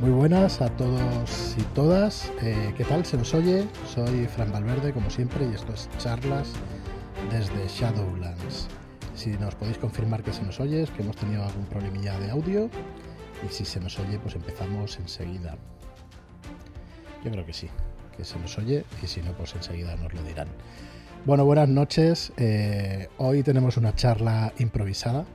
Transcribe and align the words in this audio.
Muy 0.00 0.12
buenas 0.12 0.62
a 0.62 0.70
todos 0.70 1.56
y 1.58 1.62
todas. 1.74 2.32
Eh, 2.40 2.72
¿Qué 2.74 2.84
tal? 2.84 3.04
¿Se 3.04 3.18
nos 3.18 3.34
oye? 3.34 3.66
Soy 3.86 4.26
Fran 4.28 4.50
Valverde, 4.50 4.94
como 4.94 5.10
siempre, 5.10 5.46
y 5.46 5.54
esto 5.54 5.74
es 5.74 5.90
Charlas 5.98 6.48
desde 7.30 7.68
Shadowlands. 7.68 8.68
Si 9.14 9.28
nos 9.32 9.54
podéis 9.56 9.76
confirmar 9.76 10.22
que 10.22 10.32
se 10.32 10.42
nos 10.42 10.58
oye, 10.58 10.84
es 10.84 10.90
que 10.90 11.02
hemos 11.02 11.16
tenido 11.16 11.44
algún 11.44 11.66
problemilla 11.66 12.18
de 12.18 12.30
audio. 12.30 12.70
Y 13.46 13.52
si 13.52 13.66
se 13.66 13.78
nos 13.78 13.98
oye, 13.98 14.18
pues 14.18 14.34
empezamos 14.36 14.98
enseguida. 14.98 15.58
Yo 17.22 17.30
creo 17.30 17.44
que 17.44 17.52
sí, 17.52 17.68
que 18.16 18.24
se 18.24 18.38
nos 18.38 18.56
oye, 18.56 18.86
y 19.02 19.06
si 19.06 19.20
no, 19.20 19.32
pues 19.32 19.54
enseguida 19.54 19.96
nos 19.96 20.14
lo 20.14 20.22
dirán. 20.22 20.48
Bueno, 21.26 21.44
buenas 21.44 21.68
noches. 21.68 22.32
Eh, 22.38 23.08
hoy 23.18 23.42
tenemos 23.42 23.76
una 23.76 23.94
charla 23.94 24.54
improvisada, 24.58 25.26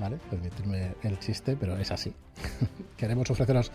¿vale? 0.00 0.18
Permitirme 0.28 0.96
el 1.04 1.20
chiste, 1.20 1.56
pero 1.56 1.78
es 1.78 1.92
así. 1.92 2.12
Queremos 2.96 3.30
ofreceros 3.30 3.70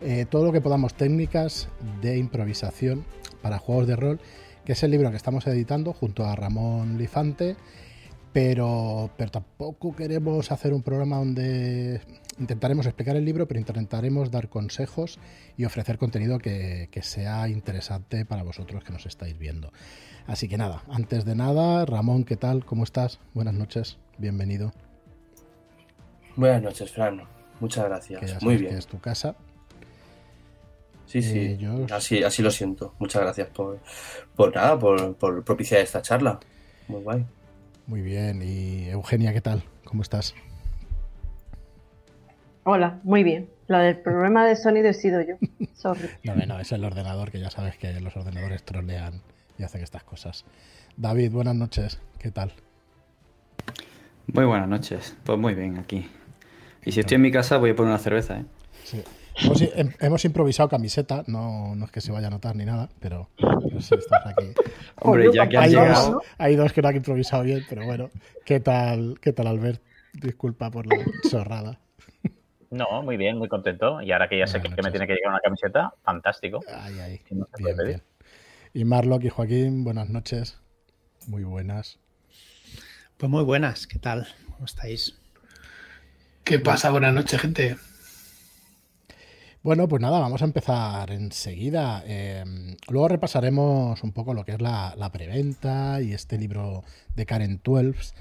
eh, 0.00 0.26
todo 0.28 0.44
lo 0.44 0.52
que 0.52 0.60
podamos 0.60 0.94
técnicas 0.94 1.68
de 2.02 2.18
improvisación 2.18 3.04
para 3.42 3.58
juegos 3.58 3.86
de 3.86 3.96
rol, 3.96 4.20
que 4.64 4.72
es 4.72 4.82
el 4.82 4.90
libro 4.90 5.10
que 5.10 5.16
estamos 5.16 5.46
editando 5.46 5.92
junto 5.92 6.24
a 6.24 6.34
Ramón 6.34 6.98
Lifante, 6.98 7.56
pero, 8.32 9.10
pero 9.16 9.30
tampoco 9.30 9.96
queremos 9.96 10.52
hacer 10.52 10.74
un 10.74 10.82
programa 10.82 11.16
donde 11.16 12.02
intentaremos 12.38 12.84
explicar 12.84 13.16
el 13.16 13.24
libro, 13.24 13.48
pero 13.48 13.58
intentaremos 13.58 14.30
dar 14.30 14.50
consejos 14.50 15.18
y 15.56 15.64
ofrecer 15.64 15.96
contenido 15.96 16.38
que, 16.38 16.88
que 16.90 17.02
sea 17.02 17.48
interesante 17.48 18.26
para 18.26 18.42
vosotros 18.42 18.84
que 18.84 18.92
nos 18.92 19.06
estáis 19.06 19.38
viendo. 19.38 19.72
Así 20.26 20.48
que 20.48 20.58
nada, 20.58 20.82
antes 20.90 21.24
de 21.24 21.34
nada, 21.34 21.86
Ramón, 21.86 22.24
¿qué 22.24 22.36
tal? 22.36 22.66
¿Cómo 22.66 22.84
estás? 22.84 23.20
Buenas 23.32 23.54
noches, 23.54 23.96
bienvenido. 24.18 24.72
Buenas 26.34 26.60
noches, 26.60 26.90
Fran. 26.90 27.22
Muchas 27.60 27.86
gracias. 27.86 28.42
Muy 28.42 28.58
bien. 28.58 28.72
Que 28.72 28.78
es 28.78 28.86
tu 28.86 29.00
casa 29.00 29.34
Sí, 31.06 31.22
sí, 31.22 31.56
eh, 31.60 31.86
así, 31.92 32.22
así 32.22 32.42
lo 32.42 32.50
siento. 32.50 32.94
Muchas 32.98 33.22
gracias 33.22 33.48
por, 33.48 33.78
por 34.34 34.54
nada, 34.54 34.78
por, 34.78 35.14
por 35.14 35.44
propiciar 35.44 35.80
esta 35.80 36.02
charla. 36.02 36.40
Muy 36.88 37.02
guay. 37.02 37.24
Muy 37.86 38.02
bien. 38.02 38.42
Y 38.42 38.88
Eugenia, 38.88 39.32
¿qué 39.32 39.40
tal? 39.40 39.62
¿Cómo 39.84 40.02
estás? 40.02 40.34
Hola, 42.64 42.98
muy 43.04 43.22
bien. 43.22 43.48
Lo 43.68 43.78
del 43.78 43.98
problema 43.98 44.44
de 44.44 44.56
sonido 44.56 44.88
he 44.88 44.94
sido 44.94 45.20
yo. 45.22 45.36
Sorry. 45.74 46.08
no, 46.24 46.34
no, 46.34 46.58
es 46.58 46.72
el 46.72 46.84
ordenador, 46.84 47.30
que 47.30 47.38
ya 47.38 47.50
sabes 47.50 47.76
que 47.76 48.00
los 48.00 48.16
ordenadores 48.16 48.64
trolean 48.64 49.22
y 49.58 49.62
hacen 49.62 49.82
estas 49.82 50.02
cosas. 50.02 50.44
David, 50.96 51.30
buenas 51.30 51.54
noches. 51.54 52.00
¿Qué 52.18 52.32
tal? 52.32 52.52
Muy 54.26 54.44
buenas 54.44 54.68
noches. 54.68 55.16
Pues 55.24 55.38
muy 55.38 55.54
bien, 55.54 55.78
aquí. 55.78 56.10
Y 56.84 56.92
si 56.92 57.00
estoy 57.00 57.16
en 57.16 57.22
mi 57.22 57.30
casa 57.30 57.58
voy 57.58 57.70
a 57.70 57.76
poner 57.76 57.90
una 57.90 57.98
cerveza, 57.98 58.38
¿eh? 58.38 58.44
Sí. 58.84 59.02
Hemos, 60.00 60.24
improvisado 60.24 60.68
camiseta, 60.68 61.22
no, 61.26 61.74
no, 61.74 61.84
es 61.84 61.90
que 61.90 62.00
se 62.00 62.10
vaya 62.10 62.28
a 62.28 62.30
notar 62.30 62.56
ni 62.56 62.64
nada, 62.64 62.88
pero, 63.00 63.28
sí, 63.80 63.94
estás 63.94 64.26
aquí. 64.26 64.46
Hombre, 65.00 65.30
ya 65.32 65.48
que 65.48 65.58
hay 65.58 65.70
llegado. 65.70 66.12
Dos, 66.12 66.22
hay 66.38 66.56
dos 66.56 66.72
que 66.72 66.82
no 66.82 66.88
han 66.88 66.96
improvisado 66.96 67.42
bien, 67.42 67.64
pero 67.68 67.84
bueno. 67.84 68.10
¿Qué 68.44 68.60
tal, 68.60 69.18
qué 69.20 69.32
tal 69.32 69.46
Albert? 69.48 69.82
Disculpa 70.14 70.70
por 70.70 70.86
la 70.86 70.96
chorrada. 71.30 71.78
No, 72.70 73.02
muy 73.02 73.16
bien, 73.16 73.36
muy 73.36 73.48
contento. 73.48 74.00
Y 74.00 74.12
ahora 74.12 74.28
que 74.28 74.38
ya 74.38 74.46
sé 74.46 74.60
que, 74.60 74.68
me 74.70 74.90
tiene 74.90 75.06
que 75.06 75.14
llegar 75.14 75.30
una 75.30 75.40
camiseta, 75.40 75.92
fantástico. 76.02 76.60
Ay, 76.74 76.98
ay. 76.98 77.20
bien, 77.58 77.76
bien. 77.84 78.02
Y 78.72 78.84
Marlock 78.84 79.24
y 79.24 79.28
Joaquín, 79.28 79.84
buenas 79.84 80.08
noches. 80.08 80.58
Muy 81.26 81.44
buenas. 81.44 81.98
Pues 83.16 83.30
muy 83.30 83.44
buenas, 83.44 83.86
¿qué 83.86 83.98
tal? 83.98 84.28
¿Cómo 84.52 84.64
estáis? 84.64 85.18
¿Qué 86.44 86.58
pasa? 86.58 86.90
Buenas 86.90 87.14
noches, 87.14 87.40
gente. 87.40 87.76
Bueno, 89.66 89.88
pues 89.88 90.00
nada, 90.00 90.20
vamos 90.20 90.42
a 90.42 90.44
empezar 90.44 91.10
enseguida. 91.10 92.04
Em, 92.06 92.76
luego 92.88 93.08
repasaremos 93.08 94.00
un 94.04 94.12
poco 94.12 94.32
lo 94.32 94.44
que 94.44 94.52
es 94.52 94.60
la, 94.60 95.10
preventa 95.12 96.00
y 96.00 96.12
este 96.12 96.38
libro 96.38 96.84
de 97.16 97.26
Karen 97.26 97.58
Twelves, 97.58 98.14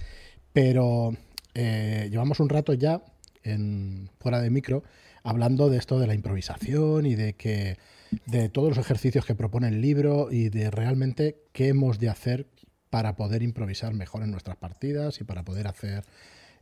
pero 0.53 1.15
eh, 1.53 2.07
llevamos 2.09 2.39
un 2.39 2.49
rato 2.49 2.73
ya 2.73 3.03
en 3.43 4.09
fuera 4.19 4.41
de 4.41 4.49
micro 4.49 4.81
hablando 5.21 5.69
de 5.69 5.77
esto 5.77 5.99
de 5.99 6.07
la 6.07 6.15
improvisación 6.15 7.05
y 7.05 7.13
de 7.13 7.33
que 7.33 7.77
de 8.25 8.49
todos 8.49 8.69
los 8.69 8.79
ejercicios 8.79 9.23
que 9.23 9.35
propone 9.35 9.67
el 9.67 9.81
libro 9.81 10.31
y 10.31 10.49
de 10.49 10.71
realmente 10.71 11.43
qué 11.51 11.67
hemos 11.67 11.99
de 11.99 12.09
hacer 12.09 12.47
para 12.89 13.15
poder 13.15 13.43
improvisar 13.43 13.93
mejor 13.93 14.23
en 14.23 14.31
nuestras 14.31 14.57
partidas 14.57 15.21
y 15.21 15.25
para 15.25 15.43
poder 15.43 15.67
hacer 15.67 16.05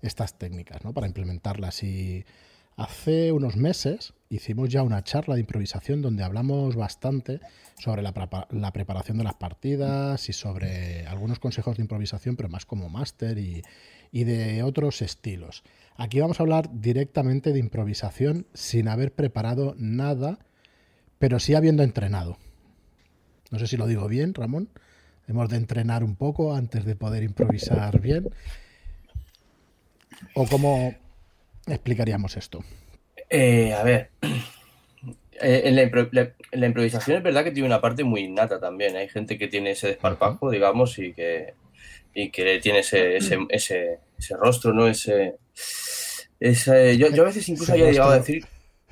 estas 0.01 0.38
técnicas, 0.38 0.83
¿no? 0.83 0.93
Para 0.93 1.07
implementarlas 1.07 1.83
y 1.83 2.25
Hace 2.75 3.31
unos 3.31 3.56
meses 3.56 4.13
hicimos 4.29 4.69
ya 4.69 4.81
una 4.81 5.03
charla 5.03 5.35
de 5.35 5.41
improvisación 5.41 6.01
donde 6.01 6.23
hablamos 6.23 6.75
bastante 6.75 7.39
sobre 7.78 8.01
la, 8.01 8.13
preparación 8.13 9.17
de 9.17 9.23
las 9.23 9.35
partidas 9.35 10.28
y 10.28 10.34
sobre 10.34 11.06
algunos 11.06 11.39
consejos 11.39 11.78
de 11.78 11.84
improvisación, 11.84 12.35
pero 12.35 12.50
más 12.50 12.66
como 12.66 12.89
máster 12.89 13.38
y, 13.38 13.61
de 14.11 14.63
otros 14.63 15.01
estilos. 15.01 15.63
Aquí 15.97 16.19
vamos 16.19 16.39
a 16.39 16.44
hablar 16.44 16.69
directamente 16.73 17.53
de 17.53 17.59
improvisación 17.59 18.47
sin 18.53 18.88
haber 18.88 19.13
preparado 19.13 19.75
nada, 19.78 20.40
pero 21.19 21.40
sí 21.40 21.53
habiendo 21.53 21.84
entrenado. 21.84 22.38
No 23.51 23.59
sé 23.59 23.67
si 23.67 23.78
lo 23.78 23.85
digo 23.85 24.07
bien, 24.07 24.34
Ramón. 24.34 24.69
Hemos 25.28 25.50
de 25.50 25.57
entrenar 25.57 26.03
un 26.03 26.16
poco 26.16 26.55
antes 26.55 26.85
de 26.85 26.95
poder 26.95 27.23
improvisar 27.23 28.01
bien. 28.01 28.29
O 30.35 30.47
cómo, 30.47 30.95
explicaríamos 31.68 32.38
esto? 32.38 32.63
Eh, 33.29 33.74
a 33.74 33.84
ver, 33.84 34.09
eh, 35.41 35.62
en, 35.66 35.75
la 35.75 36.68
improvisación 36.68 37.18
es 37.18 37.24
verdad 37.24 37.44
que 37.44 37.51
tiene 37.51 37.68
una 37.68 37.81
parte 37.81 38.03
muy 38.03 38.22
innata 38.22 38.59
también. 38.59 38.96
Hay 38.96 39.09
gente 39.09 39.38
que 39.38 39.47
tiene 39.47 39.72
ese 39.72 39.88
desparpajo, 39.88 40.50
digamos, 40.52 40.97
y 41.00 41.13
que, 41.13 41.53
y 42.13 42.29
que 42.29 42.59
tiene 42.59 42.79
ese, 42.79 43.18
ese, 43.18 43.40
ese, 43.50 44.38
rostro, 44.38 44.73
¿no? 44.73 44.88
Ese, 44.88 45.35
ese 46.40 46.97
yo, 46.97 47.09
yo, 47.09 47.23
a 47.23 47.28
veces 47.28 47.47
incluso 47.50 47.73
había 47.73 47.91
llegado 47.91 48.12
a 48.12 48.18
decir, 48.18 48.46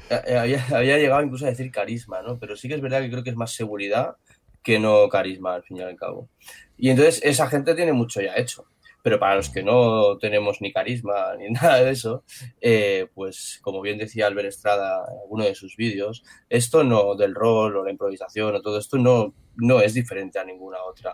eh, 0.10 0.38
había, 0.38 0.66
había, 0.74 0.98
llegado 0.98 1.22
incluso 1.22 1.46
a 1.46 1.50
decir 1.50 1.72
carisma, 1.72 2.22
¿no? 2.22 2.40
Pero 2.40 2.56
sí 2.56 2.68
que 2.68 2.76
es 2.76 2.81
verdad 2.81 3.02
que 3.02 3.10
creo 3.10 3.24
que 3.24 3.30
es 3.30 3.36
más 3.36 3.52
seguridad 3.52 4.16
que 4.64 4.80
no 4.80 5.10
carisma, 5.10 5.56
al 5.56 5.64
fin 5.64 5.78
y 5.78 5.81
al 5.81 5.96
cabo. 5.96 6.30
Y 6.78 6.90
entonces 6.90 7.22
esa 7.24 7.48
gente 7.48 7.76
tiene 7.76 7.94
mucho 7.94 8.22
ya 8.22 8.36
hecho. 8.36 8.66
Pero 9.03 9.19
para 9.19 9.35
los 9.35 9.50
que 9.50 9.63
no 9.63 10.17
tenemos 10.17 10.62
ni 10.62 10.72
carisma 10.72 11.35
ni 11.39 11.50
nada 11.50 11.84
de 11.84 11.91
eso, 11.91 12.23
eh, 12.59 13.07
pues 13.13 13.59
como 13.62 13.81
bien 13.81 13.97
decía 13.97 14.28
Albert 14.28 14.50
Estrada 14.50 15.06
en 15.12 15.19
alguno 15.22 15.45
de 15.45 15.56
sus 15.56 15.75
vídeos, 15.75 16.23
esto 16.50 16.84
no 16.84 17.16
del 17.16 17.35
rol 17.35 17.75
o 17.78 17.84
la 17.84 17.91
improvisación 17.91 18.56
o 18.56 18.62
todo 18.62 18.78
esto 18.78 18.97
no, 18.97 19.34
no 19.57 19.81
es 19.81 19.94
diferente 19.94 20.39
a 20.39 20.45
ninguna 20.45 20.84
otra 20.84 21.13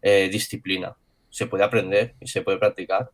eh, 0.00 0.28
disciplina. 0.30 0.96
Se 1.30 1.46
puede 1.46 1.64
aprender 1.64 2.14
y 2.20 2.26
se 2.26 2.42
puede 2.42 2.58
practicar. 2.58 3.10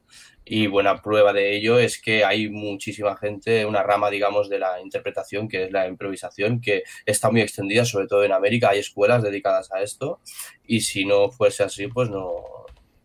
Y 0.51 0.67
buena 0.67 1.03
prueba 1.03 1.33
de 1.33 1.55
ello 1.55 1.79
es 1.79 2.01
que 2.01 2.25
hay 2.25 2.49
muchísima 2.49 3.17
gente, 3.17 3.67
una 3.67 3.83
rama, 3.83 4.11
digamos, 4.11 4.49
de 4.49 4.59
la 4.59 4.81
interpretación, 4.81 5.47
que 5.47 5.65
es 5.65 5.71
la 5.71 5.87
improvisación, 5.87 6.61
que 6.61 6.85
está 7.05 7.31
muy 7.31 7.43
extendida, 7.43 7.85
sobre 7.85 8.07
todo 8.07 8.25
en 8.25 8.33
América. 8.33 8.71
Hay 8.71 8.79
escuelas 8.79 9.23
dedicadas 9.23 9.71
a 9.73 9.83
esto. 9.83 10.21
Y 10.67 10.81
si 10.81 11.05
no 11.05 11.31
fuese 11.31 11.65
así, 11.65 11.87
pues 11.87 12.09
no, 12.09 12.43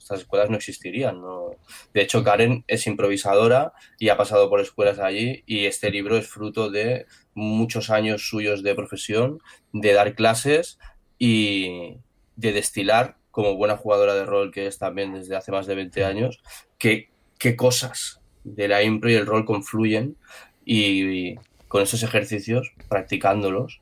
estas 0.04 0.20
escuelas 0.20 0.50
no 0.50 0.58
existirían. 0.58 1.22
¿no? 1.22 1.56
De 1.94 2.02
hecho, 2.02 2.24
Karen 2.24 2.64
es 2.68 2.86
improvisadora 2.88 3.74
y 3.98 4.10
ha 4.10 4.18
pasado 4.18 4.50
por 4.50 4.60
escuelas 4.60 5.00
allí 5.00 5.44
y 5.46 5.66
este 5.66 5.90
libro 5.90 6.18
es 6.18 6.28
fruto 6.28 6.70
de 6.70 7.08
muchos 7.34 7.90
años 7.90 8.28
suyos 8.28 8.64
de 8.64 8.76
profesión, 8.76 9.40
de 9.72 9.94
dar 9.94 10.14
clases 10.14 10.78
y 11.18 11.98
de 12.36 12.52
destilar, 12.52 13.18
como 13.32 13.56
buena 13.56 13.78
jugadora 13.78 14.14
de 14.14 14.26
rol 14.26 14.52
que 14.52 14.68
es 14.68 14.78
también 14.78 15.14
desde 15.14 15.36
hace 15.36 15.52
más 15.52 15.66
de 15.66 15.76
20 15.76 16.06
años, 16.06 16.44
qué, 16.78 17.10
qué 17.40 17.56
cosas 17.56 18.22
de 18.44 18.68
la 18.68 18.84
impro 18.84 19.10
y 19.10 19.16
el 19.16 19.26
rol 19.26 19.46
confluyen 19.46 20.18
y, 20.66 21.36
con 21.68 21.82
esos 21.82 22.04
ejercicios, 22.04 22.72
practicándolos, 22.88 23.82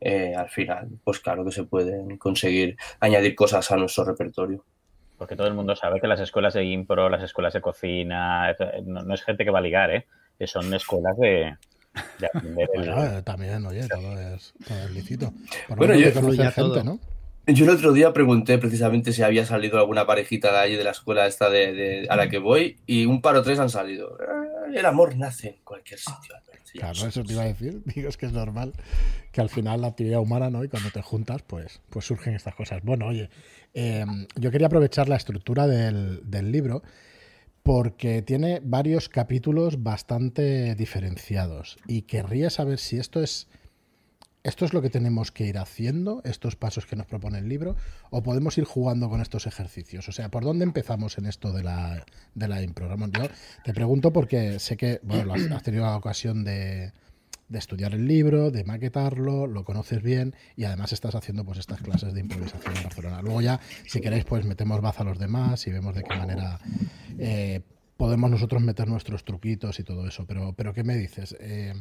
eh, 0.00 0.34
al 0.36 0.50
final, 0.50 0.88
pues 1.02 1.18
claro 1.18 1.44
que 1.44 1.50
se 1.50 1.64
pueden 1.64 2.16
conseguir 2.18 2.76
añadir 3.00 3.34
cosas 3.34 3.70
a 3.72 3.76
nuestro 3.76 4.04
repertorio. 4.04 4.64
Porque 5.24 5.36
todo 5.36 5.46
el 5.46 5.54
mundo 5.54 5.74
sabe 5.74 6.02
que 6.02 6.06
las 6.06 6.20
escuelas 6.20 6.52
de 6.52 6.66
impro, 6.66 7.08
las 7.08 7.22
escuelas 7.22 7.54
de 7.54 7.62
cocina, 7.62 8.54
no, 8.84 9.14
es 9.14 9.22
gente 9.22 9.42
que 9.42 9.50
va 9.50 9.60
a 9.60 9.62
ligar, 9.62 9.90
¿eh? 9.90 10.06
Son 10.44 10.74
escuelas 10.74 11.16
de, 11.16 11.56
aprender 12.26 12.68
el... 12.74 13.24
también, 13.24 13.64
oye, 13.64 13.88
todo 13.88 14.20
es, 14.20 14.52
todo 14.68 14.88
lícito. 14.90 15.32
bueno, 15.74 15.94
yo, 15.94 16.12
gente, 16.50 16.84
¿no? 16.84 17.00
Yo 17.46 17.64
el 17.64 17.70
otro 17.70 17.92
día 17.92 18.12
pregunté 18.12 18.58
precisamente 18.58 19.12
si 19.12 19.22
había 19.22 19.44
salido 19.44 19.78
alguna 19.78 20.06
parejita 20.06 20.50
de 20.50 20.58
allí 20.58 20.76
de 20.76 20.84
la 20.84 20.92
escuela 20.92 21.26
esta 21.26 21.50
de, 21.50 22.06
a 22.08 22.16
la 22.16 22.28
que 22.28 22.38
voy 22.38 22.78
y 22.86 23.04
un 23.04 23.20
par 23.20 23.36
o 23.36 23.42
tres 23.42 23.58
han 23.58 23.70
salido. 23.70 24.16
El 24.74 24.86
amor 24.86 25.16
nace 25.16 25.48
en 25.48 25.56
cualquier 25.62 26.00
sitio. 26.00 26.34
Claro, 26.74 27.06
eso 27.06 27.22
te 27.22 27.32
iba 27.32 27.42
a 27.42 27.46
decir. 27.46 27.82
Digo, 27.94 28.08
es 28.08 28.16
que 28.16 28.26
es 28.26 28.32
normal 28.32 28.72
que 29.30 29.40
al 29.40 29.48
final 29.48 29.80
la 29.80 29.88
actividad 29.88 30.20
humana, 30.20 30.50
¿no? 30.50 30.64
Y 30.64 30.68
cuando 30.68 30.90
te 30.90 31.02
juntas, 31.02 31.42
pues, 31.42 31.80
pues 31.90 32.04
surgen 32.04 32.34
estas 32.34 32.54
cosas. 32.54 32.82
Bueno, 32.82 33.06
oye, 33.06 33.30
em, 33.74 34.26
yo 34.36 34.50
quería 34.50 34.68
aprovechar 34.68 35.08
la 35.08 35.16
estructura 35.16 35.66
del, 35.66 36.22
libro 36.52 36.82
porque 37.62 38.22
tiene 38.22 38.60
varios 38.62 39.08
capítulos 39.08 39.82
bastante 39.82 40.74
diferenciados 40.74 41.78
y 41.86 42.02
querría 42.02 42.50
saber 42.50 42.78
si 42.78 42.98
esto 42.98 43.22
es 43.22 43.48
¿esto 44.44 44.64
es 44.64 44.72
lo 44.72 44.82
que 44.82 44.90
tenemos 44.90 45.32
que 45.32 45.46
ir 45.46 45.58
haciendo, 45.58 46.20
estos 46.24 46.54
pasos 46.54 46.86
que 46.86 46.94
nos 46.94 47.06
propone 47.06 47.38
el 47.38 47.48
libro, 47.48 47.76
o 48.10 48.22
podemos 48.22 48.56
ir 48.58 48.64
jugando 48.64 49.08
con 49.08 49.20
estos 49.20 49.46
ejercicios? 49.46 50.08
O 50.08 50.12
sea, 50.12 50.30
¿por 50.30 50.44
dónde 50.44 50.64
empezamos 50.64 51.18
en 51.18 51.26
esto 51.26 51.52
de 51.52 51.64
la, 51.64 52.04
de 52.34 52.48
la 52.48 52.62
impro? 52.62 52.86
Ramón, 52.86 53.10
yo 53.10 53.28
te 53.64 53.72
pregunto 53.72 54.12
porque 54.12 54.60
sé 54.60 54.76
que, 54.76 55.00
bueno, 55.02 55.34
has, 55.34 55.50
has 55.50 55.62
tenido 55.62 55.84
la 55.84 55.96
ocasión 55.96 56.44
de, 56.44 56.92
de 57.48 57.58
estudiar 57.58 57.94
el 57.94 58.06
libro, 58.06 58.50
de 58.50 58.64
maquetarlo, 58.64 59.46
lo 59.46 59.64
conoces 59.64 60.02
bien 60.02 60.34
y 60.56 60.64
además 60.64 60.92
estás 60.92 61.14
haciendo 61.14 61.44
pues 61.44 61.58
estas 61.58 61.80
clases 61.80 62.12
de 62.12 62.20
improvisación 62.20 62.76
en 62.76 62.82
Barcelona. 62.82 63.22
Luego 63.22 63.40
ya, 63.40 63.60
si 63.86 64.00
queréis, 64.00 64.24
pues 64.24 64.44
metemos 64.44 64.80
baza 64.80 65.02
a 65.02 65.06
los 65.06 65.18
demás 65.18 65.66
y 65.66 65.72
vemos 65.72 65.94
de 65.94 66.02
qué 66.02 66.14
manera 66.16 66.58
eh, 67.18 67.62
podemos 67.96 68.30
nosotros 68.30 68.62
meter 68.62 68.88
nuestros 68.88 69.24
truquitos 69.24 69.78
y 69.80 69.84
todo 69.84 70.06
eso. 70.06 70.26
Pero, 70.26 70.52
pero 70.52 70.74
¿qué 70.74 70.84
me 70.84 70.96
dices? 70.96 71.36
Eh, 71.40 71.74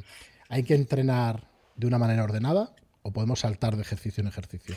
¿Hay 0.50 0.64
que 0.64 0.76
entrenar 0.76 1.53
de 1.76 1.88
una 1.88 1.98
manera 1.98 2.24
ordenada 2.24 2.76
o 3.02 3.12
podemos 3.12 3.40
saltar 3.42 3.76
de 3.76 3.82
ejercicio 3.82 4.22
en 4.22 4.28
ejercicio? 4.28 4.76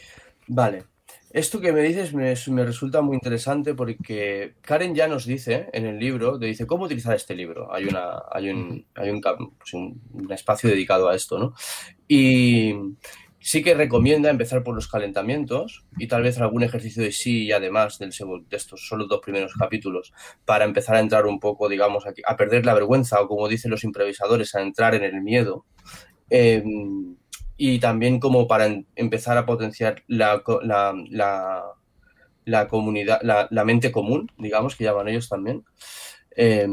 Vale. 0.48 0.84
Esto 1.30 1.60
que 1.60 1.72
me 1.72 1.82
dices 1.82 2.14
me, 2.14 2.34
me, 2.48 2.64
resulta 2.64 3.00
muy 3.00 3.14
interesante 3.14 3.74
porque 3.74 4.54
Karen 4.60 4.94
ya 4.94 5.06
nos 5.06 5.24
dice 5.24 5.68
en 5.72 5.86
el 5.86 5.98
libro, 5.98 6.38
te 6.38 6.46
dice 6.46 6.66
cómo 6.66 6.84
utilizar 6.84 7.14
este 7.14 7.34
libro. 7.34 7.72
Hay, 7.72 7.84
una, 7.84 8.22
hay, 8.30 8.50
un, 8.50 8.86
hay 8.94 9.10
un, 9.10 9.20
pues 9.20 9.74
un, 9.74 10.00
un, 10.12 10.32
espacio 10.32 10.70
dedicado 10.70 11.08
a 11.08 11.14
esto, 11.14 11.38
¿no? 11.38 11.54
Y 12.08 12.74
sí 13.46 13.62
que 13.62 13.74
recomienda 13.74 14.28
empezar 14.28 14.64
por 14.64 14.74
los 14.74 14.88
calentamientos 14.88 15.84
y 15.98 16.08
tal 16.08 16.24
vez 16.24 16.36
algún 16.40 16.64
ejercicio 16.64 17.04
de 17.04 17.12
sí 17.12 17.44
y 17.44 17.52
además 17.52 17.96
del, 17.98 18.10
de 18.10 18.56
estos 18.56 18.88
solo 18.88 19.06
dos 19.06 19.20
primeros 19.20 19.54
capítulos 19.54 20.12
para 20.44 20.64
empezar 20.64 20.96
a 20.96 21.00
entrar 21.00 21.26
un 21.26 21.38
poco, 21.38 21.68
digamos, 21.68 22.08
aquí, 22.08 22.22
a 22.26 22.36
perder 22.36 22.66
la 22.66 22.74
vergüenza 22.74 23.20
o 23.20 23.28
como 23.28 23.46
dicen 23.46 23.70
los 23.70 23.84
improvisadores, 23.84 24.52
a 24.56 24.62
entrar 24.62 24.96
en 24.96 25.04
el 25.04 25.22
miedo. 25.22 25.64
Eh, 26.30 26.62
y 27.56 27.78
también 27.78 28.20
como 28.20 28.46
para 28.46 28.66
empezar 28.96 29.38
a 29.38 29.46
potenciar 29.46 30.02
la, 30.06 30.42
la, 30.62 30.94
la, 31.08 31.64
la 32.44 32.68
comunidad, 32.68 33.20
la, 33.22 33.64
mente 33.64 33.90
común, 33.90 34.30
digamos, 34.36 34.76
que 34.76 34.84
llaman 34.84 35.08
ellos 35.08 35.28
también. 35.28 35.64
Eh, 36.36 36.68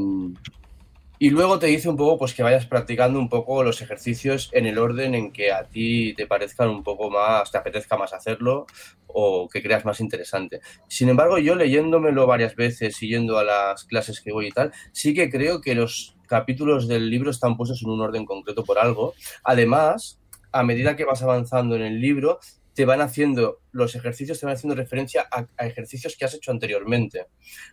y 1.23 1.29
luego 1.29 1.57
te 1.57 1.67
dice 1.67 1.87
un 1.87 1.95
poco 1.95 2.17
pues 2.17 2.33
que 2.33 2.43
vayas 2.43 2.65
practicando 2.65 3.17
un 3.17 3.29
poco 3.29 3.63
los 3.63 3.81
ejercicios 3.81 4.49
en 4.51 4.65
el 4.65 4.77
orden 4.77 5.15
en 5.15 5.31
que 5.31 5.53
a 5.53 5.63
ti 5.63 6.13
te 6.15 6.27
parezcan 6.27 6.67
un 6.67 6.83
poco 6.83 7.09
más, 7.09 7.49
te 7.49 7.57
apetezca 7.57 7.95
más 7.95 8.11
hacerlo 8.11 8.65
o 9.07 9.47
que 9.47 9.63
creas 9.63 9.85
más 9.85 10.01
interesante. 10.01 10.59
Sin 10.89 11.07
embargo, 11.07 11.37
yo 11.37 11.55
leyéndomelo 11.55 12.27
varias 12.27 12.57
veces 12.57 12.99
yendo 12.99 13.37
a 13.37 13.45
las 13.45 13.85
clases 13.85 14.19
que 14.19 14.33
voy 14.33 14.47
y 14.47 14.51
tal, 14.51 14.73
sí 14.91 15.13
que 15.13 15.29
creo 15.29 15.61
que 15.61 15.75
los 15.75 16.17
capítulos 16.27 16.89
del 16.89 17.09
libro 17.09 17.31
están 17.31 17.55
puestos 17.55 17.81
en 17.83 17.91
un 17.91 18.01
orden 18.01 18.25
concreto 18.25 18.65
por 18.65 18.77
algo. 18.77 19.13
Además, 19.45 20.19
a 20.51 20.63
medida 20.63 20.97
que 20.97 21.05
vas 21.05 21.23
avanzando 21.23 21.77
en 21.77 21.83
el 21.83 22.01
libro, 22.01 22.41
te 22.73 22.85
van 22.85 23.01
haciendo, 23.01 23.61
los 23.71 23.95
ejercicios 23.95 24.39
te 24.39 24.45
van 24.45 24.55
haciendo 24.55 24.75
referencia 24.75 25.27
a, 25.31 25.65
ejercicios 25.65 26.15
que 26.15 26.25
has 26.25 26.33
hecho 26.33 26.51
anteriormente. 26.51 27.27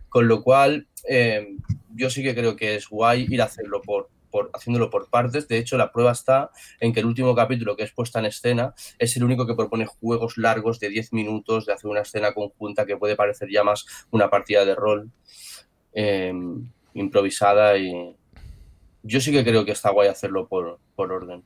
Con 0.08 0.28
lo 0.28 0.42
cual, 0.42 0.88
eh, 1.08 1.56
yo 1.94 2.10
sí 2.10 2.22
que 2.22 2.34
creo 2.34 2.56
que 2.56 2.76
es 2.76 2.88
guay 2.88 3.26
ir 3.28 3.40
a 3.42 3.46
hacerlo 3.46 3.80
por, 3.82 4.10
por, 4.30 4.50
haciéndolo 4.52 4.90
por 4.90 5.08
partes. 5.08 5.48
De 5.48 5.58
hecho, 5.58 5.76
la 5.76 5.92
prueba 5.92 6.12
está 6.12 6.50
en 6.78 6.92
que 6.92 7.00
el 7.00 7.06
último 7.06 7.34
capítulo 7.34 7.76
que 7.76 7.84
es 7.84 7.92
puesta 7.92 8.18
en 8.18 8.26
escena 8.26 8.74
es 8.98 9.16
el 9.16 9.24
único 9.24 9.46
que 9.46 9.54
propone 9.54 9.86
juegos 9.86 10.36
largos 10.36 10.78
de 10.80 10.90
10 10.90 11.12
minutos, 11.12 11.66
de 11.66 11.72
hacer 11.72 11.90
una 11.90 12.00
escena 12.00 12.32
conjunta 12.32 12.86
que 12.86 12.96
puede 12.96 13.16
parecer 13.16 13.48
ya 13.50 13.64
más 13.64 13.86
una 14.10 14.28
partida 14.28 14.64
de 14.64 14.74
rol 14.74 15.10
eh, 15.92 16.32
improvisada 16.94 17.76
y 17.78 18.16
yo 19.02 19.20
sí 19.20 19.32
que 19.32 19.44
creo 19.44 19.64
que 19.64 19.72
está 19.72 19.90
guay 19.90 20.08
hacerlo 20.08 20.46
por, 20.46 20.78
por 20.94 21.10
orden 21.10 21.42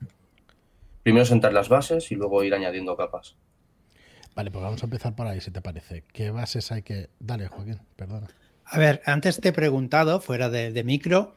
primero 1.04 1.24
sentar 1.24 1.52
las 1.52 1.68
bases 1.68 2.10
y 2.10 2.16
luego 2.16 2.42
ir 2.42 2.54
añadiendo 2.54 2.96
capas. 2.96 3.36
Vale, 4.34 4.50
pues 4.50 4.64
vamos 4.64 4.82
a 4.82 4.86
empezar 4.86 5.14
por 5.14 5.28
ahí, 5.28 5.40
si 5.40 5.52
te 5.52 5.60
parece. 5.60 6.02
¿Qué 6.12 6.32
bases 6.32 6.72
hay 6.72 6.82
que...? 6.82 7.10
Dale, 7.20 7.46
Joaquín, 7.46 7.78
perdona. 7.94 8.26
A 8.64 8.78
ver, 8.78 9.02
antes 9.04 9.40
te 9.40 9.50
he 9.50 9.52
preguntado, 9.52 10.20
fuera 10.20 10.48
de, 10.48 10.72
de 10.72 10.82
micro, 10.82 11.36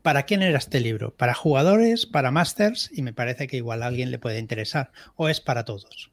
¿para 0.00 0.22
quién 0.22 0.42
era 0.42 0.56
este 0.56 0.80
libro? 0.80 1.10
¿Para 1.14 1.34
jugadores? 1.34 2.06
¿Para 2.06 2.30
masters? 2.30 2.90
Y 2.94 3.02
me 3.02 3.12
parece 3.12 3.48
que 3.48 3.58
igual 3.58 3.82
a 3.82 3.86
alguien 3.86 4.10
le 4.10 4.18
puede 4.18 4.38
interesar. 4.38 4.92
¿O 5.16 5.28
es 5.28 5.40
para 5.40 5.64
todos? 5.64 6.10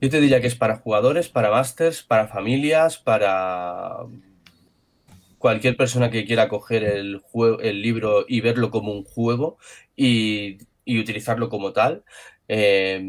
Yo 0.00 0.10
te 0.10 0.20
diría 0.20 0.40
que 0.40 0.48
es 0.48 0.56
para 0.56 0.76
jugadores, 0.76 1.28
para 1.28 1.50
masters, 1.50 2.02
para 2.02 2.26
familias, 2.26 2.98
para 2.98 3.98
cualquier 5.38 5.76
persona 5.76 6.10
que 6.10 6.24
quiera 6.24 6.48
coger 6.48 6.84
el, 6.84 7.18
juego, 7.18 7.60
el 7.60 7.82
libro 7.82 8.24
y 8.26 8.40
verlo 8.40 8.70
como 8.70 8.92
un 8.92 9.04
juego 9.04 9.58
y 9.94 10.58
y 10.84 10.98
utilizarlo 10.98 11.48
como 11.48 11.72
tal. 11.72 12.04
Eh, 12.48 13.02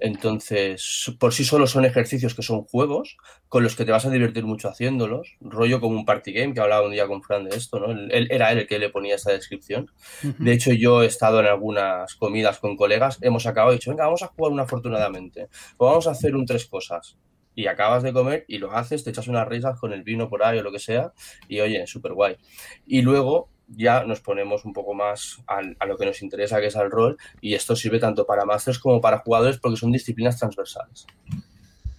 entonces, 0.00 1.14
por 1.18 1.32
sí 1.32 1.44
solo 1.44 1.66
son 1.66 1.84
ejercicios 1.84 2.34
que 2.34 2.42
son 2.42 2.64
juegos 2.64 3.16
con 3.48 3.62
los 3.62 3.76
que 3.76 3.84
te 3.84 3.92
vas 3.92 4.04
a 4.04 4.10
divertir 4.10 4.44
mucho 4.44 4.68
haciéndolos, 4.68 5.36
rollo 5.40 5.80
como 5.80 5.96
un 5.96 6.04
party 6.04 6.32
game, 6.32 6.52
que 6.52 6.60
hablaba 6.60 6.84
un 6.84 6.92
día 6.92 7.06
con 7.06 7.22
Fran 7.22 7.44
de 7.44 7.56
esto, 7.56 7.78
¿no? 7.78 7.90
Él, 7.90 8.28
era 8.30 8.52
él 8.52 8.58
el 8.58 8.66
que 8.66 8.78
le 8.78 8.90
ponía 8.90 9.14
esa 9.14 9.32
descripción. 9.32 9.90
Uh 10.22 10.26
-huh. 10.26 10.36
De 10.38 10.52
hecho, 10.52 10.72
yo 10.72 11.02
he 11.02 11.06
estado 11.06 11.40
en 11.40 11.46
algunas 11.46 12.14
comidas 12.16 12.58
con 12.58 12.76
colegas, 12.76 13.18
hemos 13.22 13.46
acabado 13.46 13.72
y 13.72 13.76
dicho, 13.76 13.90
venga, 13.90 14.04
vamos 14.04 14.22
a 14.22 14.26
jugar 14.26 14.52
una 14.52 14.64
afortunadamente, 14.64 15.48
o 15.78 15.86
vamos 15.86 16.06
a 16.06 16.10
hacer 16.10 16.34
un 16.34 16.44
tres 16.44 16.66
cosas. 16.66 17.16
Y 17.54 17.68
acabas 17.68 18.02
de 18.02 18.12
comer 18.12 18.44
y 18.48 18.58
lo 18.58 18.72
haces, 18.72 19.04
te 19.04 19.10
echas 19.10 19.28
unas 19.28 19.46
risas 19.46 19.78
con 19.78 19.92
el 19.92 20.02
vino 20.02 20.28
por 20.28 20.42
ahí 20.42 20.58
o 20.58 20.62
lo 20.62 20.72
que 20.72 20.80
sea, 20.80 21.12
y 21.48 21.60
oye, 21.60 21.86
súper 21.86 22.12
guay. 22.12 22.36
Y 22.84 23.02
luego 23.02 23.48
ya 23.68 24.04
nos 24.04 24.20
ponemos 24.20 24.64
un 24.64 24.72
poco 24.72 24.94
más 24.94 25.42
al, 25.46 25.76
a 25.78 25.86
lo 25.86 25.96
que 25.96 26.06
nos 26.06 26.22
interesa, 26.22 26.60
que 26.60 26.66
es 26.66 26.76
al 26.76 26.90
rol, 26.90 27.16
y 27.40 27.54
esto 27.54 27.76
sirve 27.76 27.98
tanto 27.98 28.26
para 28.26 28.44
másters 28.44 28.78
como 28.78 29.00
para 29.00 29.18
jugadores 29.18 29.58
porque 29.58 29.76
son 29.76 29.92
disciplinas 29.92 30.38
transversales. 30.38 31.06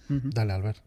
Dale, 0.08 0.52
Albert. 0.52 0.78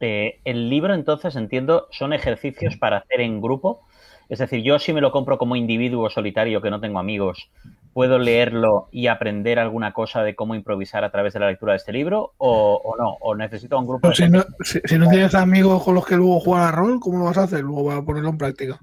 Eh, 0.00 0.40
el 0.44 0.70
libro, 0.70 0.94
entonces, 0.94 1.34
entiendo, 1.36 1.88
son 1.90 2.12
ejercicios 2.12 2.76
para 2.76 2.98
hacer 2.98 3.20
en 3.20 3.40
grupo. 3.40 3.82
Es 4.28 4.38
decir, 4.38 4.62
yo 4.62 4.78
si 4.78 4.92
me 4.92 5.00
lo 5.00 5.12
compro 5.12 5.38
como 5.38 5.56
individuo 5.56 6.08
solitario, 6.08 6.62
que 6.62 6.70
no 6.70 6.80
tengo 6.80 6.98
amigos, 6.98 7.50
¿puedo 7.92 8.18
leerlo 8.18 8.88
y 8.90 9.08
aprender 9.08 9.58
alguna 9.58 9.92
cosa 9.92 10.22
de 10.22 10.34
cómo 10.34 10.54
improvisar 10.54 11.04
a 11.04 11.10
través 11.10 11.34
de 11.34 11.40
la 11.40 11.48
lectura 11.48 11.72
de 11.72 11.78
este 11.78 11.92
libro? 11.92 12.32
¿O, 12.38 12.80
o 12.82 12.96
no? 12.96 13.16
¿O 13.20 13.34
necesito 13.34 13.78
un 13.78 13.86
grupo 13.86 14.08
pues 14.08 14.18
de 14.18 14.24
si, 14.24 14.30
no, 14.30 14.44
si, 14.62 14.80
si 14.84 14.98
no 14.98 15.08
tienes 15.08 15.34
amigos 15.34 15.82
con 15.82 15.96
los 15.96 16.06
que 16.06 16.16
luego 16.16 16.40
jugar 16.40 16.68
a 16.68 16.72
rol, 16.72 16.98
¿cómo 17.00 17.18
lo 17.18 17.24
vas 17.24 17.38
a 17.38 17.42
hacer? 17.42 17.60
Luego 17.60 17.84
vas 17.84 17.98
a 17.98 18.04
ponerlo 18.04 18.30
en 18.30 18.38
práctica 18.38 18.80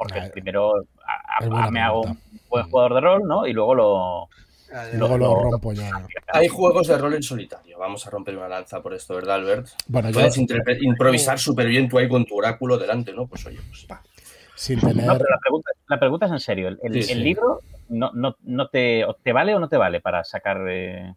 porque 0.00 0.18
ah, 0.18 0.30
primero 0.32 0.86
a, 1.06 1.66
a, 1.66 1.70
me 1.70 1.78
hago 1.78 2.00
un 2.00 2.18
buen 2.48 2.64
jugador 2.70 2.94
de 2.94 3.00
rol, 3.02 3.28
¿no? 3.28 3.46
Y 3.46 3.52
luego 3.52 3.74
lo. 3.74 4.28
Luego 4.94 5.18
lo, 5.18 5.34
lo 5.34 5.50
rompo 5.50 5.74
ya. 5.74 5.90
Hay 6.32 6.48
juegos 6.48 6.86
de 6.88 6.96
rol 6.96 7.12
en 7.12 7.22
solitario. 7.22 7.78
Vamos 7.78 8.06
a 8.06 8.10
romper 8.10 8.34
una 8.38 8.48
lanza 8.48 8.80
por 8.80 8.94
esto, 8.94 9.16
¿verdad, 9.16 9.36
Albert? 9.36 9.68
Bueno, 9.88 10.10
Puedes 10.10 10.36
yo... 10.36 10.56
improvisar 10.80 11.38
súper 11.38 11.66
bien 11.66 11.86
tú 11.86 11.98
ahí 11.98 12.08
con 12.08 12.24
tu 12.24 12.38
oráculo 12.38 12.78
delante, 12.78 13.12
¿no? 13.12 13.26
Pues 13.26 13.44
oye, 13.44 13.58
pues. 13.68 13.86
Sin 14.54 14.80
tener... 14.80 15.04
No, 15.04 15.18
pero 15.18 15.28
la 15.28 15.38
pregunta, 15.38 15.70
la 15.86 15.98
pregunta 15.98 16.26
es 16.26 16.32
en 16.32 16.40
serio. 16.40 16.68
¿El, 16.68 16.78
el, 16.82 16.92
sí, 17.02 17.12
el 17.12 17.18
sí. 17.18 17.24
libro 17.24 17.60
no, 17.90 18.10
no, 18.14 18.36
no 18.42 18.68
te, 18.68 19.04
te, 19.22 19.32
vale 19.34 19.54
o 19.54 19.60
no 19.60 19.68
te 19.68 19.76
vale 19.76 20.00
para 20.00 20.24
sacar 20.24 20.64
eh, 20.66 21.14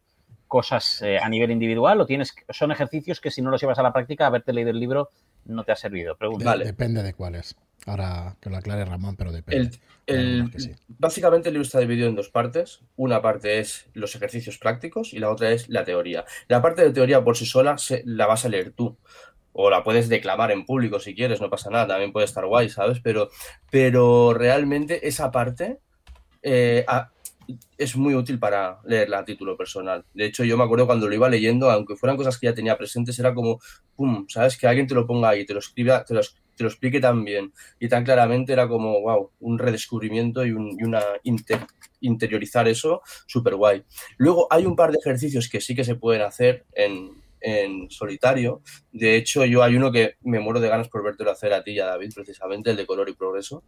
cosas 0.50 1.02
eh, 1.04 1.20
a 1.20 1.30
nivel 1.30 1.52
individual? 1.52 2.02
¿O 2.02 2.06
tienes, 2.06 2.36
son 2.50 2.74
ejercicios 2.74 3.22
que 3.22 3.32
si 3.32 3.42
no 3.42 3.50
los 3.50 3.62
llevas 3.62 3.80
a 3.80 3.84
la 3.84 3.94
práctica, 3.94 4.28
haberte 4.28 4.52
leído 4.52 4.72
el 4.72 4.80
libro 4.80 5.10
no 5.46 5.64
te 5.64 5.72
ha 5.72 5.78
servido? 5.78 6.18
Pregunta. 6.18 6.44
Vale. 6.44 6.66
Depende 6.66 7.02
de 7.02 7.14
cuáles. 7.14 7.56
Ahora 7.86 8.38
que 8.40 8.50
lo 8.50 8.58
aclare 8.58 8.86
Ramón, 8.86 9.16
pero 9.16 9.32
depende. 9.32 9.80
El, 10.06 10.50
el, 10.54 10.60
sí. 10.60 10.72
Básicamente 10.88 11.50
el 11.50 11.54
libro 11.54 11.66
está 11.66 11.80
dividido 11.80 12.08
en 12.08 12.16
dos 12.16 12.30
partes. 12.30 12.82
Una 12.96 13.22
parte 13.22 13.60
es 13.60 13.88
los 13.94 14.16
ejercicios 14.16 14.58
prácticos 14.58 15.14
y 15.14 15.20
la 15.20 15.30
otra 15.30 15.52
es 15.52 15.68
la 15.70 15.84
teoría. 15.84 16.26
La 16.48 16.62
parte 16.62 16.84
de 16.84 16.92
teoría 16.92 17.24
por 17.24 17.36
sí 17.36 17.46
sola 17.46 17.78
se, 17.78 18.04
la 18.06 18.26
vas 18.26 18.46
a 18.46 18.50
leer 18.50 18.72
tú. 18.72 18.98
O 19.52 19.70
la 19.70 19.84
puedes 19.84 20.10
declamar 20.10 20.52
en 20.52 20.66
público 20.66 21.00
si 21.00 21.14
quieres, 21.14 21.40
no 21.40 21.50
pasa 21.50 21.70
nada, 21.70 21.88
también 21.88 22.12
puede 22.12 22.26
estar 22.26 22.46
guay, 22.46 22.70
¿sabes? 22.70 23.00
Pero, 23.04 23.30
pero 23.70 24.34
realmente 24.34 25.08
esa 25.08 25.30
parte 25.30 25.80
eh, 26.42 26.84
a, 26.88 27.12
es 27.78 27.96
muy 27.96 28.16
útil 28.16 28.40
para 28.40 28.80
leerla 28.86 29.20
a 29.20 29.26
título 29.26 29.56
personal. 29.58 30.06
De 30.14 30.26
hecho, 30.26 30.44
yo 30.44 30.58
me 30.58 30.64
acuerdo 30.64 30.88
cuando 30.88 31.08
lo 31.08 31.14
iba 31.14 31.30
leyendo, 31.30 31.70
aunque 31.70 31.96
fueran 31.96 32.18
cosas 32.18 32.38
que 32.40 32.48
ya 32.48 32.54
tenía 32.54 32.78
presentes, 32.78 33.20
era 33.20 33.34
como, 33.34 33.60
pum, 33.96 34.26
¿sabes? 34.28 34.58
Que 34.58 34.68
alguien 34.68 34.88
te 34.88 34.96
lo 34.96 35.06
ponga 35.06 35.30
ahí, 35.30 35.46
te 35.46 35.54
lo 35.54 35.60
escriba, 35.60 36.04
te 36.04 36.14
lo, 36.14 36.22
te 36.56 36.64
lo 36.64 36.70
explique 36.70 37.00
tan 37.00 37.24
bien 37.24 37.54
y 37.80 37.88
tan 37.88 38.04
claramente, 38.04 38.54
era 38.54 38.68
como, 38.68 39.02
wow, 39.02 39.32
un 39.40 39.60
redescubrimiento 39.60 40.46
y, 40.46 40.52
un, 40.52 40.76
y 40.80 40.84
una 40.84 41.02
inter, 41.24 41.60
interiorizar 42.02 42.68
eso, 42.68 43.02
súper 43.28 43.56
guay. 43.56 43.84
Luego 44.18 44.48
hay 44.50 44.66
un 44.66 44.76
par 44.76 44.92
de 44.92 45.00
ejercicios 45.00 45.50
que 45.50 45.62
sí 45.62 45.76
que 45.76 45.84
se 45.84 45.96
pueden 45.96 46.22
hacer 46.22 46.66
en, 46.74 47.24
en 47.44 47.90
solitario. 47.92 48.62
De 48.92 49.16
hecho, 49.16 49.46
yo 49.46 49.62
hay 49.62 49.76
uno 49.76 49.92
que 49.92 50.16
me 50.22 50.40
muero 50.40 50.60
de 50.60 50.70
ganas 50.70 50.90
por 50.90 51.04
vértelo 51.04 51.32
hacer 51.32 51.54
a 51.54 51.64
ti 51.64 51.72
y 51.72 51.80
a 51.80 51.86
David, 51.86 52.12
precisamente, 52.16 52.72
el 52.72 52.78
de 52.78 52.86
color 52.86 53.10
y 53.10 53.14
progreso. 53.14 53.64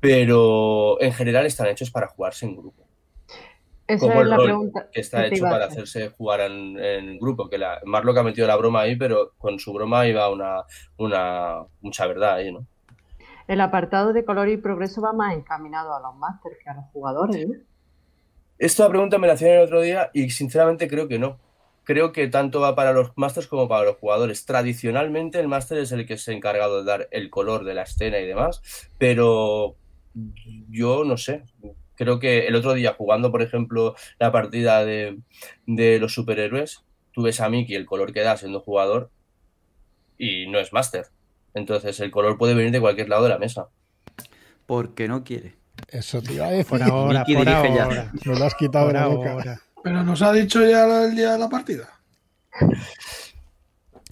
Pero 0.00 1.00
en 1.00 1.12
general 1.12 1.46
están 1.46 1.68
hechos 1.68 1.90
para 1.90 2.08
jugarse 2.08 2.46
en 2.46 2.56
grupo. 2.56 2.86
Esa 3.86 4.00
como 4.00 4.14
es 4.14 4.20
el 4.20 4.30
la 4.30 4.36
rol 4.36 4.44
pregunta 4.46 4.88
que 4.90 5.00
está 5.00 5.28
que 5.28 5.34
hecho 5.34 5.44
para 5.44 5.66
hacerse 5.66 6.08
jugar 6.08 6.40
en, 6.40 6.78
en 6.78 7.18
grupo. 7.18 7.48
Que 7.48 7.58
la, 7.58 7.80
Marlock 7.84 8.18
ha 8.18 8.22
metido 8.22 8.46
la 8.46 8.56
broma 8.56 8.80
ahí, 8.80 8.96
pero 8.96 9.32
con 9.38 9.58
su 9.58 9.72
broma 9.72 10.06
iba 10.06 10.30
una, 10.30 10.64
una 10.96 11.64
mucha 11.80 12.06
verdad 12.06 12.34
ahí, 12.36 12.52
¿no? 12.52 12.66
El 13.46 13.60
apartado 13.60 14.14
de 14.14 14.24
color 14.24 14.48
y 14.48 14.56
progreso 14.56 15.02
va 15.02 15.12
más 15.12 15.34
encaminado 15.34 15.94
a 15.94 16.00
los 16.00 16.16
másteres 16.16 16.58
que 16.62 16.70
a 16.70 16.74
los 16.74 16.84
jugadores, 16.92 17.46
¿no? 17.46 17.54
Esta 18.58 18.88
pregunta 18.88 19.18
me 19.18 19.26
la 19.26 19.34
hacían 19.34 19.52
el 19.52 19.64
otro 19.64 19.82
día 19.82 20.10
y 20.14 20.30
sinceramente 20.30 20.88
creo 20.88 21.08
que 21.08 21.18
no. 21.18 21.38
Creo 21.82 22.12
que 22.12 22.28
tanto 22.28 22.60
va 22.60 22.74
para 22.74 22.92
los 22.92 23.12
másters 23.16 23.46
como 23.46 23.68
para 23.68 23.84
los 23.84 23.96
jugadores. 23.96 24.46
Tradicionalmente 24.46 25.38
el 25.38 25.48
máster 25.48 25.78
es 25.78 25.92
el 25.92 26.06
que 26.06 26.16
se 26.16 26.30
ha 26.30 26.34
encargado 26.34 26.78
de 26.78 26.90
dar 26.90 27.08
el 27.10 27.28
color 27.28 27.64
de 27.64 27.74
la 27.74 27.82
escena 27.82 28.18
y 28.18 28.26
demás, 28.26 28.62
pero 28.96 29.76
yo 30.70 31.04
no 31.04 31.18
sé. 31.18 31.42
Creo 31.96 32.18
que 32.18 32.46
el 32.46 32.54
otro 32.56 32.74
día 32.74 32.94
jugando, 32.96 33.30
por 33.30 33.42
ejemplo, 33.42 33.94
la 34.18 34.32
partida 34.32 34.84
de, 34.84 35.18
de 35.66 35.98
los 35.98 36.12
superhéroes, 36.14 36.84
tú 37.12 37.22
ves 37.22 37.40
a 37.40 37.48
Mickey 37.48 37.76
el 37.76 37.86
color 37.86 38.12
que 38.12 38.20
da 38.22 38.36
siendo 38.36 38.60
jugador 38.60 39.10
y 40.18 40.46
no 40.48 40.58
es 40.58 40.72
máster. 40.72 41.06
Entonces 41.54 42.00
el 42.00 42.10
color 42.10 42.36
puede 42.36 42.54
venir 42.54 42.72
de 42.72 42.80
cualquier 42.80 43.08
lado 43.08 43.22
de 43.24 43.28
la 43.30 43.38
mesa. 43.38 43.68
Porque 44.66 45.06
no 45.08 45.22
quiere. 45.24 45.54
Eso 45.88 46.20
te 46.22 46.32
iba 46.34 46.46
a 46.46 46.50
decir. 46.50 46.66
Por 46.66 46.82
ahora, 46.82 47.20
por 47.20 47.26
dirige 47.28 47.74
ya. 47.74 47.84
ahora. 47.84 48.12
Me 48.24 48.38
lo 48.38 48.44
has 48.44 48.54
quitado 48.54 48.86
Por 48.86 48.94
la 48.94 49.06
boca. 49.06 49.32
ahora. 49.32 49.60
Pero 49.82 50.02
nos 50.02 50.22
ha 50.22 50.32
dicho 50.32 50.64
ya 50.66 51.04
el 51.04 51.14
día 51.14 51.32
de 51.32 51.38
la 51.38 51.48
partida. 51.48 51.88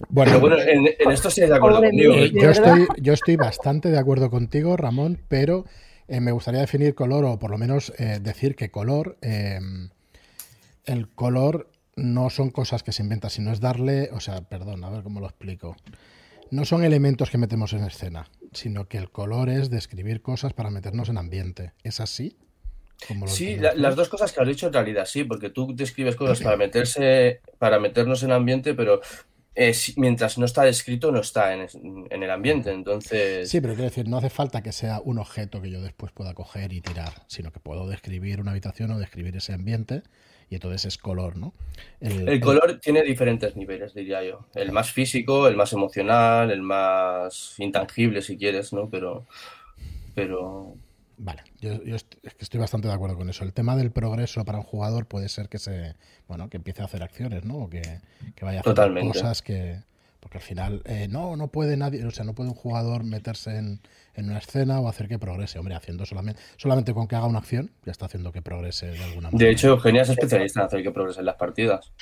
Bueno, 0.09 0.31
Pero 0.31 0.41
bueno, 0.41 0.57
en, 0.59 0.87
en 0.99 1.11
esto 1.11 1.29
sí 1.29 1.41
de 1.41 1.55
acuerdo 1.55 1.77
conmigo. 1.79 2.13
Mickey. 2.13 2.27
Eh, 2.27 2.31
¿De 2.33 2.41
yo, 2.41 2.49
estoy, 2.49 2.87
yo 2.97 3.13
estoy 3.13 3.35
bastante 3.37 3.89
de 3.89 3.97
acuerdo 3.99 4.29
contigo, 4.29 4.75
Ramón, 4.75 5.19
pero 5.29 5.65
eh, 6.13 6.19
me 6.21 6.31
gustaría 6.31 6.61
definir 6.61 6.93
color, 6.95 7.25
o 7.25 7.39
por 7.39 7.49
lo 7.51 7.57
menos 7.57 7.91
eh, 7.97 8.19
decir 8.21 8.55
que 8.55 8.69
color, 8.69 9.17
eh, 9.21 9.59
el 10.85 11.07
color 11.09 11.69
no 11.95 12.29
son 12.29 12.49
cosas 12.49 12.83
que 12.83 12.91
se 12.91 13.03
inventan, 13.03 13.29
sino 13.29 13.51
es 13.51 13.59
darle, 13.59 14.09
o 14.13 14.19
sea, 14.19 14.41
perdón, 14.41 14.83
a 14.83 14.89
ver 14.89 15.03
cómo 15.03 15.19
lo 15.19 15.27
explico. 15.27 15.75
No 16.51 16.65
son 16.65 16.83
elementos 16.83 17.29
que 17.29 17.37
metemos 17.37 17.73
en 17.73 17.83
escena, 17.83 18.27
sino 18.51 18.87
que 18.87 18.97
el 18.97 19.09
color 19.09 19.49
es 19.49 19.69
describir 19.69 20.21
cosas 20.21 20.53
para 20.53 20.69
meternos 20.69 21.09
en 21.09 21.17
ambiente. 21.17 21.73
¿Es 21.83 21.99
así? 21.99 22.37
Sí, 23.27 23.55
la- 23.57 23.73
las 23.73 23.95
dos 23.95 24.07
cosas 24.09 24.31
que 24.31 24.41
has 24.41 24.47
dicho 24.47 24.67
en 24.67 24.73
realidad 24.73 25.05
sí, 25.05 25.23
porque 25.23 25.49
tú 25.49 25.73
describes 25.75 26.15
cosas 26.15 26.37
para 26.45 26.57
meterse, 26.57 27.41
para 27.57 27.79
meternos 27.79 28.23
en 28.23 28.31
ambiente, 28.31 28.73
pero 28.75 29.01
eh, 29.55 29.73
si- 29.73 29.93
mientras 29.99 30.37
no 30.37 30.45
está 30.45 30.63
descrito, 30.63 31.11
no 31.11 31.19
está 31.21 31.53
en, 31.53 31.61
es- 31.61 31.75
en 31.75 32.23
el 32.23 32.29
ambiente. 32.31 32.71
Entonces, 32.71 33.49
Sí, 33.49 33.61
pero 33.61 33.73
quiero 33.73 33.89
decir, 33.89 34.07
no 34.07 34.17
hace 34.17 34.29
falta 34.29 34.61
que 34.63 34.71
sea 34.71 34.99
un 35.03 35.19
objeto 35.19 35.61
que 35.61 35.69
yo 35.69 35.81
después 35.81 36.11
pueda 36.11 36.33
coger 36.33 36.73
y 36.73 36.81
tirar, 36.81 37.13
sino 37.27 37.51
que 37.51 37.59
puedo 37.59 37.87
describir 37.87 38.41
una 38.41 38.51
habitación 38.51 38.91
o 38.91 38.99
describir 38.99 39.35
ese 39.37 39.53
ambiente 39.53 40.01
y 40.49 40.55
entonces 40.55 40.85
es 40.85 40.97
color, 40.97 41.37
¿no? 41.37 41.53
el 41.99 42.39
color 42.39 42.79
tiene 42.79 43.01
diferentes 43.01 43.55
niveles, 43.55 43.93
diría 43.95 44.23
yo. 44.23 44.45
El 44.53 44.71
más 44.71 44.91
físico, 44.91 45.47
el 45.47 45.55
más 45.55 45.73
emocional, 45.73 46.51
el 46.51 46.61
más 46.61 47.55
intangible, 47.59 48.21
si 48.21 48.37
quieres, 48.37 48.71
¿no? 48.73 48.87
Pero, 48.89 49.25
pero 50.13 50.75
Vale, 51.17 51.43
yo, 51.61 51.83
yo 51.83 51.95
est- 51.95 52.15
es 52.23 52.33
que 52.33 52.43
estoy 52.43 52.59
bastante 52.59 52.87
de 52.87 52.93
acuerdo 52.93 53.15
con 53.17 53.29
eso. 53.29 53.43
El 53.43 53.53
tema 53.53 53.75
del 53.75 53.91
progreso 53.91 54.43
para 54.45 54.57
un 54.57 54.63
jugador 54.63 55.05
puede 55.05 55.29
ser 55.29 55.47
que 55.49 55.59
se, 55.59 55.95
bueno, 56.27 56.49
que 56.49 56.57
empiece 56.57 56.81
a 56.81 56.85
hacer 56.85 57.03
acciones, 57.03 57.45
¿no? 57.45 57.55
O 57.57 57.69
que, 57.69 57.81
que 58.35 58.45
vaya 58.45 58.59
a 58.59 58.61
hacer 58.61 58.73
Totalmente. 58.73 59.07
cosas 59.19 59.41
que, 59.41 59.79
porque 60.19 60.37
al 60.39 60.43
final, 60.43 60.81
eh, 60.85 61.07
no, 61.09 61.35
no 61.35 61.49
puede 61.49 61.77
nadie, 61.77 62.03
o 62.05 62.11
sea, 62.11 62.25
no 62.25 62.33
puede 62.33 62.49
un 62.49 62.55
jugador 62.55 63.03
meterse 63.03 63.57
en, 63.57 63.79
en 64.15 64.29
una 64.29 64.39
escena 64.39 64.79
o 64.79 64.87
hacer 64.89 65.07
que 65.07 65.19
progrese. 65.19 65.59
Hombre, 65.59 65.75
haciendo 65.75 66.05
solamente, 66.05 66.41
solamente 66.57 66.93
con 66.93 67.07
que 67.07 67.15
haga 67.15 67.27
una 67.27 67.39
acción, 67.39 67.71
ya 67.85 67.91
está 67.91 68.05
haciendo 68.07 68.31
que 68.31 68.41
progrese 68.41 68.87
de 68.87 69.03
alguna 69.03 69.29
manera. 69.29 69.45
de 69.45 69.51
hecho, 69.51 69.67
Eugenia 69.69 70.01
es 70.01 70.09
especialista 70.09 70.61
en 70.61 70.65
hacer 70.65 70.81
que 70.83 70.91
progresen 70.91 71.25
las 71.25 71.35
partidas. 71.35 71.91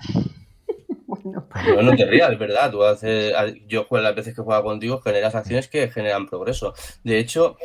Bueno, 1.07 1.45
No, 1.75 1.81
no 1.83 1.95
te 1.95 2.05
rías, 2.05 2.31
es 2.31 2.39
verdad. 2.39 2.71
Tú 2.71 2.83
haces, 2.83 3.33
yo 3.67 3.83
juego 3.83 4.01
las 4.03 4.15
veces 4.15 4.33
que 4.33 4.41
juego 4.41 4.63
contigo, 4.63 5.01
generas 5.01 5.35
acciones 5.35 5.67
que 5.67 5.89
generan 5.91 6.25
progreso. 6.25 6.73
De 7.03 7.19
hecho, 7.19 7.57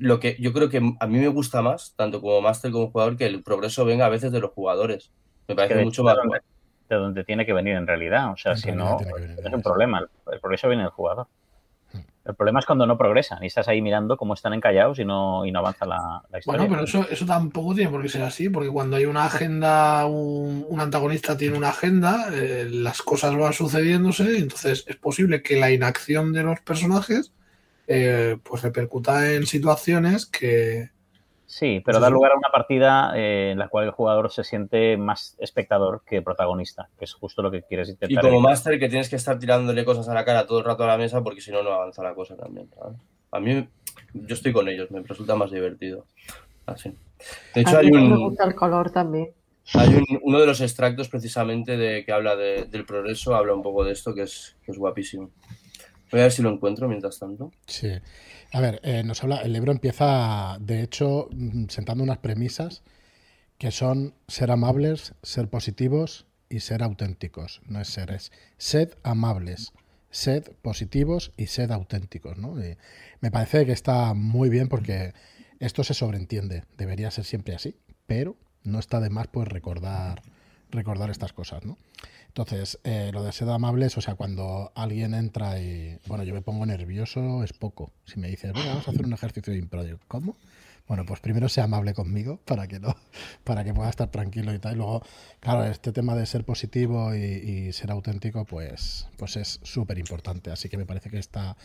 lo 0.00 0.20
que 0.20 0.36
yo 0.40 0.52
creo 0.52 0.68
que 0.68 0.78
a 1.00 1.06
mí 1.06 1.18
me 1.18 1.28
gusta 1.28 1.62
más, 1.62 1.94
tanto 1.96 2.20
como 2.20 2.40
máster 2.40 2.70
como 2.70 2.90
jugador, 2.90 3.16
que 3.16 3.26
el 3.26 3.42
progreso 3.42 3.84
venga 3.84 4.06
a 4.06 4.10
veces 4.10 4.32
de 4.32 4.40
los 4.40 4.50
jugadores. 4.52 5.10
Me 5.48 5.54
parece 5.54 5.84
mucho 5.84 6.02
más 6.02 6.14
de 6.14 6.18
donde- 6.18 6.28
guay. 6.28 6.40
de 6.88 6.96
donde 6.96 7.24
tiene 7.24 7.46
que 7.46 7.52
venir 7.52 7.74
en 7.76 7.86
realidad. 7.86 8.32
O 8.32 8.36
sea, 8.36 8.52
En 8.52 8.58
si 8.58 8.72
no, 8.72 8.98
venir 8.98 9.36
es 9.44 9.52
un 9.52 9.62
problema. 9.62 10.06
El 10.30 10.40
progreso 10.40 10.68
viene 10.68 10.82
del 10.84 10.92
jugador. 10.92 11.26
Hmm. 11.92 11.98
El 12.26 12.34
problema 12.34 12.60
es 12.60 12.66
cuando 12.66 12.86
no 12.86 12.96
progresan 12.98 13.42
y 13.42 13.46
estás 13.46 13.68
ahí 13.68 13.80
mirando 13.82 14.16
cómo 14.16 14.34
están 14.34 14.52
encallados 14.54 14.98
y 14.98 15.04
no, 15.04 15.44
y 15.46 15.52
no 15.52 15.58
avanza 15.60 15.86
la, 15.86 16.22
la 16.30 16.38
historia. 16.38 16.60
Bueno, 16.60 16.74
pero 16.74 16.84
eso, 16.84 17.06
eso 17.10 17.24
tampoco 17.26 17.74
tiene 17.74 17.90
por 17.90 18.02
qué 18.02 18.08
ser 18.08 18.22
así, 18.22 18.48
porque 18.48 18.68
cuando 18.70 18.96
hay 18.96 19.04
una 19.06 19.24
agenda, 19.26 20.04
un, 20.06 20.64
un 20.68 20.80
antagonista 20.80 21.36
tiene 21.36 21.56
una 21.56 21.70
agenda, 21.70 22.28
eh, 22.32 22.66
las 22.70 23.00
cosas 23.02 23.36
van 23.36 23.52
sucediéndose, 23.52 24.38
entonces 24.38 24.84
es 24.86 24.96
posible 24.96 25.42
que 25.42 25.58
la 25.58 25.70
inacción 25.70 26.32
de 26.32 26.42
los 26.42 26.60
personajes 26.60 27.32
eh, 27.86 28.36
pues 28.42 28.62
repercuta 28.62 29.32
en 29.32 29.46
situaciones 29.46 30.26
que... 30.26 30.90
Sí, 31.46 31.80
pero 31.84 32.00
da 32.00 32.10
lugar 32.10 32.32
a 32.32 32.36
una 32.38 32.48
partida 32.48 33.12
eh, 33.14 33.50
en 33.52 33.58
la 33.58 33.68
cual 33.68 33.84
el 33.84 33.90
jugador 33.92 34.32
se 34.32 34.42
siente 34.42 34.96
más 34.96 35.36
espectador 35.38 36.02
que 36.04 36.20
protagonista, 36.22 36.88
que 36.98 37.04
es 37.04 37.12
justo 37.12 37.42
lo 37.42 37.50
que 37.50 37.62
quieres 37.62 37.88
Y 37.88 37.92
intentar. 37.92 38.22
como 38.22 38.34
evitar. 38.38 38.50
máster 38.50 38.78
que 38.80 38.88
tienes 38.88 39.08
que 39.08 39.16
estar 39.16 39.38
tirándole 39.38 39.84
cosas 39.84 40.08
a 40.08 40.14
la 40.14 40.24
cara 40.24 40.46
todo 40.46 40.58
el 40.60 40.64
rato 40.64 40.82
a 40.84 40.88
la 40.88 40.96
mesa 40.98 41.22
porque 41.22 41.40
si 41.40 41.52
no, 41.52 41.62
no 41.62 41.70
avanza 41.72 42.02
la 42.02 42.14
cosa 42.14 42.34
también. 42.36 42.68
¿sabes? 42.74 42.96
A 43.30 43.38
mí, 43.40 43.68
yo 44.14 44.34
estoy 44.34 44.52
con 44.52 44.68
ellos, 44.68 44.90
me 44.90 45.00
resulta 45.02 45.36
más 45.36 45.50
divertido. 45.52 46.06
Así. 46.66 46.92
De 47.54 47.60
hecho, 47.60 47.76
a 47.76 47.80
hay 47.80 47.90
mí 47.90 47.98
me 47.98 48.14
un, 48.14 48.28
gusta 48.30 48.44
el 48.44 48.54
color 48.54 48.90
también. 48.90 49.28
Hay 49.74 49.94
un- 49.94 50.20
uno 50.22 50.40
de 50.40 50.46
los 50.46 50.60
extractos 50.60 51.08
precisamente 51.08 51.76
de 51.76 52.04
que 52.04 52.12
habla 52.12 52.34
de- 52.36 52.64
del 52.64 52.84
progreso, 52.84 53.34
habla 53.36 53.54
un 53.54 53.62
poco 53.62 53.84
de 53.84 53.92
esto, 53.92 54.14
que 54.14 54.22
es, 54.22 54.56
que 54.64 54.72
es 54.72 54.78
guapísimo. 54.78 55.30
Voy 56.14 56.20
a 56.20 56.26
ver 56.26 56.32
si 56.32 56.42
lo 56.42 56.50
encuentro 56.50 56.86
mientras 56.86 57.18
tanto. 57.18 57.50
Sí. 57.66 57.90
A 58.52 58.60
ver, 58.60 58.78
eh, 58.84 59.02
nos 59.02 59.24
habla, 59.24 59.38
el 59.38 59.52
libro 59.52 59.72
empieza, 59.72 60.58
de 60.60 60.80
hecho, 60.80 61.28
mm, 61.32 61.64
sentando 61.70 62.04
unas 62.04 62.18
premisas 62.18 62.84
que 63.58 63.72
son 63.72 64.14
ser 64.28 64.52
amables, 64.52 65.16
ser 65.24 65.48
positivos 65.48 66.26
y 66.48 66.60
ser 66.60 66.84
auténticos. 66.84 67.62
No 67.66 67.80
es 67.80 67.88
ser, 67.88 68.12
es 68.12 68.30
sed 68.58 68.92
amables, 69.02 69.72
sed 70.12 70.52
positivos 70.62 71.32
y 71.36 71.46
sed 71.46 71.72
auténticos. 71.72 72.38
¿no? 72.38 72.64
Y 72.64 72.76
me 73.20 73.32
parece 73.32 73.66
que 73.66 73.72
está 73.72 74.14
muy 74.14 74.50
bien 74.50 74.68
porque 74.68 75.14
esto 75.58 75.82
se 75.82 75.94
sobreentiende. 75.94 76.62
Debería 76.78 77.10
ser 77.10 77.24
siempre 77.24 77.56
así, 77.56 77.74
pero 78.06 78.36
no 78.62 78.78
está 78.78 79.00
de 79.00 79.10
más 79.10 79.26
pues 79.26 79.48
recordar, 79.48 80.22
recordar 80.70 81.10
estas 81.10 81.32
cosas, 81.32 81.64
¿no? 81.64 81.76
Entonces, 82.36 82.80
eh, 82.82 83.10
lo 83.12 83.22
de 83.22 83.30
ser 83.30 83.48
amables, 83.48 83.96
o 83.96 84.00
sea, 84.00 84.16
cuando 84.16 84.72
alguien 84.74 85.14
entra 85.14 85.60
y, 85.60 86.00
bueno, 86.08 86.24
yo 86.24 86.34
me 86.34 86.42
pongo 86.42 86.66
nervioso, 86.66 87.44
es 87.44 87.52
poco. 87.52 87.92
Si 88.06 88.18
me 88.18 88.26
dices, 88.28 88.52
venga, 88.52 88.70
vamos 88.70 88.88
a 88.88 88.90
hacer 88.90 89.06
un 89.06 89.12
ejercicio 89.12 89.52
de 89.52 89.60
impro, 89.60 89.84
¿cómo? 90.08 90.36
Bueno, 90.88 91.04
pues 91.06 91.20
primero 91.20 91.48
sea 91.48 91.64
amable 91.64 91.94
conmigo 91.94 92.40
para 92.44 92.66
que 92.66 92.80
no, 92.80 92.96
para 93.44 93.62
que 93.62 93.72
pueda 93.72 93.88
estar 93.88 94.10
tranquilo 94.10 94.52
y 94.52 94.58
tal. 94.58 94.74
Y 94.74 94.76
luego, 94.78 95.04
claro, 95.38 95.64
este 95.64 95.92
tema 95.92 96.16
de 96.16 96.26
ser 96.26 96.44
positivo 96.44 97.14
y, 97.14 97.18
y 97.18 97.72
ser 97.72 97.92
auténtico, 97.92 98.44
pues, 98.44 99.06
pues 99.16 99.36
es 99.36 99.60
súper 99.62 99.98
importante. 99.98 100.50
Así 100.50 100.68
que 100.68 100.76
me 100.76 100.86
parece 100.86 101.10
que 101.10 101.18
está 101.18 101.56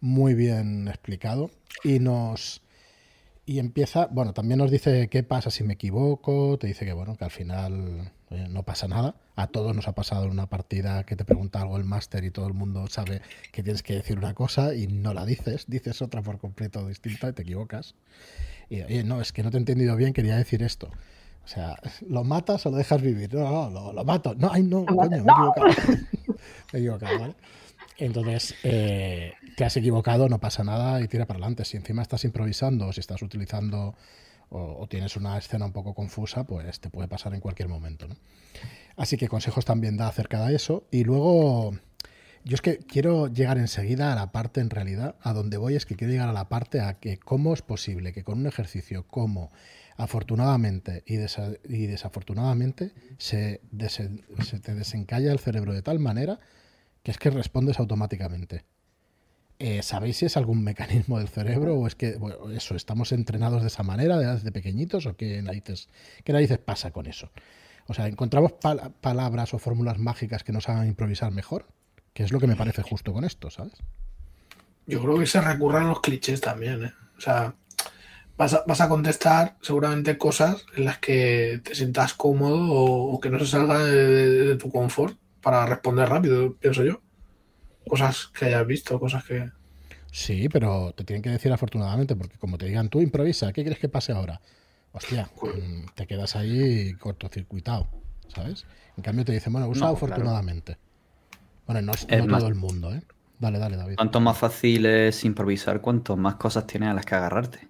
muy 0.00 0.34
bien 0.34 0.88
explicado. 0.88 1.52
Y 1.84 2.00
nos 2.00 2.60
y 3.46 3.60
empieza, 3.60 4.06
bueno, 4.06 4.34
también 4.34 4.58
nos 4.58 4.72
dice 4.72 5.08
qué 5.08 5.22
pasa 5.22 5.50
si 5.52 5.62
me 5.62 5.74
equivoco, 5.74 6.58
te 6.58 6.66
dice 6.66 6.84
que 6.84 6.92
bueno, 6.92 7.16
que 7.16 7.24
al 7.24 7.30
final 7.30 8.12
no 8.30 8.62
pasa 8.62 8.88
nada. 8.88 9.14
A 9.36 9.46
todos 9.46 9.74
nos 9.74 9.88
ha 9.88 9.94
pasado 9.94 10.24
en 10.24 10.30
una 10.30 10.48
partida 10.48 11.04
que 11.04 11.16
te 11.16 11.24
pregunta 11.24 11.60
algo 11.60 11.76
el 11.76 11.84
máster 11.84 12.24
y 12.24 12.30
todo 12.30 12.46
el 12.46 12.54
mundo 12.54 12.86
sabe 12.88 13.22
que 13.52 13.62
tienes 13.62 13.82
que 13.82 13.94
decir 13.94 14.18
una 14.18 14.34
cosa 14.34 14.74
y 14.74 14.86
no 14.86 15.14
la 15.14 15.24
dices, 15.24 15.66
dices 15.68 16.02
otra 16.02 16.22
por 16.22 16.38
completo 16.38 16.86
distinta 16.86 17.28
y 17.28 17.32
te 17.32 17.42
equivocas. 17.42 17.94
Y 18.68 18.82
oye, 18.82 19.04
no, 19.04 19.20
es 19.20 19.32
que 19.32 19.42
no 19.42 19.50
te 19.50 19.56
he 19.56 19.60
entendido 19.60 19.96
bien, 19.96 20.12
quería 20.12 20.36
decir 20.36 20.62
esto. 20.62 20.90
O 21.44 21.48
sea, 21.48 21.76
¿lo 22.06 22.24
matas 22.24 22.66
o 22.66 22.70
lo 22.70 22.76
dejas 22.76 23.00
vivir? 23.00 23.32
No, 23.32 23.70
no, 23.70 23.70
lo, 23.70 23.92
lo 23.94 24.04
mato. 24.04 24.34
No, 24.34 24.50
ay, 24.52 24.62
no, 24.62 24.84
coño, 24.84 25.08
me 25.08 25.16
he 25.16 25.20
equivocado. 25.20 25.66
me 26.72 26.78
he 26.78 26.82
equivocado, 26.82 27.18
¿vale? 27.18 27.34
Entonces, 27.96 28.54
eh, 28.62 29.32
te 29.56 29.64
has 29.64 29.76
equivocado, 29.76 30.28
no 30.28 30.38
pasa 30.38 30.62
nada 30.62 31.00
y 31.00 31.08
tira 31.08 31.26
para 31.26 31.38
adelante. 31.38 31.64
Si 31.64 31.76
encima 31.76 32.02
estás 32.02 32.24
improvisando 32.24 32.86
o 32.86 32.92
si 32.92 33.00
estás 33.00 33.22
utilizando 33.22 33.94
o, 34.50 34.86
tienes 34.88 35.16
una 35.16 35.36
escena 35.38 35.66
un 35.66 35.72
poco 35.72 35.94
confusa, 35.94 36.44
pues 36.44 36.80
te 36.80 36.90
puede 36.90 37.08
pasar 37.08 37.34
en 37.34 37.40
cualquier 37.40 37.68
momento. 37.68 38.08
Así 38.96 39.16
que 39.16 39.28
consejos 39.28 39.64
también 39.64 39.96
da 39.96 40.08
acerca 40.08 40.44
de 40.46 40.56
eso. 40.56 40.86
Y 40.90 41.04
luego, 41.04 41.72
yo 42.44 42.54
es 42.54 42.60
que 42.60 42.78
quiero 42.78 43.28
llegar 43.28 43.58
enseguida 43.58 44.12
a 44.12 44.16
la 44.16 44.32
parte, 44.32 44.60
en 44.60 44.70
realidad, 44.70 45.16
a 45.22 45.32
donde 45.32 45.56
voy 45.56 45.76
es 45.76 45.86
que 45.86 45.96
quiero 45.96 46.12
llegar 46.12 46.28
a 46.28 46.32
la 46.32 46.48
parte 46.48 46.80
a 46.80 46.94
que 46.94 47.18
cómo 47.18 47.54
es 47.54 47.62
posible 47.62 48.12
que 48.12 48.24
con 48.24 48.38
un 48.38 48.46
ejercicio 48.46 49.06
como 49.06 49.50
afortunadamente 49.96 51.02
y, 51.06 51.16
desa- 51.16 51.58
y 51.68 51.86
desafortunadamente 51.86 52.92
se, 53.18 53.60
se 53.88 54.60
te 54.60 54.74
desencalla 54.74 55.32
el 55.32 55.38
cerebro 55.40 55.72
de 55.74 55.82
tal 55.82 55.98
manera 55.98 56.38
que 57.02 57.10
es 57.10 57.18
que 57.18 57.30
respondes 57.30 57.78
automáticamente. 57.78 58.64
Eh, 59.60 59.82
¿Sabéis 59.82 60.18
si 60.18 60.26
es 60.26 60.36
algún 60.36 60.62
mecanismo 60.62 61.18
del 61.18 61.28
cerebro 61.28 61.74
o 61.74 61.86
es 61.88 61.96
que 61.96 62.16
bueno, 62.16 62.50
eso 62.50 62.76
estamos 62.76 63.10
entrenados 63.10 63.62
de 63.62 63.68
esa 63.68 63.82
manera 63.82 64.16
desde 64.18 64.52
pequeñitos 64.52 65.06
o 65.06 65.16
qué 65.16 65.42
narices, 65.42 65.88
qué 66.24 66.32
narices 66.32 66.58
pasa 66.58 66.92
con 66.92 67.06
eso? 67.06 67.30
O 67.88 67.94
sea, 67.94 68.06
encontramos 68.06 68.52
pal- 68.52 68.92
palabras 69.00 69.54
o 69.54 69.58
fórmulas 69.58 69.98
mágicas 69.98 70.44
que 70.44 70.52
nos 70.52 70.68
hagan 70.68 70.86
improvisar 70.86 71.32
mejor, 71.32 71.66
que 72.12 72.22
es 72.22 72.30
lo 72.30 72.38
que 72.38 72.46
me 72.46 72.54
parece 72.54 72.82
justo 72.82 73.12
con 73.12 73.24
esto, 73.24 73.50
¿sabes? 73.50 73.72
Yo 74.86 75.00
creo 75.02 75.18
que 75.18 75.26
se 75.26 75.40
recurren 75.40 75.88
los 75.88 76.00
clichés 76.00 76.40
también, 76.40 76.84
¿eh? 76.84 76.92
O 77.16 77.20
sea, 77.20 77.54
vas 78.36 78.54
a, 78.54 78.64
vas 78.66 78.80
a 78.80 78.88
contestar 78.88 79.56
seguramente 79.60 80.18
cosas 80.18 80.64
en 80.76 80.84
las 80.84 80.98
que 80.98 81.60
te 81.64 81.74
sientas 81.74 82.14
cómodo 82.14 82.58
o, 82.72 83.20
que 83.20 83.30
no 83.30 83.38
se 83.40 83.46
salga 83.46 83.78
de 83.84 84.56
tu 84.56 84.70
confort 84.70 85.18
para 85.40 85.66
responder 85.66 86.08
rápido, 86.08 86.56
pienso 86.56 86.84
yo. 86.84 87.00
Cosas 87.88 88.28
que 88.28 88.46
hayas 88.46 88.66
visto, 88.66 88.98
cosas 89.00 89.24
que... 89.24 89.50
Sí, 90.10 90.48
pero 90.48 90.92
te 90.96 91.04
tienen 91.04 91.22
que 91.22 91.30
decir 91.30 91.52
afortunadamente, 91.52 92.16
porque 92.16 92.38
como 92.38 92.56
te 92.58 92.66
digan 92.66 92.88
tú 92.88 93.00
improvisa, 93.00 93.52
¿qué 93.52 93.62
quieres 93.62 93.78
que 93.78 93.88
pase 93.88 94.12
ahora? 94.12 94.40
Hostia, 94.92 95.28
mm, 95.42 95.94
te 95.94 96.06
quedas 96.06 96.34
ahí 96.36 96.94
cortocircuitado, 96.94 97.88
¿sabes? 98.28 98.64
En 98.96 99.02
cambio 99.02 99.24
te 99.24 99.32
dicen, 99.32 99.52
bueno, 99.52 99.68
usa 99.68 99.86
No, 99.88 99.92
afortunadamente. 99.92 100.78
Bueno, 101.66 101.82
no, 101.82 101.92
es, 101.92 102.06
Es 102.08 102.20
no 102.20 102.26
más- 102.26 102.40
todo 102.40 102.48
el 102.48 102.54
mundo, 102.54 102.94
¿eh? 102.94 103.02
Dale, 103.38 103.58
dale, 103.58 103.76
David. 103.76 103.96
Cuanto 103.96 104.20
más 104.20 104.38
fácil 104.38 104.86
es 104.86 105.24
improvisar, 105.24 105.80
cuanto 105.80 106.16
más 106.16 106.36
cosas 106.36 106.66
tienes 106.66 106.88
a 106.88 106.94
las 106.94 107.04
que 107.04 107.14
agarrarte. 107.14 107.68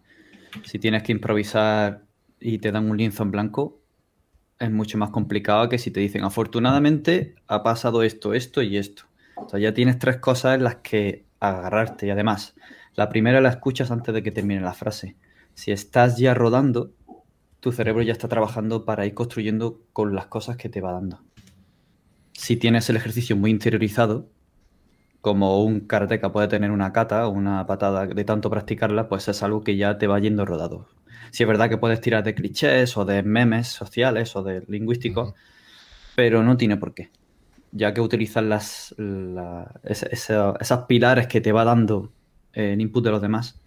Si 0.65 0.79
tienes 0.79 1.03
que 1.03 1.13
improvisar 1.13 2.05
y 2.41 2.59
te 2.59 2.71
dan 2.73 2.89
un 2.91 2.97
lienzo 2.97 3.25
en 3.25 3.33
blanco, 3.33 3.83
es 4.59 4.71
mucho 4.71 4.97
más 4.97 5.11
complicado 5.11 5.69
que 5.69 5.79
si 5.79 5.91
te 5.91 6.01
dicen, 6.01 6.25
afortunadamente 6.25 7.35
ha 7.49 7.63
pasado 7.63 8.03
esto, 8.03 8.33
esto 8.33 8.63
y 8.63 8.77
esto. 8.77 9.05
Ya 9.59 9.73
tienes 9.75 9.99
tres 9.99 10.18
cosas 10.18 10.57
en 10.57 10.64
las 10.64 10.76
que 10.76 11.25
agarrarte. 11.40 12.07
Y 12.07 12.11
además, 12.11 12.54
la 12.95 13.09
primera 13.09 13.40
la 13.40 13.50
escuchas 13.50 13.90
antes 13.90 14.14
de 14.14 14.23
que 14.23 14.30
termine 14.30 14.61
la 14.61 14.75
frase. 14.75 15.16
Si 15.54 15.73
estás 15.73 16.18
ya 16.18 16.35
rodando, 16.35 16.92
tu 17.61 17.73
cerebro 17.73 18.02
ya 18.02 18.12
está 18.12 18.28
trabajando 18.28 18.85
para 18.85 19.07
ir 19.07 19.14
construyendo 19.14 19.80
con 19.92 20.14
las 20.14 20.26
cosas 20.26 20.57
que 20.57 20.68
te 20.68 20.80
va 20.80 20.92
dando. 20.92 21.23
Si 22.33 22.57
tienes 22.57 22.88
el 22.90 22.97
ejercicio 22.97 23.37
muy 23.37 23.50
interiorizado, 23.50 24.28
como 25.21 25.64
un 25.64 25.80
karateka 25.80 26.33
puede 26.33 26.49
tener 26.49 26.71
una 26.71 26.92
kata 26.92 27.26
o 27.26 27.30
una 27.30 27.66
patada 27.66 28.07
de 28.07 28.25
tanto 28.25 28.50
practicarla, 28.50 29.09
pues 29.09 29.28
es 29.28 29.42
algo 29.42 29.62
que 29.62 29.76
ya 29.76 29.99
te 29.99 30.07
va 30.07 30.21
yendo 30.21 30.45
rodado. 30.45 30.88
Si 31.30 31.42
es 31.42 31.49
verdad 31.49 31.68
que 31.68 31.78
puedes 31.78 32.00
tirar 32.00 32.23
de 32.25 32.35
clichés 32.35 32.97
o 32.97 33.04
de 33.04 33.23
memes 33.23 33.68
sociales 33.68 34.37
o 34.37 34.42
de 34.42 34.64
lingüísticos, 34.68 35.35
pero 36.14 36.42
no 36.42 36.57
tiene 36.57 36.76
por 36.76 36.95
qué. 36.95 37.11
Ya 37.73 37.93
que 37.95 38.01
utilizas 38.01 38.45
las, 38.45 38.95
la- 38.99 39.81
esa- 39.85 40.07
esa- 40.07 40.55
esas 40.61 40.85
pilares 40.87 41.27
que 41.27 41.41
te 41.41 41.53
va 41.53 41.65
dando 41.65 42.13
eh, 42.53 42.73
el 42.73 42.81
input 42.81 43.05
de 43.05 43.11
los 43.11 43.23
demás, 43.23 43.61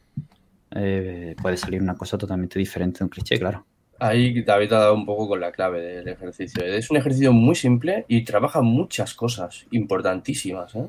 eh, 0.72 1.36
puede 1.41 1.58
salir 1.58 1.81
una 1.81 1.96
cosa 1.98 2.17
totalmente 2.17 2.60
diferente 2.60 3.00
de 3.00 3.05
un 3.05 3.10
cliché, 3.10 3.39
claro. 3.39 3.65
Ahí 4.00 4.41
David 4.41 4.74
ha 4.74 4.79
dado 4.79 4.96
un 4.96 5.05
poco 5.05 5.27
con 5.27 5.39
la 5.39 5.51
clave 5.51 5.81
del 5.81 6.08
ejercicio. 6.08 6.63
Es 6.65 6.89
un 6.89 6.98
ejercicio 6.98 7.31
muy 7.34 7.53
simple 7.55 8.05
y 8.08 8.24
trabaja 8.24 8.62
muchas 8.62 9.13
cosas 9.13 9.67
importantísimas, 9.72 10.74
¿eh? 10.75 10.88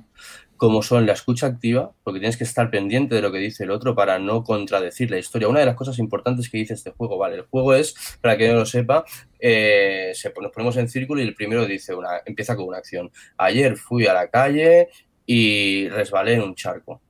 Como 0.63 0.81
son 0.81 1.07
la 1.07 1.15
escucha 1.15 1.49
activa, 1.49 1.93
porque 2.05 2.21
tienes 2.21 2.37
que 2.37 2.45
estar 2.45 2.71
pendiente 2.71 3.17
de 3.17 3.21
lo 3.21 3.33
que 3.33 3.39
dice 3.39 3.65
el 3.65 3.73
otro 3.73 3.97
para 3.97 4.21
no 4.21 4.45
contradecir 4.45 5.11
la 5.11 5.19
historia. 5.19 5.49
Una 5.49 5.59
de 5.59 5.67
las 5.67 5.75
cosas 5.75 5.99
importantes 5.99 6.49
que 6.49 6.59
dice 6.59 6.75
este 6.75 6.93
juego, 6.93 7.19
vale, 7.19 7.35
el 7.35 7.43
juego 7.43 7.75
es, 7.75 7.97
para 8.21 8.39
que 8.39 8.47
no 8.47 8.55
lo 8.55 8.65
sepa, 8.65 9.05
eh, 9.41 10.13
se, 10.15 10.33
nos 10.41 10.53
ponemos 10.53 10.77
en 10.77 10.89
círculo 10.89 11.21
y 11.21 11.25
el 11.25 11.35
primero 11.35 11.67
dice 11.67 11.97
una, 11.97 12.21
empieza 12.25 12.55
con 12.55 12.67
una 12.67 12.79
acción. 12.79 13.11
Ayer 13.39 13.77
fui 13.77 14.07
a 14.07 14.15
la 14.15 14.29
calle 14.31 14.87
y 15.27 15.89
resbalé 15.89 16.35
en 16.35 16.43
un 16.43 16.55
charco. 16.55 17.03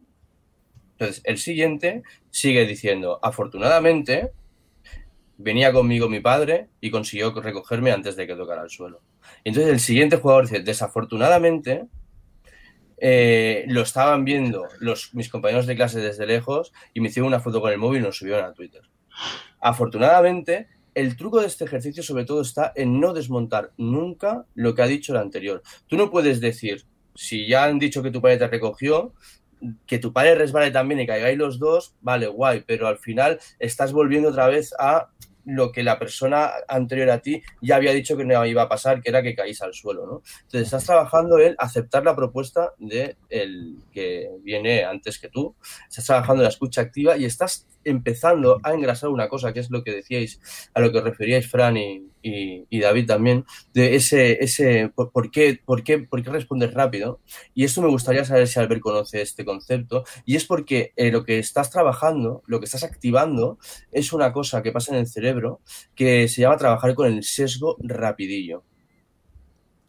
Entonces, 0.92 1.20
el 1.22 1.36
siguiente 1.36 2.04
sigue 2.30 2.64
diciendo, 2.64 3.18
afortunadamente, 3.20 4.32
venía 5.36 5.74
conmigo 5.74 6.08
mi 6.08 6.20
padre 6.20 6.68
y 6.80 6.90
consiguió 6.90 7.38
recogerme 7.38 7.90
antes 7.90 8.16
de 8.16 8.26
que 8.26 8.34
tocara 8.34 8.62
el 8.62 8.70
suelo. 8.70 9.02
Entonces 9.44 9.70
el 9.70 9.80
siguiente 9.80 10.16
jugador 10.16 10.44
dice, 10.48 10.60
desafortunadamente, 10.60 11.86
eh, 13.04 13.64
lo 13.66 13.82
estaban 13.82 14.24
viendo 14.24 14.68
los, 14.78 15.12
mis 15.12 15.28
compañeros 15.28 15.66
de 15.66 15.74
clase 15.74 15.98
desde 15.98 16.24
lejos 16.24 16.72
y 16.94 17.00
me 17.00 17.08
hicieron 17.08 17.26
una 17.26 17.40
foto 17.40 17.60
con 17.60 17.72
el 17.72 17.78
móvil 17.78 18.00
y 18.00 18.04
lo 18.04 18.12
subieron 18.12 18.44
a 18.44 18.52
Twitter. 18.52 18.82
Afortunadamente, 19.60 20.68
el 20.94 21.16
truco 21.16 21.40
de 21.40 21.48
este 21.48 21.64
ejercicio 21.64 22.04
sobre 22.04 22.24
todo 22.24 22.42
está 22.42 22.72
en 22.76 23.00
no 23.00 23.12
desmontar 23.12 23.72
nunca 23.76 24.46
lo 24.54 24.76
que 24.76 24.82
ha 24.82 24.86
dicho 24.86 25.12
el 25.12 25.18
anterior. 25.18 25.64
Tú 25.88 25.96
no 25.96 26.12
puedes 26.12 26.40
decir, 26.40 26.84
si 27.16 27.48
ya 27.48 27.64
han 27.64 27.80
dicho 27.80 28.04
que 28.04 28.12
tu 28.12 28.22
padre 28.22 28.36
te 28.36 28.46
recogió, 28.46 29.12
que 29.84 29.98
tu 29.98 30.12
padre 30.12 30.36
resbale 30.36 30.70
también 30.70 31.00
y 31.00 31.06
caigáis 31.08 31.36
los 31.36 31.58
dos, 31.58 31.96
vale, 32.02 32.28
guay, 32.28 32.62
pero 32.64 32.86
al 32.86 32.98
final 32.98 33.40
estás 33.58 33.92
volviendo 33.92 34.28
otra 34.28 34.46
vez 34.46 34.72
a 34.78 35.08
lo 35.44 35.72
que 35.72 35.82
la 35.82 35.98
persona 35.98 36.50
anterior 36.68 37.10
a 37.10 37.20
ti 37.20 37.42
ya 37.60 37.76
había 37.76 37.92
dicho 37.92 38.16
que 38.16 38.24
no 38.24 38.44
iba 38.46 38.62
a 38.62 38.68
pasar, 38.68 39.00
que 39.00 39.10
era 39.10 39.22
que 39.22 39.34
caís 39.34 39.60
al 39.62 39.74
suelo, 39.74 40.06
¿no? 40.06 40.22
Entonces 40.42 40.62
estás 40.62 40.84
trabajando 40.84 41.38
en 41.38 41.54
aceptar 41.58 42.04
la 42.04 42.16
propuesta 42.16 42.72
de 42.78 43.16
el 43.28 43.78
que 43.92 44.30
viene 44.42 44.84
antes 44.84 45.18
que 45.18 45.28
tú, 45.28 45.54
estás 45.88 46.06
trabajando 46.06 46.42
la 46.42 46.48
escucha 46.48 46.80
activa 46.80 47.16
y 47.16 47.24
estás 47.24 47.66
empezando 47.84 48.60
a 48.62 48.74
engrasar 48.74 49.10
una 49.10 49.28
cosa, 49.28 49.52
que 49.52 49.60
es 49.60 49.70
lo 49.70 49.82
que 49.84 49.92
decíais, 49.92 50.40
a 50.74 50.80
lo 50.80 50.92
que 50.92 51.00
referíais 51.00 51.48
Fran 51.50 51.76
y, 51.76 52.04
y- 52.22 52.80
David 52.80 53.06
también, 53.06 53.44
de 53.74 53.94
ese, 53.94 54.42
ese 54.44 54.90
por, 54.94 55.10
por 55.12 55.30
qué, 55.30 55.58
por, 55.64 55.82
qué, 55.84 55.98
por 55.98 56.22
qué 56.22 56.30
respondes 56.30 56.72
rápido. 56.74 57.20
Y 57.54 57.64
esto 57.64 57.80
me 57.82 57.88
gustaría 57.88 58.24
saber 58.24 58.46
si 58.48 58.58
Albert 58.60 58.80
conoce 58.80 59.22
este 59.22 59.44
concepto, 59.44 60.04
y 60.24 60.36
es 60.36 60.44
porque 60.44 60.92
eh, 60.96 61.10
lo 61.12 61.24
que 61.24 61.38
estás 61.38 61.70
trabajando, 61.70 62.42
lo 62.46 62.58
que 62.58 62.66
estás 62.66 62.84
activando, 62.84 63.58
es 63.92 64.12
una 64.12 64.32
cosa 64.32 64.62
que 64.62 64.72
pasa 64.72 64.92
en 64.92 65.00
el 65.00 65.06
cerebro 65.06 65.60
que 65.94 66.28
se 66.28 66.40
llama 66.42 66.56
trabajar 66.56 66.94
con 66.94 67.06
el 67.06 67.22
sesgo 67.24 67.76
rapidillo. 67.80 68.64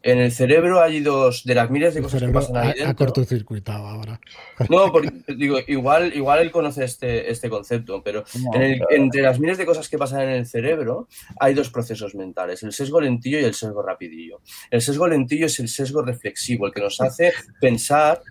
En 0.05 0.19
el 0.19 0.33
cerebro 0.33 0.81
hay 0.81 0.99
dos 0.99 1.43
de 1.45 1.55
las 1.55 1.69
miles 1.71 1.93
de 1.93 2.01
El 2.01 2.03
cosas 2.03 2.21
que 2.21 2.27
pasan 2.27 2.57
ahí 2.57 2.81
ha, 2.81 2.89
ha 2.89 2.93
cortocircuitado 2.93 3.87
ahora. 3.87 4.19
No, 4.69 4.91
porque 4.91 5.09
digo, 5.35 5.57
igual, 5.65 6.13
igual 6.13 6.39
él 6.41 6.51
conoce 6.51 6.83
este, 6.83 7.31
este 7.31 7.49
concepto, 7.49 8.03
pero 8.03 8.25
No, 8.43 8.53
en 8.55 8.61
el- 8.61 8.79
pero- 8.79 9.01
entre 9.01 9.21
las 9.21 9.39
miles 9.39 9.57
de 9.57 9.65
cosas 9.65 9.87
que 9.87 9.97
pasan 9.97 10.23
en 10.23 10.29
el 10.31 10.45
cerebro 10.45 11.07
hay 11.39 11.53
dos 11.53 11.69
procesos 11.69 12.15
mentales, 12.15 12.61
el 12.63 12.73
sesgo 12.73 12.99
lentillo 12.99 13.39
y 13.39 13.45
el 13.45 13.53
sesgo 13.53 13.81
rapidillo. 13.81 14.41
El 14.69 14.81
sesgo 14.81 15.07
lentillo 15.07 15.45
es 15.45 15.57
el 15.61 15.69
sesgo 15.69 16.01
reflexivo, 16.01 16.67
el 16.67 16.73
que 16.73 16.81
nos 16.81 16.99
hace 16.99 17.31
pensar 17.61 18.21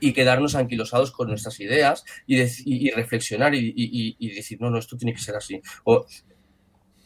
y 0.00 0.12
quedarnos 0.12 0.54
anquilosados 0.54 1.10
con 1.12 1.28
nuestras 1.28 1.60
ideas 1.60 2.04
y, 2.26 2.38
dec- 2.38 2.62
y- 2.64 2.88
y 2.88 2.90
reflexionar 2.92 3.54
y- 3.54 3.74
y 4.18 4.34
decir, 4.34 4.58
no, 4.60 4.70
no, 4.70 4.78
esto 4.78 4.96
tiene 4.96 5.12
que 5.12 5.20
ser 5.20 5.36
así. 5.36 5.60
O 5.84 6.06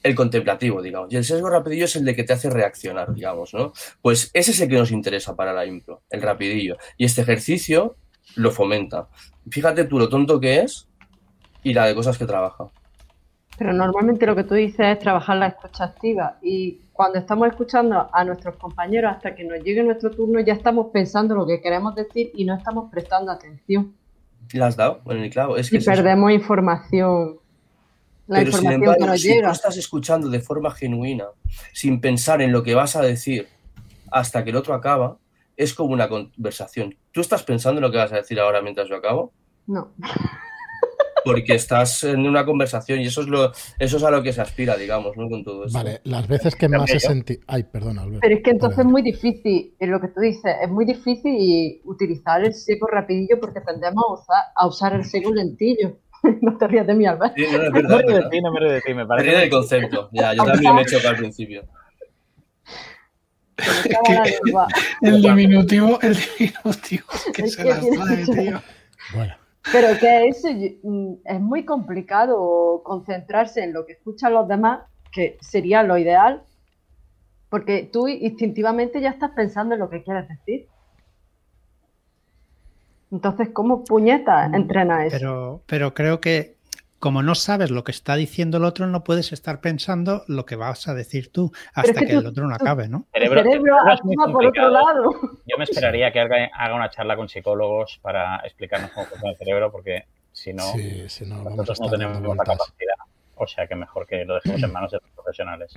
el 0.03 0.15
contemplativo, 0.15 0.83
digamos. 0.83 1.13
Y 1.13 1.17
el 1.17 1.25
sesgo 1.25 1.49
rapidillo 1.49 1.85
es 1.85 1.97
el 1.97 2.05
de 2.05 2.17
que 2.17 2.25
te 2.25 2.33
hace 2.33 2.51
reaccionar, 2.51 3.15
digamos, 3.15 3.55
¿no? 3.55 3.73
Pues 4.01 4.31
ese 4.35 4.51
es 4.51 4.61
el 4.61 4.69
que 4.69 4.77
nos 4.77 4.91
interesa 4.91 5.37
para 5.37 5.53
la 5.53 5.67
impro, 5.67 6.03
el 6.11 6.23
rapidillo. 6.23 6.77
Y 6.97 7.05
este 7.05 7.23
ejercicio 7.23 7.97
lo 8.37 8.51
fomenta. 8.51 9.09
Fíjate 9.51 9.85
tú 9.85 9.99
lo 9.99 10.09
tonto 10.09 10.41
que 10.41 10.61
es 10.61 10.89
y 11.63 11.75
la 11.75 11.87
de 11.87 11.95
cosas 11.95 12.19
que 12.19 12.27
trabaja. 12.27 12.67
Pero 13.59 13.73
normalmente 13.73 14.27
lo 14.27 14.35
que 14.35 14.45
tú 14.45 14.55
dices 14.55 14.87
es 14.87 14.99
trabajar 14.99 15.37
la 15.37 15.49
escucha 15.49 15.85
activa 15.85 16.39
y 16.43 16.81
cuando 16.93 17.19
estamos 17.19 17.49
escuchando 17.49 18.09
a 18.13 18.25
nuestros 18.25 18.57
compañeros 18.57 19.13
hasta 19.15 19.35
que 19.35 19.45
nos 19.45 19.63
llegue 19.63 19.83
nuestro 19.83 20.11
turno 20.11 20.41
ya 20.41 20.55
estamos 20.55 20.89
pensando 20.93 21.35
lo 21.35 21.47
que 21.47 21.61
queremos 21.61 21.95
decir 21.95 22.31
y 22.35 22.45
no 22.45 22.57
estamos 22.57 22.91
prestando 22.91 23.31
atención 23.31 23.95
¿La 24.53 24.67
has 24.67 24.77
dado 24.77 25.01
en 25.07 25.19
el 25.19 25.31
clavo? 25.31 25.57
Es 25.57 25.71
que 25.71 25.77
y 25.77 25.79
es 25.79 25.85
perdemos 25.85 26.31
información, 26.33 27.39
la 28.27 28.39
Pero 28.39 28.53
sin 28.53 28.71
embargo, 28.71 29.17
si 29.17 29.41
tú 29.41 29.49
estás 29.49 29.77
escuchando 29.77 30.29
de 30.29 30.41
forma 30.41 30.71
genuina, 30.71 31.27
sin 31.73 32.01
pensar 32.01 32.41
en 32.43 32.53
lo 32.53 32.63
que 32.63 32.75
vas 32.75 32.97
a 32.97 33.03
decir 33.03 33.49
hasta 34.11 34.45
que 34.45 34.51
el 34.51 34.57
otro 34.57 34.75
acaba, 34.75 35.19
es 35.57 35.75
como 35.75 35.93
una 35.93 36.09
conversación. 36.09 36.97
¿Tú 37.13 37.21
estás 37.21 37.43
pensando 37.43 37.79
en 37.79 37.83
lo 37.83 37.91
que 37.91 37.99
vas 37.99 38.13
a 38.13 38.17
decir 38.17 38.39
ahora 38.41 38.63
mientras 38.63 38.89
yo 38.89 38.97
acabo? 38.97 39.33
No, 39.67 39.93
Porque 41.25 41.55
estás 41.55 42.03
en 42.03 42.27
una 42.27 42.45
conversación 42.45 43.01
y 43.01 43.07
eso 43.07 43.21
es 43.21 43.29
lo 43.29 43.53
eso 43.79 43.97
es 43.97 44.03
a 44.03 44.11
lo 44.11 44.23
que 44.25 44.33
se 44.33 44.41
aspira, 44.41 44.77
digamos, 44.77 45.17
¿no? 45.17 45.29
Con 45.29 45.45
todo 45.45 45.67
esto. 45.67 45.79
Vale, 45.79 46.01
las 46.05 46.27
veces 46.27 46.57
que 46.57 46.69
más 46.69 46.91
he 46.91 46.99
sentido. 46.99 47.41
Ay, 47.47 47.63
perdón, 47.63 47.99
Albert. 48.01 48.23
pero 48.23 48.35
es 48.35 48.43
que 48.43 48.51
entonces 48.51 48.81
es 48.81 48.87
muy 48.87 49.03
difícil, 49.03 49.75
es 49.79 49.89
lo 49.89 50.01
que 50.01 50.09
tú 50.09 50.21
dices, 50.21 50.57
es 50.61 50.69
muy 50.69 50.85
difícil 50.85 51.81
utilizar 51.85 52.45
el 52.45 52.53
seco 52.53 52.89
rapidillo 52.89 53.39
porque 53.41 53.61
tendemos 53.61 54.05
a 54.05 54.13
usar, 54.15 54.45
a 54.57 54.67
usar 54.67 54.95
el 54.95 55.05
seco 55.05 55.33
lentillo. 55.33 55.97
No 56.41 56.57
te 56.57 56.69
rías 56.69 56.87
de 56.87 56.95
mí, 56.95 57.07
Albert. 57.07 57.35
Sí, 57.37 57.45
no, 57.51 57.63
es 57.63 57.71
No 57.71 57.71
me 57.73 57.83
verdad, 57.83 57.99
es 58.01 58.07
río 58.07 58.09
de 58.09 58.15
verdad. 58.15 58.31
ti, 58.31 58.41
no 58.41 58.53
me 58.53 58.61
río 58.61 58.73
de 58.73 58.81
ti, 58.81 58.89
me 58.95 58.95
Me 59.03 59.07
parece. 59.07 59.29
río 59.31 59.39
del 59.41 59.51
concepto. 59.51 60.09
Ya, 60.13 60.35
yo 60.35 60.45
también 60.45 60.75
me 60.75 60.83
he 60.83 60.87
chocado 60.87 61.09
al 61.11 61.17
principio. 61.17 61.63
Me. 61.67 61.83
El 65.03 65.23
diminutivo, 65.23 66.01
el 66.01 66.17
diminutivo 66.39 67.07
que 67.35 67.43
Es 67.43 67.55
se 67.55 67.63
que 67.63 67.69
las 67.69 67.87
trae, 67.91 68.25
tío. 68.25 68.63
Bueno, 69.15 69.35
Pero 69.71 69.99
que 69.99 70.27
eso 70.29 70.49
yo- 70.51 70.69
mm, 70.83 71.15
es 71.25 71.41
muy 71.41 71.65
complicado 71.65 72.83
concentrarse 72.85 73.63
en 73.63 73.73
lo 73.73 73.85
que 73.87 73.93
escuchan 73.95 74.33
los 74.35 74.49
demás, 74.49 74.81
que 75.13 75.37
sería 75.41 75.83
lo 75.83 75.99
ideal, 75.99 76.43
porque 77.51 77.89
tú 77.93 78.09
instintivamente 78.09 79.01
ya 79.01 79.11
estás 79.11 79.31
pensando 79.33 79.75
en 79.75 79.81
lo 79.81 79.91
que 79.91 80.03
quieres 80.03 80.27
decir. 80.29 80.67
Entonces, 83.13 83.51
¿cómo 83.53 83.85
puñetas 83.85 84.53
entrena 84.55 85.05
eso? 85.07 85.17
Pero, 85.17 85.63
pero 85.67 85.95
creo 85.95 86.21
que 86.21 86.57
como 86.99 87.23
no 87.23 87.35
sabes 87.35 87.71
lo 87.73 87.83
que 87.83 87.91
está 87.91 88.15
diciendo 88.15 88.59
el 88.59 88.65
otro, 88.65 88.87
no 88.87 89.03
puedes 89.03 89.33
estar 89.33 89.61
pensando 89.61 90.23
lo 90.29 90.47
que 90.47 90.55
vas 90.55 90.87
a 90.87 90.95
decir 90.95 91.33
tú 91.33 91.51
hasta 91.75 91.91
es 91.91 91.99
que 91.99 92.07
que, 92.07 92.13
tú- 92.15 92.19
el 92.21 92.27
otro 92.27 92.47
no 92.47 92.55
acabe, 92.55 92.89
¿no? 92.89 93.07
El 93.13 93.23
Cerebro- 93.25 93.43
cerebro 93.43 93.75
cerebro 93.77 93.93
es 93.93 94.05
muy 94.05 94.15
actúa 94.15 94.33
por 94.33 94.47
otro 94.47 94.63
complicado. 94.63 94.71
lado. 94.71 95.11
Yo 95.47 95.59
me 95.59 95.65
esperaría 95.65 96.13
que 96.13 96.21
haga, 96.21 96.49
haga 96.55 96.75
una 96.77 96.89
charla 96.91 97.17
con 97.17 97.29
psicólogos 97.29 97.99
para 98.03 98.37
explicarnos 98.45 98.93
cómo 98.93 99.07
funciona 99.07 99.33
el 99.33 99.37
cerebro, 99.37 99.73
porque 99.73 100.05
Si 100.33 100.53
no, 100.55 100.63
sí, 100.63 101.09
si 101.09 101.27
no, 101.27 101.37
vamos 101.43 101.53
a 101.53 101.57
nosotros 101.57 101.81
no 101.81 101.91
tenemos 101.91 102.23
la 102.37 102.45
capacidad. 102.45 102.95
O 103.35 103.47
sea 103.49 103.67
que 103.67 103.75
mejor 103.75 104.07
que 104.07 104.25
lo 104.25 104.35
dejemos 104.37 104.63
en 104.63 104.73
manos 104.73 104.93
de 104.93 104.99
los 105.03 105.11
profesionales. 105.11 105.75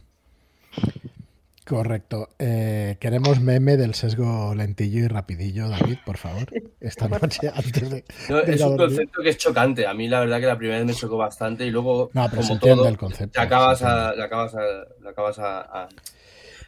Correcto. 1.65 2.29
Eh, 2.37 2.97
queremos 2.99 3.41
meme 3.41 3.75
del 3.75 3.95
sesgo 3.95 4.53
lentillo 4.53 4.99
y 4.99 5.07
rapidillo, 5.07 5.67
David, 5.67 5.97
por 6.05 6.17
favor. 6.17 6.45
Esta 6.79 7.07
noche 7.09 7.49
antes 7.53 7.89
de. 7.89 8.05
No, 8.29 8.41
de 8.41 8.53
es 8.53 8.61
un 8.61 8.77
concepto 8.77 9.21
que 9.23 9.29
es 9.29 9.37
chocante. 9.37 9.87
A 9.87 9.93
mí 9.95 10.07
la 10.07 10.19
verdad 10.19 10.39
que 10.39 10.45
la 10.45 10.57
primera 10.57 10.77
vez 10.77 10.85
me 10.87 10.93
chocó 10.93 11.17
bastante 11.17 11.65
y 11.65 11.71
luego, 11.71 12.11
No, 12.13 12.29
pero 12.29 12.43
se 12.43 12.47
como 12.49 12.53
entiende 12.57 12.77
todo, 12.81 12.87
el 12.89 12.97
concepto. 12.97 13.31
te 13.31 13.39
acabas, 13.41 13.81
a, 13.81 14.13
le 14.13 14.23
acabas, 14.23 14.53
a, 14.55 14.61
le 15.01 15.09
acabas 15.09 15.39
a- 15.39 15.61
a- 15.61 15.89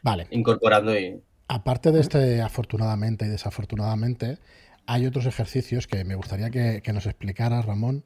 Vale. 0.02 0.28
incorporando 0.32 0.98
y... 0.98 1.22
Aparte 1.48 1.92
de 1.92 2.02
este 2.02 2.42
afortunadamente 2.42 3.26
y 3.26 3.30
desafortunadamente, 3.30 4.38
hay 4.88 5.06
otros 5.06 5.26
ejercicios 5.28 5.86
que 5.88 6.04
me 6.06 6.16
gustaría 6.16 6.50
que, 6.50 6.82
que 6.82 6.92
nos 6.94 7.06
explicara 7.06 7.62
Ramón, 7.62 8.04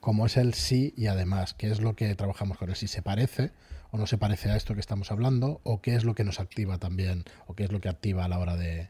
como 0.00 0.24
es 0.26 0.36
el 0.38 0.54
sí 0.54 0.94
y 0.96 1.06
además, 1.06 1.52
qué 1.54 1.70
es 1.70 1.80
lo 1.82 1.94
que 1.94 2.14
trabajamos 2.14 2.56
con 2.56 2.70
el 2.70 2.76
sí. 2.76 2.88
¿Se 2.88 3.02
parece 3.02 3.50
o 3.92 3.98
no 3.98 4.06
se 4.06 4.18
parece 4.18 4.50
a 4.50 4.56
esto 4.56 4.74
que 4.74 4.80
estamos 4.80 5.10
hablando? 5.12 5.60
¿O 5.64 5.80
qué 5.80 5.94
es 5.94 6.04
lo 6.04 6.14
que 6.14 6.24
nos 6.24 6.40
activa 6.40 6.78
también? 6.78 7.24
¿O 7.46 7.54
qué 7.54 7.64
es 7.64 7.72
lo 7.72 7.80
que 7.80 7.88
activa 7.88 8.24
a 8.24 8.28
la 8.28 8.38
hora 8.38 8.56
de, 8.56 8.88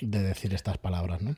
de 0.00 0.22
decir 0.22 0.54
estas 0.54 0.78
palabras? 0.78 1.22
¿no? 1.22 1.36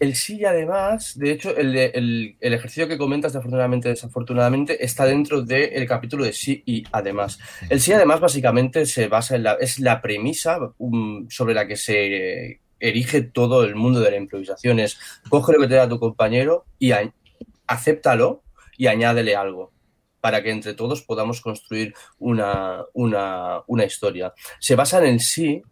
El 0.00 0.14
sí 0.14 0.38
y 0.38 0.44
además, 0.46 1.18
de 1.18 1.30
hecho, 1.30 1.54
el, 1.56 1.72
de- 1.74 1.92
el- 1.94 2.36
el 2.40 2.54
ejercicio 2.54 2.88
que 2.88 2.96
comentas 2.96 3.32
de 3.34 3.38
afortunadamente 3.38 3.88
desafortunadamente 3.90 4.82
está 4.84 5.04
dentro 5.04 5.42
del 5.42 5.86
capítulo 5.86 6.24
de 6.24 6.32
sí 6.32 6.62
y 6.64 6.84
además. 6.92 7.38
El 7.68 7.80
sí 7.80 7.90
y 7.90 7.94
además 7.94 8.20
básicamente 8.20 8.86
se 8.86 9.08
basa 9.08 9.36
en 9.36 9.42
la, 9.42 9.52
es 9.60 9.78
la 9.78 10.00
premisa 10.00 10.58
um, 10.78 11.28
sobre 11.28 11.52
la 11.54 11.66
que 11.66 11.76
se 11.76 12.60
erige 12.78 13.20
todo 13.20 13.62
el 13.64 13.74
mundo 13.74 14.00
de 14.00 14.10
la 14.10 14.16
improvisación. 14.16 14.78
Es 14.80 14.98
coge 15.28 15.52
lo 15.52 15.60
que 15.60 15.68
te 15.68 15.74
da 15.74 15.86
tu 15.86 15.98
compañero 16.00 16.64
y 16.78 16.92
a- 16.92 17.12
acéptalo 17.66 18.42
y 18.78 18.86
añádele 18.86 19.36
algo 19.36 19.70
para 20.20 20.42
que 20.42 20.50
entre 20.50 20.74
todos 20.74 21.02
podamos 21.02 21.40
construir 21.40 21.94
una, 22.18 22.82
una, 22.94 23.60
una 23.66 23.84
historia. 23.84 24.32
Se 24.58 24.76
basa 24.76 24.98
en 24.98 25.06
el 25.06 25.20
sí, 25.20 25.62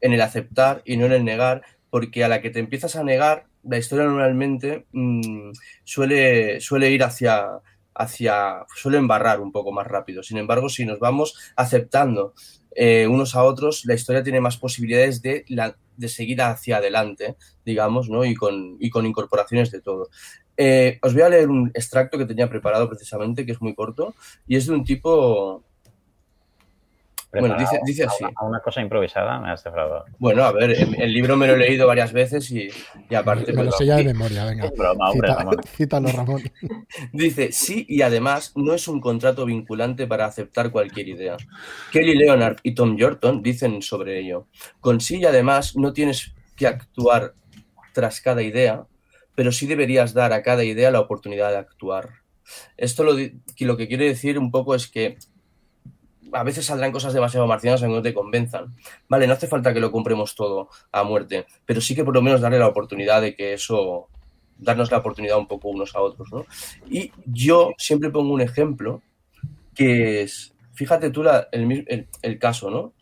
en 0.00 0.12
el 0.12 0.20
aceptar 0.20 0.82
y 0.84 0.96
no 0.96 1.06
en 1.06 1.12
el 1.12 1.24
negar, 1.24 1.62
porque 1.90 2.24
a 2.24 2.28
la 2.28 2.40
que 2.40 2.50
te 2.50 2.60
empiezas 2.60 2.96
a 2.96 3.04
negar, 3.04 3.46
la 3.62 3.78
historia 3.78 4.06
normalmente 4.06 4.86
mm, 4.92 5.50
suele, 5.84 6.60
suele 6.60 6.90
ir 6.90 7.02
hacia, 7.02 7.46
hacia, 7.94 8.64
suele 8.74 8.98
embarrar 8.98 9.40
un 9.40 9.52
poco 9.52 9.72
más 9.72 9.86
rápido. 9.86 10.22
Sin 10.22 10.38
embargo, 10.38 10.68
si 10.68 10.86
nos 10.86 10.98
vamos 10.98 11.34
aceptando 11.56 12.34
eh, 12.74 13.06
unos 13.06 13.34
a 13.34 13.42
otros, 13.44 13.84
la 13.84 13.94
historia 13.94 14.22
tiene 14.22 14.40
más 14.40 14.56
posibilidades 14.56 15.20
de, 15.22 15.44
la- 15.48 15.76
de 15.96 16.08
seguir 16.08 16.40
hacia 16.40 16.78
adelante, 16.78 17.36
digamos, 17.64 18.08
¿no? 18.08 18.24
Y 18.24 18.34
con, 18.34 18.76
y 18.80 18.88
con 18.88 19.04
incorporaciones 19.06 19.70
de 19.70 19.82
todo. 19.82 20.08
Eh, 20.62 20.98
os 21.00 21.14
voy 21.14 21.22
a 21.22 21.28
leer 21.30 21.48
un 21.48 21.70
extracto 21.72 22.18
que 22.18 22.26
tenía 22.26 22.46
preparado 22.48 22.86
precisamente, 22.86 23.46
que 23.46 23.52
es 23.52 23.62
muy 23.62 23.74
corto, 23.74 24.14
y 24.46 24.56
es 24.56 24.66
de 24.66 24.74
un 24.74 24.84
tipo... 24.84 25.64
Bueno, 27.32 27.56
dice, 27.86 28.02
a 28.02 28.08
así. 28.08 28.24
una- 28.24 28.32
A 28.36 28.44
una 28.44 28.60
cosa 28.60 28.80
improvisada 28.80 29.38
me 29.40 29.52
has 29.52 29.62
defraudado. 29.62 30.04
Bueno, 30.18 30.42
a 30.42 30.50
ver, 30.50 30.70
el, 30.72 31.00
el 31.00 31.12
libro 31.14 31.36
me 31.36 31.46
lo 31.46 31.54
he 31.54 31.58
leído 31.58 31.86
varias 31.86 32.12
veces 32.12 32.50
y, 32.50 32.68
y 33.08 33.14
aparte... 33.14 33.52
Me 33.52 33.62
lo 33.62 33.70
pues, 33.70 33.76
sé 33.78 33.86
ya 33.86 33.96
de 33.98 34.02
memoria, 34.04 34.44
venga. 34.46 34.68
Broma, 34.76 35.10
hombre, 35.10 35.28
Cita- 35.28 35.38
Ramón. 35.38 35.56
cítalo, 35.76 36.08
Ramón. 36.08 36.42
Dice, 37.12 37.52
sí 37.52 37.86
y 37.88 38.02
además 38.02 38.52
no 38.56 38.74
es 38.74 38.88
un 38.88 39.00
contrato 39.00 39.46
vinculante 39.46 40.08
para 40.08 40.26
aceptar 40.26 40.72
cualquier 40.72 41.06
idea. 41.08 41.36
Kelly 41.92 42.16
Leonard 42.16 42.56
y 42.64 42.74
Tom 42.74 42.96
Yorton 42.96 43.42
dicen 43.44 43.80
sobre 43.80 44.18
ello. 44.18 44.48
Con 44.80 45.00
sí 45.00 45.18
y 45.18 45.24
además 45.24 45.76
no 45.76 45.92
tienes 45.92 46.34
que 46.56 46.66
actuar 46.66 47.32
tras 47.92 48.20
cada 48.20 48.42
idea, 48.42 48.86
pero 49.40 49.52
sí 49.52 49.66
deberías 49.66 50.12
dar 50.12 50.34
a 50.34 50.42
cada 50.42 50.64
idea 50.64 50.90
la 50.90 51.00
oportunidad 51.00 51.48
de 51.50 51.56
actuar. 51.56 52.10
Esto 52.76 53.04
lo, 53.04 53.12
lo 53.14 53.76
que 53.78 53.88
quiere 53.88 54.04
decir 54.04 54.38
un 54.38 54.50
poco 54.50 54.74
es 54.74 54.86
que 54.86 55.16
a 56.30 56.42
veces 56.44 56.66
saldrán 56.66 56.92
cosas 56.92 57.14
demasiado 57.14 57.46
marcianas 57.46 57.82
aunque 57.82 57.96
no 57.96 58.02
te 58.02 58.12
convenzan. 58.12 58.76
Vale, 59.08 59.26
no 59.26 59.32
hace 59.32 59.46
falta 59.46 59.72
que 59.72 59.80
lo 59.80 59.90
compremos 59.90 60.34
todo 60.34 60.68
a 60.92 61.04
muerte, 61.04 61.46
pero 61.64 61.80
sí 61.80 61.94
que 61.94 62.04
por 62.04 62.12
lo 62.14 62.20
menos 62.20 62.42
darle 62.42 62.58
la 62.58 62.68
oportunidad 62.68 63.22
de 63.22 63.34
que 63.34 63.54
eso, 63.54 64.08
darnos 64.58 64.90
la 64.90 64.98
oportunidad 64.98 65.38
un 65.38 65.46
poco 65.48 65.68
unos 65.70 65.94
a 65.94 66.02
otros, 66.02 66.28
¿no? 66.30 66.44
Y 66.90 67.10
yo 67.24 67.70
siempre 67.78 68.10
pongo 68.10 68.34
un 68.34 68.42
ejemplo 68.42 69.00
que 69.74 70.20
es, 70.20 70.52
fíjate 70.74 71.08
tú 71.08 71.22
el- 71.52 72.08
el 72.20 72.38
caso, 72.38 72.70
¿no? 72.70 72.92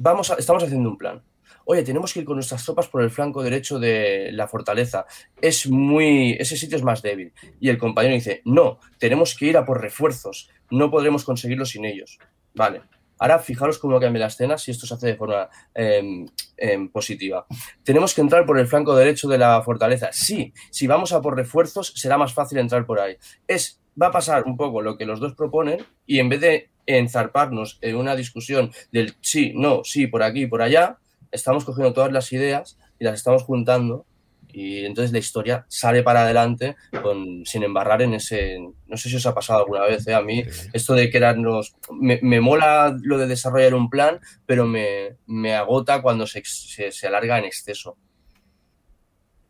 Vamos 0.00 0.28
a- 0.32 0.34
estamos 0.34 0.64
haciendo 0.64 0.88
un 0.90 0.98
plan. 0.98 1.22
Oye, 1.64 1.82
tenemos 1.82 2.12
que 2.12 2.20
ir 2.20 2.24
con 2.24 2.36
nuestras 2.36 2.64
tropas 2.64 2.88
por 2.88 3.02
el 3.02 3.10
flanco 3.10 3.42
derecho 3.42 3.78
de 3.78 4.30
la 4.32 4.48
fortaleza. 4.48 5.06
Es 5.40 5.66
muy, 5.68 6.32
ese 6.38 6.56
sitio 6.56 6.76
es 6.76 6.82
más 6.82 7.02
débil. 7.02 7.32
Y 7.60 7.68
el 7.68 7.78
compañero 7.78 8.14
dice, 8.14 8.42
no, 8.44 8.78
tenemos 8.98 9.36
que 9.36 9.46
ir 9.46 9.56
a 9.56 9.64
por 9.64 9.80
refuerzos. 9.80 10.50
No 10.70 10.90
podremos 10.90 11.24
conseguirlo 11.24 11.64
sin 11.64 11.84
ellos. 11.84 12.18
Vale. 12.54 12.82
Ahora 13.18 13.38
fijaros 13.38 13.78
cómo 13.78 14.00
cambia 14.00 14.22
la 14.22 14.26
escena 14.26 14.58
si 14.58 14.72
esto 14.72 14.84
se 14.84 14.94
hace 14.94 15.06
de 15.06 15.14
forma 15.14 15.48
em, 15.74 16.26
em, 16.56 16.88
positiva. 16.88 17.46
Tenemos 17.84 18.14
que 18.14 18.20
entrar 18.20 18.44
por 18.44 18.58
el 18.58 18.66
flanco 18.66 18.96
derecho 18.96 19.28
de 19.28 19.38
la 19.38 19.62
fortaleza. 19.62 20.08
Sí, 20.12 20.52
si 20.70 20.88
vamos 20.88 21.12
a 21.12 21.20
por 21.20 21.36
refuerzos 21.36 21.92
será 21.94 22.18
más 22.18 22.34
fácil 22.34 22.58
entrar 22.58 22.84
por 22.84 22.98
ahí. 22.98 23.16
Es, 23.46 23.80
va 24.00 24.08
a 24.08 24.10
pasar 24.10 24.42
un 24.44 24.56
poco 24.56 24.82
lo 24.82 24.96
que 24.96 25.06
los 25.06 25.20
dos 25.20 25.34
proponen 25.34 25.86
y 26.04 26.18
en 26.18 26.28
vez 26.30 26.40
de 26.40 26.70
enzarparnos 26.86 27.78
en 27.80 27.94
una 27.94 28.16
discusión 28.16 28.72
del 28.90 29.14
sí, 29.20 29.52
no, 29.54 29.84
sí, 29.84 30.08
por 30.08 30.24
aquí, 30.24 30.48
por 30.48 30.62
allá, 30.62 30.98
estamos 31.32 31.64
cogiendo 31.64 31.92
todas 31.92 32.12
las 32.12 32.32
ideas 32.32 32.78
y 33.00 33.04
las 33.04 33.14
estamos 33.14 33.42
juntando 33.42 34.06
y 34.54 34.84
entonces 34.84 35.12
la 35.12 35.18
historia 35.18 35.64
sale 35.68 36.02
para 36.02 36.24
adelante 36.24 36.76
con, 37.02 37.44
sin 37.46 37.62
embarrar 37.62 38.02
en 38.02 38.12
ese... 38.14 38.58
No 38.86 38.98
sé 38.98 39.08
si 39.08 39.16
os 39.16 39.24
ha 39.24 39.34
pasado 39.34 39.60
alguna 39.60 39.80
vez, 39.84 40.06
¿eh? 40.06 40.14
a 40.14 40.20
mí 40.20 40.44
Sí. 40.44 40.68
esto 40.74 40.92
de 40.94 41.08
quedarnos... 41.08 41.74
Me, 41.90 42.18
me 42.22 42.40
mola 42.40 42.94
lo 43.02 43.16
de 43.16 43.26
desarrollar 43.26 43.72
un 43.74 43.88
plan, 43.88 44.20
pero 44.44 44.66
me, 44.66 45.16
me 45.26 45.54
agota 45.54 46.02
cuando 46.02 46.26
se, 46.26 46.42
se, 46.44 46.92
se 46.92 47.06
alarga 47.06 47.38
en 47.38 47.46
exceso. 47.46 47.96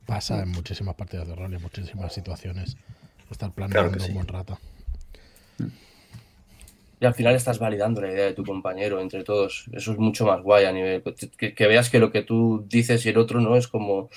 Pasa 0.06 0.40
en 0.42 0.50
muchísimas 0.50 0.94
partidas 0.94 1.26
de 1.26 1.34
rol 1.34 1.52
y 1.52 1.56
en 1.56 1.62
muchísimas 1.62 2.12
situaciones. 2.14 2.76
Estar 3.30 3.50
Claro 3.52 3.70
planeando 3.70 3.92
que 3.98 4.00
sí. 4.04 4.08
un 4.10 4.14
buen 4.14 4.28
rato. 4.28 4.58
Y 7.02 7.04
al 7.04 7.14
final 7.14 7.34
estás 7.34 7.58
validando 7.58 8.00
la 8.00 8.12
idea 8.12 8.26
de 8.26 8.32
tu 8.32 8.44
compañero 8.44 9.00
entre 9.00 9.24
todos. 9.24 9.68
Eso 9.72 9.90
es 9.90 9.98
mucho 9.98 10.24
más 10.24 10.40
guay 10.40 10.66
a 10.66 10.72
nivel... 10.72 11.02
Que, 11.36 11.52
que 11.52 11.66
veas 11.66 11.90
que 11.90 11.98
lo 11.98 12.12
que 12.12 12.22
tú 12.22 12.64
dices 12.68 13.04
y 13.04 13.08
el 13.08 13.18
otro 13.18 13.40
no 13.40 13.56
es 13.56 13.66
como... 13.66 14.08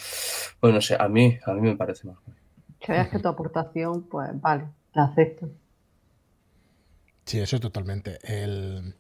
Bueno, 0.62 0.76
no 0.76 0.82
sé, 0.82 0.96
a 1.00 1.08
mí, 1.08 1.36
a 1.48 1.54
mí 1.54 1.62
me 1.62 1.76
parece 1.76 2.06
más 2.08 2.18
guay. 2.24 2.38
Que 2.80 2.92
veas 2.92 3.10
que 3.10 3.18
tu 3.18 3.28
aportación, 3.28 4.04
pues 4.04 4.30
vale, 4.40 4.66
la 4.94 5.06
acepto. 5.06 5.50
Sí, 7.26 7.40
eso 7.40 7.60
totalmente. 7.60 8.20
El, 8.22 8.94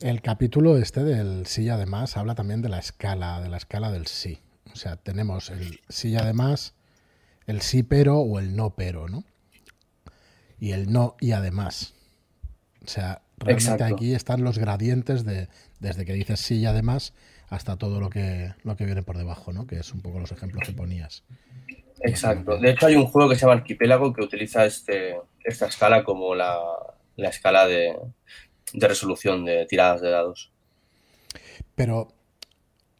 el 0.00 0.22
capítulo 0.22 0.78
este 0.78 1.02
del 1.02 1.46
sí 1.46 1.64
y 1.64 1.70
además 1.70 2.16
habla 2.16 2.36
también 2.36 2.62
de 2.62 2.68
la 2.68 2.78
escala, 2.78 3.40
de 3.40 3.48
la 3.48 3.56
escala 3.56 3.90
del 3.90 4.06
sí. 4.06 4.38
O 4.72 4.76
sea, 4.76 4.94
tenemos 4.98 5.50
el 5.50 5.80
sí 5.88 6.10
y 6.10 6.16
además, 6.16 6.76
el 7.48 7.60
sí 7.60 7.82
pero 7.82 8.18
o 8.18 8.38
el 8.38 8.54
no 8.54 8.76
pero, 8.76 9.08
¿no? 9.08 9.24
Y 10.60 10.70
el 10.70 10.92
no 10.92 11.16
y 11.18 11.32
además. 11.32 11.94
O 12.84 12.88
sea, 12.88 13.22
realmente 13.38 13.72
Exacto. 13.72 13.94
aquí 13.94 14.14
están 14.14 14.44
los 14.44 14.58
gradientes 14.58 15.24
de 15.24 15.48
desde 15.80 16.04
que 16.04 16.12
dices 16.12 16.40
sí 16.40 16.56
y 16.56 16.66
además 16.66 17.14
hasta 17.48 17.76
todo 17.76 18.00
lo 18.00 18.10
que 18.10 18.52
lo 18.62 18.76
que 18.76 18.84
viene 18.84 19.02
por 19.02 19.16
debajo, 19.16 19.52
¿no? 19.52 19.66
Que 19.66 19.76
es 19.76 19.92
un 19.92 20.00
poco 20.00 20.20
los 20.20 20.32
ejemplos 20.32 20.66
que 20.66 20.72
ponías. 20.72 21.24
Exacto. 22.00 22.58
De 22.58 22.70
hecho, 22.70 22.86
hay 22.86 22.96
un 22.96 23.06
juego 23.06 23.30
que 23.30 23.36
se 23.36 23.42
llama 23.42 23.54
Arquipélago 23.54 24.12
que 24.12 24.22
utiliza 24.22 24.64
este, 24.66 25.16
esta 25.42 25.66
escala 25.66 26.04
como 26.04 26.34
la, 26.34 26.58
la 27.16 27.28
escala 27.28 27.66
de, 27.66 27.96
de 28.72 28.88
resolución 28.88 29.44
de 29.44 29.66
tiradas 29.66 30.00
de 30.00 30.10
dados. 30.10 30.52
Pero 31.74 32.08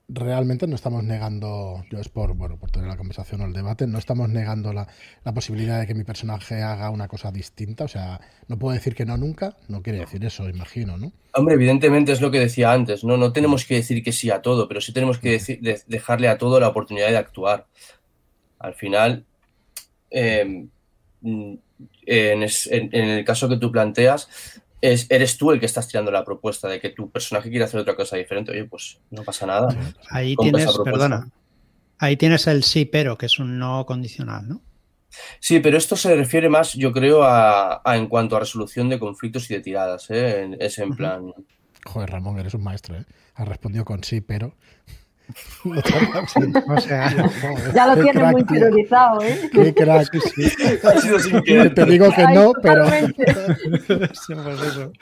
realmente 0.09 0.67
no 0.67 0.75
estamos 0.75 1.03
negando, 1.03 1.83
yo 1.91 1.99
es 1.99 2.09
por, 2.09 2.35
bueno, 2.35 2.59
por 2.59 2.71
tener 2.71 2.89
la 2.89 2.97
conversación 2.97 3.41
o 3.41 3.47
el 3.47 3.53
debate, 3.53 3.87
no 3.87 3.99
estamos 3.99 4.29
negando 4.29 4.73
la, 4.73 4.87
la 5.25 5.33
posibilidad 5.33 5.81
de 5.81 5.87
que 5.87 5.95
mi 5.95 6.05
personaje 6.05 6.63
haga 6.63 6.91
una 6.91 7.09
cosa 7.09 7.33
distinta. 7.33 7.85
O 7.85 7.89
sea, 7.89 8.21
no 8.49 8.59
puedo 8.59 8.75
decir 8.75 8.95
que 8.95 9.07
no 9.07 9.17
nunca, 9.17 9.57
no 9.69 9.83
quiere 9.83 10.01
decir 10.01 10.25
eso, 10.25 10.49
imagino, 10.49 10.97
¿no? 10.99 11.13
Hombre, 11.35 11.55
evidentemente 11.55 12.13
es 12.13 12.21
lo 12.21 12.31
que 12.31 12.39
decía 12.39 12.73
antes, 12.73 13.03
¿no? 13.03 13.17
No 13.17 13.33
tenemos 13.33 13.65
que 13.65 13.77
decir 13.77 14.03
que 14.03 14.13
sí 14.13 14.31
a 14.31 14.43
todo, 14.43 14.69
pero 14.69 14.81
sí 14.81 14.93
tenemos 14.93 15.19
que 15.19 15.31
decir, 15.31 15.61
de- 15.61 15.81
dejarle 15.87 16.29
a 16.29 16.39
todo 16.39 16.61
la 16.61 16.69
oportunidad 16.69 17.09
de 17.09 17.17
actuar. 17.17 17.67
Al 18.59 18.75
final, 18.75 19.25
eh, 20.11 20.67
mm, 21.23 21.55
en, 22.07 22.43
es- 22.43 22.67
en- 22.67 22.91
en 22.95 23.09
el 23.09 23.25
caso 23.25 23.49
que 23.49 23.57
tú 23.57 23.73
planteas, 23.73 24.29
es, 24.93 25.07
eres 25.11 25.37
tú 25.39 25.51
el 25.51 25.61
que 25.61 25.67
estás 25.67 25.89
tirando 25.89 26.11
la 26.11 26.25
propuesta 26.25 26.69
de 26.69 26.81
que 26.81 26.91
tu 26.91 27.11
personaje 27.11 27.49
quiere 27.49 27.65
hacer 27.65 27.81
otra 27.81 27.97
cosa 27.97 28.17
diferente. 28.17 28.53
Oye, 28.53 28.65
pues 28.65 29.01
no 29.11 29.23
pasa 29.23 29.47
nada. 29.47 29.69
Ahí 30.11 30.37
tienes, 30.37 30.65
propuesta. 30.65 30.85
perdona, 30.85 31.31
ahí 31.99 32.17
tienes 32.17 32.47
el 32.47 32.63
sí, 32.63 32.85
pero, 32.85 33.17
que 33.17 33.27
es 33.27 33.39
un 33.39 33.59
no 33.59 33.87
condicional, 33.87 34.49
¿no? 34.49 34.63
Sí, 35.41 35.61
pero 35.61 35.79
esto 35.79 35.97
se 35.97 36.15
refiere 36.15 36.49
más, 36.49 36.75
yo 36.75 36.93
creo, 36.93 37.23
a, 37.23 37.81
a 37.85 37.97
en 37.97 38.09
cuanto 38.09 38.37
a 38.37 38.41
resolución 38.41 38.89
de 38.89 38.99
conflictos 38.99 39.51
y 39.51 39.55
de 39.55 39.61
tiradas, 39.61 40.11
¿eh? 40.11 40.57
Es 40.59 40.79
en 40.79 40.95
plan... 40.97 41.33
Joder, 41.87 42.11
Ramón, 42.11 42.39
eres 42.39 42.55
un 42.55 42.63
maestro, 42.63 42.97
¿eh? 42.97 43.05
Has 43.35 43.49
respondido 43.49 43.85
con 43.85 44.03
sí, 44.05 44.21
pero. 44.21 44.55
Sí. 45.65 46.41
O 46.69 46.81
sea, 46.81 47.11
Ya 47.75 47.87
lo 47.95 48.03
crack, 48.03 48.33
muy 48.33 48.45
tío. 48.45 48.57
interiorizado, 48.57 49.23
¿eh? 49.23 49.51
Qué 49.53 49.75
crack, 49.75 50.11
sí. 50.35 50.53
Ha 50.85 51.01
sido 51.01 51.19
sin 51.19 51.43
querer. 51.43 51.75
Te 51.75 51.85
digo 51.87 52.11
que 52.11 52.23
Ay, 52.23 52.35
no, 52.35 52.53
pero 52.63 52.85
totalmente. 52.85 53.25
pues 53.87 54.63
eso. 54.63 54.93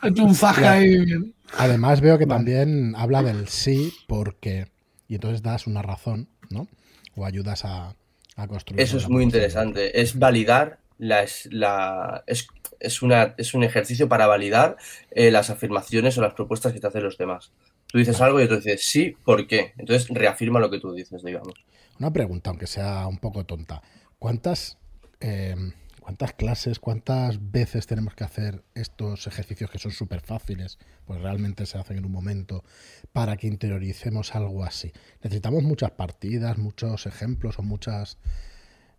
Ha 0.00 0.08
hecho 0.08 0.24
un 0.24 0.36
ahí 0.64 1.32
además 1.58 2.00
veo 2.00 2.18
que 2.18 2.26
también 2.26 2.94
habla 2.96 3.22
del 3.22 3.48
sí 3.48 3.92
porque... 4.06 4.66
Y 5.08 5.16
entonces 5.16 5.42
das 5.42 5.66
una 5.66 5.82
razón, 5.82 6.28
¿no? 6.48 6.68
O 7.16 7.26
ayudas 7.26 7.64
a, 7.64 7.94
a 8.36 8.46
construir. 8.46 8.80
Eso 8.80 8.96
es 8.96 9.02
la 9.04 9.08
muy 9.10 9.22
interesante. 9.24 10.00
Es 10.00 10.18
validar 10.18 10.78
las, 10.98 11.48
la, 11.50 12.24
es, 12.26 12.48
es, 12.80 13.02
una, 13.02 13.34
es 13.36 13.52
un 13.54 13.64
ejercicio 13.64 14.08
para 14.08 14.26
validar 14.26 14.76
eh, 15.10 15.30
las 15.30 15.50
afirmaciones 15.50 16.16
o 16.16 16.22
las 16.22 16.34
propuestas 16.34 16.72
que 16.72 16.80
te 16.80 16.86
hacen 16.86 17.02
los 17.02 17.18
demás. 17.18 17.52
Tú 17.92 17.98
dices 17.98 18.18
algo 18.22 18.40
y 18.40 18.44
otro 18.44 18.56
dice 18.56 18.78
sí, 18.78 19.14
¿por 19.22 19.46
qué? 19.46 19.74
Entonces 19.76 20.08
reafirma 20.08 20.58
lo 20.58 20.70
que 20.70 20.80
tú 20.80 20.94
dices, 20.94 21.22
digamos. 21.22 21.52
Una 22.00 22.10
pregunta, 22.10 22.48
aunque 22.48 22.66
sea 22.66 23.06
un 23.06 23.18
poco 23.18 23.44
tonta. 23.44 23.82
¿Cuántas, 24.18 24.78
eh, 25.20 25.54
¿Cuántas 26.00 26.32
clases, 26.32 26.78
cuántas 26.78 27.52
veces 27.52 27.86
tenemos 27.86 28.14
que 28.14 28.24
hacer 28.24 28.64
estos 28.74 29.26
ejercicios 29.26 29.70
que 29.70 29.78
son 29.78 29.92
súper 29.92 30.22
fáciles, 30.22 30.78
pues 31.04 31.20
realmente 31.20 31.66
se 31.66 31.76
hacen 31.76 31.98
en 31.98 32.06
un 32.06 32.12
momento, 32.12 32.64
para 33.12 33.36
que 33.36 33.46
interioricemos 33.46 34.34
algo 34.34 34.64
así? 34.64 34.90
¿Necesitamos 35.22 35.62
muchas 35.62 35.90
partidas, 35.90 36.56
muchos 36.56 37.04
ejemplos 37.04 37.58
o 37.58 37.62
muchas, 37.62 38.16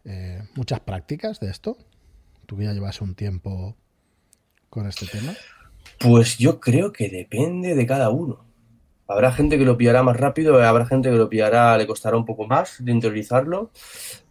eh, 0.06 0.44
muchas 0.54 0.82
prácticas 0.82 1.40
de 1.40 1.50
esto? 1.50 1.80
Tú 2.46 2.58
que 2.58 2.66
ya 2.66 2.74
llevas 2.74 3.02
un 3.02 3.16
tiempo 3.16 3.76
con 4.70 4.88
este 4.88 5.08
tema. 5.08 5.34
Pues 6.00 6.38
yo 6.38 6.60
creo 6.60 6.94
que 6.94 7.10
depende 7.10 7.74
de 7.74 7.88
cada 7.88 8.12
uno. 8.12 8.53
Habrá 9.08 9.32
gente 9.32 9.58
que 9.58 9.66
lo 9.66 9.78
pillará 9.78 10.02
más 10.04 10.18
rápido, 10.18 10.64
habrá 10.64 10.86
gente 10.86 11.10
que 11.10 11.16
lo 11.18 11.30
pillará, 11.30 11.78
le 11.78 11.86
costará 11.88 12.16
un 12.18 12.26
poco 12.26 12.48
más 12.48 12.84
de 12.84 12.92
interiorizarlo, 12.92 13.72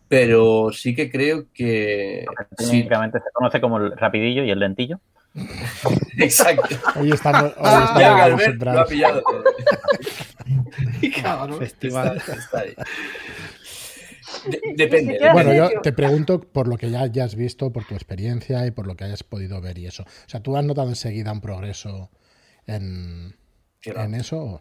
pero 0.08 0.70
sí 0.72 0.94
que 0.94 1.10
creo 1.10 1.46
que... 1.52 2.24
Sí, 2.58 2.66
Técnicamente 2.66 3.18
se 3.18 3.30
conoce 3.32 3.60
como 3.60 3.76
el 3.78 3.96
rapidillo 3.96 4.44
y 4.44 4.50
el 4.50 4.58
lentillo. 4.60 5.00
exacto. 6.18 6.74
Hoy 6.98 7.10
estamos, 7.12 7.52
hoy 7.56 7.82
estamos 7.82 8.00
Ya 8.00 8.24
Albert 8.24 8.62
lo 8.62 8.80
ha 8.80 8.84
pillado 8.84 9.22
todo. 9.22 9.44
Cabrón. 11.22 11.58
Festival. 11.58 12.16
Está- 12.18 12.34
está 12.34 12.60
ahí. 12.60 12.74
De- 14.46 14.60
depende. 14.76 15.18
Bueno, 15.32 15.52
yo 15.54 15.80
te 15.82 15.92
pregunto 15.92 16.40
por 16.40 16.66
lo 16.68 16.76
que 16.76 16.90
ya 16.90 17.00
hayas 17.02 17.34
visto, 17.34 17.72
por 17.72 17.84
tu 17.84 17.94
experiencia 17.94 18.66
y 18.66 18.70
por 18.70 18.86
lo 18.86 18.96
que 18.96 19.04
hayas 19.04 19.22
podido 19.22 19.60
ver 19.60 19.78
y 19.78 19.86
eso. 19.86 20.02
O 20.02 20.28
sea, 20.28 20.40
¿tú 20.40 20.56
has 20.56 20.64
notado 20.64 20.88
enseguida 20.88 21.32
un 21.32 21.40
progreso 21.40 22.10
en. 22.66 23.36
En 23.84 24.14
eso? 24.14 24.60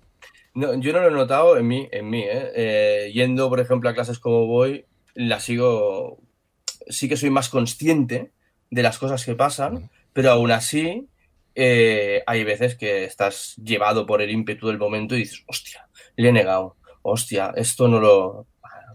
No, 0.54 0.74
yo 0.76 0.92
no 0.94 1.00
lo 1.00 1.08
he 1.08 1.12
notado 1.12 1.58
en 1.58 1.68
mí, 1.68 1.88
en 1.92 2.10
mí, 2.10 2.24
¿eh? 2.24 2.52
Eh, 2.56 3.12
Yendo, 3.14 3.50
por 3.50 3.60
ejemplo, 3.60 3.90
a 3.90 3.94
clases 3.94 4.20
como 4.20 4.48
voy, 4.48 4.86
la 5.14 5.40
sigo. 5.40 6.20
Sí 6.88 7.08
que 7.08 7.18
soy 7.18 7.30
más 7.30 7.50
consciente 7.50 8.32
de 8.70 8.84
las 8.84 8.98
cosas 8.98 9.24
que 9.24 9.36
pasan, 9.36 9.90
pero 10.14 10.32
aún 10.32 10.52
así 10.52 11.08
eh, 11.56 12.24
hay 12.26 12.44
veces 12.44 12.76
que 12.76 13.04
estás 13.04 13.56
llevado 13.58 14.06
por 14.06 14.22
el 14.22 14.32
ímpetu 14.32 14.68
del 14.68 14.78
momento 14.78 15.16
y 15.16 15.20
dices, 15.20 15.44
hostia, 15.48 15.88
le 16.16 16.30
he 16.30 16.32
negado, 16.32 16.78
hostia, 17.02 17.54
esto 17.56 17.88
no 17.88 18.00
lo. 18.00 18.48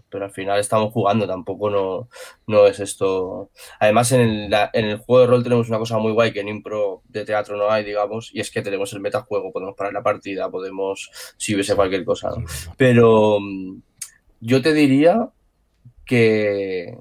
Pero 0.09 0.25
al 0.25 0.31
final 0.31 0.59
estamos 0.59 0.93
jugando, 0.93 1.27
tampoco 1.27 1.69
no, 1.69 2.07
no 2.47 2.65
es 2.67 2.79
esto. 2.79 3.49
Además, 3.79 4.11
en 4.13 4.21
el, 4.21 4.53
en 4.73 4.85
el 4.85 4.97
juego 4.99 5.21
de 5.21 5.27
rol 5.27 5.43
tenemos 5.43 5.67
una 5.69 5.79
cosa 5.79 5.97
muy 5.97 6.13
guay 6.13 6.31
que 6.31 6.39
en 6.39 6.47
impro 6.47 7.01
de 7.09 7.25
teatro 7.25 7.57
no 7.57 7.69
hay, 7.69 7.83
digamos, 7.83 8.29
y 8.33 8.39
es 8.39 8.49
que 8.49 8.61
tenemos 8.61 8.93
el 8.93 9.01
metajuego, 9.01 9.51
podemos 9.51 9.75
parar 9.75 9.91
la 9.93 10.03
partida, 10.03 10.49
podemos, 10.49 11.11
si 11.37 11.53
hubiese 11.55 11.75
cualquier 11.75 12.05
cosa, 12.05 12.29
¿no? 12.29 12.45
Pero 12.77 13.39
mm, 13.41 13.81
yo 14.41 14.61
te 14.61 14.73
diría 14.73 15.29
que, 16.05 16.97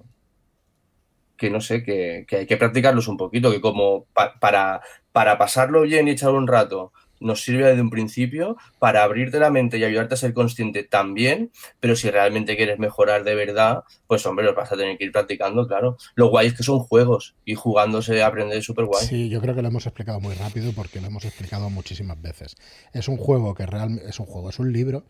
que 1.36 1.50
no 1.50 1.60
sé, 1.60 1.82
que, 1.84 2.24
que 2.26 2.36
hay 2.36 2.46
que 2.46 2.56
practicarlos 2.56 3.08
un 3.08 3.16
poquito, 3.18 3.50
que 3.50 3.60
como 3.60 4.06
pa- 4.14 4.38
para, 4.40 4.80
para 5.12 5.36
pasarlo 5.36 5.82
bien 5.82 6.08
y 6.08 6.12
echar 6.12 6.30
un 6.32 6.46
rato 6.46 6.92
nos 7.20 7.42
sirve 7.42 7.66
desde 7.66 7.80
un 7.80 7.90
principio, 7.90 8.56
para 8.78 9.02
abrirte 9.02 9.38
la 9.38 9.50
mente 9.50 9.78
y 9.78 9.84
ayudarte 9.84 10.14
a 10.14 10.18
ser 10.18 10.32
consciente 10.32 10.84
también, 10.84 11.50
pero 11.80 11.96
si 11.96 12.10
realmente 12.10 12.56
quieres 12.56 12.78
mejorar 12.78 13.24
de 13.24 13.34
verdad, 13.34 13.84
pues 14.06 14.24
hombre, 14.26 14.44
los 14.44 14.54
vas 14.54 14.72
a 14.72 14.76
tener 14.76 14.98
que 14.98 15.04
ir 15.04 15.12
practicando, 15.12 15.66
claro. 15.66 15.96
Lo 16.14 16.28
guay 16.28 16.48
es 16.48 16.54
que 16.54 16.62
son 16.62 16.80
juegos 16.80 17.34
y 17.44 17.54
jugándose 17.54 18.22
aprender 18.22 18.62
súper 18.62 18.86
guay. 18.86 19.06
Sí, 19.06 19.28
yo 19.28 19.40
creo 19.40 19.54
que 19.54 19.62
lo 19.62 19.68
hemos 19.68 19.86
explicado 19.86 20.20
muy 20.20 20.34
rápido 20.34 20.72
porque 20.72 21.00
lo 21.00 21.08
hemos 21.08 21.24
explicado 21.24 21.70
muchísimas 21.70 22.20
veces. 22.20 22.56
Es 22.92 23.08
un 23.08 23.16
juego 23.16 23.54
que 23.54 23.66
realmente 23.66 24.08
es 24.08 24.20
un 24.20 24.26
juego, 24.26 24.50
es 24.50 24.58
un 24.58 24.72
libro 24.72 25.04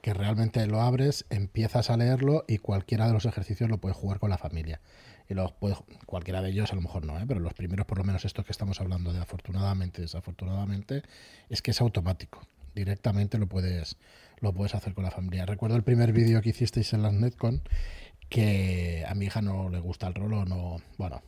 que 0.00 0.14
realmente 0.14 0.66
lo 0.66 0.80
abres, 0.80 1.26
empiezas 1.30 1.90
a 1.90 1.96
leerlo 1.96 2.44
y 2.48 2.58
cualquiera 2.58 3.06
de 3.06 3.12
los 3.12 3.26
ejercicios 3.26 3.68
lo 3.68 3.78
puedes 3.78 3.96
jugar 3.96 4.18
con 4.18 4.30
la 4.30 4.38
familia. 4.38 4.80
Y 5.30 5.34
los 5.34 5.52
cualquiera 6.06 6.42
de 6.42 6.50
ellos 6.50 6.72
a 6.72 6.74
lo 6.74 6.82
mejor 6.82 7.06
no, 7.06 7.16
¿eh? 7.16 7.24
pero 7.26 7.38
los 7.38 7.54
primeros, 7.54 7.86
por 7.86 7.98
lo 7.98 8.04
menos 8.04 8.24
estos 8.24 8.44
que 8.44 8.50
estamos 8.50 8.80
hablando 8.80 9.12
de 9.12 9.20
afortunadamente, 9.20 10.02
desafortunadamente, 10.02 11.04
es 11.48 11.62
que 11.62 11.70
es 11.70 11.80
automático. 11.80 12.42
Directamente 12.74 13.38
lo 13.38 13.46
puedes, 13.46 13.96
lo 14.40 14.52
puedes 14.52 14.74
hacer 14.74 14.92
con 14.92 15.04
la 15.04 15.12
familia. 15.12 15.46
Recuerdo 15.46 15.76
el 15.76 15.84
primer 15.84 16.12
vídeo 16.12 16.42
que 16.42 16.50
hicisteis 16.50 16.92
en 16.94 17.02
las 17.02 17.12
Netcon, 17.12 17.62
que 18.28 19.04
a 19.06 19.14
mi 19.14 19.26
hija 19.26 19.40
no 19.40 19.68
le 19.68 19.78
gusta 19.78 20.08
el 20.08 20.14
rol 20.14 20.32
o 20.32 20.44
no, 20.44 20.82
bueno, 20.98 21.22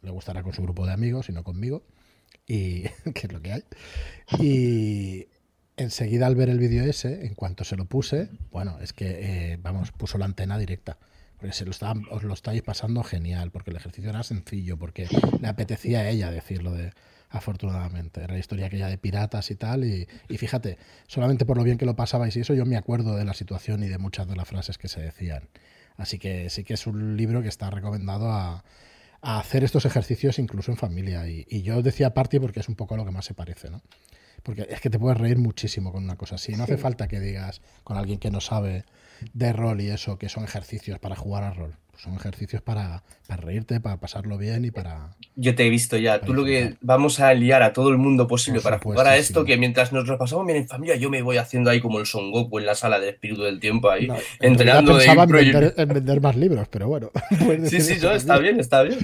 le 0.00 0.10
gustará 0.10 0.42
con 0.42 0.54
su 0.54 0.62
grupo 0.62 0.86
de 0.86 0.94
amigos 0.94 1.28
y 1.28 1.32
no 1.32 1.44
conmigo, 1.44 1.82
y 2.46 2.84
que 3.14 3.26
es 3.26 3.32
lo 3.32 3.42
que 3.42 3.52
hay. 3.52 3.64
Y 4.38 5.26
enseguida 5.76 6.26
al 6.26 6.36
ver 6.36 6.48
el 6.48 6.58
vídeo 6.58 6.84
ese, 6.84 7.26
en 7.26 7.34
cuanto 7.34 7.64
se 7.64 7.76
lo 7.76 7.84
puse, 7.84 8.30
bueno, 8.50 8.78
es 8.80 8.94
que, 8.94 9.52
eh, 9.52 9.58
vamos, 9.60 9.92
puso 9.92 10.16
la 10.16 10.24
antena 10.24 10.56
directa. 10.56 10.96
Porque 11.42 11.56
se 11.56 11.64
lo 11.64 11.72
estaba- 11.72 12.00
os 12.12 12.22
lo 12.22 12.34
estáis 12.34 12.62
pasando 12.62 13.02
genial, 13.02 13.50
porque 13.50 13.70
el 13.70 13.76
ejercicio 13.76 14.10
era 14.10 14.22
sencillo, 14.22 14.76
porque 14.78 15.08
le 15.40 15.48
apetecía 15.48 15.98
a 16.00 16.08
ella 16.08 16.30
decirlo 16.30 16.70
de 16.72 16.92
afortunadamente. 17.30 18.22
Era 18.22 18.34
la 18.34 18.38
historia 18.38 18.66
aquella 18.66 18.86
de 18.86 18.96
piratas 18.96 19.50
y 19.50 19.56
tal, 19.56 19.82
y, 19.84 20.06
y 20.28 20.38
fíjate, 20.38 20.78
solamente 21.08 21.44
por 21.44 21.56
lo 21.56 21.64
bien 21.64 21.78
que 21.78 21.84
lo 21.86 21.96
pasabais 21.96 22.36
y 22.36 22.40
eso, 22.40 22.54
yo 22.54 22.64
me 22.64 22.76
acuerdo 22.76 23.16
de 23.16 23.24
la 23.24 23.34
situación 23.34 23.82
y 23.82 23.88
de 23.88 23.98
muchas 23.98 24.28
de 24.28 24.36
las 24.36 24.46
frases 24.46 24.78
que 24.78 24.86
se 24.86 25.00
decían. 25.00 25.48
Así 25.96 26.18
que 26.20 26.48
sí 26.48 26.62
que 26.62 26.74
es 26.74 26.86
un 26.86 27.16
libro 27.16 27.42
que 27.42 27.48
está 27.48 27.70
recomendado 27.70 28.30
a, 28.30 28.62
a 29.20 29.38
hacer 29.40 29.64
estos 29.64 29.84
ejercicios 29.84 30.38
incluso 30.38 30.70
en 30.70 30.76
familia. 30.76 31.28
Y, 31.28 31.44
y 31.50 31.62
yo 31.62 31.82
decía 31.82 32.14
party 32.14 32.38
porque 32.38 32.60
es 32.60 32.68
un 32.68 32.76
poco 32.76 32.96
lo 32.96 33.04
que 33.04 33.10
más 33.10 33.24
se 33.24 33.34
parece, 33.34 33.68
¿no? 33.68 33.82
Porque 34.44 34.66
es 34.70 34.80
que 34.80 34.90
te 34.90 34.98
puedes 34.98 35.18
reír 35.18 35.38
muchísimo 35.38 35.90
con 35.92 36.04
una 36.04 36.16
cosa 36.16 36.36
así. 36.36 36.52
No 36.52 36.64
hace 36.64 36.76
falta 36.76 37.08
que 37.08 37.18
digas 37.20 37.60
con 37.82 37.96
alguien 37.96 38.18
que 38.18 38.30
no 38.30 38.40
sabe 38.40 38.84
de 39.32 39.52
rol 39.52 39.80
y 39.80 39.88
eso, 39.88 40.18
que 40.18 40.28
son 40.28 40.44
ejercicios 40.44 40.98
para 40.98 41.16
jugar 41.16 41.44
a 41.44 41.52
rol. 41.52 41.74
Son 41.96 42.14
ejercicios 42.14 42.62
para, 42.62 43.04
para 43.28 43.40
reírte, 43.42 43.78
para 43.78 43.98
pasarlo 43.98 44.36
bien 44.36 44.64
y 44.64 44.70
para... 44.72 45.14
Yo 45.36 45.54
te 45.54 45.66
he 45.66 45.70
visto 45.70 45.96
ya. 45.98 46.20
Tú 46.20 46.34
lo 46.34 46.44
que 46.44 46.74
vamos 46.80 47.20
a 47.20 47.32
liar 47.34 47.62
a 47.62 47.72
todo 47.72 47.90
el 47.90 47.98
mundo 47.98 48.26
posible 48.26 48.58
Por 48.60 48.64
para 48.64 48.76
supuesto, 48.78 49.00
jugar 49.02 49.14
a 49.14 49.16
esto, 49.18 49.40
sí. 49.42 49.46
que 49.46 49.56
mientras 49.56 49.92
nos 49.92 50.08
lo 50.08 50.18
pasamos 50.18 50.44
bien 50.46 50.58
en 50.58 50.66
familia, 50.66 50.96
yo 50.96 51.10
me 51.10 51.22
voy 51.22 51.36
haciendo 51.36 51.70
ahí 51.70 51.80
como 51.80 52.00
el 52.00 52.06
Son 52.06 52.32
Goku 52.32 52.58
en 52.58 52.66
la 52.66 52.74
sala 52.74 52.98
del 52.98 53.10
espíritu 53.10 53.42
del 53.42 53.60
tiempo 53.60 53.88
ahí, 53.90 54.08
No, 54.08 54.16
en 54.16 54.20
entrenando 54.40 54.94
de 54.96 55.04
pensaba 55.04 55.24
en 55.24 55.30
vender, 55.30 55.74
en 55.76 55.88
vender 55.88 56.20
más 56.20 56.34
libros, 56.34 56.66
pero 56.68 56.88
bueno. 56.88 57.10
Sí, 57.68 57.80
sí, 57.80 57.98
no, 58.02 58.10
está 58.10 58.38
bien, 58.38 58.58
está 58.58 58.82
bien. 58.82 58.98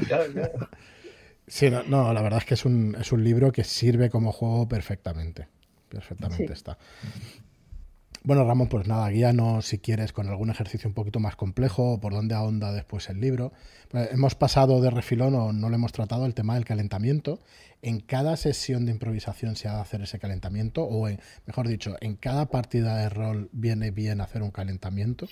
Sí, 1.47 1.71
no, 1.71 1.83
no, 1.85 2.13
la 2.13 2.21
verdad 2.23 2.41
es 2.41 2.47
que 2.47 2.55
es 2.55 2.65
un, 2.65 2.97
es 3.01 3.13
un 3.13 3.23
libro 3.23 3.53
que 3.53 3.65
sirve 3.65 4.11
como 4.11 4.33
juego 4.33 4.67
perfectamente. 4.69 5.47
Perfectamente 5.89 6.47
Sí. 6.49 6.53
está. 6.53 6.79
Bueno, 8.25 8.45
Ramón, 8.45 8.69
pues 8.69 8.87
nada, 8.87 9.09
guíanos 9.09 9.65
si 9.67 9.79
quieres 9.79 10.13
con 10.13 10.29
algún 10.29 10.51
ejercicio 10.51 10.89
un 10.89 10.95
poquito 10.95 11.21
más 11.21 11.37
complejo 11.37 11.93
o 11.95 12.01
por 12.01 12.13
dónde 12.13 12.35
ahonda 12.35 12.73
después 12.73 13.09
el 13.09 13.21
libro. 13.21 13.53
Pues 13.91 14.13
hemos 14.13 14.35
pasado 14.35 14.81
de 14.83 14.91
refilón 14.91 15.35
o 15.35 15.53
no 15.53 15.69
lo 15.69 15.75
hemos 15.77 15.93
tratado 15.93 16.27
el 16.27 16.35
tema 16.35 16.55
del 16.55 16.65
calentamiento. 16.65 17.39
En 17.81 18.01
cada 18.01 18.37
sesión 18.37 18.85
de 18.85 18.93
improvisación 18.93 19.57
se 19.57 19.69
ha 19.69 19.77
de 19.77 19.81
hacer 19.81 20.03
ese 20.03 20.19
calentamiento 20.19 20.83
o, 20.85 21.09
en- 21.09 21.21
mejor 21.47 21.69
dicho, 21.69 21.97
en 22.01 22.17
cada 22.17 22.47
partida 22.47 22.97
de 22.97 23.09
rol 23.09 23.49
viene 23.53 23.93
bien 23.93 24.21
hacer 24.21 24.43
un 24.43 24.51
calentamiento. 24.51 25.27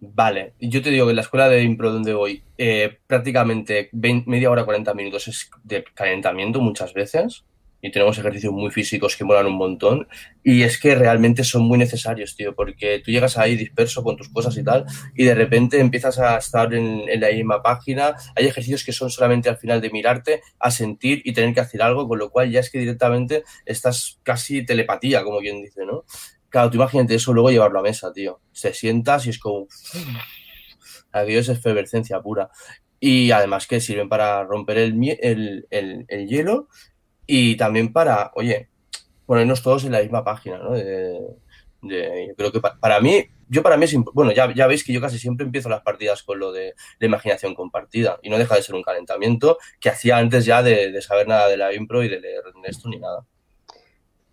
Vale, 0.00 0.54
yo 0.60 0.82
te 0.82 0.90
digo 0.90 1.06
que 1.06 1.10
en 1.10 1.16
la 1.16 1.22
escuela 1.22 1.48
de 1.48 1.62
impro 1.62 1.92
donde 1.92 2.12
voy, 2.12 2.42
eh, 2.58 2.98
prácticamente 3.06 3.88
20 3.92 4.28
media 4.28 4.50
hora, 4.50 4.64
40 4.64 4.94
minutos 4.94 5.28
es 5.28 5.48
de 5.62 5.84
calentamiento 5.94 6.60
muchas 6.60 6.92
veces. 6.92 7.44
Y 7.84 7.90
tenemos 7.90 8.16
ejercicios 8.16 8.52
muy 8.52 8.70
físicos 8.70 9.16
que 9.16 9.24
molan 9.24 9.46
un 9.46 9.56
montón. 9.56 10.06
Y 10.44 10.62
es 10.62 10.78
que 10.78 10.94
realmente 10.94 11.42
son 11.42 11.62
muy 11.62 11.76
necesarios, 11.78 12.36
tío, 12.36 12.54
porque 12.54 13.00
tú 13.04 13.10
llegas 13.10 13.36
ahí 13.36 13.56
disperso 13.56 14.04
con 14.04 14.16
tus 14.16 14.28
cosas 14.28 14.56
y 14.56 14.62
tal, 14.62 14.84
y 15.16 15.24
de 15.24 15.34
repente 15.34 15.80
empiezas 15.80 16.18
a 16.20 16.36
estar 16.38 16.72
en, 16.74 17.04
la 17.20 17.28
misma 17.30 17.60
página. 17.62 18.14
Hay 18.36 18.46
ejercicios 18.46 18.84
que 18.84 18.92
son 18.92 19.10
solamente 19.10 19.48
al 19.48 19.56
final 19.58 19.80
de 19.80 19.90
mirarte, 19.90 20.42
a 20.60 20.70
sentir 20.70 21.22
y 21.24 21.32
tener 21.32 21.52
que 21.54 21.60
hacer 21.60 21.82
algo, 21.82 22.06
con 22.06 22.20
lo 22.20 22.30
cual 22.30 22.50
ya 22.52 22.60
es 22.60 22.70
que 22.70 22.78
directamente 22.78 23.42
estás 23.66 24.20
casi 24.22 24.64
telepatía, 24.64 25.24
como 25.24 25.40
quien 25.40 25.60
dice, 25.60 25.84
¿no? 25.84 26.04
Claro, 26.50 26.70
tú 26.70 26.76
imagínate 26.76 27.16
eso 27.16 27.32
luego 27.32 27.50
llevarlo 27.50 27.80
a 27.80 27.82
mesa, 27.82 28.12
tío. 28.12 28.40
Se 28.52 28.72
sientas 28.74 29.26
y 29.26 29.30
es 29.30 29.38
como. 29.38 29.66
Aquello 31.12 31.40
es 31.40 31.48
efervescencia 31.48 32.20
pura. 32.20 32.50
Y 33.00 33.32
además 33.32 33.66
que 33.66 33.80
sirven 33.80 34.08
para 34.08 34.44
romper 34.44 34.78
el, 34.78 34.94
el- 35.20 36.04
el 36.08 36.28
hielo 36.28 36.68
y 37.26 37.56
también 37.56 37.92
para, 37.92 38.32
oye, 38.34 38.70
ponernos 39.26 39.62
todos 39.62 39.84
en 39.84 39.92
la 39.92 40.00
misma 40.02 40.24
página, 40.24 40.58
¿no? 40.58 40.72
De- 40.72 42.28
yo 42.28 42.34
creo 42.36 42.52
que 42.52 42.60
pa- 42.60 42.78
para 42.80 43.00
mí, 43.00 43.24
yo 43.48 43.62
para 43.62 43.76
mí 43.76 43.84
es, 43.84 43.94
bueno, 44.14 44.32
ya, 44.32 44.52
ya 44.54 44.66
veis 44.68 44.84
que 44.84 44.92
yo 44.92 45.00
casi 45.00 45.18
siempre 45.18 45.44
empiezo 45.46 45.68
las 45.68 45.82
partidas 45.82 46.22
con 46.22 46.38
lo 46.38 46.52
de 46.52 46.74
la 47.00 47.06
imaginación 47.06 47.54
compartida 47.54 48.18
y 48.22 48.30
no 48.30 48.38
deja 48.38 48.54
de 48.56 48.62
ser 48.62 48.74
un 48.76 48.82
calentamiento 48.82 49.58
que 49.80 49.90
hacía 49.90 50.18
antes 50.18 50.44
ya 50.44 50.62
de, 50.62 50.92
de 50.92 51.02
saber 51.02 51.26
nada 51.28 51.48
de 51.48 51.56
la 51.56 51.72
impro 51.74 52.02
y 52.04 52.08
de 52.08 52.20
leer 52.20 52.42
esto 52.64 52.88
ni 52.88 52.98
nada. 53.00 53.26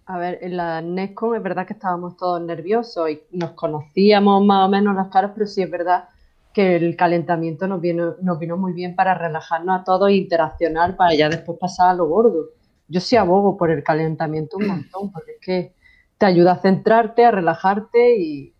A 0.05 0.17
ver, 0.17 0.39
en 0.41 0.57
la 0.57 0.81
Nescom 0.81 1.35
es 1.35 1.43
verdad 1.43 1.65
que 1.67 1.73
estábamos 1.73 2.17
todos 2.17 2.41
nerviosos 2.41 3.09
y 3.11 3.21
nos 3.31 3.51
conocíamos 3.51 4.43
más 4.43 4.67
o 4.67 4.69
menos 4.69 4.95
las 4.95 5.07
caras, 5.09 5.31
pero 5.33 5.45
sí 5.47 5.61
es 5.61 5.69
verdad 5.71 6.09
que 6.53 6.75
el 6.75 6.95
calentamiento 6.97 7.67
nos 7.67 7.79
vino, 7.79 8.15
nos 8.21 8.39
vino 8.39 8.57
muy 8.57 8.73
bien 8.73 8.95
para 8.95 9.13
relajarnos 9.13 9.79
a 9.79 9.83
todos 9.83 10.09
e 10.09 10.15
interaccionar 10.15 10.97
para 10.97 11.13
ya 11.15 11.29
después 11.29 11.57
pasar 11.59 11.89
a 11.89 11.93
lo 11.93 12.07
gordo. 12.07 12.47
Yo 12.89 12.99
sí 12.99 13.15
abogo 13.15 13.55
por 13.55 13.71
el 13.71 13.83
calentamiento 13.83 14.57
un 14.57 14.67
montón, 14.67 15.11
porque 15.11 15.31
es 15.33 15.37
que 15.39 15.73
te 16.17 16.25
ayuda 16.25 16.53
a 16.53 16.61
centrarte, 16.61 17.23
a 17.23 17.31
relajarte 17.31 18.17
y, 18.17 18.53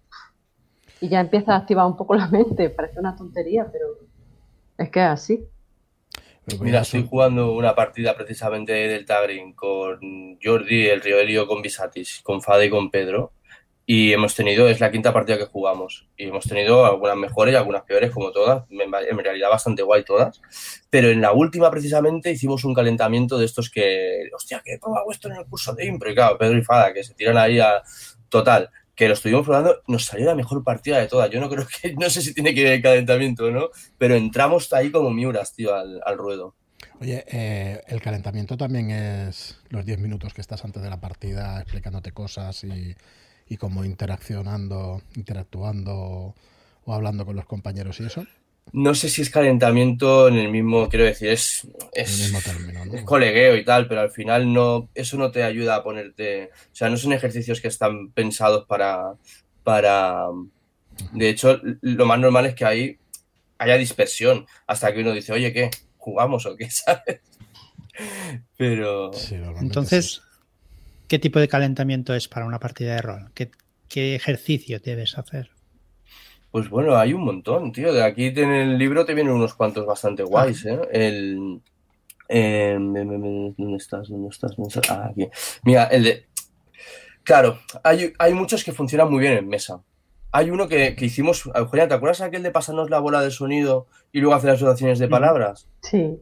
y 1.02 1.10
ya 1.10 1.20
empiezas 1.20 1.50
a 1.50 1.56
activar 1.58 1.86
un 1.86 1.98
poco 1.98 2.16
la 2.16 2.28
mente. 2.28 2.70
Parece 2.70 3.00
una 3.00 3.16
tontería, 3.16 3.68
pero 3.72 3.88
es 4.78 4.90
que 4.90 5.00
es 5.00 5.06
así. 5.06 5.44
Mira, 6.62 6.82
estoy 6.82 7.06
jugando 7.08 7.54
una 7.54 7.76
partida 7.76 8.16
precisamente 8.16 8.72
de 8.72 8.88
Delta 8.88 9.22
Green 9.22 9.54
con 9.54 10.00
Jordi, 10.42 10.88
el 10.88 11.02
Rioelio, 11.02 11.48
con 11.48 11.62
Visatis, 11.62 12.22
con 12.24 12.42
Fade 12.42 12.68
y 12.68 12.70
con 12.70 12.90
Pedro. 12.90 13.34
Y 13.92 14.14
hemos 14.14 14.36
tenido, 14.36 14.70
es 14.70 14.80
la 14.80 14.92
quinta 14.92 15.12
partida 15.12 15.40
que 15.40 15.46
jugamos. 15.46 16.08
Y 16.16 16.26
hemos 16.26 16.46
tenido 16.46 16.86
algunas 16.86 17.18
mejores 17.18 17.54
y 17.54 17.58
algunas 17.58 17.82
peores, 17.82 18.12
como 18.12 18.32
todas. 18.32 18.66
En 18.70 19.18
realidad 19.18 19.50
bastante 19.50 19.82
guay 19.82 20.04
todas. 20.04 20.40
Pero 20.92 21.10
en 21.10 21.22
la 21.22 21.32
última, 21.32 21.72
precisamente, 21.72 22.30
hicimos 22.30 22.64
un 22.66 22.76
calentamiento 22.76 23.40
de 23.40 23.46
estos 23.46 23.72
que, 23.72 24.30
hostia, 24.32 24.62
que 24.64 24.74
he 24.74 24.78
probado 24.78 25.10
esto 25.10 25.28
en 25.28 25.38
el 25.38 25.46
curso 25.48 25.74
de 25.74 25.88
impro. 25.88 26.12
Y 26.12 26.14
claro, 26.14 26.38
Pedro 26.38 26.60
y 26.60 26.62
Fada, 26.62 26.94
que 26.94 27.04
se 27.04 27.16
tiran 27.16 27.36
ahí 27.38 27.60
a 27.60 27.82
total. 28.30 28.70
Que 28.94 29.08
lo 29.08 29.16
estuvimos 29.16 29.44
probando, 29.44 29.82
nos 29.88 30.06
salió 30.06 30.28
la 30.28 30.36
mejor 30.36 30.64
partida 30.64 31.00
de 31.00 31.08
todas. 31.08 31.32
Yo 31.32 31.40
no 31.40 31.50
creo 31.50 31.66
que, 31.82 31.96
no 31.96 32.12
sé 32.12 32.22
si 32.22 32.36
tiene 32.36 32.54
que 32.54 32.64
ver 32.64 32.74
el 32.74 32.84
calentamiento 32.84 33.46
o 33.46 33.50
no, 33.50 33.70
pero 33.98 34.14
entramos 34.14 34.72
ahí 34.72 34.92
como 34.92 35.10
miuras, 35.10 35.56
tío, 35.56 35.74
al, 35.74 36.00
al 36.06 36.16
ruedo. 36.16 36.54
Oye, 37.02 37.26
eh, 37.28 37.82
el 37.88 38.02
calentamiento 38.04 38.56
también 38.56 38.92
es 38.92 39.58
los 39.70 39.84
10 39.84 39.98
minutos 39.98 40.36
que 40.36 40.42
estás 40.42 40.64
antes 40.64 40.84
de 40.84 40.92
la 40.92 41.02
partida 41.02 41.60
explicándote 41.60 42.12
cosas 42.12 42.64
y, 42.64 42.96
y 43.50 43.58
como 43.58 43.84
interaccionando, 43.84 45.02
interactuando 45.16 46.36
o 46.86 46.94
hablando 46.94 47.26
con 47.26 47.36
los 47.36 47.46
compañeros 47.46 48.00
y 48.00 48.06
eso. 48.06 48.26
No 48.72 48.94
sé 48.94 49.10
si 49.10 49.24
es 49.24 49.32
calentamiento 49.32 50.28
en 50.28 50.36
el 50.36 50.50
mismo, 50.50 50.88
quiero 50.90 51.06
decir, 51.06 51.30
es, 51.30 51.64
En 51.64 52.04
es, 52.04 52.20
el 52.20 52.26
mismo 52.26 52.40
término, 52.42 52.86
¿no? 52.86 52.94
es 52.94 53.04
colegueo 53.04 53.58
y 53.58 53.66
tal, 53.66 53.88
pero 53.88 54.02
al 54.02 54.12
final 54.12 54.54
no, 54.54 54.90
eso 54.94 55.18
no 55.18 55.32
te 55.32 55.44
ayuda 55.44 55.76
a 55.76 55.84
ponerte, 55.84 56.52
o 56.72 56.76
sea, 56.76 56.90
no 56.90 56.98
son 56.98 57.14
ejercicios 57.14 57.62
que 57.62 57.68
están 57.68 58.12
pensados 58.12 58.68
para, 58.68 59.16
para, 59.64 60.28
de 61.14 61.30
hecho, 61.30 61.60
lo 61.82 62.06
más 62.06 62.20
normal 62.20 62.46
es 62.46 62.54
que 62.54 62.66
ahí 62.66 63.00
haya 63.58 63.78
dispersión, 63.78 64.46
hasta 64.68 64.94
que 64.94 65.02
uno 65.02 65.14
dice, 65.14 65.34
oye, 65.34 65.52
¿qué? 65.52 65.72
¿Jugamos 65.98 66.46
o 66.46 66.56
qué? 66.56 66.70
¿Sabes? 66.70 67.22
Pero, 68.56 69.12
Sí, 69.14 69.34
normalmente 69.36 69.66
Entonces, 69.66 70.22
¿qué 71.10 71.20
tipo 71.20 71.40
de 71.40 71.50
calentamiento 71.50 72.16
es 72.16 72.30
para 72.30 72.46
una 72.46 72.60
partida 72.60 72.96
de 72.96 73.02
rol? 73.02 73.32
¿Qué, 73.34 73.52
qué 73.90 74.16
ejercicio 74.16 74.80
debes 74.80 75.18
hacer? 75.18 75.52
pues 76.52 76.68
bueno, 76.70 76.96
hay 76.96 77.14
un 77.14 77.24
montón, 77.24 77.72
tío, 77.72 77.94
de 77.94 78.04
aquí 78.04 78.28
en 78.36 78.52
el 78.52 78.78
libro 78.78 79.06
te 79.06 79.14
vienen 79.14 79.34
unos 79.34 79.54
cuantos 79.54 79.86
bastante 79.86 80.24
guays, 80.24 80.66
¿eh? 80.66 80.80
El, 80.92 81.62
em, 82.28 82.98
em, 82.98 83.12
em, 83.14 83.54
¿dónde 83.56 83.78
estás? 83.78 84.10
¿Dónde 84.10 84.30
estás? 84.30 84.56
¿Dónde 84.56 84.70
estás? 84.70 84.90
Ah, 84.90 85.10
aquí. 85.12 85.30
Mira, 85.64 85.84
el 85.86 86.04
de, 86.04 86.26
Claro, 87.24 87.60
hay, 87.84 88.14
hay 88.18 88.34
muchos 88.34 88.64
que 88.64 88.72
funcionan 88.72 89.12
muy 89.12 89.20
bien 89.20 89.34
en 89.34 89.48
mesa. 89.48 89.84
Hay 90.32 90.50
uno 90.50 90.68
que, 90.68 90.96
que 90.96 91.06
hicimos, 91.06 91.48
Eugenia, 91.54 91.88
¿te 91.88 91.94
acuerdas 91.94 92.22
aquel 92.22 92.42
de 92.42 92.50
pasarnos 92.50 92.90
la 92.90 92.98
bola 92.98 93.22
de 93.22 93.30
sonido 93.30 93.86
y 94.12 94.20
luego 94.20 94.36
hacer 94.36 94.50
asociaciones 94.50 94.98
de 94.98 95.08
palabras? 95.08 95.68
Sí. 95.84 96.18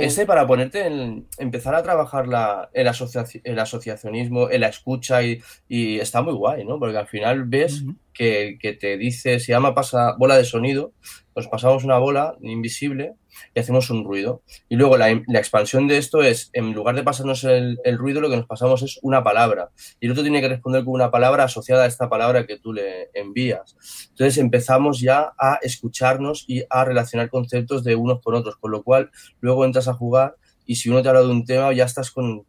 Ese 0.00 0.26
para 0.26 0.46
ponerte 0.46 0.86
en, 0.86 1.26
empezar 1.38 1.74
a 1.74 1.82
trabajar 1.82 2.26
la, 2.26 2.70
el, 2.72 2.86
asociaci- 2.86 3.40
el 3.44 3.58
asociacionismo, 3.58 4.50
en 4.50 4.60
la 4.60 4.68
escucha 4.68 5.22
y, 5.22 5.40
y 5.68 5.98
está 5.98 6.22
muy 6.22 6.34
guay, 6.34 6.64
¿no? 6.64 6.78
Porque 6.78 6.96
al 6.98 7.06
final 7.06 7.44
ves 7.44 7.84
que, 8.12 8.56
que 8.60 8.72
te 8.72 8.96
dice, 8.96 9.40
se 9.40 9.52
llama 9.52 9.74
pasa, 9.74 10.14
bola 10.18 10.36
de 10.36 10.44
sonido, 10.44 10.92
nos 11.36 11.48
pasamos 11.48 11.84
una 11.84 11.98
bola 11.98 12.36
invisible 12.40 13.14
y 13.54 13.60
hacemos 13.60 13.90
un 13.90 14.04
ruido. 14.04 14.42
Y 14.68 14.76
luego 14.76 14.96
la, 14.96 15.10
expansión 15.10 15.88
de 15.88 15.98
esto 15.98 16.22
es, 16.22 16.50
en 16.52 16.72
lugar 16.72 16.94
de 16.94 17.02
pasarnos 17.02 17.44
el, 17.44 17.78
el 17.84 17.98
ruido, 17.98 18.20
lo 18.20 18.30
que 18.30 18.36
nos 18.36 18.46
pasamos 18.46 18.82
es 18.82 18.98
una 19.02 19.22
palabra. 19.22 19.70
Y 20.00 20.06
el 20.06 20.12
otro 20.12 20.22
tiene 20.22 20.40
que 20.40 20.48
responder 20.48 20.84
con 20.84 20.94
una 20.94 21.10
palabra 21.10 21.44
asociada 21.44 21.84
a 21.84 21.86
esta 21.86 22.08
palabra 22.08 22.46
que 22.46 22.58
tú 22.58 22.72
le 22.72 23.10
envías. 23.14 23.76
Entonces 24.10 24.38
empezamos 24.38 25.00
ya 25.00 25.32
a 25.38 25.58
escucharnos 25.62 26.44
y 26.48 26.64
a 26.70 26.84
relacionar 26.84 27.30
conceptos 27.30 27.84
de 27.84 27.96
unos 27.96 28.20
con 28.22 28.34
otros, 28.34 28.56
con 28.56 28.70
lo 28.70 28.82
cual 28.82 29.10
luego 29.40 29.64
entras 29.64 29.88
a 29.88 29.94
jugar 29.94 30.36
y 30.66 30.76
si 30.76 30.88
uno 30.88 31.02
te 31.02 31.08
habla 31.08 31.20
de 31.20 31.28
un 31.28 31.44
tema 31.44 31.72
ya 31.72 31.84
estás 31.84 32.10
con... 32.10 32.44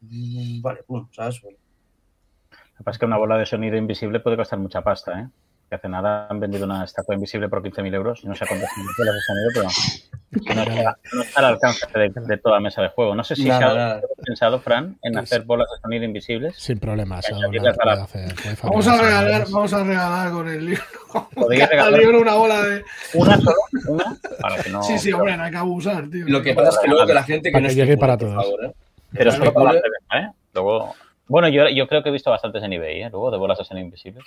Vale, 0.62 0.84
pum, 0.84 1.08
¿sabes? 1.12 1.42
Lo 1.44 1.50
que 1.50 2.84
pasa 2.84 2.96
es 2.96 3.00
que 3.00 3.06
una 3.06 3.18
bola 3.18 3.38
de 3.38 3.46
sonido 3.46 3.78
invisible 3.78 4.20
puede 4.20 4.38
costar 4.38 4.60
mucha 4.60 4.82
pasta, 4.82 5.20
¿eh? 5.22 5.28
Que 5.70 5.76
hace 5.76 5.90
nada 5.90 6.28
han 6.30 6.40
vendido 6.40 6.66
una 6.66 6.84
estatua 6.84 7.16
invisible 7.16 7.50
por 7.50 7.64
15.000 7.64 7.94
euros. 7.96 8.24
No 8.24 8.36
sé 8.36 8.46
cuántas 8.48 8.70
las 8.78 8.96
bolas 8.98 9.16
de 9.16 9.22
sonido, 9.22 9.50
pero 9.56 10.56
no 10.56 10.62
está, 10.76 10.98
no 11.14 11.22
está 11.24 11.40
al 11.40 11.46
alcance 11.46 11.88
de, 11.96 12.12
de 12.14 12.38
toda 12.38 12.60
mesa 12.60 12.84
de 12.84 12.90
juego. 12.90 13.16
No 13.16 13.24
sé 13.24 13.36
si 13.36 13.46
Nada, 13.46 13.60
se 13.60 13.66
ha 13.66 13.74
nada. 13.74 14.02
pensado, 14.24 14.60
Fran, 14.60 14.96
en 15.02 15.18
hacer 15.18 15.42
bolas 15.42 15.68
de 15.74 15.82
sonido 15.82 16.04
invisibles. 16.04 16.56
Sin 16.58 16.78
problemas. 16.78 17.26
Hacer- 17.26 18.58
Vamos 18.62 18.88
a 18.88 19.02
regalar, 19.02 19.46
vamos 19.50 19.74
a 19.74 19.84
regalar 19.84 20.32
con 20.32 20.48
el 20.50 20.66
libro. 20.68 20.84
Podéis 21.34 21.68
regalar- 21.68 22.00
libro 22.00 22.22
una 22.22 22.36
bola 22.36 22.62
de. 22.62 22.84
Una 23.16 23.38
solo, 23.38 23.56
una, 23.88 24.16
para 24.42 24.62
que 24.62 24.70
no. 24.70 24.84
Sí, 24.84 25.00
sí, 25.00 25.12
hombre, 25.14 25.36
no 25.36 25.44
hay 25.46 25.52
que 25.52 25.58
abusar, 25.58 26.08
tío. 26.12 26.26
Lo 26.28 26.44
que 26.44 26.54
pasa 26.54 26.70
es 26.70 26.78
que 26.80 26.88
luego 26.90 27.08
que 27.08 27.14
la 27.16 27.24
gente 27.24 27.50
que 27.50 27.54
Para 27.54 27.64
no 27.64 27.70
que 27.70 27.76
llegue 27.76 27.98
para 27.98 28.18
todos. 28.18 28.36
favor, 28.36 28.66
¿eh? 28.66 28.72
Pero 29.14 29.32
Claro, 29.32 29.46
solo 29.46 29.54
para 29.54 29.74
la 29.74 30.20
¿eh? 30.20 30.30
Luego. 30.54 30.96
Bueno, 31.28 31.50
yo, 31.50 31.68
yo 31.70 31.88
creo 31.88 32.04
que 32.04 32.10
he 32.10 32.12
visto 32.12 32.30
bastantes 32.30 32.62
en 32.64 32.74
eBay, 32.74 33.02
¿eh? 33.04 33.10
Luego 33.10 33.32
de 33.32 33.38
bolas 33.38 33.58
de 33.58 33.66
sonido 33.66 33.86
invisibles. 33.86 34.26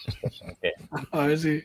Que- 0.61 0.73
A 1.13 1.27
ver 1.27 1.39
si. 1.39 1.63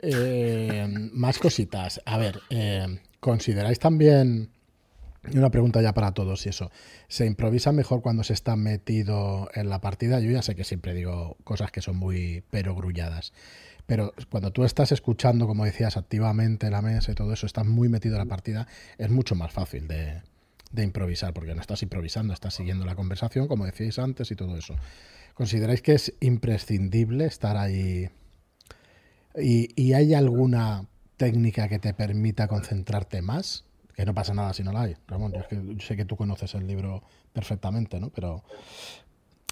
Eh, 0.00 0.86
más 1.12 1.38
cositas. 1.38 2.00
A 2.04 2.18
ver, 2.18 2.40
eh, 2.50 2.86
¿consideráis 3.20 3.78
también, 3.78 4.50
y 5.30 5.38
una 5.38 5.50
pregunta 5.50 5.80
ya 5.80 5.94
para 5.94 6.12
todos 6.12 6.44
y 6.46 6.48
eso, 6.48 6.70
¿se 7.08 7.26
improvisa 7.26 7.70
mejor 7.72 8.02
cuando 8.02 8.24
se 8.24 8.32
está 8.32 8.56
metido 8.56 9.48
en 9.54 9.68
la 9.68 9.80
partida? 9.80 10.18
Yo 10.20 10.30
ya 10.30 10.42
sé 10.42 10.56
que 10.56 10.64
siempre 10.64 10.94
digo 10.94 11.36
cosas 11.44 11.70
que 11.70 11.80
son 11.82 11.96
muy 11.96 12.42
perogrulladas, 12.50 13.32
pero 13.86 14.12
cuando 14.30 14.50
tú 14.52 14.64
estás 14.64 14.90
escuchando, 14.90 15.46
como 15.46 15.64
decías, 15.64 15.96
activamente 15.96 16.70
la 16.70 16.82
mesa 16.82 17.12
y 17.12 17.14
todo 17.14 17.32
eso, 17.32 17.46
estás 17.46 17.66
muy 17.66 17.88
metido 17.88 18.16
en 18.16 18.20
la 18.20 18.26
partida, 18.26 18.66
es 18.98 19.10
mucho 19.10 19.36
más 19.36 19.52
fácil 19.52 19.86
de, 19.86 20.22
de 20.72 20.82
improvisar, 20.82 21.32
porque 21.32 21.54
no 21.54 21.60
estás 21.60 21.82
improvisando, 21.82 22.32
estás 22.32 22.54
siguiendo 22.54 22.84
la 22.84 22.94
conversación, 22.94 23.46
como 23.46 23.66
decíais 23.66 23.98
antes 23.98 24.30
y 24.30 24.36
todo 24.36 24.56
eso. 24.56 24.74
¿Consideráis 25.34 25.82
que 25.82 25.94
es 25.94 26.14
imprescindible 26.20 27.26
estar 27.26 27.56
ahí? 27.56 28.10
¿Y, 29.36 29.68
y 29.80 29.92
hay 29.92 30.14
alguna 30.14 30.86
técnica 31.16 31.68
que 31.68 31.78
te 31.78 31.94
permita 31.94 32.48
concentrarte 32.48 33.22
más? 33.22 33.64
Que 33.94 34.06
no 34.06 34.14
pasa 34.14 34.34
nada 34.34 34.52
si 34.54 34.62
no 34.62 34.72
la 34.72 34.82
hay, 34.82 34.96
Ramón. 35.06 35.32
Yo, 35.32 35.40
es 35.40 35.46
que 35.46 35.56
yo 35.56 35.80
sé 35.80 35.96
que 35.96 36.04
tú 36.04 36.16
conoces 36.16 36.54
el 36.54 36.66
libro 36.66 37.02
perfectamente, 37.32 38.00
¿no? 38.00 38.10
Pero 38.10 38.42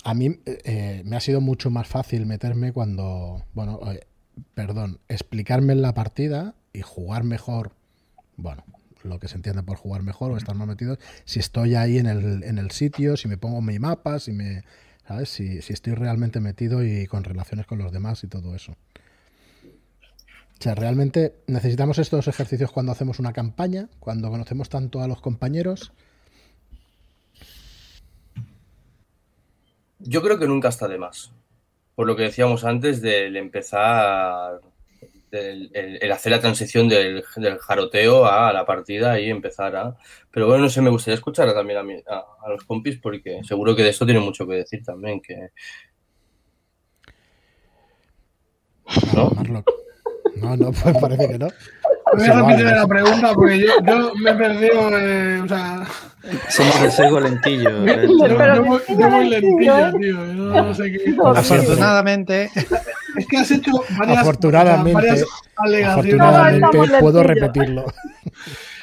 a 0.05 0.15
mí 0.15 0.41
eh, 0.47 1.03
me 1.05 1.17
ha 1.17 1.21
sido 1.21 1.41
mucho 1.41 1.71
más 1.71 1.87
fácil 1.87 2.25
meterme 2.27 2.73
cuando, 2.73 3.45
bueno, 3.53 3.81
eh, 3.93 4.07
perdón, 4.55 5.01
explicarme 5.09 5.75
en 5.75 5.83
la 5.83 5.93
partida 5.93 6.55
y 6.73 6.81
jugar 6.81 7.25
mejor, 7.25 7.73
bueno, 8.37 8.65
lo 9.03 9.19
que 9.19 9.29
se 9.29 9.37
entiende 9.37 9.63
por 9.63 9.77
jugar 9.77 10.03
mejor 10.03 10.33
o 10.33 10.37
estar 10.37 10.55
más 10.55 10.69
metido, 10.69 10.99
si 11.25 11.39
estoy 11.41 11.75
ahí 11.75 11.99
en 11.99 12.07
el, 12.07 12.43
en 12.45 12.59
el 12.59 12.71
sitio, 12.71 13.17
si 13.17 13.29
me 13.29 13.39
pongo 13.39 13.63
mi 13.63 13.79
mapa, 13.79 14.19
si 14.19 14.33
me, 14.33 14.65
¿sabes? 15.07 15.29
Si, 15.29 15.63
si 15.63 15.73
estoy 15.73 15.95
realmente 15.95 16.41
metido 16.41 16.85
y 16.85 17.07
con 17.07 17.25
relaciones 17.25 17.67
con 17.67 17.79
los 17.79 17.93
demás 17.93 18.23
y 18.25 18.29
todo 18.29 18.55
eso. 18.55 18.77
O 20.61 20.63
sea, 20.63 20.75
realmente 20.75 21.37
necesitamos 21.47 21.99
estos 21.99 22.29
ejercicios 22.29 22.71
cuando 22.71 22.93
hacemos 22.93 23.19
una 23.19 23.33
campaña, 23.33 23.89
cuando 23.99 24.29
conocemos 24.29 24.69
tanto 24.69 25.01
a 25.01 25.09
los 25.09 25.23
compañeros. 25.23 25.93
Yo 30.01 30.21
creo 30.21 30.39
que 30.39 30.47
nunca 30.47 30.69
está 30.69 30.87
de 30.87 30.99
más. 30.99 31.33
Por 31.95 32.07
lo 32.07 32.15
que 32.15 32.25
decíamos 32.25 32.65
antes 32.65 33.01
del 33.01 33.37
empezar, 33.37 34.61
del, 35.31 35.71
el, 35.73 35.99
el 36.03 36.13
hacer 36.13 36.33
la 36.33 36.41
transición 36.41 36.89
del, 36.89 37.25
del 37.37 37.59
jaroteo 37.59 38.27
a 38.27 38.53
la 38.53 38.65
partida 38.67 39.19
y 39.21 39.31
empezar 39.31 39.77
a... 39.77 39.97
Pero 40.31 40.47
bueno, 40.47 40.65
no 40.65 40.69
sé, 40.71 40.81
me 40.83 40.91
gustaría 40.91 41.15
escuchar 41.17 41.53
también 41.55 41.79
a, 41.79 41.83
mi- 41.83 42.03
a, 42.09 42.25
a 42.45 42.49
los 42.51 42.65
compis 42.65 42.99
porque 43.01 43.41
seguro 43.45 43.75
que 43.77 43.83
de 43.83 43.91
esto 43.91 44.05
tiene 44.05 44.21
mucho 44.21 44.47
que 44.47 44.55
decir 44.55 44.83
también, 44.85 45.21
que... 45.21 45.49
¿No? 49.15 49.31
No, 50.37 50.57
no, 50.57 50.73
pues 50.73 50.97
parece 51.01 51.29
que 51.29 51.39
no. 51.39 51.49
Voy 52.13 52.23
a 52.23 52.27
igual, 52.27 52.47
repetir 52.47 52.77
la 52.77 52.87
pregunta 52.87 53.35
porque 53.35 53.59
yo, 53.61 53.67
yo 53.87 54.15
me 54.17 54.31
he 54.31 54.35
perdido. 54.35 54.99
eh, 54.99 55.41
o 55.45 55.49
sea, 55.49 55.87
Somos 56.51 56.83
de 56.83 56.91
sesgo 56.91 57.21
lentillo. 57.21 57.71
Afortunadamente, 61.35 62.51
Es 63.17 63.27
que 63.27 63.37
has 63.37 63.51
hecho 63.51 63.73
varias, 63.99 64.19
Afortunadamente, 64.19 64.93
varias 64.93 65.25
alegaciones. 65.57 66.17
No, 66.17 66.25
Afortunadamente 66.25 67.01
puedo 67.01 67.23
repetirlo. 67.23 67.93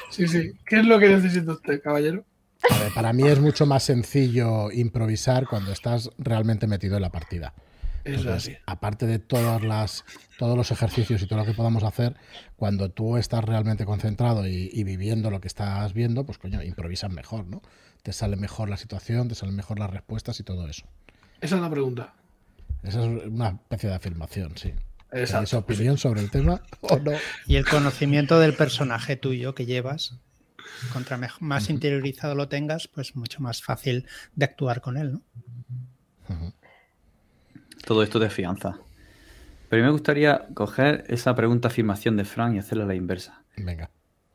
Sí, 0.10 0.28
sí. 0.28 0.54
¿Qué 0.66 0.80
es 0.80 0.86
lo 0.86 0.98
que 0.98 1.10
necesita 1.10 1.52
usted, 1.52 1.80
caballero? 1.80 2.26
A 2.72 2.80
ver, 2.80 2.92
para 2.92 3.14
mí 3.14 3.28
es 3.28 3.40
mucho 3.40 3.68
más 3.68 3.84
sencillo 3.84 4.72
improvisar 4.72 5.46
cuando 5.46 5.72
estás 5.72 6.10
realmente 6.18 6.66
metido 6.66 6.96
en 6.96 7.04
la 7.04 7.12
partida. 7.12 7.54
Eso 8.04 8.16
es 8.16 8.20
Entonces, 8.22 8.56
así. 8.56 8.64
aparte 8.66 9.06
de 9.06 9.20
todas 9.20 9.62
las, 9.62 10.06
todos 10.38 10.56
los 10.56 10.72
ejercicios 10.72 11.22
y 11.22 11.28
todo 11.28 11.40
lo 11.40 11.46
que 11.46 11.54
podamos 11.54 11.84
hacer, 11.84 12.16
cuando 12.56 12.90
tú 12.90 13.18
estás 13.18 13.44
realmente 13.44 13.86
concentrado 13.86 14.48
y, 14.48 14.70
y 14.72 14.84
viviendo 14.84 15.32
lo 15.32 15.42
que 15.42 15.48
estás 15.48 15.94
viendo, 15.94 16.26
pues 16.26 16.38
coño, 16.38 16.62
improvisas 16.64 17.12
mejor, 17.12 17.48
¿no? 17.48 17.62
Te 18.04 18.14
sale 18.14 18.36
mejor 18.36 18.70
la 18.70 18.78
situación, 18.78 19.28
te 19.28 19.36
salen 19.36 19.56
mejor 19.56 19.80
las 19.80 19.90
respuestas 19.90 20.40
y 20.40 20.44
todo 20.44 20.68
eso. 20.68 20.86
Esa 21.42 21.56
es 21.56 21.62
la 21.62 21.70
pregunta. 21.70 22.14
Esa 22.84 23.04
es 23.04 23.26
una 23.26 23.50
especie 23.50 23.90
de 23.90 23.96
afirmación, 23.96 24.58
sí. 24.58 24.74
¿Tenéis 25.10 25.32
Exacto. 25.32 25.58
opinión 25.60 25.98
sobre 25.98 26.22
el 26.22 26.30
tema 26.30 26.62
o 26.82 27.00
no? 27.00 27.14
y 27.46 27.56
el 27.56 27.66
conocimiento 27.66 28.40
del 28.40 28.54
personaje 28.54 29.16
tuyo 29.16 29.56
que 29.56 29.66
llevas, 29.66 30.18
contra 30.92 31.18
más 31.40 31.70
interiorizado 31.70 32.36
lo 32.36 32.50
tengas, 32.50 32.88
pues 32.88 33.16
mucho 33.16 33.42
más 33.42 33.62
fácil 33.62 34.06
de 34.36 34.46
actuar 34.46 34.82
con 34.82 34.98
él, 34.98 35.14
¿no? 35.14 36.54
Todo 37.86 38.04
esto 38.04 38.20
de 38.20 38.30
fianza. 38.30 38.80
Pero 39.70 39.84
me 39.84 39.92
gustaría 39.92 40.48
coger 40.54 41.04
esa 41.08 41.36
pregunta 41.36 41.68
afirmación 41.68 42.18
de 42.18 42.26
Frank 42.26 42.56
y 42.56 42.60
hacerla 42.60 42.86
a 42.86 42.88
la 42.88 42.96
inversa. 42.96 43.44
Venga, 43.58 43.90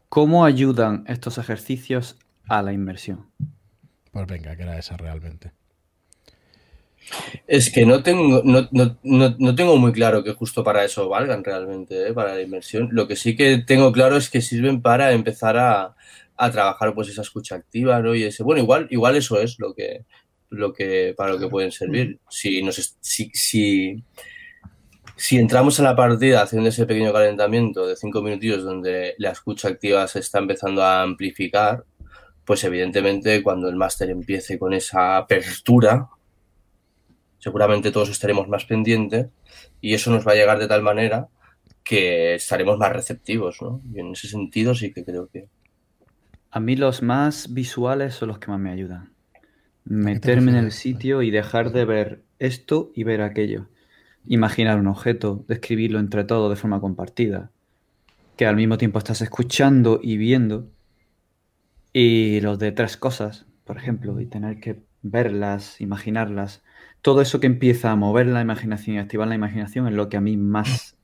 ¿Cómo 0.09 0.45
ayudan 0.45 1.05
estos 1.09 1.39
ejercicios 1.39 2.19
a 2.47 2.61
la 2.61 2.73
inmersión? 2.73 3.31
pues 4.13 4.27
venga, 4.27 4.55
que 4.55 4.63
era 4.63 4.79
esa 4.79 4.97
realmente. 4.99 5.53
Es 7.47 7.73
que 7.73 7.87
no 7.87 8.03
tengo, 8.03 8.43
no, 8.45 8.69
no, 8.73 8.99
no, 9.03 9.35
no 9.39 9.55
tengo 9.55 9.79
muy 9.79 9.91
claro 9.93 10.23
que 10.23 10.35
justo 10.35 10.63
para 10.63 10.85
eso 10.85 11.09
valgan 11.09 11.43
realmente, 11.43 12.09
¿eh? 12.09 12.13
para 12.13 12.35
la 12.35 12.43
inmersión. 12.43 12.91
Lo 12.93 13.09
que 13.09 13.17
sí 13.17 13.35
que 13.35 13.57
tengo 13.67 13.91
claro 13.91 14.19
es 14.19 14.29
que 14.29 14.43
sirven 14.43 14.83
para 14.83 15.13
empezar 15.13 15.57
a, 15.57 15.97
a 16.37 16.51
trabajar 16.51 16.93
pues 16.95 17.09
esa 17.09 17.23
escucha 17.23 17.55
activa, 17.55 18.01
¿no? 18.01 18.15
Y 18.15 18.25
ese, 18.25 18.43
bueno, 18.43 18.61
igual, 18.61 18.89
igual 18.91 19.17
eso 19.17 19.41
es 19.41 19.59
lo 19.59 19.75
que, 19.75 20.05
lo 20.51 20.73
que, 20.73 21.15
para 21.17 21.33
lo 21.33 21.39
que 21.39 21.49
pueden 21.49 21.73
servir. 21.73 22.19
Si 22.29 22.63
nos, 22.63 22.99
si, 23.01 23.31
si, 23.33 24.05
si 25.23 25.39
entramos 25.39 25.79
en 25.79 25.85
la 25.85 25.95
partida 25.95 26.43
haciendo 26.43 26.69
ese 26.69 26.85
pequeño 26.85 27.13
calentamiento 27.13 27.87
de 27.87 27.95
cinco 27.95 28.23
minutillos 28.23 28.65
donde 28.65 29.15
la 29.19 29.31
escucha 29.31 29.69
activa 29.69 30.09
se 30.09 30.19
está 30.19 30.41
empezando 30.41 30.83
a 30.83 31.03
amplificar, 31.03 31.85
pues 32.45 32.65
evidentemente 32.65 33.41
cuando 33.41 33.69
el 33.69 33.77
máster 33.77 34.11
empiece 34.11 34.59
con 34.59 34.73
esa 34.73 35.19
apertura, 35.19 36.09
seguramente 37.39 37.93
todos 37.93 38.09
estaremos 38.09 38.49
más 38.49 38.65
pendientes 38.65 39.29
y 39.81 39.95
eso 39.95 40.11
nos 40.11 40.27
va 40.27 40.33
a 40.33 40.35
llegar 40.35 40.59
de 40.59 40.67
tal 40.67 40.83
manera 40.83 41.29
que 41.85 42.35
estaremos 42.35 42.77
más 42.77 42.93
receptivos, 42.93 43.63
¿no? 43.63 43.81
Y 43.95 44.01
en 44.01 44.15
ese 44.15 44.27
sentido 44.27 44.75
sí 44.75 44.93
que 44.93 45.05
creo 45.05 45.29
que... 45.29 45.49
A 46.51 46.59
mí 46.59 46.75
los 46.75 47.01
más 47.01 47.55
visuales 47.55 48.15
son 48.15 48.27
los 48.27 48.41
que 48.41 48.51
más 48.51 48.59
me 48.59 48.73
ayudan. 48.73 49.13
te 49.85 49.95
Meterme 49.95 50.51
en 50.51 50.59
el 50.59 50.73
sitio 50.73 51.23
y 51.23 51.31
dejar 51.31 51.71
de 51.71 51.85
ver 51.85 52.23
esto 52.41 52.91
y 52.97 53.05
ver 53.05 53.23
aquello. 53.23 53.69
Imaginar 54.27 54.79
un 54.79 54.87
objeto, 54.87 55.45
describirlo 55.49 55.99
entre 55.99 56.25
todos 56.25 56.51
de 56.51 56.57
forma 56.57 56.81
compartida. 56.81 57.51
Que 58.37 58.47
al 58.47 58.57
mismo 58.57 58.79
tiempo 58.79 58.99
estás 58.99 59.21
escuchando 59.21 60.01
y 60.03 60.17
viendo. 60.17 60.69
Y 61.93 62.41
los 62.41 62.59
de 62.59 62.73
tres 62.73 62.97
cosas, 62.97 63.47
por 63.65 63.77
ejemplo, 63.77 64.19
y 64.21 64.27
tener 64.27 64.61
que 64.61 64.83
verlas, 65.03 65.81
imaginarlas. 65.81 66.63
Todo 67.03 67.21
eso 67.21 67.41
que 67.41 67.47
empieza 67.47 67.91
a 67.91 67.97
mover 67.97 68.27
la 68.27 68.41
imaginación 68.41 68.97
y 68.97 68.99
activar 69.01 69.29
la 69.29 69.35
imaginación 69.35 69.89
es 69.89 69.95
lo 69.95 70.09
que 70.09 70.17
a 70.17 70.21
mí 70.21 70.37
más 70.37 70.97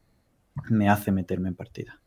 me 0.70 0.88
hace 0.88 1.12
meterme 1.12 1.48
en 1.48 1.54
partida. 1.56 2.00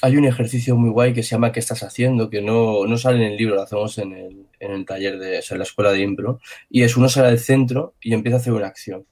Hay 0.00 0.16
un 0.16 0.24
ejercicio 0.24 0.76
muy 0.76 0.90
guay 0.90 1.12
que 1.12 1.24
se 1.24 1.30
llama 1.30 1.50
¿Qué 1.50 1.58
estás 1.58 1.82
haciendo? 1.82 2.30
Que 2.30 2.40
no, 2.40 2.86
no 2.86 2.96
sale 2.98 3.24
en 3.26 3.32
el 3.32 3.36
libro, 3.36 3.56
lo 3.56 3.62
hacemos 3.62 3.98
en 3.98 4.12
el, 4.12 4.46
en 4.60 4.70
el 4.70 4.86
taller 4.86 5.18
de 5.18 5.38
en 5.38 5.58
la 5.58 5.64
escuela 5.64 5.90
de 5.90 6.02
impro. 6.02 6.38
Y 6.70 6.82
es 6.82 6.96
uno 6.96 7.08
sale 7.08 7.28
al 7.28 7.38
centro 7.40 7.94
y 8.00 8.14
empieza 8.14 8.36
a 8.36 8.40
hacer 8.40 8.52
una 8.52 8.68
acción, 8.68 9.06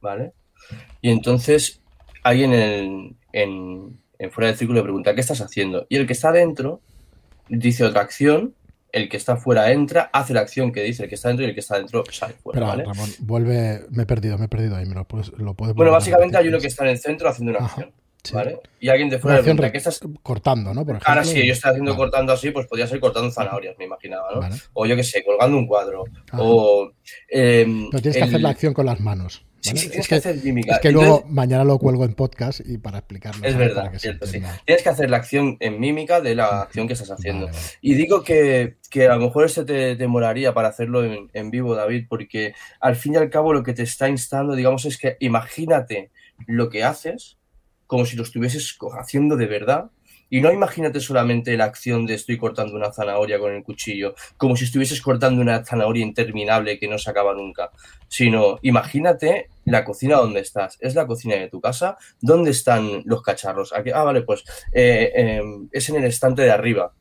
¿vale? 0.00 0.32
Y 1.00 1.10
entonces 1.10 1.80
alguien 2.22 2.52
en, 2.52 3.16
en, 3.32 3.98
en 4.18 4.30
fuera 4.30 4.48
del 4.48 4.56
círculo 4.56 4.78
le 4.80 4.84
pregunta 4.84 5.14
¿qué 5.14 5.20
estás 5.20 5.40
haciendo? 5.40 5.86
Y 5.88 5.96
el 5.96 6.06
que 6.06 6.12
está 6.14 6.32
dentro 6.32 6.80
dice 7.48 7.84
otra 7.84 8.00
acción, 8.02 8.54
el 8.92 9.08
que 9.08 9.16
está 9.16 9.36
fuera 9.36 9.70
entra, 9.72 10.08
hace 10.12 10.32
la 10.34 10.40
acción 10.40 10.72
que 10.72 10.82
dice 10.82 11.02
el 11.02 11.08
que 11.08 11.16
está 11.16 11.28
dentro 11.28 11.44
y 11.44 11.48
el 11.48 11.54
que 11.54 11.60
está 11.60 11.76
dentro 11.76 12.04
sale 12.10 12.34
fuera, 12.34 12.60
Pero 12.60 12.66
¿vale? 12.68 12.84
Ramón, 12.84 13.10
vuelve, 13.20 13.84
me 13.90 14.04
he 14.04 14.06
perdido, 14.06 14.38
me 14.38 14.44
he 14.46 14.48
perdido 14.48 14.76
ahí, 14.76 14.86
me 14.86 14.94
lo 14.94 15.04
puedes, 15.04 15.30
lo 15.36 15.54
puedes 15.54 15.74
Bueno, 15.74 15.90
básicamente 15.92 16.36
hay 16.38 16.48
uno 16.48 16.58
que 16.60 16.68
está 16.68 16.84
en 16.84 16.90
el 16.90 16.98
centro 16.98 17.28
haciendo 17.28 17.50
una 17.50 17.58
Ajá, 17.58 17.72
acción, 17.74 17.92
sí. 18.22 18.34
¿vale? 18.34 18.60
Y 18.80 18.88
alguien 18.88 19.10
de 19.10 19.18
fuera 19.18 19.38
pregunta 19.42 19.64
re- 19.64 19.72
¿qué 19.72 19.78
estás 19.78 20.00
cortando, 20.22 20.72
¿no? 20.72 20.84
Por 20.86 20.94
ejemplo. 20.94 21.08
Ahora 21.10 21.24
sí, 21.24 21.44
yo 21.44 21.52
estoy 21.52 21.70
haciendo 21.72 21.90
Vale, 21.90 21.98
cortando 22.04 22.32
así, 22.32 22.50
pues 22.52 22.66
podría 22.68 22.86
ser 22.86 23.00
cortando 23.00 23.30
zanahorias, 23.32 23.76
me 23.78 23.84
imaginaba, 23.84 24.28
¿no? 24.32 24.40
vale. 24.40 24.56
O 24.74 24.86
yo 24.86 24.94
qué 24.96 25.02
sé, 25.04 25.24
colgando 25.24 25.58
un 25.58 25.66
cuadro. 25.66 26.04
Ajá. 26.30 26.38
O. 26.40 26.92
em, 27.28 27.90
Pero 27.90 28.00
tienes 28.00 28.16
que 28.16 28.22
hacer 28.24 28.40
la 28.40 28.50
acción 28.50 28.72
con 28.72 28.86
las 28.86 29.00
manos. 29.00 29.44
Sí, 29.64 29.70
¿vale? 29.70 29.80
sí, 29.80 29.88
tienes 29.88 30.04
es 30.04 30.08
que 30.08 30.14
que, 30.14 30.28
hacer 30.28 30.44
mímica. 30.44 30.74
es 30.74 30.80
que 30.80 30.88
Entonces, 30.88 31.10
luego 31.10 31.26
mañana 31.30 31.64
lo 31.64 31.78
cuelgo 31.78 32.04
en 32.04 32.12
podcast 32.12 32.60
y 32.66 32.76
para 32.76 32.98
explicarlo. 32.98 33.46
Es 33.46 33.56
verdad, 33.56 33.90
que 33.90 33.98
cierto, 33.98 34.26
sí. 34.26 34.42
Tienes 34.66 34.82
que 34.82 34.88
hacer 34.90 35.08
la 35.08 35.16
acción 35.16 35.56
en 35.58 35.80
mímica 35.80 36.20
de 36.20 36.34
la 36.34 36.60
acción 36.60 36.86
que 36.86 36.92
estás 36.92 37.10
haciendo. 37.10 37.46
Vale, 37.46 37.56
vale. 37.56 37.68
Y 37.80 37.94
digo 37.94 38.22
que, 38.22 38.76
que 38.90 39.06
a 39.08 39.14
lo 39.16 39.24
mejor 39.24 39.46
este 39.46 39.64
te, 39.64 39.96
te 39.96 40.06
molaría 40.06 40.52
para 40.52 40.68
hacerlo 40.68 41.02
en, 41.02 41.30
en 41.32 41.50
vivo, 41.50 41.74
David, 41.74 42.04
porque 42.10 42.54
al 42.78 42.96
fin 42.96 43.14
y 43.14 43.16
al 43.16 43.30
cabo 43.30 43.54
lo 43.54 43.62
que 43.62 43.72
te 43.72 43.84
está 43.84 44.06
instando, 44.10 44.54
digamos, 44.54 44.84
es 44.84 44.98
que 44.98 45.16
imagínate 45.20 46.10
lo 46.46 46.68
que 46.68 46.84
haces 46.84 47.38
como 47.86 48.04
si 48.04 48.16
lo 48.16 48.22
estuvieses 48.22 48.76
haciendo 48.98 49.36
de 49.36 49.46
verdad. 49.46 49.90
Y 50.30 50.40
no 50.40 50.52
imagínate 50.52 51.00
solamente 51.00 51.56
la 51.56 51.64
acción 51.64 52.06
de 52.06 52.14
estoy 52.14 52.38
cortando 52.38 52.74
una 52.74 52.92
zanahoria 52.92 53.38
con 53.38 53.52
el 53.52 53.62
cuchillo, 53.62 54.14
como 54.36 54.56
si 54.56 54.64
estuvieses 54.64 55.00
cortando 55.00 55.40
una 55.40 55.64
zanahoria 55.64 56.04
interminable 56.04 56.78
que 56.78 56.88
no 56.88 56.98
se 56.98 57.10
acaba 57.10 57.34
nunca, 57.34 57.70
sino 58.08 58.58
imagínate 58.62 59.48
la 59.64 59.84
cocina 59.84 60.16
donde 60.16 60.40
estás. 60.40 60.76
Es 60.80 60.94
la 60.94 61.06
cocina 61.06 61.36
de 61.36 61.48
tu 61.48 61.60
casa. 61.60 61.96
¿Dónde 62.20 62.50
están 62.50 63.02
los 63.04 63.22
cacharros? 63.22 63.72
Ah, 63.72 64.02
vale, 64.02 64.22
pues 64.22 64.44
eh, 64.72 65.12
eh, 65.14 65.42
es 65.72 65.88
en 65.88 65.96
el 65.96 66.04
estante 66.04 66.42
de 66.42 66.50
arriba. 66.50 66.92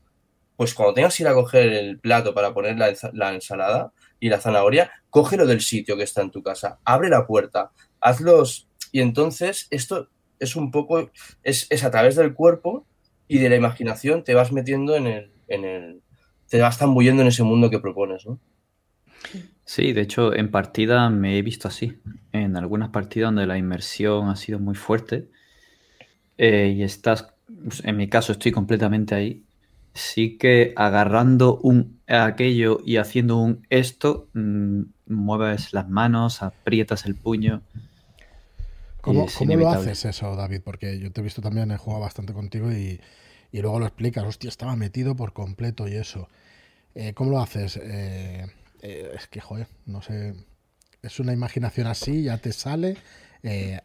Pues 0.56 0.74
cuando 0.74 0.94
tengas 0.94 1.18
que 1.18 1.24
ir 1.24 1.30
a 1.30 1.34
coger 1.34 1.74
el 1.74 2.00
plato 2.00 2.34
para 2.34 2.54
poner 2.54 2.78
la, 2.78 2.94
la 3.14 3.34
ensalada 3.34 3.92
y 4.20 4.30
la 4.30 4.40
zanahoria, 4.40 4.92
cógelo 5.10 5.46
del 5.46 5.62
sitio 5.62 5.98
que 5.98 6.04
está 6.04 6.22
en 6.22 6.32
tu 6.32 6.44
casa. 6.44 6.80
Abre 6.86 7.10
la 7.10 7.26
puerta, 7.26 7.72
hazlos. 8.00 8.68
Y 8.92 9.02
entonces 9.02 9.68
esto 9.72 10.10
es 10.40 10.56
un 10.56 10.72
poco, 10.72 11.10
es, 11.42 11.68
es 11.70 11.84
a 11.84 11.92
través 11.92 12.16
del 12.16 12.34
cuerpo 12.34 12.86
y 13.34 13.40
de 13.40 13.50
la 13.50 13.56
imaginación 13.56 14.24
te 14.24 14.36
vas 14.36 14.52
metiendo 14.52 14.96
en 14.96 15.08
el, 15.08 15.32
en 15.48 15.66
el, 15.66 16.02
te 16.50 16.62
vas 16.62 16.78
tambuyendo 16.78 17.24
en 17.24 17.30
ese 17.30 17.42
mundo 17.42 17.72
que 17.72 17.80
propones, 17.80 18.28
¿no? 18.28 18.40
Sí, 19.66 19.92
de 19.92 20.02
hecho, 20.02 20.36
en 20.36 20.52
partida 20.52 21.10
me 21.10 21.40
he 21.40 21.42
visto 21.42 21.68
así. 21.68 21.98
En 22.32 22.56
algunas 22.58 22.90
partidas 22.90 23.30
donde 23.30 23.48
la 23.48 23.58
inmersión 23.58 24.30
ha 24.30 24.36
sido 24.36 24.60
muy 24.60 24.76
fuerte 24.76 25.30
eh, 26.38 26.76
y 26.78 26.84
estás, 26.84 27.34
pues, 27.64 27.84
en 27.84 27.98
mi 27.98 28.08
caso 28.08 28.34
estoy 28.34 28.52
completamente 28.52 29.16
ahí, 29.16 29.44
sí 29.96 30.38
que 30.38 30.74
agarrando 30.76 31.58
un 31.58 32.02
aquello 32.06 32.82
y 32.86 32.98
haciendo 32.98 33.38
un 33.38 33.66
esto, 33.72 34.30
mm, 34.34 34.82
mueves 35.08 35.74
las 35.74 35.90
manos, 35.90 36.44
aprietas 36.44 37.08
el 37.08 37.16
puño. 37.16 37.64
¿Cómo, 39.02 39.26
cómo 39.36 39.56
lo 39.56 39.70
haces 39.70 40.06
eso, 40.06 40.36
David? 40.36 40.62
Porque 40.64 41.00
yo 41.00 41.12
te 41.12 41.22
he 41.22 41.24
visto 41.24 41.42
también, 41.42 41.72
he 41.72 41.78
jugado 41.78 42.04
bastante 42.04 42.32
contigo 42.32 42.72
y, 42.72 43.02
y 43.54 43.62
luego 43.62 43.80
lo 43.80 43.86
explicas. 43.86 44.26
Hostia, 44.26 44.50
estaba 44.50 44.76
metido 44.76 45.16
por 45.16 45.32
completo 45.32 45.88
y 45.88 45.94
eso. 45.94 46.28
Eh, 46.96 47.14
¿Cómo 47.14 47.30
lo 47.30 47.40
haces? 47.40 47.78
Eh, 47.78 48.48
eh, 48.82 49.12
es 49.16 49.28
que, 49.28 49.40
joder, 49.40 49.68
no 49.86 50.02
sé. 50.02 50.34
Es 51.04 51.20
una 51.20 51.34
imaginación 51.34 51.88
así, 51.88 52.24
ya 52.24 52.38
te 52.40 52.52
sale. 52.52 52.98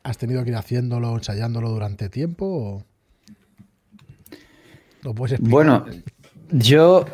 ¿Has 0.05 0.19
tenido 0.19 0.43
que 0.43 0.51
ir 0.51 0.57
haciéndolo, 0.57 1.15
ensayándolo 1.15 1.69
durante 1.69 2.09
tiempo? 2.09 2.47
O... 2.47 2.85
¿Lo 5.03 5.15
puedes 5.15 5.33
explicar? 5.33 5.51
Bueno, 5.51 5.87
yo. 6.51 7.05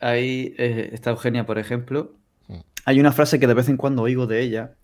ahí 0.00 0.54
está 0.58 1.10
Eugenia, 1.10 1.46
por 1.46 1.58
ejemplo. 1.58 2.12
Mm. 2.48 2.58
Hay 2.84 3.00
una 3.00 3.12
frase 3.12 3.40
que 3.40 3.46
de 3.46 3.54
vez 3.54 3.68
en 3.68 3.78
cuando 3.78 4.02
oigo 4.02 4.26
de 4.26 4.42
ella, 4.42 4.74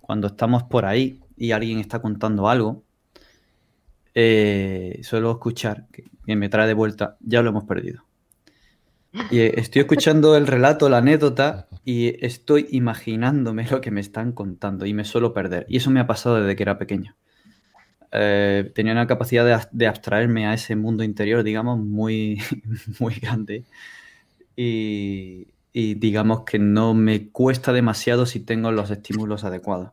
cuando 0.00 0.28
estamos 0.28 0.62
por 0.64 0.84
ahí 0.84 1.20
y 1.36 1.50
alguien 1.50 1.80
está 1.80 2.00
contando 2.00 2.48
algo. 2.48 2.84
Eh, 4.14 5.00
suelo 5.02 5.30
escuchar, 5.32 5.86
que, 5.92 6.04
me 6.26 6.48
trae 6.48 6.66
de 6.66 6.74
vuelta, 6.74 7.16
ya 7.20 7.42
lo 7.42 7.50
hemos 7.50 7.64
perdido. 7.64 8.04
Y 9.30 9.40
eh, 9.40 9.54
estoy 9.56 9.80
escuchando 9.80 10.36
el 10.36 10.46
relato, 10.46 10.88
la 10.88 10.98
anécdota, 10.98 11.68
y 11.84 12.24
estoy 12.24 12.68
imaginándome 12.70 13.66
lo 13.68 13.80
que 13.80 13.90
me 13.90 14.00
están 14.00 14.32
contando 14.32 14.86
y 14.86 14.94
me 14.94 15.04
suelo 15.04 15.32
perder. 15.32 15.66
Y 15.68 15.78
eso 15.78 15.90
me 15.90 16.00
ha 16.00 16.06
pasado 16.06 16.36
desde 16.40 16.56
que 16.56 16.62
era 16.62 16.78
pequeño. 16.78 17.16
Eh, 18.12 18.70
tenía 18.74 18.92
una 18.92 19.06
capacidad 19.06 19.44
de, 19.44 19.54
ab- 19.54 19.70
de 19.72 19.86
abstraerme 19.86 20.46
a 20.46 20.54
ese 20.54 20.76
mundo 20.76 21.02
interior, 21.02 21.42
digamos, 21.42 21.78
muy, 21.78 22.40
muy 23.00 23.14
grande. 23.14 23.64
y, 24.54 25.46
digamos 25.72 26.44
que 26.44 26.58
no 26.58 26.92
me 26.94 27.30
cuesta 27.30 27.72
demasiado 27.72 28.26
si 28.26 28.40
tengo 28.40 28.70
los 28.70 28.90
estímulos 28.90 29.44
adecuados. 29.44 29.90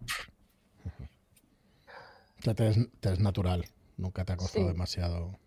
O 2.45 2.55
te 2.55 2.69
es 2.69 3.19
natural, 3.19 3.65
nunca 3.99 4.25
te 4.25 4.33
ha 4.33 4.37
costado 4.37 4.65
Sí. 4.65 4.71
demasiado. 4.71 5.37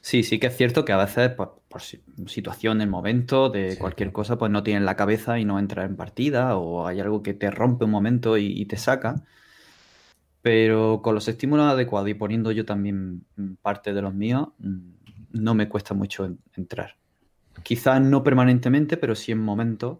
Sí, 0.00 0.22
sí 0.24 0.38
que 0.40 0.48
es 0.48 0.56
cierto 0.56 0.84
que 0.84 0.92
a 0.92 0.96
veces, 0.96 1.30
pues, 1.36 1.48
por 1.68 1.80
si- 1.82 2.02
situación, 2.26 2.80
el 2.80 2.88
momento, 2.88 3.50
de 3.50 3.72
Sí, 3.72 3.78
cualquier 3.78 4.08
claro. 4.08 4.14
cosa, 4.14 4.38
pues 4.38 4.50
no 4.50 4.62
tienes 4.62 4.82
la 4.82 4.96
cabeza 4.96 5.38
y 5.38 5.44
no 5.44 5.58
entras 5.58 5.88
en 5.88 5.96
partida, 5.96 6.56
o 6.56 6.86
hay 6.86 6.98
algo 7.00 7.22
que 7.22 7.34
te 7.34 7.50
rompe 7.50 7.84
un 7.84 7.90
momento 7.92 8.36
y, 8.36 8.46
y 8.46 8.64
te 8.66 8.76
saca. 8.76 9.22
Pero 10.42 11.02
con 11.02 11.14
los 11.14 11.28
estímulos 11.28 11.66
adecuados 11.66 12.08
y 12.08 12.14
poniendo 12.14 12.50
yo 12.50 12.64
también 12.64 13.24
parte 13.62 13.92
de 13.94 14.02
los 14.02 14.12
míos, 14.14 14.48
mm, 14.58 14.78
no 15.34 15.54
me 15.54 15.68
cuesta 15.68 15.94
mucho 15.94 16.24
en- 16.24 16.38
entrar. 16.56 16.96
Quizás 17.62 18.00
no 18.00 18.24
permanentemente, 18.24 18.96
pero 18.96 19.14
sí 19.14 19.30
en 19.32 19.38
momentos 19.38 19.98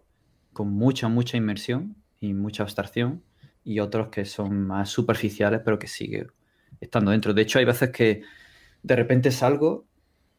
con 0.51 0.69
mucha, 0.69 1.07
mucha 1.07 1.37
inmersión 1.37 1.95
y 2.19 2.33
mucha 2.33 2.63
abstracción, 2.63 3.23
y 3.63 3.79
otros 3.79 4.09
que 4.09 4.25
son 4.25 4.67
más 4.67 4.89
superficiales, 4.89 5.61
pero 5.63 5.79
que 5.79 5.87
sigue 5.87 6.27
estando 6.83 7.11
dentro. 7.11 7.33
De 7.33 7.43
hecho, 7.43 7.59
hay 7.59 7.65
veces 7.65 7.91
que 7.91 8.23
de 8.83 8.95
repente 8.97 9.31
salgo 9.31 9.87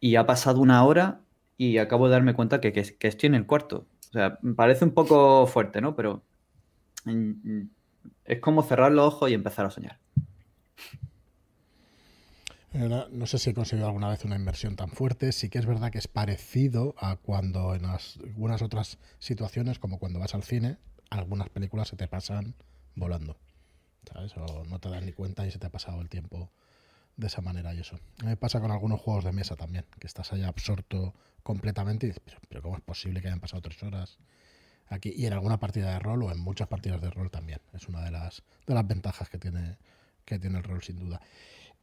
y 0.01 0.17
ha 0.17 0.27
pasado 0.27 0.61
una 0.61 0.85
hora 0.85 1.23
y 1.59 1.79
acabo 1.79 2.07
de 2.09 2.13
darme 2.15 2.35
cuenta 2.35 2.61
que, 2.61 2.73
que- 2.73 3.09
estoy 3.09 3.29
en 3.29 3.37
el 3.37 3.47
cuarto. 3.47 3.89
O 4.11 4.13
sea, 4.13 4.39
parece 4.57 4.85
un 4.87 4.95
poco 4.95 5.47
fuerte, 5.49 5.81
¿no? 5.83 5.97
Pero 5.97 6.25
mm, 7.07 7.13
mm, 7.13 7.71
es 8.27 8.41
como 8.41 8.63
cerrar 8.65 8.93
los 8.93 9.07
ojos 9.15 9.31
y 9.31 9.35
empezar 9.35 9.67
a 9.67 9.71
soñar. 9.71 10.01
No 13.13 13.27
sé 13.27 13.39
si 13.39 13.51
he 13.51 13.55
conseguido 13.55 13.87
alguna 13.87 14.09
vez 14.11 14.25
una 14.25 14.37
inversión 14.37 14.77
tan 14.77 14.91
fuerte. 14.91 15.33
Sí 15.33 15.49
que 15.49 15.59
es 15.59 15.67
verdad 15.67 15.93
que 15.93 15.99
es 15.99 16.09
parecido 16.09 16.95
a 16.99 17.17
cuando 17.17 17.75
en 17.75 17.85
algunas 17.87 18.63
otras 18.63 18.99
situaciones, 19.19 19.79
como 19.79 19.99
cuando 19.99 20.19
vas 20.19 20.35
al 20.35 20.43
cine, 20.43 20.79
algunas 21.11 21.49
películas 21.51 21.89
se 21.89 21.97
te 21.97 22.09
pasan 22.09 22.55
volando. 22.97 23.39
¿Sabes? 24.13 24.37
O 24.37 24.65
no 24.65 24.79
te 24.81 24.89
das 24.91 25.03
ni 25.03 25.13
cuenta 25.13 25.47
y 25.47 25.51
se 25.51 25.59
te 25.59 25.67
ha 25.67 25.71
pasado 25.71 26.01
el 26.01 26.09
tiempo 26.09 26.51
de 27.17 27.27
esa 27.29 27.41
manera 27.43 27.75
y 27.75 27.81
eso. 27.81 27.99
Me 28.25 28.37
pasa 28.37 28.61
con 28.61 28.71
algunos 28.71 29.01
juegos 29.01 29.25
de 29.25 29.33
mesa 29.33 29.57
también, 29.57 29.85
que 30.01 30.07
estás 30.07 30.33
ahí 30.33 30.43
absorto 30.43 31.15
completamente 31.43 32.07
y 32.07 32.11
dices, 32.11 32.23
pero, 32.25 32.39
pero 32.49 32.63
¿cómo 32.63 32.77
es 32.77 32.83
posible 32.83 33.21
que 33.21 33.29
hayan 33.29 33.41
pasado 33.41 33.63
tres 33.63 33.83
horas 33.83 34.19
aquí? 34.89 35.13
Y 35.17 35.27
en 35.27 35.33
alguna 35.33 35.61
partida 35.61 35.93
de 35.93 35.99
rol 35.99 36.23
o 36.25 36.33
en 36.33 36.41
muchas 36.41 36.69
partidas 36.69 37.01
de 37.01 37.11
rol 37.11 37.31
también. 37.31 37.61
Es 37.73 37.89
una 37.89 38.03
de 38.03 38.11
las, 38.11 38.43
de 38.67 38.75
las 38.75 38.87
ventajas 38.87 39.29
que 39.29 39.39
tiene, 39.39 39.79
que 40.25 40.39
tiene 40.39 40.59
el 40.59 40.65
rol 40.65 40.83
sin 40.83 40.99
duda. 40.99 41.21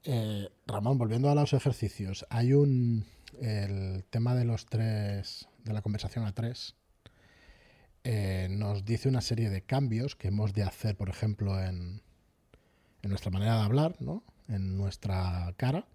Eh, 0.03 0.49
Ramón, 0.67 0.97
volviendo 0.97 1.29
a 1.29 1.35
los 1.35 1.53
ejercicios, 1.53 2.25
hay 2.29 2.53
un. 2.53 3.05
El 3.39 4.03
tema 4.09 4.35
de 4.35 4.43
los 4.45 4.65
tres. 4.65 5.47
de 5.63 5.73
la 5.73 5.81
conversación 5.81 6.25
a 6.25 6.33
tres. 6.33 6.75
eh, 8.03 8.47
nos 8.49 8.83
dice 8.83 9.07
una 9.09 9.21
serie 9.21 9.49
de 9.49 9.61
cambios 9.61 10.15
que 10.15 10.29
hemos 10.29 10.53
de 10.53 10.63
hacer, 10.63 10.97
por 10.97 11.09
ejemplo, 11.09 11.61
en, 11.61 12.01
en 13.03 13.09
nuestra 13.09 13.31
manera 13.31 13.57
de 13.57 13.63
hablar, 13.63 13.95
¿no? 13.99 14.23
En 14.47 14.77
nuestra 14.77 15.53
cara. 15.57 15.85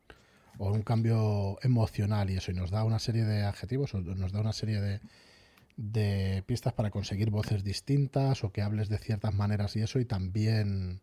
O 0.59 0.72
un 0.72 0.82
cambio 0.82 1.59
emocional 1.62 2.30
y 2.30 2.36
eso. 2.36 2.50
Y 2.50 2.54
nos 2.54 2.70
da 2.70 2.82
una 2.84 2.98
serie 2.98 3.24
de 3.24 3.42
adjetivos, 3.44 3.92
o 3.94 4.00
nos 4.00 4.32
da 4.32 4.40
una 4.40 4.54
serie 4.54 4.80
de, 4.80 5.00
de 5.76 6.42
pistas 6.46 6.72
para 6.72 6.90
conseguir 6.90 7.30
voces 7.30 7.62
distintas 7.62 8.42
o 8.42 8.50
que 8.52 8.62
hables 8.62 8.88
de 8.88 8.96
ciertas 8.98 9.34
maneras 9.34 9.76
y 9.76 9.82
eso. 9.82 9.98
Y 10.00 10.07
también 10.07 11.02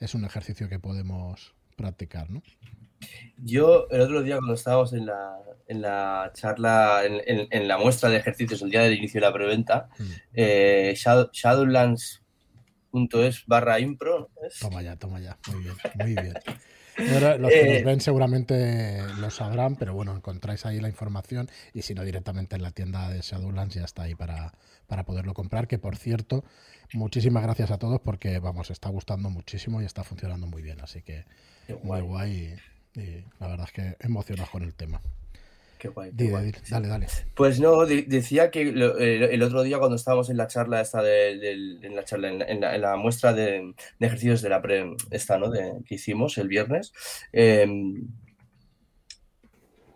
es 0.00 0.14
un 0.14 0.24
ejercicio 0.26 0.68
que 0.68 0.78
podemos 0.78 1.54
practicar, 1.76 2.30
¿no? 2.30 2.42
Yo 3.38 3.88
el 3.90 4.02
otro 4.02 4.22
día 4.22 4.36
cuando 4.36 4.52
estábamos 4.52 4.92
en 4.92 5.06
la, 5.06 5.38
en 5.66 5.80
la 5.80 6.30
charla, 6.34 7.02
en, 7.06 7.14
en- 7.26 7.48
en 7.50 7.66
la 7.68 7.78
muestra 7.78 8.10
de 8.10 8.18
ejercicios 8.18 8.60
el 8.60 8.70
día 8.70 8.82
del 8.82 8.98
inicio 8.98 9.18
de 9.22 9.26
la 9.26 9.32
preventa, 9.32 9.88
Mm. 9.98 10.04
eh, 10.34 10.92
Shadow- 10.94 11.30
shadowlands.es 12.92 13.46
barra 13.46 13.80
impro, 13.80 14.30
¿no 14.34 14.46
es? 14.46 14.58
Toma 14.58 14.82
ya, 14.82 14.96
toma 14.96 15.20
ya. 15.20 15.38
Muy 15.52 15.62
bien, 15.62 15.74
muy 15.94 16.14
bien. 16.14 16.34
Ahora, 17.14 17.38
los 17.38 17.50
que 17.50 17.60
Eh, 17.60 17.74
nos 17.76 17.84
ven 17.84 18.00
seguramente 18.00 19.02
lo 19.18 19.30
sabrán, 19.30 19.76
pero 19.76 19.94
bueno, 19.94 20.14
encontráis 20.14 20.66
ahí 20.66 20.80
la 20.80 20.88
información 20.88 21.48
y 21.72 21.82
si 21.82 21.94
no 21.94 22.04
directamente 22.04 22.56
en 22.56 22.62
la 22.62 22.72
tienda 22.72 23.08
de 23.08 23.20
Shadowlands 23.20 23.74
ya 23.74 23.84
está 23.84 24.02
ahí 24.02 24.14
para, 24.14 24.52
para 24.86 25.04
poderlo 25.04 25.32
comprar, 25.32 25.66
que 25.66 25.78
por 25.78 25.96
cierto, 25.96 26.44
muchísimas 26.92 27.42
gracias 27.42 27.70
a 27.70 27.78
todos 27.78 28.00
porque 28.00 28.38
vamos, 28.38 28.70
está 28.70 28.90
gustando 28.90 29.30
muchísimo 29.30 29.80
y 29.80 29.86
está 29.86 30.04
funcionando 30.04 30.46
muy 30.46 30.60
bien, 30.62 30.80
así 30.82 31.00
que 31.00 31.24
muy 31.68 31.76
guay, 31.84 32.02
guay 32.02 32.58
y, 32.94 33.00
y 33.00 33.24
la 33.38 33.46
verdad 33.46 33.66
es 33.66 33.72
que 33.72 33.96
emocionados 34.00 34.50
con 34.50 34.62
el 34.62 34.74
tema. 34.74 35.00
Qué 35.80 35.88
guay, 35.88 36.52
qué 36.52 36.60
dale, 36.70 36.86
dale. 36.88 37.06
Pues 37.34 37.58
no, 37.58 37.84
de- 37.86 38.02
decía 38.02 38.50
que 38.52 38.66
lo- 38.66 38.96
el, 38.98 39.24
el 39.24 39.42
otro 39.42 39.62
día 39.62 39.78
cuando 39.78 39.96
estábamos 39.96 40.30
en 40.30 40.36
la 40.36 40.46
charla 40.46 40.80
esta 40.80 41.02
de, 41.02 41.32
en 41.82 41.96
la 41.96 42.04
charla, 42.04 42.28
en 42.28 42.38
la, 42.38 42.44
en 42.46 42.60
la- 42.60 42.74
en 42.76 42.80
la 42.82 42.96
muestra 42.96 43.32
de, 43.32 43.74
ejercicios 43.98 44.42
de 44.42 44.48
la 44.50 44.62
pre, 44.62 44.94
esta, 45.10 45.38
¿no? 45.38 45.50
De, 45.50 45.72
que 45.84 45.96
hicimos 45.96 46.38
el 46.38 46.46
viernes, 46.46 46.92
eh, 47.32 47.66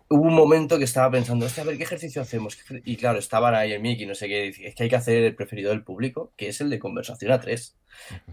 hubo 0.09 0.21
un 0.23 0.33
momento 0.35 0.77
que 0.77 0.83
estaba 0.83 1.09
pensando, 1.11 1.45
hostia, 1.45 1.63
a 1.63 1.65
ver, 1.65 1.77
¿qué 1.77 1.83
ejercicio 1.83 2.21
hacemos? 2.21 2.55
¿Qué 2.55 2.61
ejer-?" 2.61 2.81
Y 2.85 2.95
claro, 2.95 3.19
estaban 3.19 3.55
ahí 3.55 3.73
en 3.73 3.81
Mickey 3.81 4.05
no 4.05 4.15
sé 4.15 4.27
qué, 4.27 4.47
es 4.49 4.75
que 4.75 4.83
hay 4.83 4.89
que 4.89 4.95
hacer 4.95 5.23
el 5.23 5.35
preferido 5.35 5.71
del 5.71 5.83
público, 5.83 6.31
que 6.37 6.47
es 6.49 6.61
el 6.61 6.69
de 6.69 6.79
conversación 6.79 7.31
a 7.31 7.39
tres. 7.39 7.77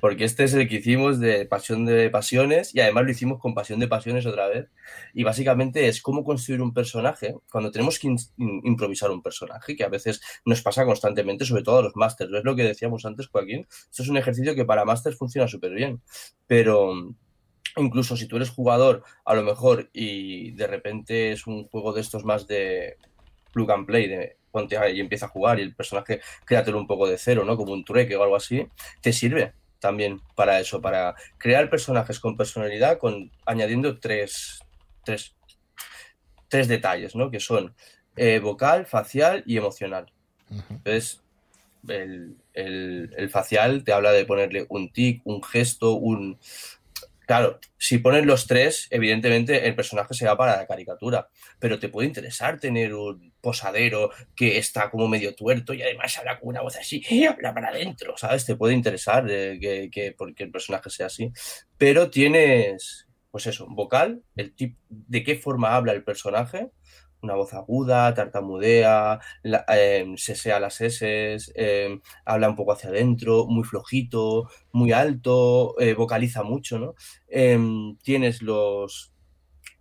Porque 0.00 0.24
este 0.24 0.42
es 0.42 0.54
el 0.54 0.68
que 0.68 0.76
hicimos 0.76 1.20
de 1.20 1.46
pasión 1.46 1.84
de 1.84 2.10
pasiones 2.10 2.74
y 2.74 2.80
además 2.80 3.04
lo 3.04 3.12
hicimos 3.12 3.38
con 3.38 3.54
pasión 3.54 3.78
de 3.78 3.86
pasiones 3.86 4.26
otra 4.26 4.48
vez. 4.48 4.68
Y 5.14 5.22
básicamente 5.22 5.86
es 5.86 6.02
cómo 6.02 6.24
construir 6.24 6.60
un 6.60 6.74
personaje 6.74 7.36
cuando 7.50 7.70
tenemos 7.70 8.00
que 8.00 8.08
in- 8.08 8.18
improvisar 8.64 9.12
un 9.12 9.22
personaje, 9.22 9.76
que 9.76 9.84
a 9.84 9.88
veces 9.88 10.20
nos 10.44 10.62
pasa 10.62 10.84
constantemente, 10.84 11.44
sobre 11.44 11.62
todo 11.62 11.78
a 11.78 11.82
los 11.82 11.94
másters. 11.94 12.32
¿Ves 12.32 12.42
lo 12.44 12.56
que 12.56 12.64
decíamos 12.64 13.04
antes, 13.04 13.28
Joaquín? 13.28 13.66
Esto 13.70 14.02
es 14.02 14.08
un 14.08 14.16
ejercicio 14.16 14.56
que 14.56 14.64
para 14.64 14.84
másters 14.84 15.16
funciona 15.16 15.46
súper 15.46 15.72
bien. 15.72 16.02
Pero 16.48 17.14
incluso 17.76 18.16
si 18.16 18.26
tú 18.26 18.36
eres 18.36 18.50
jugador, 18.50 19.02
a 19.24 19.34
lo 19.34 19.42
mejor, 19.42 19.90
y 19.92 20.50
de 20.52 20.66
repente 20.66 21.32
es 21.32 21.46
un 21.46 21.64
juego 21.64 21.92
de 21.92 22.00
estos 22.00 22.24
más 22.24 22.46
de 22.46 22.96
plug 23.52 23.70
and 23.70 23.86
play, 23.86 24.08
de 24.08 24.36
ponte 24.50 24.76
ahí 24.76 24.96
y 24.96 25.00
empieza 25.00 25.26
a 25.26 25.30
jugar 25.30 25.58
y 25.58 25.62
el 25.62 25.74
personaje 25.74 26.20
créatelo 26.44 26.78
un 26.78 26.86
poco 26.86 27.06
de 27.08 27.16
cero, 27.18 27.44
¿no? 27.44 27.56
Como 27.56 27.72
un 27.72 27.84
trueque 27.84 28.16
o 28.16 28.22
algo 28.22 28.36
así, 28.36 28.66
te 29.00 29.12
sirve 29.12 29.54
también 29.78 30.20
para 30.36 30.60
eso, 30.60 30.80
para 30.80 31.14
crear 31.38 31.68
personajes 31.70 32.20
con 32.20 32.36
personalidad, 32.36 32.98
con 32.98 33.30
añadiendo 33.46 33.98
tres, 33.98 34.60
tres, 35.04 35.34
tres 36.48 36.68
detalles, 36.68 37.14
¿no? 37.16 37.30
Que 37.30 37.40
son 37.40 37.74
eh, 38.16 38.38
vocal, 38.40 38.84
facial 38.86 39.42
y 39.46 39.56
emocional. 39.56 40.12
Entonces, 40.68 41.22
el, 41.88 42.36
el- 42.52 43.14
el 43.16 43.30
facial 43.30 43.84
te 43.84 43.92
habla 43.92 44.12
de 44.12 44.26
ponerle 44.26 44.66
un 44.68 44.92
tic, 44.92 45.22
un 45.24 45.42
gesto, 45.42 45.92
un... 45.94 46.38
Claro, 47.26 47.60
si 47.78 47.98
pones 47.98 48.26
los 48.26 48.46
tres, 48.46 48.88
evidentemente 48.90 49.66
el 49.66 49.74
personaje 49.76 50.12
se 50.14 50.26
va 50.26 50.36
para 50.36 50.56
la 50.56 50.66
caricatura, 50.66 51.28
pero 51.58 51.78
te 51.78 51.88
puede 51.88 52.08
interesar 52.08 52.58
tener 52.58 52.94
un 52.94 53.32
posadero 53.40 54.10
que 54.34 54.58
está 54.58 54.90
como 54.90 55.08
medio 55.08 55.34
tuerto 55.34 55.72
y 55.72 55.82
además 55.82 56.18
habla 56.18 56.38
con 56.40 56.48
una 56.50 56.62
voz 56.62 56.76
así 56.76 57.02
y 57.08 57.24
habla 57.24 57.54
para 57.54 57.68
adentro, 57.68 58.16
¿sabes? 58.16 58.44
Te 58.44 58.56
puede 58.56 58.74
interesar 58.74 59.24
eh, 59.30 59.58
que, 59.60 59.88
que- 59.90 60.12
porque 60.12 60.44
el 60.44 60.50
personaje 60.50 60.90
sea 60.90 61.06
así, 61.06 61.30
pero 61.78 62.10
tienes, 62.10 63.06
pues 63.30 63.46
eso, 63.46 63.66
vocal, 63.68 64.22
el 64.36 64.54
tip 64.54 64.76
de 64.88 65.22
qué 65.22 65.36
forma 65.36 65.74
habla 65.74 65.92
el 65.92 66.04
personaje, 66.04 66.70
una 67.22 67.34
voz 67.34 67.54
aguda, 67.54 68.14
tartamudea, 68.14 69.20
la- 69.42 69.64
eh, 69.68 70.12
sesea 70.16 70.60
las 70.60 70.80
S, 70.80 71.36
eh, 71.54 72.00
habla 72.24 72.48
un 72.48 72.56
poco 72.56 72.72
hacia 72.72 72.90
adentro, 72.90 73.46
muy 73.46 73.64
flojito, 73.64 74.48
muy 74.72 74.92
alto, 74.92 75.78
eh, 75.80 75.94
vocaliza 75.94 76.42
mucho, 76.42 76.78
¿no? 76.78 76.94
Em, 77.28 77.96
tienes 78.02 78.42
los, 78.42 79.11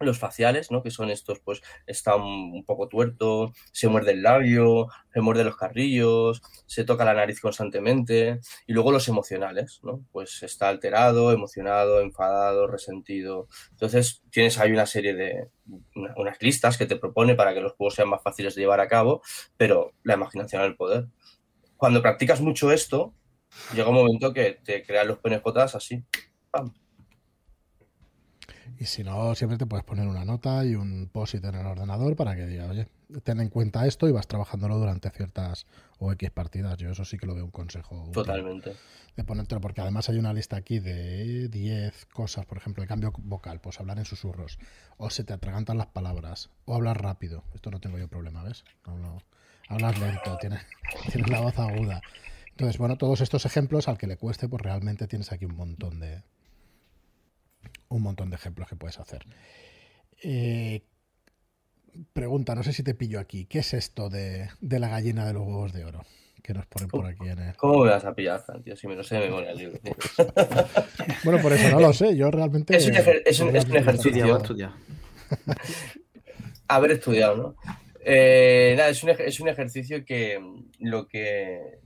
los 0.06 0.20
faciales, 0.20 0.72
¿no? 0.72 0.84
Que 0.84 0.92
son 0.92 1.10
estos, 1.10 1.40
pues, 1.40 1.62
está 1.88 2.16
un, 2.16 2.64
poco 2.66 2.88
tuerto, 2.88 3.54
se 3.72 3.88
muerde 3.88 4.12
el 4.14 4.24
labio, 4.24 4.88
se 5.14 5.22
muerde 5.22 5.44
los 5.44 5.58
carrillos, 5.58 6.42
se 6.66 6.84
toca 6.86 7.06
la 7.06 7.14
nariz 7.14 7.40
constantemente, 7.42 8.40
y 8.68 8.74
luego 8.74 8.92
los 8.92 9.08
emocionales, 9.08 9.80
¿no? 9.84 10.06
Pues 10.12 10.44
está 10.44 10.70
alterado, 10.70 11.32
emocionado, 11.32 12.02
enfadado, 12.02 12.68
resentido. 12.68 13.48
Entonces, 13.72 14.24
tienes 14.32 14.58
ahí 14.60 14.72
una 14.72 14.86
serie 14.86 15.14
de, 15.16 15.48
una- 15.96 16.14
unas 16.18 16.42
listas 16.42 16.78
que 16.78 16.86
te 16.86 16.96
propone 16.96 17.36
para 17.36 17.54
que 17.54 17.62
los 17.62 17.74
juegos 17.74 17.96
sean 17.96 18.10
más 18.10 18.22
fáciles 18.24 18.56
de 18.56 18.62
llevar 18.62 18.80
a 18.80 18.88
cabo, 18.88 19.22
pero 19.58 19.92
la 20.04 20.14
imaginación 20.16 20.62
al 20.62 20.76
poder. 20.76 21.08
Cuando 21.78 22.02
practicas 22.02 22.42
mucho 22.42 22.72
esto, 22.72 23.14
llega 23.74 23.90
un 23.90 23.96
momento 23.96 24.34
que 24.34 24.60
te 24.64 24.84
crean 24.84 25.08
los 25.10 25.20
PNJs 25.20 25.76
así. 25.76 26.04
¡pam! 26.52 26.74
Y 28.82 28.86
si 28.86 29.04
no, 29.04 29.36
siempre 29.36 29.60
te 29.60 29.68
puedes 29.68 29.86
poner 29.86 30.08
una 30.08 30.26
nota 30.26 30.66
y 30.66 30.74
un 30.74 31.08
post-it 31.14 31.46
en 31.46 31.54
el 31.54 31.68
ordenador 31.68 32.16
para 32.16 32.36
que 32.36 32.48
diga, 32.48 32.66
oye, 32.66 32.88
ten 33.22 33.40
en 33.40 33.50
cuenta 33.50 33.86
esto 33.86 34.08
y 34.10 34.12
vas 34.12 34.26
trabajándolo 34.26 34.80
durante 34.80 35.12
ciertas 35.12 35.68
o 36.00 36.12
X 36.14 36.32
partidas. 36.32 36.80
Yo 36.80 36.90
eso 36.90 37.06
sí 37.06 37.20
que 37.20 37.28
lo 37.28 37.36
veo 37.36 37.46
un 37.46 37.52
consejo 37.52 38.10
Totalmente. 38.12 38.74
de 39.16 39.24
ponértelo, 39.24 39.62
porque 39.62 39.82
además 39.82 40.10
hay 40.10 40.18
una 40.18 40.34
lista 40.34 40.56
aquí 40.56 40.80
de 40.80 41.48
10 41.48 42.08
cosas, 42.08 42.48
por 42.48 42.58
ejemplo, 42.58 42.82
el 42.82 42.90
cambio 42.90 43.14
vocal, 43.20 43.62
pues 43.62 43.80
hablar 43.80 44.00
en 44.00 44.06
susurros, 44.06 44.58
o 44.98 45.12
se 45.12 45.24
te 45.24 45.34
atragantan 45.34 45.78
las 45.78 45.86
palabras, 45.86 46.50
o 46.66 46.74
hablar 46.74 47.04
rápido. 47.04 47.44
Esto 47.54 47.70
no 47.70 47.80
tengo 47.82 48.00
yo 48.00 48.08
problema, 48.08 48.42
¿ves? 48.42 48.66
Hablas 49.70 50.00
lento, 50.00 50.38
tienes, 50.42 50.66
tienes 51.12 51.30
la 51.30 51.42
voz 51.42 51.60
aguda. 51.60 52.02
Entonces, 52.48 52.80
bueno, 52.80 52.98
todos 52.98 53.22
estos 53.22 53.46
ejemplos, 53.46 53.88
al 53.88 54.00
que 54.00 54.08
le 54.08 54.18
cueste, 54.18 54.50
pues 54.50 54.64
realmente 54.64 55.08
tienes 55.08 55.32
aquí 55.32 55.46
un 55.46 55.56
montón 55.56 56.00
de. 56.00 56.24
Un 57.92 58.02
montón 58.04 58.30
de 58.30 58.38
ejemplos 58.38 58.68
que 58.70 58.76
puedes 58.76 59.00
hacer. 59.00 59.26
Eh, 60.24 60.82
pregunta, 62.14 62.56
no 62.56 62.64
sé 62.64 62.72
si 62.74 62.84
te 62.84 62.94
pillo 62.94 63.20
aquí. 63.20 63.46
¿Qué 63.46 63.60
es 63.60 63.74
esto 63.74 64.10
de, 64.10 64.50
de 64.62 64.80
la 64.80 64.88
gallina 64.88 65.26
de 65.28 65.34
los 65.34 65.44
huevos 65.44 65.74
de 65.74 65.84
oro? 65.86 66.06
Que 66.42 66.54
nos 66.54 66.66
ponen 66.68 66.88
por 66.90 67.06
aquí 67.06 67.28
en 67.28 67.38
el. 67.40 67.56
¿Cómo 67.58 67.84
me 67.84 67.92
vas 67.92 68.06
a 68.06 68.16
pillar, 68.16 68.44
tío? 68.64 68.76
Si 68.76 68.88
me 68.88 68.96
lo 68.96 69.04
sé 69.04 69.16
de 69.16 69.22
memoria 69.28 69.52
el 69.52 69.58
libro, 69.58 69.78
tío. 69.80 69.94
Bueno, 71.24 71.42
por 71.42 71.54
eso 71.54 71.70
no 71.70 71.80
lo 71.80 71.94
sé. 71.94 72.16
Yo 72.16 72.32
realmente. 72.32 72.76
Es 72.76 72.88
un 72.88 72.94
ejer- 72.96 73.22
es 73.26 73.40
un- 73.42 73.56
es 73.56 73.66
un 73.66 73.76
ejercicio. 73.76 74.38
Estudia, 74.38 74.72
estudia. 74.72 74.76
Haber 76.68 76.92
estudiado, 76.92 77.36
¿no? 77.36 77.56
Eh, 78.04 78.74
nada, 78.78 78.90
es 78.90 79.04
un, 79.04 79.10
es 79.10 79.40
un 79.40 79.50
ejercicio 79.50 80.04
que 80.06 80.40
lo 80.80 81.08
que 81.08 81.80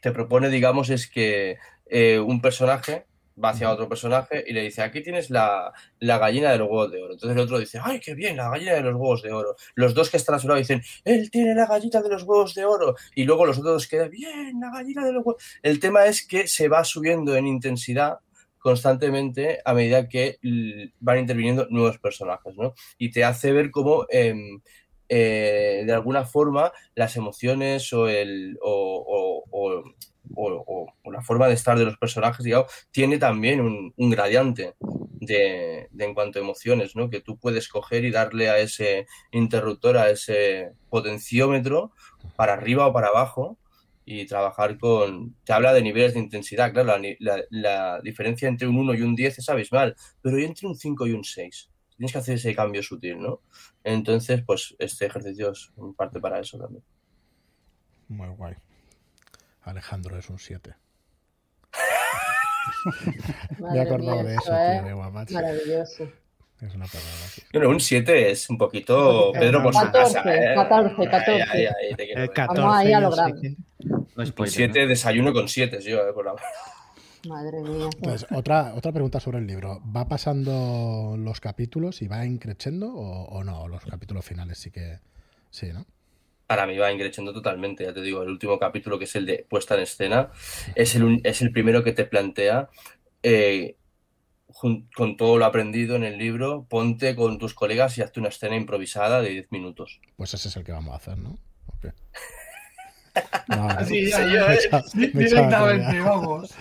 te 0.00 0.12
propone, 0.12 0.48
digamos, 0.48 0.88
es 0.90 1.06
que 1.08 1.58
eh, 1.90 2.18
un 2.20 2.40
personaje 2.40 3.04
va 3.42 3.50
hacia 3.50 3.70
otro 3.70 3.88
personaje 3.88 4.44
y 4.46 4.52
le 4.52 4.62
dice, 4.62 4.82
aquí 4.82 5.02
tienes 5.02 5.30
la, 5.30 5.72
la 6.00 6.18
gallina 6.18 6.50
de 6.52 6.58
los 6.58 6.68
huevos 6.68 6.90
de 6.90 7.02
oro. 7.02 7.12
Entonces 7.14 7.36
el 7.36 7.42
otro 7.42 7.58
dice, 7.58 7.80
¡ay, 7.82 8.00
qué 8.00 8.14
bien, 8.14 8.36
la 8.36 8.50
gallina 8.50 8.74
de 8.74 8.82
los 8.82 8.94
huevos 8.94 9.22
de 9.22 9.32
oro! 9.32 9.56
Los 9.74 9.94
dos 9.94 10.10
que 10.10 10.16
están 10.16 10.34
a 10.34 10.38
su 10.38 10.48
lado 10.48 10.58
dicen, 10.58 10.82
él 11.04 11.30
tiene 11.30 11.54
la 11.54 11.66
gallina 11.66 12.00
de 12.02 12.08
los 12.08 12.22
huevos 12.22 12.54
de 12.54 12.64
oro. 12.64 12.96
Y 13.14 13.24
luego 13.24 13.46
los 13.46 13.58
otros 13.58 13.74
dos 13.74 13.88
quedan, 13.88 14.10
bien, 14.10 14.60
la 14.60 14.70
gallina 14.70 15.04
de 15.04 15.12
los 15.12 15.24
huevos. 15.24 15.42
El 15.62 15.80
tema 15.80 16.06
es 16.06 16.26
que 16.26 16.48
se 16.48 16.68
va 16.68 16.84
subiendo 16.84 17.36
en 17.36 17.46
intensidad 17.46 18.18
constantemente 18.58 19.60
a 19.64 19.72
medida 19.72 20.08
que 20.08 20.38
van 21.00 21.18
interviniendo 21.18 21.66
nuevos 21.70 21.98
personajes, 21.98 22.54
¿no? 22.56 22.74
Y 22.98 23.10
te 23.10 23.24
hace 23.24 23.52
ver 23.52 23.70
cómo, 23.70 24.06
em, 24.10 24.60
eh, 25.08 25.82
de 25.86 25.92
alguna 25.92 26.24
forma, 26.24 26.72
las 26.94 27.16
emociones 27.16 27.92
o, 27.92 28.08
el, 28.08 28.58
o, 28.62 29.44
la 31.12 31.22
forma 31.22 31.48
de 31.48 31.54
estar 31.54 31.78
de 31.78 31.84
los 31.84 31.96
personajes, 31.98 32.44
digamos, 32.44 32.70
tiene 32.90 33.18
también 33.18 33.60
un, 33.60 33.92
un 33.96 34.10
gradiente 34.10 34.74
de, 34.80 35.88
en 35.98 36.14
cuanto 36.14 36.38
a 36.38 36.42
emociones, 36.42 36.94
¿no? 36.96 37.10
Que 37.10 37.20
tú 37.20 37.38
puedes 37.38 37.68
coger 37.68 38.04
y 38.04 38.10
darle 38.10 38.48
a 38.50 38.58
ese 38.58 39.06
interruptor, 39.32 39.96
a 39.96 40.10
ese 40.10 40.72
potenciómetro, 40.90 41.92
para 42.36 42.54
arriba 42.54 42.86
o 42.86 42.92
para 42.92 43.08
abajo, 43.08 43.58
y 44.04 44.24
trabajar 44.26 44.78
con... 44.78 45.34
Te 45.44 45.52
habla 45.52 45.72
de 45.74 45.82
niveles 45.82 46.14
de 46.14 46.20
intensidad, 46.20 46.72
claro, 46.72 46.96
la, 46.98 47.16
la- 47.20 47.44
la 47.50 48.00
diferencia 48.02 48.48
entre 48.48 48.66
un 48.68 48.76
1 48.78 48.94
y 48.94 49.02
un 49.02 49.14
10 49.14 49.38
es 49.38 49.48
abismal, 49.48 49.96
pero 50.22 50.38
entre 50.38 50.66
un 50.66 50.76
5 50.76 51.06
y 51.06 51.12
un 51.12 51.24
6. 51.24 51.70
Tienes 51.98 52.12
que 52.12 52.18
hacer 52.18 52.36
ese 52.36 52.54
cambio 52.54 52.82
sutil, 52.82 53.20
¿no? 53.20 53.40
Entonces, 53.84 54.42
pues 54.46 54.74
este 54.78 55.06
ejercicio 55.06 55.50
es 55.50 55.72
en 55.76 55.92
parte 55.94 56.20
para 56.20 56.38
eso 56.38 56.56
también. 56.56 56.82
Muy 58.08 58.28
guay. 58.28 58.54
Alejandro 59.62 60.16
es 60.16 60.30
un 60.30 60.38
7. 60.38 60.74
Me 63.58 63.78
he 63.78 63.80
acordado 63.82 64.22
mía, 64.22 64.24
de 64.24 64.34
eso 64.36 64.54
es 64.54 64.72
tío, 64.78 64.82
de. 64.88 65.34
Maravilloso. 65.34 66.04
Es 66.60 66.74
una 66.74 66.86
sí. 67.28 67.42
Bueno, 67.52 67.68
un 67.68 67.80
7 67.80 68.30
es 68.30 68.50
un 68.50 68.58
poquito 68.58 69.30
Pedro 69.32 69.62
por 69.62 69.72
su 69.74 69.80
14, 69.80 70.14
casa, 70.14 70.34
¿eh? 70.34 70.54
14, 70.54 70.94
Ahí, 71.02 71.08
14. 71.08 71.32
ahí, 71.32 71.66
ahí 71.66 71.94
te 71.96 72.04
quiero 72.06 72.20
Eh, 72.20 72.26
ver. 72.26 72.30
14, 72.32 72.60
Vamos 72.62 72.76
ahí 72.76 72.92
a 72.92 73.00
no 73.00 73.10
lo 73.10 73.16
sé 73.16 73.22
grande. 73.22 73.40
qué. 73.40 73.56
No 73.84 74.06
Un 74.16 74.26
spoiler, 74.26 74.52
7 74.54 74.80
¿no? 74.82 74.88
desayuno 74.88 75.32
con 75.32 75.48
7, 75.48 75.80
yo, 75.82 76.08
eh, 76.08 76.12
por 76.12 76.24
la... 76.24 76.34
Madre 77.28 77.60
mía. 77.62 77.88
Entonces, 77.94 78.26
otra, 78.34 78.74
otra 78.74 78.92
pregunta 78.92 79.20
sobre 79.20 79.38
el 79.38 79.46
libro. 79.46 79.80
¿Va 79.94 80.08
pasando 80.08 81.16
los 81.18 81.40
capítulos 81.40 82.02
y 82.02 82.08
va 82.08 82.24
increciendo 82.24 82.92
o, 82.92 83.24
o 83.26 83.44
no? 83.44 83.68
Los 83.68 83.84
capítulos 83.84 84.24
finales 84.24 84.58
sí 84.58 84.70
que. 84.70 84.98
Sí, 85.50 85.72
¿no? 85.72 85.86
Para 86.46 86.66
mí 86.66 86.78
va 86.78 86.90
ingresando 86.90 87.32
totalmente, 87.32 87.84
ya 87.84 87.92
te 87.92 88.00
digo, 88.00 88.22
el 88.22 88.30
último 88.30 88.58
capítulo 88.58 88.98
que 88.98 89.04
es 89.04 89.14
el 89.16 89.26
de 89.26 89.46
puesta 89.48 89.74
en 89.74 89.82
escena 89.82 90.30
es 90.74 90.94
el, 90.94 91.20
es 91.22 91.42
el 91.42 91.52
primero 91.52 91.84
que 91.84 91.92
te 91.92 92.06
plantea 92.06 92.70
eh, 93.22 93.76
con 94.94 95.16
todo 95.16 95.36
lo 95.38 95.44
aprendido 95.44 95.94
en 95.96 96.04
el 96.04 96.18
libro, 96.18 96.66
ponte 96.68 97.14
con 97.14 97.38
tus 97.38 97.54
colegas 97.54 97.98
y 97.98 98.02
hazte 98.02 98.20
una 98.20 98.30
escena 98.30 98.56
improvisada 98.56 99.20
de 99.20 99.30
10 99.30 99.52
minutos. 99.52 100.00
Pues 100.16 100.34
ese 100.34 100.48
es 100.48 100.56
el 100.56 100.64
que 100.64 100.72
vamos 100.72 100.94
a 100.94 100.96
hacer, 100.96 101.18
¿no? 101.18 101.38
¿O 101.66 101.78
qué? 101.80 101.92
No. 103.48 103.68
Sí, 103.84 104.08
ya, 104.08 104.32
ya, 104.32 104.54
echaba 104.54 104.84
directamente, 104.94 106.00
vamos. 106.00 106.54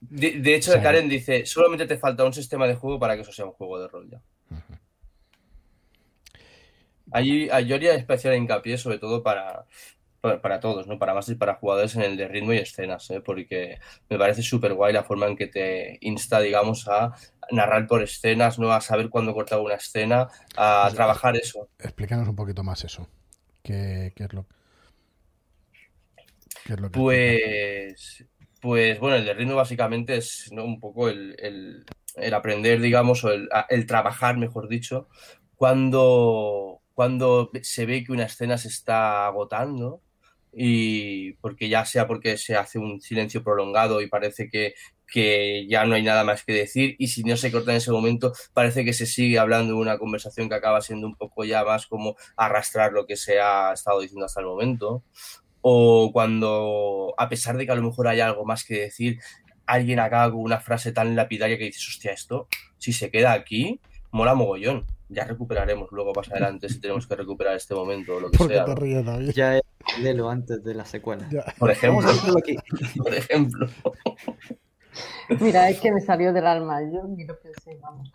De, 0.00 0.32
de 0.40 0.54
hecho, 0.54 0.72
Sí. 0.72 0.80
Karen 0.80 1.08
dice, 1.08 1.44
solamente 1.46 1.86
te 1.86 1.98
falta 1.98 2.24
un 2.24 2.32
sistema 2.32 2.66
de 2.66 2.76
juego 2.76 2.98
para 3.00 3.16
que 3.16 3.22
eso 3.22 3.32
sea 3.32 3.46
un 3.46 3.52
juego 3.52 3.80
de 3.80 3.88
rol 3.88 4.08
ya. 4.10 4.20
Allí, 7.10 7.48
yo 7.66 7.74
haría 7.76 7.94
especial 7.94 8.36
hincapié, 8.36 8.76
sobre 8.76 8.98
todo 8.98 9.22
para, 9.22 9.64
para, 10.20 10.40
para 10.42 10.60
todos, 10.60 10.86
¿no? 10.86 10.98
Para 10.98 11.14
más 11.14 11.28
y 11.30 11.36
para 11.36 11.54
jugadores 11.54 11.96
en 11.96 12.02
el 12.02 12.16
de 12.18 12.28
ritmo 12.28 12.52
y 12.52 12.58
escenas, 12.58 13.10
¿eh? 13.10 13.20
Porque 13.22 13.78
me 14.10 14.18
parece 14.18 14.42
súper 14.42 14.74
guay 14.74 14.92
la 14.92 15.04
forma 15.04 15.26
en 15.26 15.36
que 15.36 15.46
te 15.46 15.98
insta, 16.02 16.38
digamos, 16.40 16.86
a 16.86 17.14
narrar 17.50 17.86
por 17.86 18.02
escenas, 18.02 18.58
¿no? 18.58 18.72
A 18.72 18.80
saber 18.82 19.08
cuándo 19.08 19.32
cortar 19.32 19.58
una 19.60 19.74
escena, 19.76 20.28
a 20.56 20.88
Sí. 20.90 20.96
trabajar 20.96 21.36
eso. 21.36 21.68
Explícanos 21.78 22.28
un 22.28 22.36
poquito 22.36 22.62
más 22.62 22.84
eso. 22.84 23.08
¿Qué, 23.62 24.12
qué 24.14 24.24
es 24.24 24.32
lo 24.34 24.46
qué 26.64 26.74
es 26.74 26.80
lo 26.80 26.90
que 26.90 26.98
Pues, 26.98 28.24
pues 28.60 28.98
bueno, 29.00 29.16
el 29.16 29.24
de 29.24 29.34
ritmo 29.34 29.54
básicamente 29.56 30.16
es 30.16 30.48
un 30.52 30.80
poco 30.80 31.08
el, 31.08 31.36
el- 31.38 31.84
aprender, 32.34 32.80
digamos, 32.80 33.22
o 33.24 33.30
el, 33.30 33.48
el 33.68 33.86
trabajar, 33.86 34.36
mejor 34.38 34.68
dicho, 34.68 35.08
cuando, 35.56 36.80
cuando 36.94 37.50
se 37.62 37.86
ve 37.86 38.02
que 38.04 38.12
una 38.12 38.24
escena 38.24 38.58
se 38.58 38.68
está 38.68 39.26
agotando 39.26 40.02
y 40.52 41.34
porque 41.34 41.68
ya 41.68 41.84
sea 41.84 42.06
porque 42.08 42.36
se 42.38 42.56
hace 42.56 42.78
un 42.78 43.00
silencio 43.00 43.44
prolongado 43.44 44.00
y 44.00 44.08
parece 44.08 44.48
que, 44.50 44.74
que 45.06 45.66
ya 45.68 45.84
no 45.84 45.94
hay 45.94 46.02
nada 46.02 46.24
más 46.24 46.42
que 46.44 46.52
decir 46.52 46.96
y 46.98 47.08
si 47.08 47.22
no 47.22 47.36
se 47.36 47.52
corta 47.52 47.70
en 47.70 47.76
ese 47.78 47.92
momento 47.92 48.32
parece 48.54 48.84
que 48.84 48.92
se 48.94 49.06
sigue 49.06 49.38
hablando 49.38 49.74
de 49.74 49.78
una 49.80 49.98
conversación 49.98 50.48
que 50.48 50.54
acaba 50.56 50.80
siendo 50.80 51.06
un 51.06 51.16
poco 51.16 51.44
ya 51.44 51.64
más 51.64 51.86
como 51.86 52.16
arrastrar 52.36 52.92
lo 52.92 53.06
que 53.06 53.16
se 53.16 53.38
ha 53.40 53.72
estado 53.74 54.00
diciendo 54.00 54.24
hasta 54.26 54.40
el 54.40 54.46
momento 54.46 55.04
o 55.70 56.10
cuando, 56.12 57.12
a 57.18 57.28
pesar 57.28 57.58
de 57.58 57.66
que 57.66 57.72
a 57.72 57.74
lo 57.74 57.82
mejor 57.82 58.08
hay 58.08 58.20
algo 58.20 58.46
más 58.46 58.64
que 58.64 58.80
decir, 58.80 59.18
alguien 59.66 60.00
acaba 60.00 60.30
con 60.32 60.40
una 60.40 60.60
frase 60.60 60.92
tan 60.92 61.14
lapidaria 61.14 61.58
que 61.58 61.64
dices, 61.64 61.86
hostia, 61.88 62.12
esto, 62.12 62.48
si 62.78 62.94
se 62.94 63.10
queda 63.10 63.32
aquí, 63.32 63.78
mola 64.10 64.34
mogollón. 64.34 64.86
Ya 65.10 65.24
recuperaremos 65.24 65.88
luego 65.90 66.12
más 66.14 66.30
adelante 66.30 66.68
si 66.70 66.80
tenemos 66.80 67.06
que 67.06 67.16
recuperar 67.16 67.54
este 67.56 67.74
momento 67.74 68.16
o 68.16 68.20
lo 68.20 68.30
que 68.30 68.38
¿Por 68.38 68.48
qué 68.48 68.54
sea. 68.54 68.64
te 68.64 68.74
ríes, 68.74 69.04
David? 69.04 69.30
Ya 69.34 69.56
es 69.58 69.62
léelo 70.00 70.28
antes 70.30 70.62
de 70.64 70.74
la 70.74 70.84
secuela. 70.86 71.28
Ya. 71.30 71.44
Por 71.58 71.70
ejemplo, 71.70 72.08
aquí. 72.38 72.56
por 72.96 73.14
ejemplo. 73.14 73.68
Mira, 75.40 75.68
es 75.68 75.80
que 75.80 75.92
me 75.92 76.00
salió 76.00 76.32
del 76.32 76.46
alma. 76.46 76.80
Yo 76.82 77.04
ni 77.08 77.24
lo 77.26 77.38
pensé, 77.40 77.78
vamos. 77.80 78.10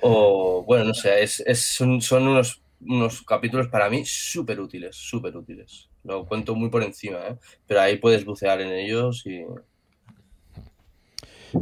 O, 0.00 0.62
bueno, 0.64 0.84
no 0.86 0.94
sé, 0.94 1.22
es, 1.22 1.40
es- 1.46 1.64
son, 1.64 2.00
son 2.00 2.26
unos, 2.28 2.62
unos 2.86 3.22
capítulos 3.22 3.68
para 3.68 3.88
mí 3.88 4.04
súper 4.04 4.60
útiles, 4.60 4.96
súper 4.96 5.36
útiles. 5.36 5.88
Lo 6.04 6.26
cuento 6.26 6.54
muy 6.54 6.70
por 6.70 6.82
encima, 6.82 7.18
¿eh? 7.28 7.36
Pero 7.66 7.80
ahí 7.80 7.98
puedes 7.98 8.24
bucear 8.24 8.60
en 8.60 8.72
ellos 8.72 9.24
y... 9.26 9.44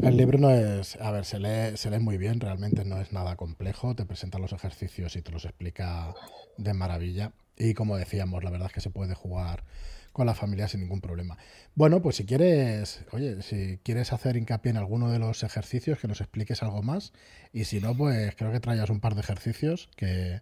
El 0.02 0.16
libro 0.16 0.38
no 0.38 0.50
es, 0.50 0.96
a 0.96 1.10
ver, 1.10 1.24
se 1.24 1.40
lee, 1.40 1.76
se 1.76 1.90
lee 1.90 1.98
muy 1.98 2.16
bien, 2.16 2.38
realmente 2.38 2.84
no 2.84 3.00
es 3.00 3.12
nada 3.12 3.34
complejo, 3.36 3.96
te 3.96 4.06
presenta 4.06 4.38
los 4.38 4.52
ejercicios 4.52 5.16
y 5.16 5.22
te 5.22 5.32
los 5.32 5.44
explica 5.44 6.14
de 6.56 6.74
maravilla. 6.74 7.32
Y 7.56 7.74
como 7.74 7.96
decíamos, 7.96 8.44
la 8.44 8.50
verdad 8.50 8.68
es 8.68 8.72
que 8.72 8.80
se 8.80 8.90
puede 8.90 9.14
jugar 9.14 9.64
con 10.12 10.26
la 10.26 10.34
familia 10.34 10.68
sin 10.68 10.80
ningún 10.80 11.00
problema. 11.00 11.38
Bueno, 11.74 12.02
pues 12.02 12.16
si 12.16 12.24
quieres, 12.24 13.04
oye, 13.10 13.42
si 13.42 13.78
quieres 13.82 14.12
hacer 14.12 14.36
hincapié 14.36 14.70
en 14.70 14.76
alguno 14.76 15.10
de 15.10 15.18
los 15.18 15.42
ejercicios, 15.42 15.98
que 15.98 16.08
nos 16.08 16.20
expliques 16.20 16.62
algo 16.62 16.82
más. 16.82 17.12
Y 17.52 17.64
si 17.64 17.80
no, 17.80 17.96
pues 17.96 18.34
creo 18.36 18.52
que 18.52 18.60
traigas 18.60 18.90
un 18.90 19.00
par 19.00 19.14
de 19.14 19.20
ejercicios 19.20 19.90
que, 19.96 20.40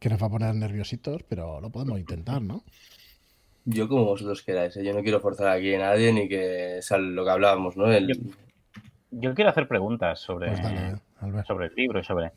que 0.00 0.08
nos 0.08 0.20
va 0.20 0.26
a 0.26 0.30
poner 0.30 0.54
nerviositos, 0.54 1.22
pero 1.28 1.60
lo 1.60 1.70
podemos 1.70 2.00
intentar, 2.00 2.42
¿no? 2.42 2.64
Yo 3.66 3.86
como 3.88 4.04
vosotros 4.06 4.42
queráis, 4.42 4.76
¿eh? 4.78 4.84
Yo 4.84 4.94
no 4.94 5.02
quiero 5.02 5.20
forzar 5.20 5.48
aquí 5.48 5.74
a 5.74 5.78
nadie 5.78 6.12
ni 6.12 6.28
que 6.28 6.78
sea 6.80 6.98
lo 6.98 7.22
que 7.24 7.30
hablábamos, 7.30 7.76
¿no? 7.76 7.86
El- 7.92 8.08
Yo- 8.08 8.30
Yo 9.12 9.34
quiero 9.34 9.50
hacer 9.50 9.66
preguntas 9.68 10.20
sobre, 10.20 10.48
Pues 10.48 10.62
dale, 10.62 10.94
Albert. 11.20 11.46
sobre 11.46 11.66
el 11.66 11.74
libro 11.74 11.98
y 12.00 12.04
sobre... 12.04 12.32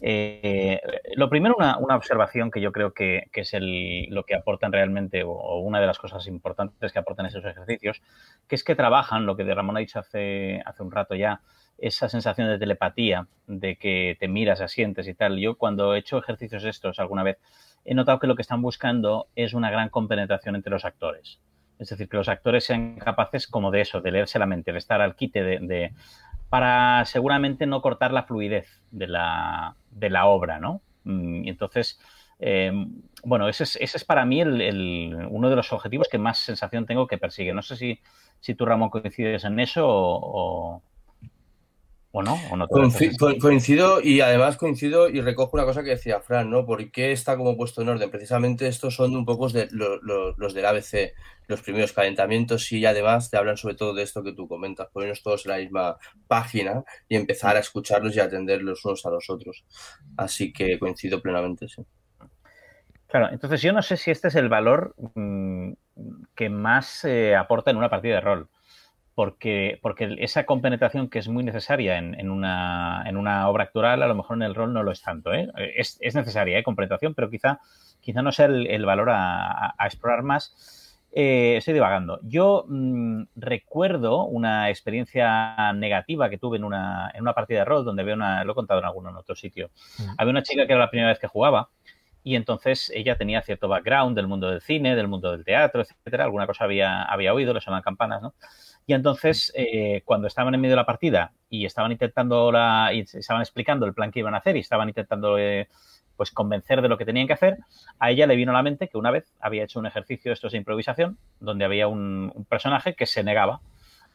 Eh, 0.00 0.80
lo 1.16 1.28
primero, 1.28 1.54
una, 1.58 1.76
una 1.78 1.96
observación 1.96 2.50
que 2.50 2.60
yo 2.60 2.72
creo 2.72 2.92
que, 2.94 3.24
que 3.32 3.42
es 3.42 3.52
el, 3.54 4.06
lo 4.06 4.24
que 4.24 4.34
aportan 4.34 4.72
realmente, 4.72 5.22
o, 5.24 5.30
o 5.32 5.60
una 5.60 5.80
de 5.80 5.86
las 5.86 5.98
cosas 5.98 6.26
importantes 6.28 6.92
que 6.92 6.98
aportan 6.98 7.26
esos 7.26 7.44
ejercicios, 7.44 8.00
que 8.48 8.54
es 8.54 8.64
que 8.64 8.74
trabajan, 8.74 9.26
lo 9.26 9.36
que 9.36 9.44
de 9.44 9.54
Ramón 9.54 9.76
ha 9.76 9.80
dicho 9.80 9.98
hace, 9.98 10.62
hace 10.64 10.82
un 10.82 10.90
rato 10.92 11.14
ya, 11.14 11.40
esa 11.82 12.08
sensación 12.08 12.48
de 12.48 12.58
telepatía, 12.58 13.28
de 13.46 13.76
que 13.76 14.16
te 14.20 14.28
miras, 14.28 14.60
asientes 14.62 15.08
y 15.08 15.14
tal. 15.14 15.38
Yo 15.38 15.56
cuando 15.58 15.94
he 15.94 15.98
hecho 15.98 16.18
ejercicios 16.18 16.64
estos 16.64 16.98
alguna 17.00 17.22
vez, 17.24 17.38
he 17.84 17.94
notado 17.94 18.18
que 18.20 18.26
lo 18.28 18.36
que 18.36 18.42
están 18.42 18.62
buscando 18.62 19.28
es 19.36 19.54
una 19.54 19.70
gran 19.70 19.90
compenetración 19.90 20.56
entre 20.56 20.70
los 20.72 20.84
actores. 20.84 21.40
Es 21.78 21.88
decir, 21.90 22.08
que 22.08 22.16
los 22.16 22.28
actores 22.28 22.64
sean 22.64 22.96
capaces 22.98 23.46
como 23.48 23.70
de 23.70 23.80
eso, 23.82 24.00
de 24.00 24.12
leerse 24.12 24.38
la 24.38 24.46
mente, 24.46 24.72
de 24.72 24.78
estar 24.78 25.00
al 25.00 25.16
quite 25.16 25.42
de, 25.42 25.92
para 26.48 27.04
seguramente 27.06 27.66
no 27.66 27.80
cortar 27.82 28.12
la 28.12 28.24
fluidez 28.24 28.68
de 28.90 29.08
la, 29.08 29.76
de 29.90 30.10
la 30.10 30.26
obra, 30.26 30.58
¿no? 30.60 30.82
Mm, 31.04 31.44
Y 31.44 31.48
entonces, 31.50 31.98
Eh, 32.44 32.72
bueno, 33.24 33.48
ese 33.48 33.62
es, 33.64 33.76
ese 33.76 33.98
es 33.98 34.04
para 34.04 34.24
mí 34.26 34.40
el, 34.40 35.14
uno 35.30 35.48
de 35.48 35.54
los 35.56 35.72
objetivos 35.72 36.08
que 36.08 36.18
más 36.18 36.38
sensación 36.38 36.86
tengo 36.86 37.06
que 37.06 37.18
persigue. 37.18 37.52
No 37.54 37.62
sé 37.62 37.76
si, 37.76 38.00
si 38.40 38.54
tú, 38.56 38.66
Ramón, 38.66 38.90
coincides 38.90 39.44
en 39.44 39.60
eso 39.60 39.84
o, 39.88 40.82
o 42.12 42.22
no. 42.22 42.34
O 42.34 43.38
coincido 43.40 44.00
y 44.02 44.20
además 44.20 44.56
coincido 44.56 45.08
y 45.08 45.20
recojo 45.20 45.56
una 45.56 45.64
cosa 45.64 45.82
que 45.82 45.90
decía 45.90 46.20
Fran, 46.20 46.50
¿no? 46.50 46.64
¿Por 46.64 46.90
qué 46.90 47.12
está 47.12 47.36
como 47.36 47.56
puesto 47.56 47.82
en 47.82 47.88
orden? 47.88 48.10
Precisamente 48.10 48.66
estos 48.68 48.94
son 48.94 49.16
un 49.16 49.24
poco 49.24 49.48
de, 49.48 49.68
lo- 49.72 50.00
lo- 50.02 50.34
los 50.36 50.54
del 50.54 50.66
ABC, 50.66 51.14
los 51.48 51.62
primeros 51.62 51.92
calentamientos 51.92 52.70
y 52.72 52.84
además 52.86 53.30
te 53.30 53.36
hablan 53.36 53.56
sobre 53.56 53.74
todo 53.74 53.94
de 53.94 54.02
esto 54.02 54.22
que 54.22 54.32
tú 54.32 54.46
comentas, 54.46 54.88
ponernos 54.92 55.22
todos 55.22 55.44
en 55.46 55.52
la 55.52 55.58
misma 55.58 55.96
página 56.28 56.84
y 57.08 57.16
empezar 57.16 57.56
a 57.56 57.60
escucharlos 57.60 58.14
y 58.16 58.20
a 58.20 58.24
atender 58.24 58.62
los 58.62 58.84
unos 58.84 59.04
a 59.06 59.10
los 59.10 59.28
otros. 59.28 59.64
Así 60.16 60.52
que 60.52 60.78
coincido 60.78 61.20
plenamente, 61.20 61.68
sí. 61.68 61.82
Claro, 63.08 63.28
entonces 63.30 63.60
yo 63.60 63.72
no 63.74 63.82
sé 63.82 63.98
si 63.98 64.10
este 64.10 64.28
es 64.28 64.34
el 64.36 64.48
valor 64.48 64.94
mm, 65.14 65.72
que 66.34 66.48
más 66.48 67.04
eh, 67.04 67.36
aporta 67.36 67.70
en 67.70 67.76
una 67.76 67.90
partida 67.90 68.14
de 68.14 68.20
rol. 68.22 68.48
Porque, 69.14 69.78
porque 69.82 70.16
esa 70.20 70.46
compenetración 70.46 71.10
que 71.10 71.18
es 71.18 71.28
muy 71.28 71.44
necesaria 71.44 71.98
en, 71.98 72.18
en 72.18 72.30
una, 72.30 73.02
en 73.06 73.18
una 73.18 73.46
obra 73.48 73.64
actoral, 73.64 74.02
a 74.02 74.06
lo 74.06 74.14
mejor 74.14 74.36
en 74.36 74.42
el 74.42 74.54
rol 74.54 74.72
no 74.72 74.82
lo 74.82 74.90
es 74.90 75.02
tanto. 75.02 75.34
¿eh? 75.34 75.50
Es, 75.76 75.98
es 76.00 76.14
necesaria, 76.14 76.58
¿eh? 76.58 76.62
compenetración, 76.62 77.12
pero 77.14 77.28
quizá, 77.28 77.60
quizá 78.00 78.22
no 78.22 78.32
sea 78.32 78.46
el, 78.46 78.66
el 78.68 78.86
valor 78.86 79.10
a, 79.10 79.74
a- 79.78 79.86
explorar 79.86 80.22
más. 80.22 80.98
Eh, 81.14 81.56
estoy 81.58 81.74
divagando. 81.74 82.20
Yo 82.22 82.64
mm, 82.66 83.24
recuerdo 83.36 84.24
una 84.24 84.70
experiencia 84.70 85.70
negativa 85.74 86.30
que 86.30 86.38
tuve 86.38 86.56
en 86.56 86.64
una, 86.64 87.10
en 87.12 87.20
una 87.20 87.34
partida 87.34 87.58
de 87.58 87.64
rol 87.66 87.84
donde 87.84 88.02
veo 88.04 88.14
una, 88.14 88.42
lo 88.44 88.52
he 88.52 88.54
contado 88.54 88.80
en 88.80 88.86
algún 88.86 89.08
en 89.08 89.16
otro 89.16 89.34
sitio. 89.36 89.70
Mm. 89.98 90.02
Había 90.16 90.30
una 90.30 90.42
chica 90.42 90.66
que 90.66 90.72
era 90.72 90.80
la 90.80 90.90
primera 90.90 91.10
vez 91.10 91.18
que 91.18 91.26
jugaba 91.26 91.68
y 92.24 92.36
entonces 92.36 92.90
ella 92.94 93.16
tenía 93.16 93.42
cierto 93.42 93.68
background 93.68 94.16
del 94.16 94.28
mundo 94.28 94.48
del 94.48 94.62
cine, 94.62 94.96
del 94.96 95.08
mundo 95.08 95.32
del 95.32 95.44
teatro, 95.44 95.82
etcétera. 95.82 96.24
Alguna 96.24 96.46
cosa 96.46 96.64
había, 96.64 97.02
había 97.02 97.34
oído, 97.34 97.52
le 97.52 97.60
sonaban 97.60 97.82
campanas, 97.82 98.22
¿no? 98.22 98.32
Y 98.92 98.94
entonces, 98.94 99.50
eh, 99.56 100.02
cuando 100.04 100.26
estaban 100.26 100.54
en 100.54 100.60
medio 100.60 100.74
de 100.74 100.76
la 100.76 100.84
partida 100.84 101.32
y 101.48 101.64
estaban 101.64 101.92
intentando 101.92 102.52
la, 102.52 102.90
y 102.92 103.00
estaban 103.00 103.40
explicando 103.40 103.86
el 103.86 103.94
plan 103.94 104.10
que 104.10 104.18
iban 104.18 104.34
a 104.34 104.36
hacer 104.36 104.54
y 104.54 104.60
estaban 104.60 104.86
intentando 104.86 105.38
eh, 105.38 105.68
pues 106.14 106.30
convencer 106.30 106.82
de 106.82 106.90
lo 106.90 106.98
que 106.98 107.06
tenían 107.06 107.26
que 107.26 107.32
hacer, 107.32 107.56
a 107.98 108.10
ella 108.10 108.26
le 108.26 108.36
vino 108.36 108.52
a 108.52 108.54
la 108.54 108.62
mente 108.62 108.88
que 108.88 108.98
una 108.98 109.10
vez 109.10 109.32
había 109.40 109.64
hecho 109.64 109.78
un 109.78 109.86
ejercicio 109.86 110.28
de 110.28 110.34
estos 110.34 110.52
de 110.52 110.58
improvisación 110.58 111.16
donde 111.40 111.64
había 111.64 111.88
un, 111.88 112.44
personaje 112.50 112.94
que 112.94 113.06
se 113.06 113.24
negaba 113.24 113.62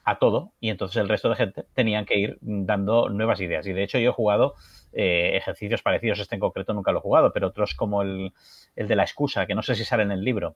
a 0.04 0.20
todo 0.20 0.52
y 0.60 0.70
entonces 0.70 0.98
el 0.98 1.10
resto 1.10 1.30
de 1.30 1.38
gente 1.38 1.66
tenían 1.74 2.06
que 2.06 2.20
ir 2.20 2.38
dando 2.42 3.10
nuevas 3.10 3.42
ideas. 3.42 3.66
Y 3.66 3.74
de 3.74 3.82
hecho 3.82 3.98
yo 3.98 4.12
he 4.12 4.14
jugado 4.14 4.54
eh, 4.94 5.32
ejercicios 5.38 5.82
parecidos, 5.82 6.20
este 6.20 6.36
en 6.36 6.40
concreto 6.40 6.76
nunca 6.76 6.92
lo 6.92 7.00
he 7.00 7.02
jugado, 7.02 7.34
pero 7.34 7.48
otros 7.48 7.74
como 7.74 8.04
el, 8.04 8.32
el 8.76 8.88
de 8.88 8.96
la 8.96 9.02
excusa, 9.02 9.48
que 9.48 9.56
no 9.56 9.64
sé 9.64 9.74
si 9.74 9.86
sale 9.86 10.04
en 10.04 10.12
el 10.12 10.24
libro. 10.24 10.56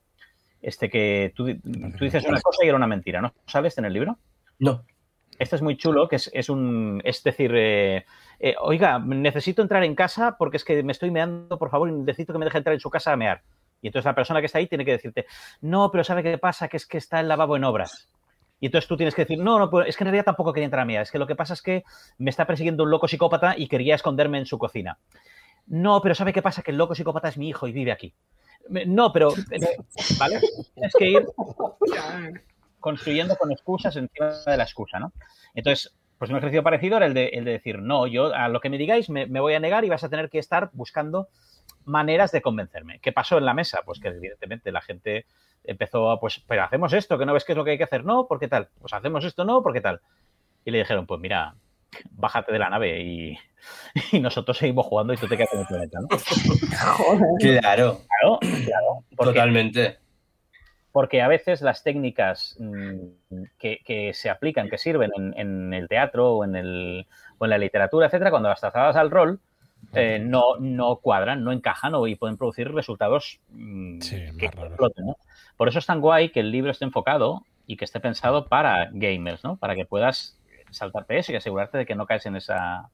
Este 0.62 0.88
que 0.88 1.32
tú, 1.34 1.46
tú 1.46 2.04
dices 2.04 2.24
una 2.24 2.40
cosa 2.40 2.64
y 2.64 2.68
era 2.68 2.76
una 2.76 2.86
mentira, 2.86 3.20
¿no? 3.20 3.34
¿Sale 3.46 3.68
este 3.68 3.80
en 3.80 3.86
el 3.86 3.92
libro? 3.92 4.16
No, 4.60 4.84
Este 5.38 5.56
es 5.56 5.62
muy 5.62 5.76
chulo, 5.76 6.08
que 6.08 6.16
es, 6.16 6.30
es 6.32 6.48
un. 6.48 7.02
Es 7.04 7.22
decir, 7.24 7.52
eh, 7.54 8.06
eh, 8.38 8.54
oiga, 8.60 9.00
necesito 9.00 9.60
entrar 9.60 9.82
en 9.82 9.96
casa 9.96 10.36
porque 10.38 10.56
es 10.56 10.64
que 10.64 10.82
me 10.84 10.92
estoy 10.92 11.10
meando, 11.10 11.58
por 11.58 11.68
favor, 11.70 11.88
y 11.88 11.92
necesito 11.92 12.32
que 12.32 12.38
me 12.38 12.44
deje 12.44 12.58
entrar 12.58 12.74
en 12.74 12.80
su 12.80 12.90
casa 12.90 13.12
a 13.12 13.16
mear. 13.16 13.42
Y 13.80 13.88
entonces 13.88 14.06
la 14.06 14.14
persona 14.14 14.40
que 14.40 14.46
está 14.46 14.58
ahí 14.58 14.68
tiene 14.68 14.84
que 14.84 14.92
decirte, 14.92 15.26
no, 15.60 15.90
pero 15.90 16.04
¿sabe 16.04 16.22
qué 16.22 16.38
pasa? 16.38 16.68
Que 16.68 16.76
es 16.76 16.86
que 16.86 16.98
está 16.98 17.18
el 17.18 17.26
lavabo 17.26 17.56
en 17.56 17.64
obras. 17.64 18.08
Y 18.60 18.66
entonces 18.66 18.86
tú 18.86 18.96
tienes 18.96 19.16
que 19.16 19.22
decir, 19.22 19.40
no, 19.40 19.58
no, 19.58 19.68
pues 19.68 19.88
es 19.88 19.96
que 19.96 20.04
en 20.04 20.06
realidad 20.06 20.24
tampoco 20.24 20.52
quería 20.52 20.66
entrar 20.66 20.82
a 20.82 20.84
mear. 20.84 21.02
Es 21.02 21.10
que 21.10 21.18
lo 21.18 21.26
que 21.26 21.34
pasa 21.34 21.54
es 21.54 21.62
que 21.62 21.82
me 22.18 22.30
está 22.30 22.46
persiguiendo 22.46 22.84
un 22.84 22.90
loco 22.90 23.08
psicópata 23.08 23.56
y 23.58 23.66
quería 23.66 23.96
esconderme 23.96 24.38
en 24.38 24.46
su 24.46 24.56
cocina. 24.56 24.98
No, 25.66 26.00
pero 26.00 26.14
¿sabe 26.14 26.32
qué 26.32 26.42
pasa? 26.42 26.62
Que 26.62 26.70
el 26.70 26.76
loco 26.76 26.94
psicópata 26.94 27.26
es 27.26 27.36
mi 27.36 27.48
hijo 27.48 27.66
y 27.66 27.72
vive 27.72 27.90
aquí. 27.90 28.14
No, 28.68 29.12
pero. 29.12 29.32
¿Vale? 30.18 30.40
Tienes 30.74 30.92
que 30.98 31.10
ir 31.10 31.26
construyendo 32.80 33.36
con 33.36 33.52
excusas 33.52 33.96
encima 33.96 34.32
de 34.44 34.56
la 34.56 34.64
excusa, 34.64 34.98
¿no? 34.98 35.12
Entonces, 35.54 35.94
pues 36.18 36.30
un 36.30 36.36
ejercicio 36.36 36.62
parecido 36.62 36.96
era 36.96 37.06
el 37.06 37.14
de, 37.14 37.26
el 37.28 37.44
de 37.44 37.52
decir, 37.52 37.78
no, 37.78 38.06
yo 38.06 38.34
a 38.34 38.48
lo 38.48 38.60
que 38.60 38.70
me 38.70 38.78
digáis 38.78 39.10
me, 39.10 39.26
me 39.26 39.40
voy 39.40 39.54
a 39.54 39.60
negar 39.60 39.84
y 39.84 39.88
vas 39.88 40.04
a 40.04 40.08
tener 40.08 40.30
que 40.30 40.38
estar 40.38 40.70
buscando 40.72 41.28
maneras 41.84 42.32
de 42.32 42.42
convencerme. 42.42 43.00
¿Qué 43.00 43.12
pasó 43.12 43.38
en 43.38 43.44
la 43.44 43.54
mesa? 43.54 43.80
Pues 43.84 44.00
que 44.00 44.08
evidentemente 44.08 44.72
la 44.72 44.80
gente 44.80 45.26
empezó 45.64 46.10
a, 46.10 46.20
pues, 46.20 46.42
pero 46.46 46.64
hacemos 46.64 46.92
esto, 46.92 47.18
que 47.18 47.26
no 47.26 47.32
ves 47.32 47.44
qué 47.44 47.52
es 47.52 47.58
lo 47.58 47.64
que 47.64 47.72
hay 47.72 47.78
que 47.78 47.84
hacer, 47.84 48.04
no, 48.04 48.26
¿por 48.26 48.38
qué 48.38 48.48
tal? 48.48 48.68
Pues 48.80 48.92
hacemos 48.92 49.24
esto, 49.24 49.44
no, 49.44 49.62
¿por 49.62 49.72
qué 49.72 49.80
tal? 49.80 50.00
Y 50.64 50.70
le 50.70 50.78
dijeron, 50.78 51.06
pues 51.06 51.20
mira, 51.20 51.54
bájate 52.10 52.52
de 52.52 52.58
la 52.58 52.70
nave 52.70 53.00
y, 53.02 53.38
y 54.12 54.20
nosotros 54.20 54.58
seguimos 54.58 54.86
jugando 54.86 55.12
y 55.12 55.16
tú 55.16 55.26
te 55.28 55.36
quedas 55.36 55.52
en 55.52 55.60
el 55.60 55.66
planeta, 55.66 55.98
¿no? 56.00 56.08
Joder. 56.96 57.60
claro, 57.60 58.00
Claro, 58.20 58.38
claro. 58.40 59.04
Porque, 59.16 59.32
totalmente. 59.32 59.98
porque 60.92 61.22
a 61.22 61.28
veces 61.28 61.60
las 61.62 61.82
técnicas 61.82 62.56
mm, 62.58 62.96
que, 63.58 63.80
que 63.84 64.12
se 64.14 64.30
aplican, 64.30 64.68
que 64.68 64.78
sirven 64.78 65.10
en, 65.16 65.34
en 65.36 65.74
el 65.74 65.88
teatro 65.88 66.36
o 66.36 66.44
en, 66.44 66.56
el, 66.56 67.06
o 67.38 67.44
en 67.44 67.50
la 67.50 67.58
literatura, 67.58 68.06
etcétera, 68.06 68.30
cuando 68.30 68.48
las 68.48 68.60
trasladas 68.60 68.96
al 68.96 69.10
rol, 69.10 69.40
eh, 69.94 70.20
no, 70.20 70.56
no 70.58 70.96
cuadran, 70.96 71.42
no 71.42 71.50
encajan 71.52 71.94
o, 71.94 72.06
y 72.06 72.14
pueden 72.14 72.36
producir 72.36 72.72
resultados 72.72 73.40
mm, 73.50 74.00
Sí, 74.00 74.22
que 74.38 74.46
exploten, 74.46 75.06
¿no? 75.06 75.16
Por 75.56 75.68
eso 75.68 75.80
es 75.80 75.86
tan 75.86 76.00
guay 76.00 76.30
que 76.30 76.40
el 76.40 76.50
libro 76.52 76.70
esté 76.70 76.84
enfocado 76.84 77.44
y 77.66 77.76
que 77.76 77.84
esté 77.84 78.00
pensado 78.00 78.46
para 78.46 78.88
gamers, 78.92 79.44
¿no? 79.44 79.56
Para 79.56 79.74
que 79.74 79.84
puedas 79.84 80.38
saltarte 80.72 81.18
eso 81.18 81.32
y 81.32 81.36
asegurarte 81.36 81.78
de 81.78 81.86
que 81.86 81.94
no 81.94 82.06
caes 82.06 82.26
en 82.26 82.36
esa... 82.36 82.90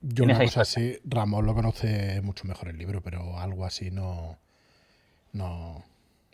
Yo 0.00 0.24
en 0.24 0.30
una 0.30 0.44
esa 0.44 0.44
cosa 0.44 0.60
así, 0.60 0.98
Ramón 1.04 1.46
lo 1.46 1.54
conoce 1.54 2.20
mucho 2.22 2.46
mejor 2.46 2.68
el 2.68 2.78
libro, 2.78 3.02
pero 3.02 3.38
algo 3.38 3.64
así 3.64 3.90
no. 3.90 4.38
No. 5.32 5.84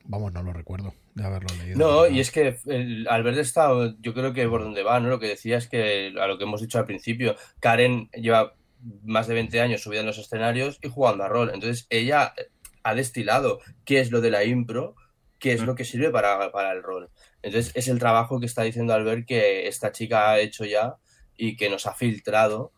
Vamos, 0.04 0.32
no 0.34 0.42
lo 0.42 0.52
recuerdo 0.52 0.94
de 1.14 1.24
haberlo 1.24 1.48
leído. 1.56 1.78
No, 1.78 2.06
y 2.06 2.20
es 2.20 2.30
que 2.30 2.58
el, 2.66 3.06
Albert 3.08 3.38
está, 3.38 3.70
yo 4.00 4.12
creo 4.12 4.32
que 4.32 4.46
por 4.48 4.62
donde 4.62 4.82
va, 4.82 5.00
¿no? 5.00 5.08
Lo 5.08 5.18
que 5.18 5.28
decía 5.28 5.56
es 5.56 5.68
que 5.68 6.12
a 6.20 6.26
lo 6.26 6.36
que 6.36 6.44
hemos 6.44 6.60
dicho 6.60 6.78
al 6.78 6.84
principio, 6.84 7.36
Karen 7.60 8.10
lleva 8.10 8.54
más 9.02 9.26
de 9.26 9.34
20 9.34 9.60
años 9.60 9.82
subida 9.82 10.00
en 10.00 10.06
los 10.06 10.18
escenarios 10.18 10.78
y 10.82 10.88
jugando 10.88 11.24
a 11.24 11.28
rol. 11.28 11.50
Entonces 11.54 11.86
ella 11.88 12.34
ha 12.82 12.94
destilado 12.94 13.60
qué 13.84 14.00
es 14.00 14.10
lo 14.10 14.20
de 14.20 14.30
la 14.30 14.44
impro, 14.44 14.94
qué 15.38 15.52
es 15.52 15.62
lo 15.62 15.74
que 15.74 15.84
sirve 15.84 16.10
para, 16.10 16.50
para 16.52 16.72
el 16.72 16.82
rol. 16.82 17.10
Entonces 17.44 17.72
es 17.74 17.88
el 17.88 17.98
trabajo 17.98 18.40
que 18.40 18.46
está 18.46 18.62
diciendo 18.62 18.94
Albert 18.94 19.26
que 19.26 19.68
esta 19.68 19.92
chica 19.92 20.30
ha 20.30 20.38
hecho 20.40 20.64
ya 20.64 20.96
y 21.36 21.56
que 21.56 21.68
nos 21.68 21.86
ha 21.86 21.94
filtrado 21.94 22.72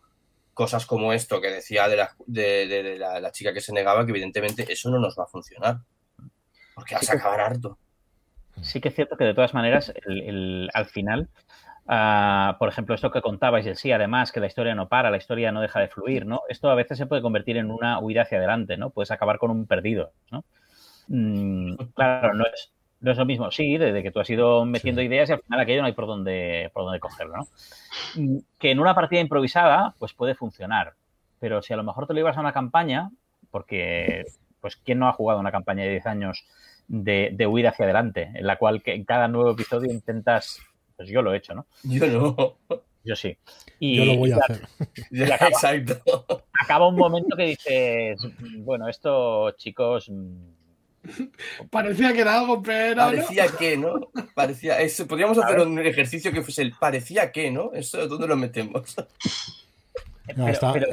cosas 0.53 0.85
como 0.85 1.13
esto 1.13 1.39
que 1.39 1.49
decía 1.51 1.87
de 1.87 1.95
la, 1.97 2.15
de, 2.25 2.67
de- 2.67 2.83
de 2.83 2.97
la, 2.99 3.19
la 3.19 3.31
chica 3.31 3.53
que 3.53 3.61
se 3.61 3.73
negaba, 3.73 4.05
que 4.05 4.11
evidentemente 4.11 4.65
eso 4.71 4.89
no 4.89 4.99
nos 4.99 5.17
va 5.17 5.23
a 5.23 5.27
funcionar. 5.27 5.77
Porque 6.75 6.95
vas 6.95 7.09
a 7.09 7.13
acabar 7.13 7.39
harto. 7.41 7.77
Sí 8.61 8.81
que 8.81 8.89
es 8.89 8.95
cierto 8.95 9.17
que 9.17 9.23
de 9.23 9.33
todas 9.35 9.53
maneras, 9.53 9.93
el- 10.05 10.21
el- 10.23 10.69
al 10.73 10.85
final, 10.87 11.29
ah, 11.87 12.55
por 12.59 12.69
ejemplo, 12.69 12.95
esto 12.95 13.11
que 13.11 13.21
contabais, 13.21 13.65
el 13.67 13.77
sí, 13.77 13.91
además, 13.91 14.31
que 14.31 14.39
la 14.39 14.47
historia 14.47 14.73
no 14.75 14.87
para, 14.89 15.11
la 15.11 15.17
historia 15.17 15.51
no 15.51 15.61
deja 15.61 15.79
de 15.79 15.87
fluir, 15.89 16.25
¿no? 16.25 16.41
Esto 16.49 16.69
a 16.71 16.75
veces 16.75 16.97
se 16.97 17.05
puede 17.05 17.21
convertir 17.21 17.57
en 17.57 17.69
una 17.71 17.99
huida 17.99 18.23
hacia 18.23 18.39
adelante, 18.39 18.77
¿no? 18.77 18.89
Puedes 18.89 19.11
acabar 19.11 19.37
con 19.37 19.51
un 19.51 19.67
perdido, 19.67 20.11
¿no? 20.31 20.43
Mm, 21.07 21.75
claro, 21.95 22.33
no 22.33 22.45
es, 22.45 22.71
no 22.99 23.11
es 23.11 23.17
lo 23.17 23.25
mismo. 23.25 23.51
Sí, 23.51 23.77
desde 23.77 24.01
que 24.03 24.11
tú 24.11 24.19
has 24.19 24.29
ido 24.29 24.65
metiendo 24.65 25.01
ideas 25.01 25.29
y 25.29 25.33
al 25.33 25.41
final 25.41 25.59
aquello 25.59 25.81
no 25.81 25.87
hay 25.87 25.93
por 25.93 26.07
dónde, 26.07 26.71
por 26.73 26.83
dónde 26.83 26.99
cogerlo, 26.99 27.37
¿no? 27.37 27.47
Mm, 28.15 28.37
Que 28.57 28.71
en 28.71 28.79
una 28.79 28.95
partida 28.95 29.21
improvisada, 29.21 29.95
pues 29.99 30.13
puede 30.13 30.35
funcionar. 30.35 30.93
Pero 31.39 31.61
si 31.61 31.73
a 31.73 31.77
lo 31.77 31.83
mejor 31.83 32.07
te 32.07 32.13
lo 32.13 32.19
llevas 32.19 32.37
a 32.37 32.41
una 32.41 32.53
campaña, 32.53 33.11
porque, 33.51 34.25
pues, 34.59 34.75
¿quién 34.77 34.99
no 34.99 35.07
ha 35.07 35.13
jugado 35.13 35.39
una 35.39 35.51
campaña 35.51 35.83
de 35.83 35.91
10 35.91 36.05
años 36.07 36.45
de, 36.87 37.29
de 37.33 37.47
huida 37.47 37.69
hacia 37.69 37.85
adelante, 37.85 38.31
en 38.33 38.47
la 38.47 38.57
cual 38.57 38.81
que 38.81 38.93
en 38.93 39.05
cada 39.05 39.27
nuevo 39.27 39.51
episodio 39.51 39.91
intentas, 39.91 40.59
pues 40.95 41.09
yo 41.09 41.21
lo 41.21 41.33
he 41.33 41.37
hecho, 41.37 41.53
¿no? 41.53 41.67
Yo 41.83 42.07
no. 42.07 42.57
Yo 43.03 43.15
sí. 43.15 43.37
Y 43.79 43.97
Yo 43.97 44.05
lo 44.05 44.17
voy 44.17 44.31
a 44.31 44.37
hacer. 44.37 44.67
Ya, 45.11 45.35
acaba. 45.35 45.49
exacto. 45.51 46.45
acaba 46.59 46.87
un 46.87 46.95
momento 46.95 47.37
que 47.37 47.45
dices, 47.45 48.19
bueno, 48.59 48.89
esto, 48.89 49.51
chicos, 49.51 50.09
mm, 50.09 50.56
Parecía 51.69 52.13
que 52.13 52.21
era 52.21 52.39
algo, 52.39 52.61
pero. 52.61 52.95
no. 52.95 53.05
Parecía 53.07 53.45
que, 53.57 53.77
¿no? 53.77 54.11
Parecía. 54.35 54.79
Eso, 54.81 55.07
podríamos 55.07 55.37
hacer 55.37 55.59
un 55.59 55.79
ejercicio 55.79 56.31
que 56.31 56.41
fuese 56.41 56.61
el 56.61 56.73
parecía 56.73 57.31
que, 57.31 57.51
¿no? 57.51 57.71
Eso, 57.73 58.07
¿dónde 58.07 58.27
lo 58.27 58.35
metemos? 58.37 58.95
No, 60.35 60.43
pero- 60.43 60.47
está, 60.51 60.73
pero- 60.73 60.87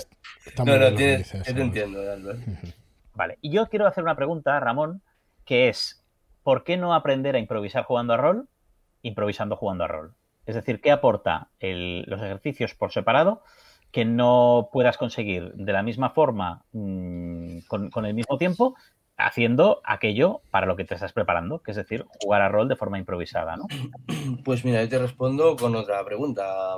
está 0.47 0.65
No, 0.65 0.73
no, 0.77 0.79
lo 0.79 0.91
que 0.91 0.97
tiene- 0.97 1.17
dices, 1.19 1.43
te 1.43 1.61
entiendo, 1.61 1.99
Albert. 2.13 2.39
Vale, 3.15 3.39
y 3.41 3.51
yo 3.51 3.69
quiero 3.69 3.87
hacer 3.89 4.05
una 4.05 4.15
pregunta, 4.15 4.61
Ramón, 4.61 5.03
que 5.45 5.69
es, 5.69 6.05
¿por 6.45 6.63
qué 6.63 6.77
no 6.77 6.95
aprender 6.95 7.35
a 7.35 7.41
improvisar 7.41 7.83
jugando 7.83 8.13
a 8.15 8.17
rol, 8.17 8.47
improvisando 9.03 9.57
jugando 9.57 9.83
a 9.85 9.89
rol? 9.89 10.15
Es 10.47 10.55
decir, 10.55 10.81
¿qué 10.81 10.93
aporta 10.93 11.49
el- 11.59 12.03
los 12.07 12.21
ejercicios 12.23 12.75
por 12.75 12.93
separado 12.93 13.43
que 13.91 14.05
no 14.05 14.69
puedas 14.73 14.97
conseguir 14.99 15.53
de 15.55 15.73
la 15.73 15.83
misma 15.83 16.11
forma, 16.11 16.63
mm, 16.73 17.59
con, 17.67 17.91
con 17.91 18.07
el 18.07 18.15
mismo 18.15 18.39
tiempo, 18.39 18.77
haciendo 19.17 19.81
aquello 19.85 20.43
para 20.51 20.67
lo 20.67 20.77
que 20.77 20.85
te 20.85 20.95
estás 20.95 21.13
preparando, 21.13 21.63
que 21.63 21.71
es 21.71 21.77
decir, 21.77 22.05
jugar 22.21 22.43
a 22.43 22.49
rol 22.49 22.69
de 22.69 22.77
forma 22.77 22.99
improvisada, 22.99 23.57
¿no? 23.57 23.67
Pues 24.45 24.65
mira, 24.65 24.83
yo 24.83 24.89
te 24.89 24.99
respondo 24.99 25.57
con 25.57 25.75
otra 25.75 26.05
pregunta. 26.05 26.77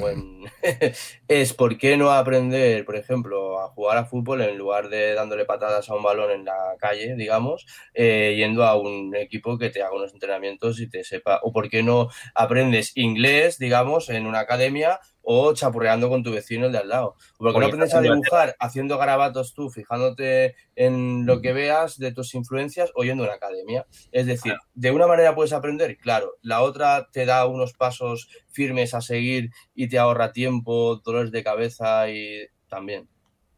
Buen... 0.00 0.44
es 1.28 1.52
¿por 1.52 1.76
qué 1.76 1.96
no 1.96 2.10
aprender, 2.10 2.84
por 2.84 2.96
ejemplo, 2.96 3.60
a 3.60 3.68
jugar 3.68 3.98
a 3.98 4.04
fútbol 4.04 4.40
en 4.42 4.56
lugar 4.56 4.88
de 4.88 5.14
dándole 5.14 5.44
patadas 5.44 5.88
a 5.88 5.94
un 5.94 6.02
balón 6.02 6.30
en 6.30 6.44
la 6.44 6.76
calle, 6.78 7.14
digamos, 7.16 7.66
eh, 7.94 8.34
yendo 8.36 8.64
a 8.64 8.76
un 8.76 9.14
equipo 9.14 9.58
que 9.58 9.70
te 9.70 9.82
haga 9.82 9.94
unos 9.94 10.12
entrenamientos 10.12 10.80
y 10.80 10.88
te 10.88 11.04
sepa? 11.04 11.40
¿O 11.42 11.52
por 11.52 11.68
qué 11.68 11.82
no 11.82 12.08
aprendes 12.34 12.96
inglés, 12.96 13.58
digamos, 13.58 14.08
en 14.08 14.26
una 14.26 14.40
academia 14.40 15.00
o 15.24 15.52
chapurreando 15.54 16.08
con 16.08 16.22
tu 16.22 16.30
vecino 16.30 16.66
el 16.66 16.72
de 16.72 16.78
al 16.78 16.88
lado. 16.88 17.16
Porque 17.38 17.58
no 17.58 17.66
aprendes 17.66 17.94
a 17.94 18.00
dibujar 18.00 18.54
haciendo 18.60 18.98
garabatos 18.98 19.54
tú, 19.54 19.70
fijándote 19.70 20.54
en 20.76 21.26
lo 21.26 21.40
que 21.40 21.52
veas 21.52 21.98
de 21.98 22.12
tus 22.12 22.34
influencias 22.34 22.90
o 22.94 23.04
yendo 23.04 23.24
a 23.24 23.26
una 23.26 23.36
academia. 23.36 23.86
Es 24.12 24.26
decir, 24.26 24.54
de 24.74 24.90
una 24.90 25.06
manera 25.06 25.34
puedes 25.34 25.52
aprender, 25.52 25.96
claro, 25.98 26.36
la 26.42 26.62
otra 26.62 27.08
te 27.10 27.26
da 27.26 27.46
unos 27.46 27.72
pasos 27.72 28.28
firmes 28.50 28.94
a 28.94 29.00
seguir 29.00 29.50
y 29.74 29.88
te 29.88 29.98
ahorra 29.98 30.32
tiempo, 30.32 31.00
dolores 31.04 31.32
de 31.32 31.42
cabeza 31.42 32.08
y 32.10 32.46
también. 32.68 33.08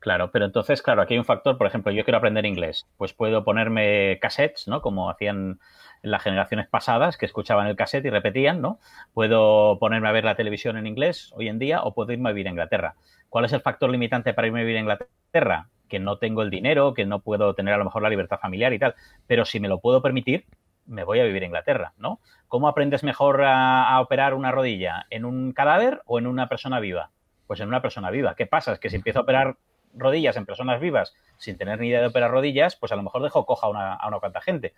Claro, 0.07 0.31
pero 0.31 0.45
entonces, 0.45 0.83
claro, 0.83 1.03
aquí 1.03 1.15
hay 1.15 1.19
un 1.19 1.25
factor, 1.25 1.59
por 1.59 1.67
ejemplo, 1.67 1.91
yo 1.91 2.05
quiero 2.05 2.19
aprender 2.19 2.47
inglés, 2.47 2.87
pues 2.97 3.13
puedo 3.13 3.43
ponerme 3.43 4.21
cassettes, 4.21 4.69
¿no? 4.69 4.81
Como 4.81 5.11
hacían 5.11 5.59
las 6.01 6.23
generaciones 6.23 6.69
pasadas 6.69 7.17
que 7.17 7.27
escuchaban 7.27 7.67
el 7.67 7.75
cassette 7.75 8.05
y 8.05 8.11
repetían, 8.11 8.63
¿no? 8.63 8.79
Puedo 9.15 9.81
ponerme 9.81 10.09
a 10.09 10.13
ver 10.13 10.23
la 10.23 10.37
televisión 10.37 10.77
en 10.77 10.87
inglés 10.87 11.33
hoy 11.35 11.49
en 11.49 11.59
día 11.59 11.83
o 11.83 11.93
puedo 11.93 12.13
irme 12.13 12.29
a 12.29 12.33
vivir 12.33 12.47
a 12.47 12.51
Inglaterra. 12.51 12.95
¿Cuál 13.29 13.47
es 13.47 13.53
el 13.53 13.63
factor 13.63 13.91
limitante 13.91 14.33
para 14.33 14.47
irme 14.47 14.61
a 14.61 14.63
vivir 14.63 14.77
a 14.77 14.81
Inglaterra? 14.83 15.71
Que 15.89 15.99
no 15.99 16.19
tengo 16.19 16.43
el 16.43 16.51
dinero, 16.51 16.95
que 16.95 17.05
no 17.05 17.19
puedo 17.19 17.57
tener 17.57 17.75
a 17.75 17.79
lo 17.79 17.85
mejor 17.85 18.03
la 18.03 18.09
libertad 18.09 18.39
familiar 18.39 18.73
y 18.75 18.79
tal. 18.79 18.95
Pero 19.27 19.45
si 19.45 19.59
me 19.59 19.67
lo 19.67 19.81
puedo 19.81 20.03
permitir, 20.03 20.45
me 20.85 21.03
voy 21.03 21.19
a 21.19 21.25
vivir 21.25 21.43
a 21.43 21.47
Inglaterra, 21.47 21.95
¿no? 21.99 22.21
¿Cómo 22.47 22.69
aprendes 22.69 23.03
mejor 23.03 23.43
a, 23.43 23.89
a 23.89 24.01
operar 24.01 24.35
una 24.35 24.53
rodilla? 24.53 25.07
¿En 25.11 25.25
un 25.25 25.53
cadáver 25.53 26.03
o 26.07 26.21
en 26.21 26.29
una 26.29 26.49
persona 26.49 26.79
viva? 26.79 27.11
Pues 27.49 27.59
en 27.59 27.67
una 27.67 27.83
persona 27.83 28.13
viva. 28.13 28.37
¿Qué 28.37 28.47
pasa? 28.47 28.73
Es 28.73 28.79
que 28.79 28.89
si 28.89 28.95
empiezo 28.95 29.19
a 29.19 29.23
operar 29.23 29.57
rodillas 29.97 30.37
en 30.37 30.47
personas 30.47 30.81
vivas 30.81 31.15
sin 31.39 31.57
tener 31.57 31.81
ni 31.81 31.89
idea 31.89 32.01
de 32.01 32.07
operar 32.09 32.31
rodillas, 32.31 32.77
pues 32.77 32.93
a 32.93 32.97
lo 32.97 33.03
mejor 33.03 33.23
dejo 33.23 33.45
coja 33.47 33.67
a 33.67 33.71
una, 33.71 33.95
a 33.95 34.09
una 34.09 34.21
cuanta 34.21 34.41
gente. 34.41 34.75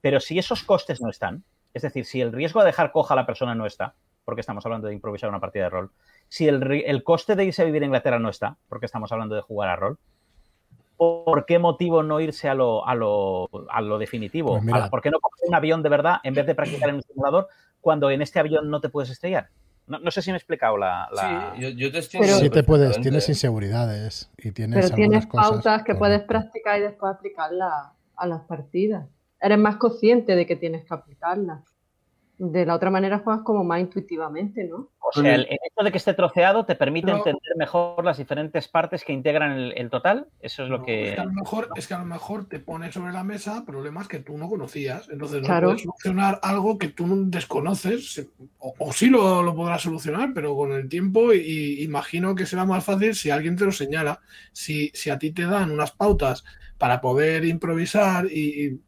Pero 0.00 0.20
si 0.20 0.38
esos 0.38 0.62
costes 0.62 1.00
no 1.00 1.10
están, 1.10 1.44
es 1.74 1.82
decir, 1.82 2.04
si 2.04 2.20
el 2.20 2.32
riesgo 2.32 2.60
de 2.60 2.66
dejar 2.66 2.92
coja 2.92 3.14
a 3.14 3.16
la 3.16 3.26
persona 3.26 3.54
no 3.54 3.66
está, 3.66 3.94
porque 4.24 4.40
estamos 4.40 4.64
hablando 4.66 4.88
de 4.88 4.94
improvisar 4.94 5.28
una 5.28 5.40
partida 5.40 5.64
de 5.64 5.70
rol, 5.70 5.90
si 6.28 6.48
el, 6.48 6.62
el 6.86 7.02
coste 7.02 7.36
de 7.36 7.44
irse 7.44 7.62
a 7.62 7.64
vivir 7.64 7.82
a 7.82 7.86
Inglaterra 7.86 8.18
no 8.18 8.28
está, 8.28 8.56
porque 8.68 8.86
estamos 8.86 9.10
hablando 9.12 9.34
de 9.34 9.42
jugar 9.42 9.68
a 9.68 9.76
rol, 9.76 9.98
¿por 10.96 11.46
qué 11.46 11.58
motivo 11.58 12.02
no 12.02 12.20
irse 12.20 12.48
a 12.48 12.54
lo, 12.54 12.86
a 12.86 12.94
lo, 12.94 13.48
a 13.70 13.80
lo 13.80 13.98
definitivo? 13.98 14.52
Pues 14.52 14.62
mira. 14.62 14.88
¿Por 14.88 15.02
qué 15.02 15.10
no 15.10 15.18
coger 15.20 15.48
un 15.48 15.54
avión 15.54 15.82
de 15.82 15.88
verdad 15.88 16.16
en 16.22 16.34
vez 16.34 16.46
de 16.46 16.54
practicar 16.54 16.90
en 16.90 16.96
un 16.96 17.02
simulador 17.02 17.48
cuando 17.80 18.10
en 18.10 18.22
este 18.22 18.38
avión 18.38 18.70
no 18.70 18.80
te 18.80 18.88
puedes 18.88 19.10
estrellar? 19.10 19.48
No, 19.86 19.98
no 19.98 20.10
sé 20.10 20.22
si 20.22 20.30
me 20.30 20.36
he 20.36 20.38
explicado 20.38 20.76
la... 20.78 21.08
la- 21.12 21.52
Sí, 21.56 21.60
yo, 21.62 21.68
yo 21.70 21.92
te 21.92 21.98
estoy 21.98 22.20
Pero- 22.20 22.36
Sí 22.38 22.50
te 22.50 22.62
puedes, 22.62 23.00
tienes 23.00 23.28
inseguridades 23.28 24.30
y 24.38 24.52
tienes 24.52 24.80
Pero 24.84 24.94
tienes 24.94 25.24
algunas 25.24 25.26
cosas. 25.26 25.50
pautas 25.64 25.82
que 25.84 25.94
puedes 25.94 26.22
practicar 26.22 26.78
y 26.78 26.82
después 26.82 27.12
aplicarlas 27.14 27.72
a 28.16 28.26
las 28.26 28.42
partidas. 28.42 29.06
Eres 29.40 29.58
más 29.58 29.76
consciente 29.76 30.36
de 30.36 30.46
que 30.46 30.54
tienes 30.56 30.84
que 30.84 30.94
aplicarlas. 30.94 31.60
De 32.44 32.66
la 32.66 32.74
otra 32.74 32.90
manera 32.90 33.20
juegas 33.20 33.44
como 33.44 33.62
más 33.62 33.78
intuitivamente, 33.80 34.64
¿no? 34.64 34.88
O 34.98 35.12
sea, 35.12 35.34
el, 35.36 35.42
el 35.42 35.58
hecho 35.64 35.84
de 35.84 35.92
que 35.92 35.98
esté 35.98 36.12
troceado 36.14 36.64
te 36.66 36.74
permite 36.74 37.12
entender 37.12 37.52
mejor 37.56 38.04
las 38.04 38.18
diferentes 38.18 38.66
partes 38.66 39.04
que 39.04 39.12
integran 39.12 39.52
el, 39.52 39.72
el 39.76 39.90
total. 39.90 40.26
Eso 40.40 40.64
es 40.64 40.68
lo 40.68 40.78
No, 40.78 40.84
que... 40.84 41.10
es, 41.10 41.14
que 41.14 41.20
a 41.20 41.24
lo 41.24 41.32
mejor, 41.32 41.68
es 41.76 41.86
que 41.86 41.94
a 41.94 41.98
lo 41.98 42.04
mejor 42.06 42.48
te 42.48 42.58
pone 42.58 42.90
sobre 42.90 43.12
la 43.12 43.22
mesa 43.22 43.64
problemas 43.64 44.08
que 44.08 44.18
tú 44.18 44.36
no 44.38 44.48
conocías. 44.48 45.08
Entonces 45.08 45.40
no 45.40 45.46
Claro. 45.46 45.68
puedes 45.68 45.82
solucionar 45.82 46.40
algo 46.42 46.78
que 46.78 46.88
tú 46.88 47.06
no 47.06 47.14
desconoces. 47.26 48.26
O, 48.58 48.74
o 48.76 48.92
sí 48.92 49.08
lo, 49.08 49.42
lo 49.44 49.54
podrás 49.54 49.82
solucionar, 49.82 50.32
pero 50.34 50.56
con 50.56 50.72
el 50.72 50.88
tiempo, 50.88 51.32
y 51.32 51.82
imagino 51.84 52.34
que 52.34 52.46
será 52.46 52.64
más 52.64 52.84
fácil 52.84 53.14
si 53.14 53.30
alguien 53.30 53.54
te 53.56 53.66
lo 53.66 53.72
señala. 53.72 54.18
Si, 54.52 54.90
si 54.94 55.10
a 55.10 55.18
ti 55.18 55.30
te 55.30 55.44
dan 55.46 55.70
unas 55.70 55.92
pautas 55.92 56.42
para 56.76 57.00
poder 57.00 57.44
improvisar 57.44 58.26
y, 58.26 58.66
y, 58.66 58.80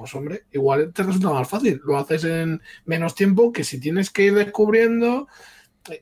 pues 0.00 0.14
hombre, 0.14 0.44
igual 0.52 0.92
te 0.94 1.02
resulta 1.02 1.28
más 1.30 1.46
fácil. 1.46 1.78
Lo 1.84 1.98
haces 1.98 2.24
en 2.24 2.62
menos 2.86 3.14
tiempo 3.14 3.52
que 3.52 3.64
si 3.64 3.78
tienes 3.78 4.08
que 4.10 4.22
ir 4.24 4.34
descubriendo. 4.34 5.28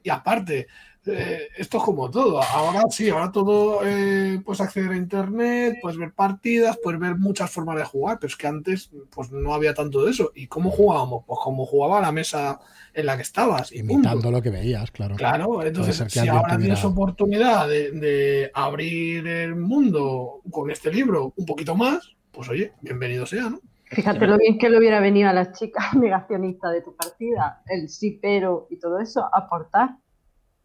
Y 0.05 0.09
aparte, 0.11 0.69
eh, 1.07 1.49
esto 1.57 1.79
es 1.79 1.83
como 1.83 2.09
todo. 2.11 2.41
Ahora 2.43 2.83
sí, 2.91 3.09
ahora 3.09 3.33
todo 3.33 3.81
eh, 3.85 4.41
puedes 4.45 4.61
acceder 4.61 4.91
a 4.93 4.97
internet, 4.97 5.79
puedes 5.83 5.99
ver 5.99 6.13
partidas, 6.13 6.79
puedes 6.83 7.01
ver 7.01 7.17
muchas 7.17 7.51
formas 7.51 7.77
de 7.77 7.85
jugar, 7.85 8.19
pero 8.21 8.29
es 8.29 8.37
que 8.37 8.47
antes 8.47 8.91
pues 9.11 9.31
no 9.33 9.53
había 9.55 9.75
tanto 9.75 10.05
de 10.05 10.13
eso. 10.13 10.31
¿Y 10.35 10.47
cómo 10.47 10.71
jugábamos? 10.71 11.25
Pues 11.27 11.41
como 11.43 11.67
jugaba 11.67 12.01
la 12.01 12.13
mesa 12.13 12.61
en 12.95 13.07
la 13.07 13.17
que 13.17 13.23
estabas. 13.23 13.73
y 13.73 13.79
punto. 13.81 13.95
Imitando 13.95 14.31
lo 14.31 14.43
que 14.43 14.51
veías, 14.51 14.91
claro. 14.93 15.17
Claro, 15.17 15.63
entonces 15.65 15.97
si 16.09 16.19
ahora 16.21 16.43
tuviera- 16.43 16.59
tienes 16.59 16.85
oportunidad 16.85 17.69
de, 17.69 17.91
de 17.93 18.51
abrir 18.55 19.27
el 19.27 19.57
mundo 19.57 20.43
con 20.51 20.71
este 20.71 20.93
libro 20.93 21.33
un 21.37 21.47
poquito 21.47 21.75
más, 21.75 22.15
pues 22.33 22.49
oye, 22.51 22.73
bienvenido 22.83 23.25
sea, 23.27 23.49
¿no? 23.51 23.61
Fíjate 23.91 24.27
lo 24.27 24.37
bien 24.39 24.59
que 24.59 24.69
le 24.69 24.79
hubiera 24.79 25.01
venido 25.01 25.29
a 25.29 25.33
las 25.33 25.53
chicas 25.59 25.93
negacionistas 25.95 26.73
de 26.73 26.83
tu 26.83 26.95
partida, 26.97 27.63
el 27.67 27.89
sí 27.89 28.19
pero 28.21 28.67
y 28.71 28.79
todo 28.79 28.99
eso, 29.01 29.29
aportar, 29.35 29.91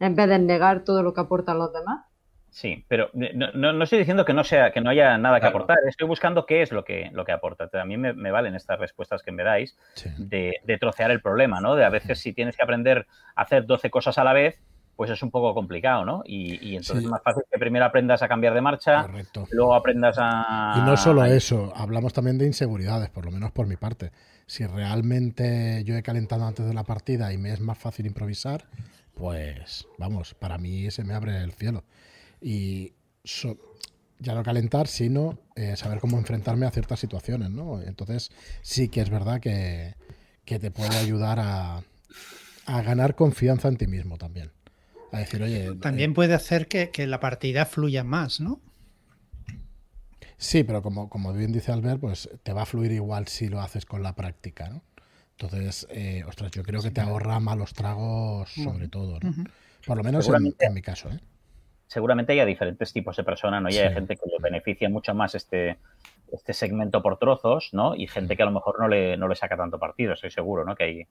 en 0.00 0.14
vez 0.16 0.28
de 0.28 0.38
negar 0.38 0.84
todo 0.84 1.02
lo 1.02 1.14
que 1.14 1.20
aportan 1.22 1.58
los 1.58 1.72
demás. 1.72 2.04
Sí, 2.50 2.84
pero 2.86 3.10
no, 3.14 3.50
no- 3.52 3.72
no 3.72 3.82
estoy 3.82 3.98
diciendo 3.98 4.24
que 4.24 4.32
no 4.32 4.44
sea, 4.44 4.70
que 4.70 4.80
no 4.80 4.88
haya 4.90 5.18
nada 5.18 5.40
que 5.40 5.46
aportar. 5.46 5.76
Estoy 5.88 6.06
buscando 6.06 6.46
qué 6.46 6.62
es 6.62 6.70
lo 6.70 6.84
que, 6.84 7.10
lo 7.12 7.24
que 7.24 7.32
aporta. 7.32 7.68
A 7.80 7.84
mí 7.84 7.96
me, 7.96 8.12
me 8.12 8.30
valen 8.30 8.54
estas 8.54 8.78
respuestas 8.78 9.22
que 9.24 9.32
me 9.32 9.42
dais 9.42 9.76
Sí. 9.94 10.08
de, 10.18 10.52
de 10.62 10.78
trocear 10.78 11.10
el 11.10 11.20
problema, 11.20 11.60
¿no? 11.60 11.74
De 11.74 11.84
a 11.84 11.88
veces 11.90 12.20
si 12.20 12.32
tienes 12.32 12.56
que 12.56 12.62
aprender 12.62 13.06
a 13.34 13.42
hacer 13.42 13.66
12 13.66 13.90
cosas 13.90 14.18
a 14.18 14.24
la 14.24 14.32
vez, 14.32 14.60
pues 14.96 15.10
es 15.10 15.22
un 15.22 15.30
poco 15.30 15.54
complicado, 15.54 16.04
¿no? 16.04 16.22
Y, 16.24 16.54
y 16.66 16.76
entonces 16.76 16.98
Sí. 17.00 17.04
es 17.04 17.10
más 17.10 17.22
fácil 17.22 17.42
que 17.50 17.58
primero 17.58 17.84
aprendas 17.84 18.22
a 18.22 18.28
cambiar 18.28 18.54
de 18.54 18.60
marcha, 18.60 19.02
Correcto. 19.06 19.46
luego 19.50 19.74
aprendas 19.74 20.16
a... 20.18 20.74
Y 20.78 20.86
no 20.88 20.96
solo 20.96 21.24
eso, 21.24 21.72
hablamos 21.76 22.12
también 22.12 22.38
de 22.38 22.46
inseguridades, 22.46 23.10
por 23.10 23.24
lo 23.24 23.30
menos 23.30 23.52
por 23.52 23.66
mi 23.66 23.76
parte. 23.76 24.12
Si 24.46 24.66
realmente 24.66 25.82
yo 25.84 25.96
he 25.96 26.02
calentado 26.02 26.46
antes 26.46 26.66
de 26.66 26.74
la 26.74 26.84
partida 26.84 27.32
y 27.32 27.38
me 27.38 27.52
es 27.52 27.60
más 27.60 27.78
fácil 27.78 28.06
improvisar, 28.06 28.66
pues 29.14 29.86
vamos, 29.98 30.34
para 30.34 30.58
mí 30.58 30.90
se 30.90 31.04
me 31.04 31.14
abre 31.14 31.42
el 31.42 31.52
cielo. 31.52 31.84
Y 32.40 32.92
so- 33.24 33.56
ya 34.20 34.34
no 34.34 34.42
calentar, 34.42 34.86
sino 34.86 35.38
eh, 35.56 35.76
saber 35.76 35.98
cómo 35.98 36.16
enfrentarme 36.18 36.66
a 36.66 36.70
ciertas 36.70 37.00
situaciones, 37.00 37.50
¿no? 37.50 37.82
Entonces 37.82 38.30
sí 38.62 38.88
que 38.88 39.00
es 39.00 39.10
verdad 39.10 39.40
que, 39.40 39.96
que 40.44 40.58
te 40.58 40.70
puede 40.70 40.96
ayudar 40.96 41.38
a, 41.40 41.82
a 42.66 42.82
ganar 42.82 43.14
confianza 43.14 43.68
en 43.68 43.76
ti 43.76 43.86
mismo 43.86 44.16
también. 44.18 44.50
A 45.14 45.18
decir, 45.18 45.40
oye, 45.44 45.66
eh, 45.66 45.74
También 45.80 46.12
puede 46.12 46.34
hacer 46.34 46.66
que, 46.66 46.90
que 46.90 47.06
la 47.06 47.20
partida 47.20 47.66
fluya 47.66 48.02
más, 48.02 48.40
¿no? 48.40 48.60
Sí, 50.38 50.64
pero 50.64 50.82
como, 50.82 51.08
como 51.08 51.32
bien 51.32 51.52
dice 51.52 51.70
Albert, 51.70 52.00
pues 52.00 52.28
te 52.42 52.52
va 52.52 52.62
a 52.62 52.66
fluir 52.66 52.90
igual 52.90 53.28
si 53.28 53.48
lo 53.48 53.60
haces 53.60 53.86
con 53.86 54.02
la 54.02 54.16
práctica, 54.16 54.68
¿no? 54.68 54.82
Entonces, 55.38 55.86
eh, 55.90 56.24
ostras, 56.26 56.50
yo 56.50 56.64
creo 56.64 56.82
que 56.82 56.90
te 56.90 57.00
ahorra 57.00 57.38
malos 57.38 57.74
tragos 57.74 58.50
sobre 58.50 58.88
todo, 58.88 59.20
¿no? 59.20 59.32
Por 59.86 59.96
lo 59.96 60.02
menos 60.02 60.28
en, 60.28 60.74
mi 60.74 60.82
caso, 60.82 61.10
¿eh? 61.10 61.20
seguramente 61.86 62.32
haya 62.32 62.44
diferentes 62.44 62.92
tipos 62.92 63.16
de 63.16 63.22
personas, 63.22 63.62
¿no? 63.62 63.70
Y 63.70 63.76
hay 63.76 63.94
gente 63.94 64.16
que 64.16 64.26
le 64.26 64.38
beneficia 64.40 64.88
mucho 64.88 65.14
más 65.14 65.36
este, 65.36 65.78
este 66.32 66.52
segmento 66.52 67.02
por 67.02 67.18
trozos, 67.18 67.70
¿no? 67.72 67.94
Y 67.94 68.08
gente 68.08 68.36
que 68.36 68.42
a 68.42 68.46
lo 68.46 68.52
mejor 68.52 68.80
no 68.80 68.88
le, 68.88 69.16
no 69.16 69.28
le 69.28 69.36
saca 69.36 69.56
tanto 69.56 69.78
partido, 69.78 70.14
estoy 70.14 70.32
seguro, 70.32 70.64
¿no? 70.64 70.74
Que 70.74 70.84
hay, 70.84 71.06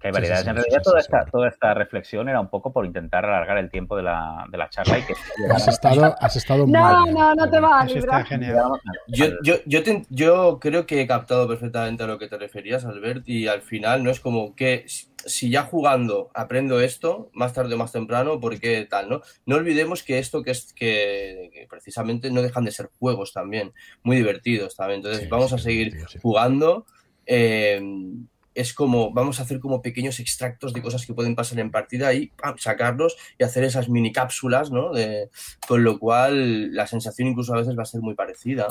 que 0.00 0.08
hay 0.08 0.12
variedades. 0.12 0.40
sí, 0.40 0.44
sí, 0.44 0.50
en 0.50 0.56
realidad, 0.56 0.78
sí, 0.78 0.84
toda, 0.84 1.00
sí, 1.00 1.06
esta, 1.06 1.24
toda 1.30 1.48
esta 1.48 1.74
reflexión 1.74 2.28
era 2.28 2.40
un 2.40 2.48
poco 2.48 2.72
por 2.72 2.86
intentar 2.86 3.24
alargar 3.24 3.58
el 3.58 3.70
tiempo 3.70 3.96
de 3.96 4.04
la, 4.04 4.46
de 4.50 4.58
la 4.58 4.68
charla 4.70 4.98
y 4.98 5.02
que 5.02 5.14
Has 5.54 5.68
estado, 5.68 6.14
has 6.20 6.36
estado 6.36 6.66
muy 6.66 6.72
No, 6.78 7.02
bien, 7.04 7.14
no, 7.14 7.34
no 7.34 7.50
te 7.50 7.60
vas 7.60 7.82
a 7.82 7.84
librar. 7.94 8.26
Yo, 9.08 9.26
yo, 9.42 9.54
yo, 9.66 9.82
te- 9.82 10.06
yo 10.10 10.58
creo 10.60 10.86
que 10.86 11.00
he 11.00 11.06
captado 11.06 11.48
perfectamente 11.48 12.02
a 12.04 12.06
lo 12.06 12.18
que 12.18 12.28
te 12.28 12.38
referías, 12.38 12.84
Albert, 12.84 13.28
y 13.28 13.46
al 13.48 13.62
final 13.62 14.04
no 14.04 14.10
es 14.10 14.20
como 14.20 14.54
que 14.54 14.84
si- 14.86 15.50
ya 15.50 15.62
jugando 15.64 16.30
aprendo 16.34 16.80
esto, 16.80 17.30
más 17.32 17.52
tarde 17.52 17.74
o 17.74 17.78
más 17.78 17.90
temprano, 17.92 18.38
¿por 18.40 18.58
qué 18.60 18.86
tal? 18.88 19.08
No, 19.08 19.20
no 19.46 19.56
olvidemos 19.56 20.02
que 20.02 20.18
esto 20.18 20.42
que 20.42 20.52
es 20.52 20.72
que, 20.74 21.50
que 21.52 21.66
precisamente 21.68 22.30
no 22.30 22.42
dejan 22.42 22.64
de 22.64 22.70
ser 22.70 22.90
juegos 22.98 23.32
también, 23.32 23.72
muy 24.04 24.16
divertidos 24.16 24.76
también. 24.76 24.98
Entonces 24.98 25.22
Sí, 25.22 25.28
vamos 25.30 25.48
sí, 25.48 25.54
a 25.56 25.58
seguir 25.58 25.96
sí. 26.08 26.18
jugando. 26.22 26.86
eh, 27.26 27.80
es 28.54 28.74
como, 28.74 29.12
vamos 29.12 29.38
a 29.38 29.42
hacer 29.42 29.60
como 29.60 29.82
pequeños 29.82 30.20
extractos 30.20 30.72
de 30.72 30.82
cosas 30.82 31.06
que 31.06 31.14
pueden 31.14 31.34
pasar 31.34 31.58
en 31.60 31.70
partida 31.70 32.12
y 32.14 32.28
¡pam! 32.28 32.56
sacarlos 32.58 33.16
y 33.38 33.44
hacer 33.44 33.64
esas 33.64 33.88
mini 33.88 34.12
cápsulas, 34.12 34.70
¿no? 34.70 34.90
Con 35.66 35.84
lo 35.84 35.98
cual 35.98 36.74
la 36.74 36.86
sensación 36.86 37.28
incluso 37.28 37.54
a 37.54 37.58
veces 37.58 37.78
va 37.78 37.82
a 37.82 37.86
ser 37.86 38.00
muy 38.00 38.14
parecida. 38.14 38.68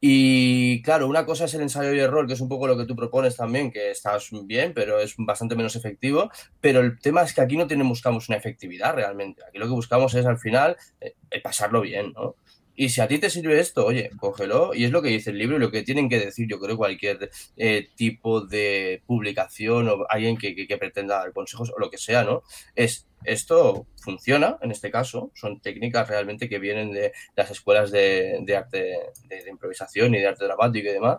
Y 0.00 0.80
claro, 0.82 1.08
una 1.08 1.26
cosa 1.26 1.46
es 1.46 1.54
el 1.54 1.62
ensayo 1.62 1.92
y 1.92 1.98
error, 1.98 2.26
que 2.26 2.34
es 2.34 2.40
un 2.40 2.48
poco 2.48 2.68
lo 2.68 2.76
que 2.76 2.84
tú 2.84 2.94
propones 2.94 3.36
también, 3.36 3.72
que 3.72 3.90
estás 3.90 4.28
bien, 4.44 4.72
pero 4.72 5.00
es 5.00 5.14
bastante 5.18 5.56
menos 5.56 5.74
efectivo. 5.74 6.30
Pero 6.60 6.80
el 6.80 6.98
tema 7.00 7.22
es 7.22 7.34
que 7.34 7.40
aquí 7.40 7.56
no 7.56 7.66
tenemos, 7.66 7.90
buscamos 7.90 8.28
una 8.28 8.38
efectividad 8.38 8.94
realmente. 8.94 9.42
Aquí 9.44 9.58
lo 9.58 9.66
que 9.66 9.72
buscamos 9.72 10.14
es 10.14 10.24
al 10.24 10.38
final 10.38 10.76
eh, 11.00 11.14
eh, 11.30 11.40
pasarlo 11.40 11.80
bien, 11.80 12.12
¿no? 12.12 12.36
Y 12.80 12.90
si 12.90 13.00
a 13.00 13.08
ti 13.08 13.18
te 13.18 13.28
sirve 13.28 13.58
esto, 13.58 13.84
oye, 13.84 14.08
cógelo. 14.20 14.72
Y 14.72 14.84
es 14.84 14.92
lo 14.92 15.02
que 15.02 15.08
dice 15.08 15.30
el 15.30 15.38
libro 15.38 15.56
y 15.56 15.58
lo 15.58 15.72
que 15.72 15.82
tienen 15.82 16.08
que 16.08 16.20
decir, 16.20 16.46
yo 16.48 16.60
creo, 16.60 16.76
cualquier 16.76 17.28
eh, 17.56 17.88
tipo 17.96 18.40
de 18.40 19.02
publicación 19.04 19.88
o 19.88 20.06
alguien 20.08 20.36
que, 20.36 20.54
que, 20.54 20.68
que 20.68 20.78
pretenda 20.78 21.18
dar 21.18 21.32
consejos 21.32 21.72
o 21.76 21.80
lo 21.80 21.90
que 21.90 21.98
sea, 21.98 22.22
¿no? 22.22 22.44
Es 22.76 23.08
esto 23.24 23.88
funciona, 24.00 24.58
en 24.62 24.70
este 24.70 24.92
caso, 24.92 25.32
son 25.34 25.60
técnicas 25.60 26.06
realmente 26.06 26.48
que 26.48 26.60
vienen 26.60 26.92
de 26.92 27.12
las 27.34 27.50
escuelas 27.50 27.90
de, 27.90 28.38
de 28.42 28.56
arte, 28.56 28.78
de, 29.24 29.42
de, 29.42 29.50
improvisación 29.50 30.14
y 30.14 30.20
de 30.20 30.28
arte 30.28 30.44
dramático 30.44 30.88
y 30.88 30.92
demás. 30.92 31.18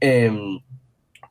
Eh, 0.00 0.30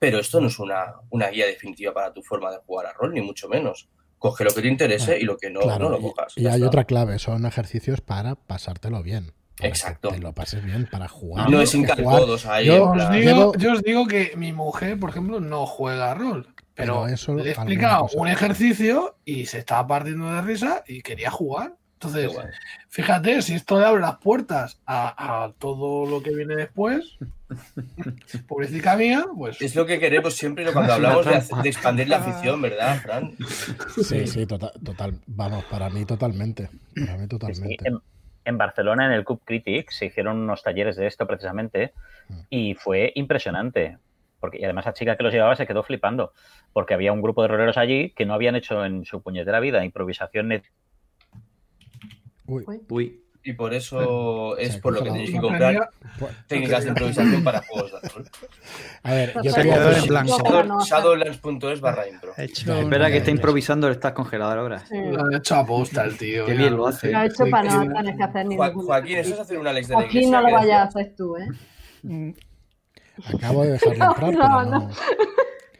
pero 0.01 0.19
esto 0.19 0.41
no 0.41 0.47
es 0.47 0.59
una, 0.59 0.95
una, 1.11 1.29
guía 1.29 1.45
definitiva 1.45 1.93
para 1.93 2.11
tu 2.11 2.21
forma 2.21 2.51
de 2.51 2.57
jugar 2.57 2.87
a 2.87 2.93
rol, 2.93 3.13
ni 3.13 3.21
mucho 3.21 3.47
menos. 3.47 3.87
Coge 4.17 4.43
lo 4.43 4.51
que 4.51 4.61
te 4.63 4.67
interese 4.67 5.17
y 5.17 5.23
lo 5.23 5.37
que 5.37 5.49
no, 5.49 5.61
claro, 5.61 5.85
no 5.85 5.91
lo 5.91 6.01
cojas. 6.01 6.33
Y, 6.35 6.41
y 6.41 6.47
hay 6.47 6.55
está. 6.55 6.67
otra 6.67 6.83
clave, 6.83 7.19
son 7.19 7.45
ejercicios 7.45 8.01
para 8.01 8.35
pasártelo 8.35 9.01
bien. 9.01 9.31
Exacto. 9.59 10.09
Que 10.09 10.15
te 10.15 10.21
lo 10.21 10.33
pases 10.33 10.63
bien 10.63 10.87
para 10.89 11.07
jugar. 11.07 11.49
No, 11.49 11.61
es 11.61 11.71
todos 11.71 12.45
ahí. 12.45 12.67
Yo 12.67 12.91
os, 12.91 13.11
digo, 13.11 13.53
yo 13.57 13.73
os 13.73 13.83
digo 13.83 14.07
que 14.07 14.33
mi 14.35 14.53
mujer, 14.53 14.99
por 14.99 15.09
ejemplo, 15.09 15.39
no 15.39 15.65
juega 15.65 16.11
a 16.11 16.13
rol. 16.13 16.47
Pero, 16.73 17.03
pero 17.03 17.07
eso, 17.07 17.35
le 17.35 17.49
he 17.49 17.51
explicado 17.51 18.07
un 18.13 18.27
ejercicio 18.27 19.15
y 19.25 19.45
se 19.45 19.59
estaba 19.59 19.85
partiendo 19.87 20.31
de 20.33 20.41
risa 20.41 20.83
y 20.87 21.01
quería 21.01 21.29
jugar. 21.29 21.75
Entonces, 21.93 22.33
bueno. 22.33 22.49
fíjate, 22.89 23.43
si 23.43 23.53
esto 23.53 23.79
le 23.79 23.85
abre 23.85 24.01
las 24.01 24.17
puertas 24.17 24.79
a, 24.87 25.43
a, 25.43 25.51
todo 25.53 26.09
lo 26.09 26.23
que 26.23 26.33
viene 26.33 26.55
después, 26.55 27.19
pobrecita 28.47 28.95
mía, 28.95 29.23
pues... 29.37 29.61
Es 29.61 29.75
lo 29.75 29.85
que 29.85 29.99
queremos 29.99 30.33
siempre 30.33 30.71
cuando 30.73 30.93
hablamos 30.93 31.25
de, 31.25 31.61
de 31.61 31.69
expandir 31.69 32.07
la 32.07 32.17
afición, 32.17 32.59
¿verdad, 32.59 32.99
Fran? 33.01 33.35
Sí, 34.03 34.25
sí, 34.25 34.47
total, 34.47 34.71
total, 34.83 35.19
vamos, 35.27 35.63
para 35.65 35.91
mí 35.91 36.03
totalmente, 36.05 36.69
para 36.95 37.17
mí 37.19 37.27
totalmente. 37.27 37.85
Sí, 37.87 37.95
en, 38.45 38.57
Barcelona, 38.57 39.05
en 39.05 39.11
el 39.11 39.23
Cube 39.23 39.41
Critic, 39.45 39.91
se 39.91 40.05
hicieron 40.05 40.37
unos 40.39 40.63
talleres 40.63 40.95
de 40.95 41.07
esto 41.07 41.27
precisamente 41.27 41.93
y 42.49 42.75
fue 42.75 43.11
impresionante. 43.15 43.97
Porque, 44.39 44.59
y 44.59 44.63
además 44.63 44.85
la 44.85 44.93
chica 44.93 45.15
que 45.15 45.23
los 45.23 45.33
llevaba 45.33 45.55
se 45.55 45.67
quedó 45.67 45.83
flipando, 45.83 46.33
porque 46.73 46.93
había 46.93 47.13
un 47.13 47.21
grupo 47.21 47.43
de 47.43 47.47
roleros 47.49 47.77
allí 47.77 48.09
que 48.11 48.25
no 48.25 48.33
habían 48.33 48.55
hecho 48.55 48.83
en 48.83 49.05
su 49.05 49.21
puñetera 49.21 49.59
vida 49.59 49.85
improvisación 49.85 50.61
Uy. 52.47 52.65
Uy. 52.89 53.20
Y 53.43 53.53
por 53.53 53.73
eso 53.73 54.55
es 54.57 54.77
por 54.77 54.93
lo 54.93 55.03
que 55.03 55.09
tenéis 55.09 55.31
que 55.31 55.39
comprar 55.39 55.89
técnicas 56.47 56.83
de 56.83 56.89
improvisación 56.89 57.43
para 57.43 57.61
juegos 57.63 57.91
de 57.91 58.09
rol. 58.09 58.29
A 59.03 59.13
ver, 59.13 59.33
yo 59.43 59.53
quería 59.53 59.79
ver 59.79 59.97
en 59.97 60.05
blanco. 60.05 60.83
Shadowlands.es 60.85 61.81
barra 61.81 62.07
impro. 62.07 62.33
Espera 62.37 63.09
que 63.09 63.17
está 63.17 63.31
improvisando 63.31 63.87
el 63.87 63.93
estás 63.93 64.13
congelador 64.13 64.59
ahora. 64.59 64.83
Lo 64.91 65.25
ha 65.25 65.37
hecho 65.37 65.55
a 65.55 65.65
posta 65.65 66.03
el 66.03 66.17
tío. 66.17 66.45
Qué 66.45 66.53
bien 66.53 66.77
lo 66.77 66.85
hace. 66.85 67.11
Lo 67.11 67.17
ha 67.17 67.25
hecho 67.25 67.45
para 67.49 67.83
no 67.83 67.93
tener 67.93 68.15
que 68.15 68.23
hacer 68.23 68.45
ningún. 68.45 68.85
Joaquín, 68.85 69.17
eso 69.17 69.33
es 69.33 69.39
hacer 69.39 69.57
un 69.57 69.67
Alex 69.67 69.87
de 69.87 69.93
la 69.95 70.01
Joaquín, 70.01 70.31
no 70.31 70.41
lo 70.41 70.51
vayas 70.51 70.79
a 70.79 70.83
hacer 70.83 71.13
tú, 71.17 71.35
¿eh? 71.37 71.47
Acabo 73.35 73.63
de 73.63 73.71
dejarlo 73.71 73.93
entrar, 74.05 74.15
pero 74.19 74.65
no. 74.65 74.89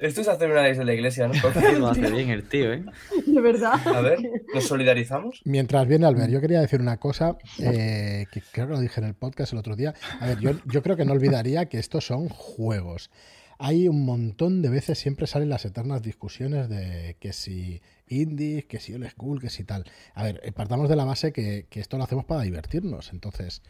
Esto 0.02 0.22
es 0.22 0.28
hacer 0.28 0.50
una 0.50 0.64
ley 0.64 0.76
de 0.76 0.84
la 0.84 0.94
iglesia, 0.96 1.28
¿no? 1.28 1.34
Lo 1.78 1.88
hace 1.90 2.10
bien 2.10 2.32
el 2.32 2.50
tío, 2.50 2.74
¿eh? 2.74 2.84
De 3.24 3.40
verdad. 3.40 3.74
A 3.88 4.02
ver, 4.02 4.18
¿nos 4.52 4.64
solidarizamos? 4.66 5.42
Mientras 5.46 5.88
viene 5.88 6.08
Albert, 6.08 6.32
yo 6.32 6.42
quería 6.42 6.60
decir 6.60 6.82
una 6.82 6.98
cosa 6.98 7.38
eh, 7.60 8.26
que 8.32 8.42
creo 8.52 8.66
que 8.66 8.74
lo 8.74 8.80
dije 8.80 9.00
en 9.00 9.06
el 9.06 9.14
podcast 9.14 9.54
el 9.54 9.60
otro 9.60 9.76
día. 9.76 9.94
A 10.20 10.26
ver, 10.26 10.40
yo, 10.40 10.54
yo 10.66 10.82
creo 10.82 10.98
que 10.98 11.06
no 11.06 11.14
olvidaría 11.14 11.68
que 11.68 11.78
estos 11.78 12.04
son 12.08 12.30
juegos. 12.30 13.12
Hay 13.60 13.88
un 13.88 14.04
montón 14.04 14.64
de 14.64 14.70
veces, 14.70 14.98
siempre 14.98 15.28
salen 15.28 15.50
las 15.50 15.66
eternas 15.66 16.02
discusiones 16.02 16.68
de 16.68 17.16
que 17.20 17.32
si 17.32 17.84
indies, 18.08 18.66
que 18.66 18.80
si 18.80 18.96
old 18.96 19.08
school, 19.08 19.40
que 19.40 19.52
si 19.52 19.64
tal. 19.66 19.86
A 20.16 20.24
ver, 20.24 20.42
eh, 20.44 20.52
partamos 20.52 20.90
de 20.90 20.96
la 20.96 21.06
base 21.06 21.32
que, 21.32 21.68
que 21.70 21.80
esto 21.80 22.00
lo 22.00 22.06
hacemos 22.06 22.26
para 22.26 22.42
divertirnos. 22.42 23.14
Entonces, 23.14 23.62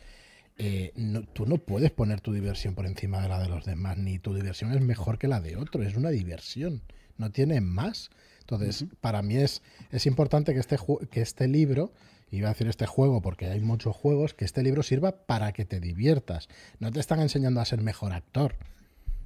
eh, 0.57 0.91
no, 0.95 1.23
tú 1.23 1.45
no 1.45 1.57
puedes 1.57 1.91
poner 1.91 2.21
tu 2.21 2.33
diversión 2.33 2.75
por 2.75 2.85
encima 2.85 3.21
de 3.21 3.29
la 3.29 3.39
de 3.39 3.49
los 3.49 3.65
demás, 3.65 3.97
ni 3.97 4.19
tu 4.19 4.33
diversión 4.33 4.71
es 4.73 4.81
mejor 4.81 5.17
que 5.17 5.27
la 5.27 5.41
de 5.41 5.57
otro, 5.57 5.83
es 5.83 5.95
una 5.95 6.09
diversión, 6.09 6.81
no 7.17 7.31
tiene 7.31 7.61
más. 7.61 8.09
Entonces, 8.41 8.81
uh 8.81 8.85
-huh. 8.85 8.95
para 9.01 9.21
mí 9.21 9.37
es, 9.37 9.61
es 9.91 10.05
importante 10.05 10.53
que 10.53 10.59
este, 10.59 10.77
que 11.09 11.21
este 11.21 11.47
libro, 11.47 11.93
iba 12.31 12.49
a 12.49 12.53
decir 12.53 12.67
este 12.67 12.85
juego 12.85 13.21
porque 13.21 13.47
hay 13.47 13.59
muchos 13.59 13.95
juegos, 13.95 14.33
que 14.33 14.45
este 14.45 14.63
libro 14.63 14.83
sirva 14.83 15.25
para 15.25 15.51
que 15.51 15.65
te 15.65 15.79
diviertas. 15.79 16.47
No 16.79 16.91
te 16.91 16.99
están 16.99 17.19
enseñando 17.19 17.59
a 17.61 17.65
ser 17.65 17.81
mejor 17.81 18.13
actor, 18.13 18.55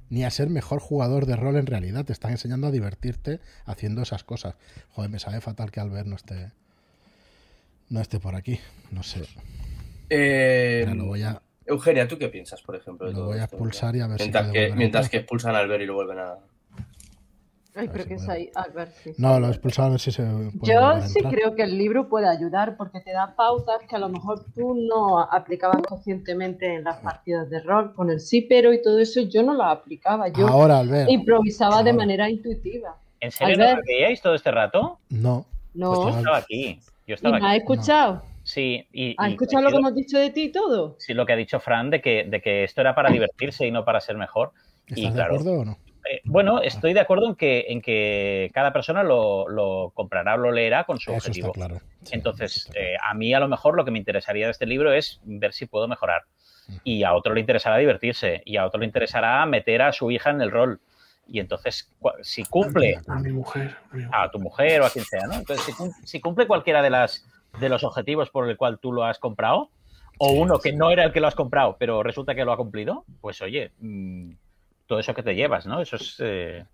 ni 0.08 0.24
a 0.24 0.30
ser 0.30 0.50
mejor 0.50 0.80
jugador 0.80 1.26
de 1.26 1.36
rol 1.36 1.56
en 1.56 1.66
realidad, 1.66 2.04
te 2.04 2.12
están 2.12 2.32
enseñando 2.32 2.66
a 2.66 2.70
divertirte 2.70 3.40
haciendo 3.64 4.02
esas 4.02 4.24
cosas. 4.24 4.54
Joder, 4.90 5.10
me 5.10 5.18
sabe 5.18 5.40
fatal 5.40 5.70
que 5.70 5.80
Albert 5.80 6.06
no 6.06 6.16
esté, 6.16 6.52
no 7.88 8.00
esté 8.00 8.20
por 8.20 8.34
aquí, 8.34 8.60
no 8.90 9.02
sé. 9.02 9.22
Eh, 10.08 10.84
Mira, 10.86 10.94
lo 10.94 11.06
voy 11.06 11.22
a, 11.22 11.40
Eugenia, 11.64 12.06
¿tú 12.06 12.16
qué 12.18 12.28
piensas, 12.28 12.62
por 12.62 12.76
ejemplo? 12.76 13.06
De 13.06 13.12
lo 13.12 13.18
todo 13.18 13.26
voy 13.28 13.38
a 13.38 13.44
esto? 13.44 13.56
expulsar 13.56 13.96
y 13.96 14.00
a 14.00 14.06
ver 14.06 14.20
mientras 14.20 14.46
si 14.46 14.52
que, 14.52 14.72
mientras 14.74 15.08
que 15.08 15.16
expulsan 15.18 15.54
al 15.56 15.68
ver 15.68 15.80
y 15.82 15.86
lo 15.86 15.94
vuelven 15.94 16.18
a. 16.18 16.34
Ay, 17.74 17.88
creo 17.88 18.04
si 18.04 18.08
que 18.08 18.14
es 18.14 18.28
ahí. 18.28 18.50
A 18.54 18.68
ver 18.68 18.88
si. 18.88 19.12
No, 19.18 19.38
lo 19.38 19.48
he 19.48 19.50
expulsado 19.50 19.88
a 19.88 19.90
ver 19.90 20.00
si 20.00 20.10
se 20.10 20.22
puede 20.22 20.72
Yo 20.72 20.86
a 20.86 21.02
sí 21.02 21.20
creo 21.22 21.54
que 21.54 21.62
el 21.64 21.76
libro 21.76 22.08
puede 22.08 22.26
ayudar 22.28 22.76
porque 22.78 23.00
te 23.00 23.12
da 23.12 23.34
pautas 23.36 23.80
que 23.88 23.96
a 23.96 23.98
lo 23.98 24.08
mejor 24.08 24.44
tú 24.54 24.74
no 24.74 25.20
aplicabas 25.20 25.82
conscientemente 25.82 26.74
en 26.74 26.84
las 26.84 26.98
partidas 27.00 27.50
de 27.50 27.60
rol. 27.60 27.92
Con 27.94 28.08
el 28.10 28.20
sí, 28.20 28.40
pero 28.48 28.72
y 28.72 28.80
todo 28.80 28.98
eso 28.98 29.20
yo 29.22 29.42
no 29.42 29.52
lo 29.52 29.64
aplicaba. 29.64 30.28
Yo 30.28 30.46
Ahora, 30.48 30.78
Albert. 30.78 31.10
improvisaba 31.10 31.82
de 31.82 31.92
manera 31.92 32.30
intuitiva. 32.30 32.96
¿En 33.20 33.30
serio 33.30 33.54
Al 33.54 33.70
no 33.70 33.76
lo 33.76 33.82
veíais 33.86 34.22
todo 34.22 34.34
este 34.34 34.50
rato? 34.52 34.98
No. 35.10 35.44
No. 35.74 35.92
Pues 35.92 36.12
yo 36.14 36.18
estaba 36.18 36.36
aquí. 36.38 36.80
Yo 37.06 37.12
¿Y 37.12 37.12
estaba 37.12 37.38
me 37.40 37.46
has 37.46 37.56
escuchado? 37.58 38.22
Sí, 38.46 38.86
y, 38.92 39.16
¿Has 39.18 39.30
y 39.30 39.32
escuchado 39.32 39.64
lo 39.64 39.70
que 39.70 39.76
hemos 39.78 39.94
dicho 39.96 40.18
de 40.20 40.30
ti 40.30 40.44
y 40.44 40.52
todo? 40.52 40.94
sí, 41.00 41.14
lo 41.14 41.26
que 41.26 41.32
ha 41.32 41.36
dicho 41.36 41.58
Fran 41.58 41.90
de 41.90 42.00
que, 42.00 42.22
de 42.28 42.40
que 42.40 42.62
esto 42.62 42.80
era 42.80 42.94
para 42.94 43.10
divertirse 43.10 43.66
y 43.66 43.72
no 43.72 43.84
para 43.84 44.00
ser 44.00 44.16
mejor. 44.16 44.52
¿Estás 44.86 44.98
Y 44.98 45.06
de 45.08 45.12
claro, 45.14 45.34
acuerdo 45.34 45.52
o 45.60 45.64
no? 45.64 45.78
eh, 46.08 46.20
bueno, 46.26 46.60
estoy 46.62 46.92
de 46.94 47.00
acuerdo 47.00 47.26
en 47.26 47.34
que, 47.34 47.64
en 47.68 47.82
que 47.82 48.52
cada 48.54 48.72
persona 48.72 49.02
lo, 49.02 49.48
lo 49.48 49.90
comprará 49.94 50.34
o 50.34 50.38
lo 50.38 50.52
leerá 50.52 50.84
con 50.84 51.00
su 51.00 51.10
Eso 51.10 51.18
objetivo. 51.18 51.48
está 51.48 51.58
claro. 51.58 51.80
Sí, 52.04 52.10
Entonces, 52.14 52.56
eso 52.58 52.68
está 52.68 52.72
claro. 52.74 52.88
eh, 52.88 52.96
a 53.02 53.14
mí 53.14 53.34
a 53.34 53.40
lo 53.40 53.48
mejor 53.48 53.74
lo 53.76 53.84
que 53.84 53.90
me 53.90 53.98
interesaría 53.98 54.46
de 54.46 54.52
este 54.52 54.64
libro 54.66 54.92
es 54.92 55.20
ver 55.24 55.52
si 55.52 55.66
puedo 55.66 55.88
mejorar. 55.88 56.22
Y 56.84 57.02
a 57.02 57.14
otro 57.14 57.34
le 57.34 57.40
interesará 57.40 57.78
divertirse. 57.78 58.42
Y 58.44 58.58
a 58.58 58.64
otro 58.66 58.78
le 58.78 58.86
interesará 58.86 59.44
meter 59.46 59.82
a 59.82 59.90
su 59.92 60.08
hija 60.12 60.30
en 60.30 60.40
el 60.40 60.52
rol. 60.52 60.80
Y 61.26 61.40
entonces, 61.40 61.92
si 62.22 62.44
cumple 62.44 63.00
A 63.08 63.18
mi 63.18 63.32
mujer. 63.32 63.76
a 63.90 63.94
mi 63.94 64.02
mujer. 64.04 64.10
a 64.12 64.30
tu 64.30 64.38
mujer 64.38 64.80
o 64.82 64.86
a 64.86 64.90
quien 64.90 65.04
sea, 65.04 65.26
¿no? 65.26 65.34
Entonces, 65.34 65.74
si 66.04 66.20
cumple 66.20 66.46
cualquiera 66.46 66.80
de 66.82 66.90
las 66.90 67.26
de 67.60 67.68
los 67.68 67.84
objetivos 67.84 68.30
por 68.30 68.48
el 68.48 68.56
cual 68.56 68.78
tú 68.78 68.92
lo 68.92 69.04
has 69.04 69.18
comprado, 69.18 69.70
o 70.18 70.32
uno 70.32 70.58
que 70.58 70.72
no 70.72 70.90
era 70.90 71.04
el 71.04 71.12
que 71.12 71.20
lo 71.20 71.26
has 71.28 71.34
comprado, 71.34 71.76
pero 71.78 72.02
resulta 72.02 72.34
que 72.34 72.44
lo 72.44 72.52
ha 72.52 72.56
cumplido, 72.56 73.04
pues 73.20 73.42
oye, 73.42 73.72
mm, 73.80 74.30
todo 74.86 74.98
eso 74.98 75.14
que 75.14 75.22
te 75.22 75.34
llevas, 75.34 75.66
¿no? 75.66 75.80
Eso 75.80 75.96
es... 75.96 76.16
eh, 76.20 76.64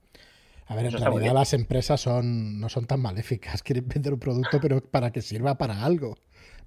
A 0.69 0.77
ver, 0.77 0.87
en 0.87 0.93
realidad 0.93 1.35
las 1.35 1.53
empresas 1.55 2.01
son, 2.01 2.61
no 2.61 2.69
son 2.69 2.87
tan 2.87 3.01
maléficas. 3.01 3.63
Quieren 3.65 3.89
vender 3.89 4.13
un 4.13 4.21
producto, 4.21 4.59
pero 4.61 4.81
para 4.81 5.11
que 5.11 5.23
sirva 5.23 5.57
para 5.57 5.85
algo. 5.85 6.17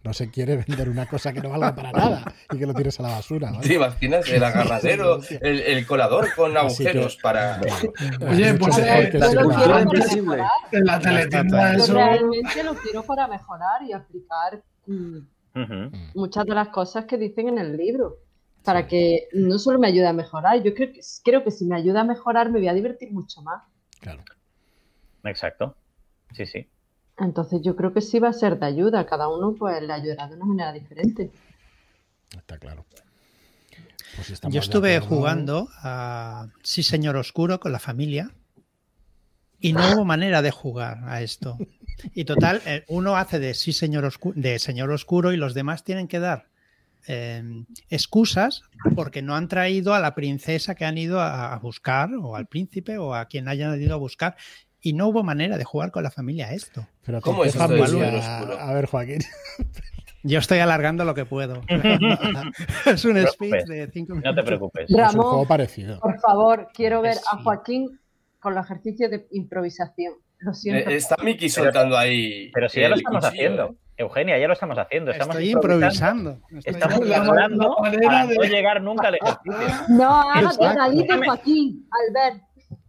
No 0.05 0.13
se 0.13 0.29
quiere 0.29 0.57
vender 0.57 0.87
una 0.87 1.07
cosa 1.07 1.33
que 1.33 1.41
no 1.41 1.49
valga 1.49 1.73
para 1.73 1.91
nada 1.91 2.23
y 2.51 2.59
que 2.59 2.67
lo 2.67 2.75
tires 2.75 2.99
a 2.99 3.03
la 3.03 3.09
basura. 3.09 3.51
¿vale? 3.51 3.67
¿Te 3.67 3.73
imaginas? 3.73 4.29
El 4.29 4.43
agarradero, 4.43 5.19
el, 5.41 5.61
el 5.61 5.85
colador 5.87 6.31
con 6.35 6.51
que- 6.51 6.59
agujeros 6.59 7.17
para. 7.23 7.59
Oye, 8.29 8.53
pues, 8.53 8.77
eh, 8.77 9.09
que 9.11 9.19
Cultura 9.19 9.81
invisible. 9.81 10.43
En 10.71 10.85
la 10.85 10.99
teletienda 10.99 11.73
eso. 11.73 11.93
realmente 11.95 12.63
lo 12.63 12.75
quiero 12.75 13.01
para 13.01 13.27
mejorar 13.27 13.81
y 13.81 13.93
aplicar 13.93 14.61
mm, 14.85 15.17
muchas 16.13 16.45
de 16.45 16.53
las 16.53 16.69
cosas 16.69 17.05
que 17.05 17.17
dicen 17.17 17.47
en 17.49 17.57
el 17.57 17.75
libro. 17.75 18.17
Para 18.63 18.87
que 18.87 19.27
no 19.33 19.57
solo 19.57 19.79
me 19.79 19.87
ayude 19.87 20.07
a 20.07 20.13
mejorar, 20.13 20.61
yo 20.61 20.73
creo 20.75 20.91
que, 20.91 20.99
creo 21.23 21.43
que 21.43 21.49
si 21.51 21.65
me 21.65 21.75
ayuda 21.75 22.01
a 22.01 22.03
mejorar 22.03 22.51
me 22.51 22.59
voy 22.59 22.67
a 22.67 22.73
divertir 22.73 23.11
mucho 23.11 23.41
más. 23.41 23.63
Claro. 23.99 24.23
Exacto. 25.23 25.75
Sí, 26.31 26.45
sí. 26.45 26.67
Entonces 27.17 27.61
yo 27.63 27.75
creo 27.75 27.93
que 27.93 28.01
sí 28.01 28.19
va 28.19 28.29
a 28.29 28.33
ser 28.33 28.59
de 28.59 28.65
ayuda. 28.65 29.05
Cada 29.05 29.29
uno 29.29 29.53
pues 29.57 29.81
le 29.81 29.91
ayudará 29.93 30.27
de 30.27 30.35
una 30.35 30.45
manera 30.45 30.73
diferente. 30.73 31.31
Está 32.35 32.57
claro. 32.57 32.85
Pues 34.15 34.41
Yo 34.49 34.59
estuve 34.59 34.95
acuerdo- 34.97 35.15
jugando 35.15 35.69
a 35.81 36.47
Sí, 36.63 36.83
Señor 36.83 37.15
Oscuro 37.17 37.59
con 37.59 37.71
la 37.71 37.79
familia 37.79 38.31
y 39.59 39.73
no 39.73 39.93
hubo 39.93 40.05
manera 40.05 40.41
de 40.41 40.51
jugar 40.51 40.99
a 41.05 41.21
esto. 41.21 41.57
Y 42.13 42.25
total, 42.25 42.61
eh, 42.65 42.83
uno 42.87 43.15
hace 43.17 43.39
de 43.39 43.53
Sí, 43.53 43.73
Señor 43.73 44.05
Oscuro, 44.05 44.39
de 44.39 44.59
Señor 44.59 44.91
Oscuro 44.91 45.31
y 45.33 45.37
los 45.37 45.53
demás 45.53 45.83
tienen 45.83 46.07
que 46.07 46.19
dar 46.19 46.47
eh, 47.07 47.63
excusas 47.89 48.63
porque 48.95 49.21
no 49.21 49.35
han 49.35 49.47
traído 49.47 49.93
a 49.93 49.99
la 49.99 50.15
princesa 50.15 50.75
que 50.75 50.85
han 50.85 50.97
ido 50.97 51.19
a, 51.21 51.53
a 51.53 51.59
buscar 51.59 52.09
o 52.15 52.35
al 52.35 52.47
príncipe 52.47 52.97
o 52.97 53.13
a 53.13 53.25
quien 53.25 53.47
hayan 53.47 53.79
ido 53.81 53.93
a 53.93 53.97
buscar. 53.97 54.35
Y 54.85 54.93
no 54.93 55.07
hubo 55.07 55.23
manera 55.23 55.57
de 55.57 55.63
jugar 55.63 55.89
con 55.89 56.03
la 56.03 56.11
familia 56.11 56.45
a 56.49 56.53
esto. 56.53 56.85
Pero 57.03 57.19
¿Cómo 57.19 57.43
es 57.43 57.55
esto 57.55 57.63
a- 57.63 58.73
ver, 58.73 58.85
Joaquín. 58.85 59.19
Yo 60.21 60.37
estoy 60.37 60.59
alargando 60.59 61.03
lo 61.05 61.15
que 61.15 61.25
puedo. 61.25 61.61
es 62.85 63.03
un 63.05 63.19
No 63.19 63.27
speech 63.27 63.65
de 63.65 63.89
cinco 63.91 64.13
No 64.13 64.17
minutos. 64.21 64.35
te 64.35 64.43
preocupes. 64.43 64.85
Es 64.89 64.95
un 65.15 65.21
juego 65.23 65.47
parecido. 65.47 65.99
Por 65.99 66.19
favor, 66.19 66.67
quiero 66.71 67.01
ver 67.01 67.17
a. 67.31 67.41
Joaquín 67.41 67.99
con 68.39 68.53
los 68.53 68.63
ejercicios 68.65 69.09
de 69.09 69.25
improvisación. 69.31 70.13
Lo 70.37 70.53
siento. 70.53 70.87
Eh, 70.91 70.97
Está 70.97 71.15
Miki 71.23 71.49
soltando 71.49 71.97
ahí. 71.97 72.51
Pero 72.53 72.69
si 72.69 72.81
ya 72.81 72.89
lo 72.89 72.95
estamos 72.95 73.25
cuchillo, 73.25 73.41
haciendo. 73.43 73.65
¿eh? 73.71 73.75
Eugenia, 73.97 74.37
ya 74.37 74.47
lo 74.47 74.53
estamos 74.53 74.77
haciendo. 74.77 75.09
Estamos 75.11 75.35
Estoy 75.37 75.49
improvisando. 75.51 76.37
Estoy 76.55 76.73
Estamos 76.73 76.99
para 76.99 77.47
de- 77.47 77.55
no 78.35 78.43
llegar 78.43 78.81
nunca 78.83 79.07
al 79.07 79.15
ejercicio. 79.15 79.85
No 79.89 80.25
de 80.31 81.03
Déjame- 81.03 81.25
Joaquín, 81.25 81.87
Albert. 82.07 82.43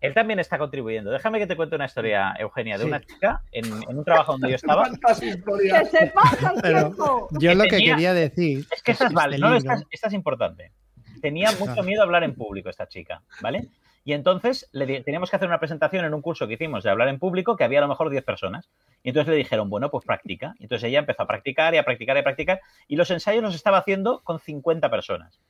Él 0.07 0.15
también 0.15 0.39
está 0.39 0.59
contribuyendo. 0.59 1.11
Déjame 1.11 1.39
que 1.39 1.47
te 1.47 1.57
cuente 1.57 1.77
una 1.77 1.87
historia, 1.87 2.35
Eugenia, 2.39 2.77
de 2.79 2.85
Sí. 2.85 2.89
una 2.89 3.01
chica 3.01 3.43
en, 3.53 3.65
en 3.67 3.99
un 3.99 4.05
trabajo 4.05 4.33
donde 4.33 4.51
yo 4.51 4.57
estaba. 4.57 4.83
¿Cuántas 4.89 5.21
¡Que 5.21 5.27
historias? 5.27 5.91
se 5.91 6.07
pasa 6.09 6.53
el 6.55 6.63
tiempo! 6.63 7.29
Yo 7.33 7.55
lo 7.55 7.65
que 7.65 7.79
quería 7.79 8.15
decir 8.15 8.67
Es 8.71 8.83
que 8.83 8.93
esta 8.93 9.05
es, 9.05 9.11
este 9.11 9.15
vale, 9.15 9.39
no, 9.39 9.55
esta, 9.55 10.09
es 10.09 10.13
importante. 10.13 10.73
Tenía 11.21 11.51
mucho 11.59 11.83
miedo 11.83 12.03
a 12.03 12.05
hablar 12.05 12.23
en 12.25 12.35
público 12.35 12.69
esta 12.69 12.87
chica, 12.87 13.23
¿vale? 13.41 13.69
Y 14.05 14.13
entonces 14.13 14.69
le 14.71 15.01
teníamos 15.01 15.31
que 15.31 15.37
hacer 15.37 15.49
una 15.49 15.59
presentación 15.59 16.05
en 16.05 16.15
un 16.15 16.23
curso 16.23 16.47
que 16.47 16.55
hicimos 16.55 16.85
de 16.85 16.91
hablar 16.91 17.09
en 17.09 17.19
público 17.19 17.57
que 17.57 17.65
había 17.65 17.81
a 17.81 17.83
lo 17.83 17.89
mejor 17.89 18.09
10 18.09 18.23
personas. 18.23 18.71
Y 19.03 19.09
entonces 19.09 19.31
le 19.33 19.37
dijeron, 19.37 19.69
bueno, 19.69 19.91
pues 19.91 20.05
practica. 20.05 20.55
Y 20.61 20.65
entonces 20.65 20.89
ella 20.89 21.01
empezó 21.01 21.25
a 21.25 21.27
practicar 21.27 21.75
y 21.75 21.79
a 21.79 21.85
practicar 21.85 22.17
y 22.17 22.21
a 22.21 22.23
practicar. 22.23 22.61
Y 22.87 22.95
los 22.95 23.11
ensayos 23.11 23.43
los 23.43 23.57
estaba 23.57 23.79
haciendo 23.79 24.21
con 24.23 24.39
50 24.39 24.89
personas. 24.91 25.41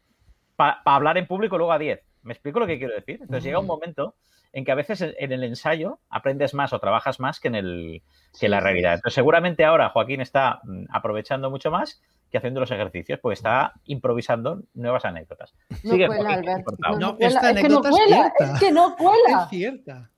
Para 0.57 0.81
hablar 0.87 1.19
en 1.19 1.27
público 1.27 1.59
luego 1.59 1.73
a 1.73 1.79
10. 1.79 2.01
¿Me 2.23 2.33
explico 2.33 2.59
lo 2.59 2.67
que 2.67 2.79
quiero 2.79 2.95
decir? 2.95 3.19
Entonces 3.21 3.45
llega 3.45 3.59
un 3.59 3.67
momento 3.67 4.15
en 4.53 4.65
que 4.65 4.73
a 4.73 4.75
veces 4.75 5.03
en, 5.03 5.33
el 5.33 5.45
ensayo 5.45 5.99
aprendes 6.09 6.55
más 6.55 6.73
o 6.73 6.79
trabajas 6.79 7.21
más 7.21 7.41
que 7.41 7.49
en, 7.49 7.55
el, 7.55 8.03
que 8.39 8.47
en 8.47 8.53
la 8.53 8.61
realidad. 8.61 8.95
Entonces 8.95 9.15
seguramente 9.15 9.65
ahora 9.65 9.91
Joaquín 9.91 10.21
está 10.21 10.61
mm, 10.65 10.85
aprovechando 10.91 11.51
mucho 11.51 11.71
más 11.71 12.01
que 12.31 12.39
haciendo 12.39 12.61
los 12.61 12.71
ejercicios, 12.71 13.21
porque 13.21 13.35
está 13.35 13.75
improvisando 13.85 14.63
nuevas 14.75 15.05
anécdotas. 15.05 15.55
No 15.85 15.93
Sigue, 15.93 16.07
cuela, 16.07 16.25
Joaquín, 16.25 16.51
Albert. 16.51 16.67
No, 16.79 16.89
No, 16.91 16.99
no 16.99 17.17
cuela. 17.17 17.35
esta 17.35 17.51
Es 17.51 17.61
que 17.61 17.69
no 17.69 17.79
anécdota 17.79 17.89
es 17.89 17.97
cuela, 17.97 18.33
es 18.39 18.61
que 18.61 18.73
no 18.73 18.97
cuela. 18.97 19.43
Es 19.43 19.49
cierta. 19.51 20.11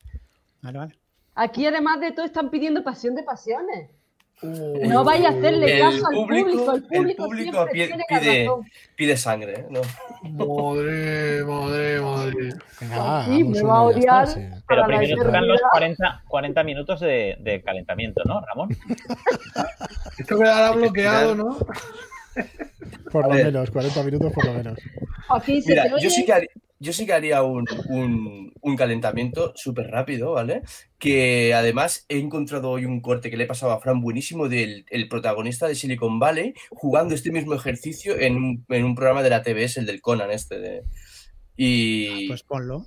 Vale, 0.62 0.78
vale. 0.78 0.98
Aquí 1.34 1.66
además 1.66 2.00
de 2.00 2.12
todo 2.12 2.24
están 2.24 2.50
pidiendo 2.50 2.82
pasión 2.82 3.14
de 3.14 3.22
pasiones. 3.22 3.90
Uy, 4.40 4.86
No 4.88 5.02
vaya 5.02 5.28
a 5.28 5.32
hacerle 5.32 5.78
caso 5.80 6.06
al 6.06 6.14
público- 6.14 6.48
público. 6.66 6.72
El 6.90 7.10
el 7.10 7.16
público, 7.16 7.66
pide- 8.96 9.16
sangre, 9.16 9.52
¿eh? 9.60 9.66
No. 9.68 9.80
Madre, 10.46 11.44
madre, 11.44 12.00
madre. 12.00 12.52
Sí, 12.78 12.84
me 13.44 13.62
va 13.62 13.80
a 13.80 13.90
está, 13.90 13.98
odiar. 13.98 14.26
sí. 14.28 14.40
Pero 14.68 14.84
primero 14.86 15.16
tocan 15.24 15.48
los 15.48 15.56
eternidad. 15.60 15.68
40, 15.72 16.22
40 16.28 16.62
minutos 16.64 17.00
de, 17.00 17.36
de 17.40 17.62
calentamiento, 17.62 18.22
¿no, 18.24 18.40
Ramón? 18.46 18.68
Esto 20.18 20.38
quedará 20.38 20.68
Hay 20.68 20.72
que 20.74 20.78
bloqueado. 20.80 21.34
¿no? 21.34 21.58
Por 23.10 23.24
lo 23.26 23.34
menos, 23.34 23.70
40 23.70 24.02
minutos 24.04 24.32
por 24.32 24.44
lo 24.46 24.52
menos. 24.52 24.78
Joaquín, 25.26 25.62
se 25.62 25.70
Mira, 25.70 25.88
yo 25.98 26.10
sí 26.10 26.24
que 26.24 26.32
haría, 26.32 26.48
yo 26.80 26.92
sí 26.92 27.06
que 27.06 27.12
haría 27.12 27.42
un, 27.42 27.64
un- 27.88 28.52
un 28.60 28.76
calentamiento 28.76 29.52
súper 29.56 29.88
rápido, 29.90 30.32
¿vale? 30.32 30.62
Que 30.98 31.52
además 31.54 32.04
he 32.08 32.18
encontrado 32.18 32.70
hoy 32.70 32.84
un 32.84 33.00
corte 33.00 33.30
que 33.30 33.36
le 33.36 33.44
he 33.44 33.46
pasado 33.48 33.72
a 33.72 33.80
Fran 33.80 34.00
buenísimo 34.00 34.48
del 34.48 34.84
el 34.90 35.08
protagonista 35.08 35.66
de 35.66 35.74
Silicon 35.74 36.18
Valley 36.18 36.54
jugando 36.70 37.14
este 37.14 37.30
mismo 37.32 37.54
ejercicio 37.54 38.18
en 38.18 38.36
un, 38.36 38.64
en 38.68 38.84
un 38.84 38.94
programa 38.94 39.22
de 39.22 39.30
la 39.30 39.42
TBS, 39.42 39.78
el 39.80 39.86
del 39.86 40.00
Conan 40.00 40.30
este. 40.30 40.58
De, 40.60 40.82
y 41.56 42.28
Pues 42.28 42.42
ponlo. 42.44 42.86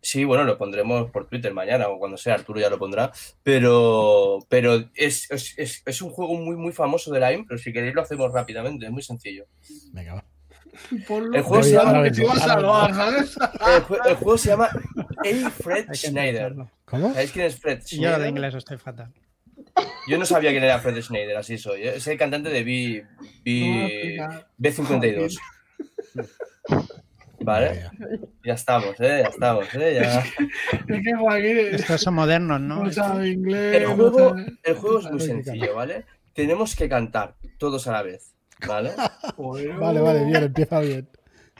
sí, 0.00 0.24
bueno, 0.24 0.44
lo 0.44 0.58
pondremos 0.58 1.10
por 1.10 1.28
Twitter 1.28 1.52
mañana 1.54 1.88
o 1.88 1.98
cuando 1.98 2.16
sea, 2.16 2.34
Arturo 2.34 2.60
ya 2.60 2.70
lo 2.70 2.78
pondrá. 2.78 3.12
Pero, 3.44 4.38
pero 4.48 4.84
es, 4.94 5.30
es, 5.30 5.54
es- 5.58 5.82
es 5.86 6.02
un 6.02 6.10
juego 6.10 6.34
muy, 6.34 6.56
muy 6.56 6.72
famoso 6.72 7.12
de 7.12 7.20
la 7.20 7.32
impro. 7.32 7.58
Si 7.58 7.72
queréis 7.72 7.94
lo 7.94 8.02
hacemos 8.02 8.32
rápidamente, 8.32 8.86
es 8.86 8.92
muy 8.92 9.02
sencillo. 9.02 9.46
Venga, 9.92 10.14
va. 10.14 10.24
Ponlo. 11.06 11.36
El 11.36 11.42
juego 11.42 11.62
se 11.62 11.72
llama-. 11.72 12.06
El, 12.06 12.14
jue- 12.14 13.98
el 14.08 14.14
juego 14.16 14.38
se 14.38 14.48
llama 14.48 14.66
A. 15.46 15.50
Fred 15.50 15.86
Schneider. 15.94 16.54
¿Cómo? 16.84 17.12
¿Sabéis 17.12 17.32
quién 17.32 17.46
es 17.46 17.58
Fred 17.60 17.78
Yo 17.80 17.86
Schneider? 17.86 18.18
de 18.20 18.28
inglés 18.28 18.54
estoy 18.54 18.78
fatal. 18.78 19.12
Yo 20.08 20.16
no 20.18 20.24
sabía 20.24 20.50
quién 20.50 20.64
era 20.64 20.78
Fred 20.78 21.00
Schneider, 21.02 21.36
así 21.36 21.58
soy. 21.58 21.82
¿eh? 21.82 21.96
Es 21.96 22.06
el 22.06 22.16
cantante 22.18 22.48
de 22.48 22.64
B, 22.64 23.06
B, 23.44 24.18
B52. 24.58 25.38
Vale, 27.40 27.88
ya 28.44 28.54
estamos, 28.54 28.98
¿eh? 28.98 29.20
Ya 29.22 29.28
estamos, 29.28 29.66
¿eh? 29.74 30.00
Ya. 30.02 30.24
Estos 31.70 32.00
son 32.00 32.14
modernos, 32.14 32.60
¿no? 32.60 32.82
no 32.84 32.92
sabe 32.92 33.28
inglés. 33.28 33.76
El 33.76 33.86
juego, 33.86 34.30
sabe- 34.30 34.52
el 34.64 34.74
juego 34.74 34.98
es 34.98 35.10
muy 35.10 35.20
sencillo, 35.20 35.74
¿vale? 35.76 36.04
Tenemos 36.34 36.74
que 36.74 36.88
cantar 36.88 37.36
todos 37.58 37.86
a 37.86 37.92
la 37.92 38.02
vez, 38.02 38.34
¿vale? 38.66 38.92
Vale, 39.78 40.00
vale, 40.00 40.24
bien, 40.24 40.42
empieza 40.44 40.80
bien. 40.80 41.08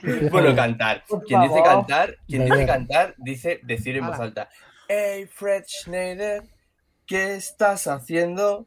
Empieza 0.01 0.29
Bueno, 0.31 0.47
bien. 0.47 0.55
cantar. 0.55 1.03
Quien 1.27 1.41
dice 1.41 1.63
cantar, 1.63 2.15
quien 2.27 2.45
dice 2.45 2.65
cantar, 2.65 3.15
dice 3.17 3.59
decir 3.63 3.97
en 3.97 4.07
voz 4.07 4.19
alta. 4.19 4.49
Hey, 4.87 5.27
Fred 5.27 5.63
Schneider, 5.67 6.43
¿qué 7.05 7.35
estás 7.35 7.87
haciendo? 7.87 8.65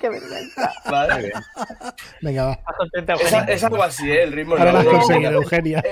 Qué 0.00 0.08
vergüenza. 0.10 0.72
¿Vale? 0.90 1.32
Venga, 2.20 2.44
va. 2.46 2.52
¿Estás 2.52 2.76
contenta, 2.76 3.14
Es, 3.48 3.64
algo 3.64 3.82
así, 3.82 4.10
¿eh? 4.10 4.24
El 4.24 4.32
ritmo 4.32 4.56
Ahora 4.56 4.72
lo 4.72 4.78
has 4.80 4.86
conseguido, 4.86 5.30
Eugenia. 5.32 5.82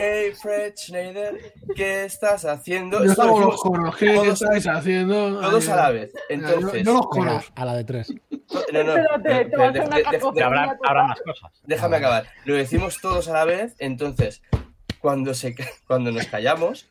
Hey, 0.00 0.32
Fred 0.40 0.72
Schneider, 0.76 1.54
¿qué 1.76 2.04
estás 2.04 2.44
haciendo? 2.44 3.04
Yo 3.04 3.12
hago 3.22 3.40
los 3.40 3.60
coros. 3.62 3.96
¿Qué, 3.96 4.06
qué 4.06 4.14
todos- 4.14 4.42
estáis 4.42 4.66
haciendo? 4.66 5.40
todos 5.40 5.68
a 5.68 5.76
la 5.76 5.90
vez. 5.90 6.12
Entonces, 6.28 6.82
yo, 6.84 6.94
los 6.94 7.06
coros. 7.08 7.52
a 7.54 7.64
la 7.64 7.74
de 7.76 7.84
tres. 7.84 8.12
no, 8.72 8.82
no, 8.82 8.92
Habrá, 10.84 11.06
más 11.06 11.20
cosas. 11.20 11.52
déjame 11.64 11.96
acabar. 11.96 12.26
Lo 12.44 12.54
decimos 12.54 13.00
todos 13.00 13.28
a 13.28 13.32
la 13.34 13.44
vez, 13.44 13.76
entonces, 13.78 14.42
cuando, 15.00 15.32
se, 15.34 15.54
cuando 15.86 16.10
nos 16.10 16.26
callamos, 16.26 16.88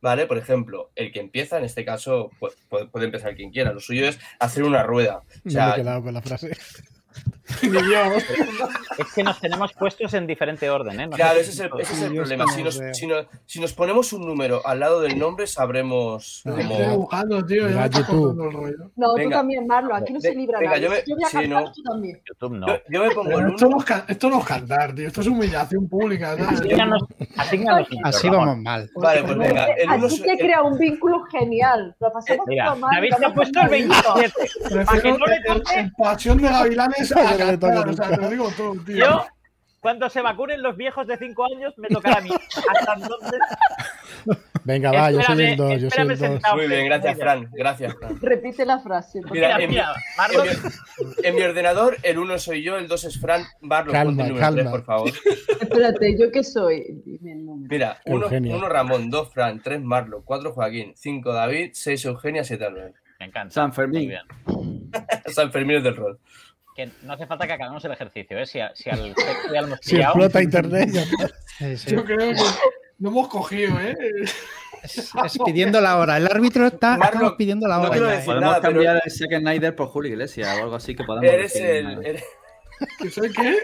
¿vale? 0.00 0.26
Por 0.26 0.38
ejemplo, 0.38 0.90
el 0.94 1.12
que 1.12 1.20
empieza, 1.20 1.58
en 1.58 1.64
este 1.64 1.84
caso, 1.84 2.30
pu- 2.40 2.52
puede, 2.68 2.86
puede 2.86 3.06
empezar 3.06 3.34
quien 3.34 3.50
quiera. 3.50 3.72
Lo 3.72 3.80
suyo 3.80 4.08
es 4.08 4.18
hacer 4.38 4.62
una 4.64 4.82
rueda. 4.82 5.22
O 5.44 5.50
me 5.66 5.72
he 5.72 5.74
quedado 5.76 6.02
con 6.02 6.14
la 6.14 6.22
frase. 6.22 6.56
Es 8.98 9.12
que 9.14 9.22
nos 9.22 9.38
tenemos 9.40 9.72
puestos 9.74 10.12
en 10.14 10.26
diferente 10.26 10.68
orden, 10.70 10.98
¿eh? 11.00 11.06
No 11.06 11.16
Claro, 11.16 11.38
ese 11.38 11.50
es 11.50 11.60
el, 11.60 11.70
si- 11.70 11.82
ese 11.82 11.92
es 11.92 12.02
el 12.02 12.12
Yo 12.12 12.22
problema. 12.22 12.46
Si 12.48 12.58
no 12.58 12.64
nos, 12.64 12.78
veo. 12.78 12.94
si, 12.94 13.06
nos, 13.06 13.26
si 13.44 13.60
nos 13.60 13.72
ponemos 13.74 14.12
un 14.14 14.26
número 14.26 14.66
al 14.66 14.80
lado 14.80 15.00
del 15.02 15.18
nombre, 15.18 15.46
sabremos 15.46 16.42
No, 16.44 16.56
Estoy 16.58 16.96
buscando, 16.96 17.44
tío. 17.44 17.68
Ya 17.68 17.88
rollo. 17.88 18.90
No, 18.96 19.14
tú 19.14 19.30
también, 19.30 19.66
Marlo. 19.66 19.94
Aquí 19.94 20.12
no 20.12 20.20
se 20.20 20.34
libra 20.34 20.58
venga, 20.58 20.72
nadie. 20.72 20.82
yo 20.84 20.90
me- 20.90 21.02
Yo 21.06 21.14
voy 21.16 21.24
a 21.24 21.28
sí, 21.28 21.36
cantar, 21.36 21.62
no. 21.64 21.72
tú 21.72 21.82
también. 21.82 22.22
YouTube 22.26 22.52
no. 22.56 22.66
Yo, 22.66 22.74
yo 22.88 23.04
me 23.04 23.10
pongo 23.14 23.38
el 23.38 23.50
esto, 23.50 23.68
no 23.68 23.78
es, 23.78 23.84
esto 24.08 24.30
no 24.30 24.38
es 24.40 24.44
cantar, 24.46 24.94
tío. 24.94 25.06
Esto 25.06 25.20
es 25.20 25.26
humillación 25.26 25.88
pública. 25.88 26.36
Así 28.04 28.28
vamos 28.28 28.58
mal. 28.58 28.90
Vale, 28.96 29.22
pues 29.24 29.38
venga. 29.38 29.66
El 29.66 29.90
uno 29.90 30.06
Así 30.06 30.22
el- 30.26 30.38
crea 30.38 30.62
un 30.62 30.78
vínculo 30.78 31.22
genial. 31.30 31.94
Lo 32.00 32.12
pasamos 32.12 32.46
Mira, 32.46 32.74
mal. 32.74 32.90
David 32.94 33.10
se 33.18 33.24
ha 33.24 33.34
puesto 33.34 33.60
el 33.60 33.68
cantaditos. 33.68 34.14
27. 34.14 34.84
Para 34.84 35.00
que 35.02 35.12
no 35.12 35.26
le 35.26 35.36
el- 35.80 35.92
Pasión 35.92 36.38
de 36.38 36.48
Gavilanes 36.48 37.12
no 37.38 37.50
le 37.52 37.58
toque 37.58 37.90
O 37.90 37.92
sea, 37.92 38.08
te 38.10 38.16
lo 38.20 38.30
digo 38.30 38.50
todo, 38.56 38.74
tío. 38.84 38.96
yo, 38.96 39.26
cuando 39.80 40.08
se 40.10 40.20
vacunen 40.20 40.62
los 40.62 40.76
viejos 40.76 41.06
de 41.06 41.16
5 41.16 41.44
años, 41.56 41.74
me 41.78 41.88
tocará 41.88 42.18
a 42.18 42.20
mí. 42.20 42.30
Hasta 42.30 42.94
entonces, 42.94 43.40
Venga, 44.64 44.90
va, 44.90 45.12
yo 45.12 45.22
soy 45.22 45.34
el 45.36 45.40
Espérame, 45.50 45.56
2, 45.74 45.80
yo 45.82 45.90
soy 45.90 46.02
el 46.02 46.08
2. 46.08 46.18
sentado. 46.18 46.56
Muy 46.56 46.66
bien, 46.66 46.86
gracias, 46.86 47.18
Fran. 47.18 47.48
Gracias, 47.52 47.94
Fran. 47.94 48.20
Repite 48.20 48.66
la 48.66 48.80
frase. 48.80 49.20
Mira, 49.30 49.58
mira, 49.58 49.62
en- 49.62 49.70
mira, 49.70 49.94
Marlon, 50.16 50.48
En 50.48 50.54
mi, 51.06 51.14
en 51.28 51.34
mi 51.36 51.42
ordenador, 51.42 51.96
el 52.02 52.18
1 52.18 52.38
soy 52.40 52.62
yo, 52.64 52.76
el 52.76 52.88
2 52.88 53.04
es 53.04 53.20
Fran. 53.20 53.44
Barlo, 53.60 53.92
Calma, 53.92 54.06
ponte 54.10 54.22
el 54.24 54.28
número 54.30 54.46
tres, 54.52 54.64
calma. 54.64 54.70
por 54.72 54.84
favor. 54.84 55.10
Espérate, 55.60 56.18
¿yo 56.18 56.32
qué 56.32 56.42
soy? 56.42 57.00
Dime 57.04 57.32
el 57.34 57.46
número. 57.46 57.68
Mira, 57.70 58.00
1 58.06 58.24
Eugenia. 58.24 58.58
Ramón, 58.68 59.08
2 59.08 59.32
Fran, 59.32 59.62
3 59.62 59.80
Marlo, 59.82 60.22
4 60.24 60.52
Joaquín, 60.52 60.94
5 60.96 61.32
David, 61.32 61.70
6 61.74 62.04
Eugenia, 62.06 62.42
7 62.42 62.64
Albert. 62.64 62.96
me 63.20 63.26
encanta. 63.26 63.54
San 63.54 63.72
Fermín. 63.72 64.12
San 65.26 65.52
Fermín 65.52 65.76
es 65.76 65.84
del 65.84 65.94
rol. 65.94 66.18
Que 66.76 66.90
no 67.02 67.14
hace 67.14 67.26
falta 67.26 67.46
que 67.46 67.54
acabemos 67.54 67.82
el 67.86 67.92
ejercicio, 67.92 68.38
¿eh? 68.38 68.46
Si, 68.46 68.60
a- 68.60 68.70
si 68.74 68.90
al 68.90 68.98
sexo 69.16 69.52
ya 69.54 69.60
lo 69.62 69.66
hemos 69.68 69.78
Si 69.82 69.96
explota 69.96 70.42
internet. 70.42 70.90
Sí, 71.58 71.76
sí. 71.78 71.90
Yo 71.92 72.04
creo 72.04 72.18
que 72.18 72.36
lo 72.98 73.08
hemos 73.08 73.28
cogido, 73.28 73.78
¿eh? 73.80 73.96
Es, 74.82 74.98
es 75.24 75.38
pidiendo 75.44 75.80
la 75.80 75.98
hora. 75.98 76.16
El 76.18 76.26
árbitro 76.26 76.66
está 76.66 76.96
Marlo, 76.98 77.36
pidiendo 77.36 77.66
la 77.66 77.76
no 77.78 77.82
hora. 77.84 77.90
quiero 77.90 78.06
ya, 78.06 78.12
¿eh? 78.12 78.16
decir- 78.16 78.26
Podemos 78.26 78.44
nada, 78.50 78.60
pero- 78.60 78.72
cambiar 78.74 79.02
el 79.04 79.10
Second 79.10 79.40
Snyder 79.42 79.74
por 79.74 79.88
Julio 79.88 80.12
Iglesias 80.12 80.58
o 80.58 80.62
algo 80.64 80.76
así 80.76 80.94
que 80.94 81.02
podamos 81.04 81.28
Eres 81.32 81.52
decir. 81.54 81.66
el, 81.68 82.06
eres, 82.06 82.24
¿Que 82.98 83.10
soy 83.10 83.32
qué? 83.32 83.58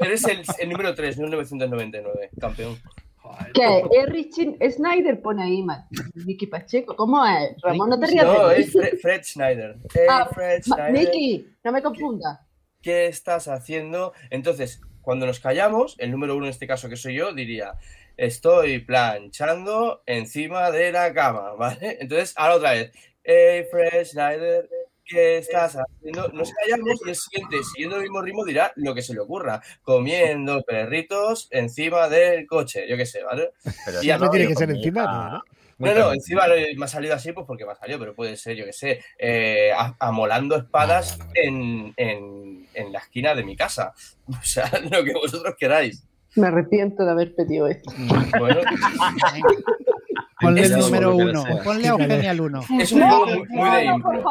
eres 0.00 0.24
el, 0.28 0.42
el 0.58 0.68
número 0.68 0.94
3, 0.94 1.16
1999, 1.18 2.30
campeón. 2.38 2.78
Joder, 3.16 3.52
¿Qué? 3.52 3.84
¿Es 3.92 4.06
Richie 4.08 4.58
Snyder? 4.70 5.20
Pone 5.22 5.44
ahí, 5.44 5.62
ma- 5.62 5.88
Miki 6.14 6.46
Pacheco. 6.46 6.94
¿Cómo 6.94 7.24
es? 7.26 7.56
Ramón, 7.62 7.88
no 7.90 7.98
te 7.98 8.06
rías 8.06 8.24
No, 8.26 8.50
es 8.50 8.70
Fred, 8.72 8.98
Fred 9.00 9.22
Schneider. 9.24 9.76
Hey, 9.94 10.06
Ah, 10.10 10.28
Fred 10.32 10.62
Schneider. 10.62 10.92
Miki, 10.92 11.48
no 11.64 11.72
me 11.72 11.82
confundas. 11.82 12.38
¿Qué 12.82 13.06
estás 13.06 13.48
haciendo? 13.48 14.12
Entonces, 14.30 14.80
cuando 15.02 15.26
nos 15.26 15.40
callamos, 15.40 15.96
el 15.98 16.10
número 16.10 16.36
uno 16.36 16.46
en 16.46 16.50
este 16.50 16.66
caso 16.66 16.88
que 16.88 16.96
soy 16.96 17.14
yo, 17.14 17.32
diría, 17.32 17.74
estoy 18.16 18.80
planchando 18.80 20.02
encima 20.06 20.70
de 20.70 20.92
la 20.92 21.12
cama, 21.12 21.52
¿vale? 21.58 21.98
Entonces, 22.00 22.34
ahora 22.36 22.56
otra 22.56 22.72
vez, 22.72 22.92
hey, 23.24 23.64
Fred 23.70 24.04
Schneider, 24.04 24.68
¿qué 25.04 25.38
estás 25.38 25.76
haciendo? 25.76 26.28
Nos 26.28 26.52
callamos 26.52 27.00
y 27.04 27.08
el 27.10 27.16
siguiente, 27.16 27.56
siguiendo 27.64 27.96
el 27.96 28.02
mismo 28.02 28.22
ritmo, 28.22 28.44
dirá 28.44 28.72
lo 28.76 28.94
que 28.94 29.02
se 29.02 29.14
le 29.14 29.20
ocurra, 29.20 29.60
comiendo 29.82 30.62
perritos 30.62 31.48
encima 31.50 32.08
del 32.08 32.46
coche, 32.46 32.86
yo 32.88 32.96
qué 32.96 33.06
sé, 33.06 33.22
¿vale? 33.22 33.50
pero 33.84 34.02
Y 34.02 34.08
no, 34.08 34.30
tiene 34.30 34.48
que 34.48 34.54
ser 34.54 34.70
encima, 34.70 35.04
¿no? 35.04 35.42
No, 35.78 35.94
no, 35.94 36.12
encima 36.12 36.42
me 36.76 36.84
ha 36.84 36.88
salido 36.88 37.14
así, 37.14 37.32
pues 37.32 37.46
porque 37.46 37.64
me 37.64 37.72
ha 37.72 37.74
salido, 37.74 37.98
pero 37.98 38.14
puede 38.14 38.36
ser, 38.36 38.54
yo 38.54 38.66
que 38.66 38.72
sé, 38.74 39.02
eh, 39.18 39.72
amolando 39.98 40.54
espadas 40.56 41.18
En, 41.34 41.94
en- 41.96 42.68
en 42.80 42.92
la 42.92 42.98
esquina 43.00 43.34
de 43.34 43.44
mi 43.44 43.56
casa. 43.56 43.92
O 44.28 44.42
sea, 44.42 44.70
lo 44.90 45.02
que 45.02 45.12
vosotros 45.12 45.54
queráis. 45.58 46.06
Me 46.36 46.46
arrepiento 46.46 47.04
de 47.04 47.10
haber 47.10 47.34
pedido 47.34 47.66
esto. 47.66 47.90
Bueno, 48.38 48.60
Ponle 50.40 50.62
el 50.62 50.78
número 50.78 51.14
uno. 51.16 51.44
Ponle 51.62 51.88
a 51.88 51.90
Eugenia 51.90 52.30
al 52.30 52.40
uno. 52.40 52.60
es 52.78 52.92
un 52.92 53.02
juego 53.02 53.26
muy, 53.26 53.48
muy 53.48 53.70
de 53.70 53.84
impro. 53.84 54.22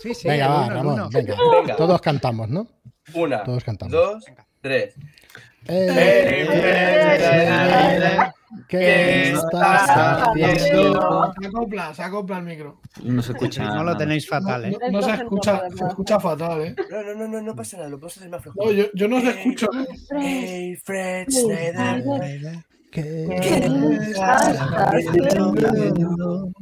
Sí, 0.00 0.14
sí. 0.14 0.28
Venga, 0.28 0.48
va, 0.48 0.68
Ramón, 0.68 1.08
venga. 1.10 1.36
Venga. 1.52 1.76
Todos 1.76 2.00
cantamos, 2.00 2.48
¿no? 2.48 2.68
Una, 3.14 3.42
Todos 3.42 3.64
cantamos. 3.64 3.92
dos, 3.92 4.24
tres. 4.60 4.94
Eh, 5.70 6.48
¿Qué 8.68 9.32
estás 9.32 9.88
haciendo? 9.90 11.34
Se 11.40 11.46
acopla, 11.46 11.94
se 11.94 12.02
acopla 12.02 12.38
el 12.38 12.44
micro. 12.44 12.80
No 13.02 13.20
se 13.22 13.32
escucha 13.32 13.64
No 13.64 13.84
lo 13.84 13.96
tenéis 13.96 14.26
fatal, 14.26 14.64
¿eh? 14.64 14.76
no- 14.80 14.90
no 14.90 15.02
se 15.02 15.10
escucha, 15.12 15.62
se 15.76 15.84
escucha 15.86 16.18
fatal, 16.18 16.62
¿eh? 16.62 16.74
No, 16.90 17.02
no, 17.02 17.14
no, 17.14 17.28
no, 17.28 17.42
no 17.42 17.54
pasa 17.54 17.76
nada, 17.76 17.90
lo 17.90 17.98
puedo 17.98 18.08
hacer 18.08 18.28
más 18.30 18.42
flojo. 18.42 18.64
No, 18.64 18.72
yo, 18.72 18.86
yo 18.94 19.08
no 19.08 19.20
se 19.20 19.28
escucho. 19.30 19.68
Hey, 20.18 20.74
Fred 20.76 21.28
Snyder. 21.28 22.64
¿Qué 22.90 23.26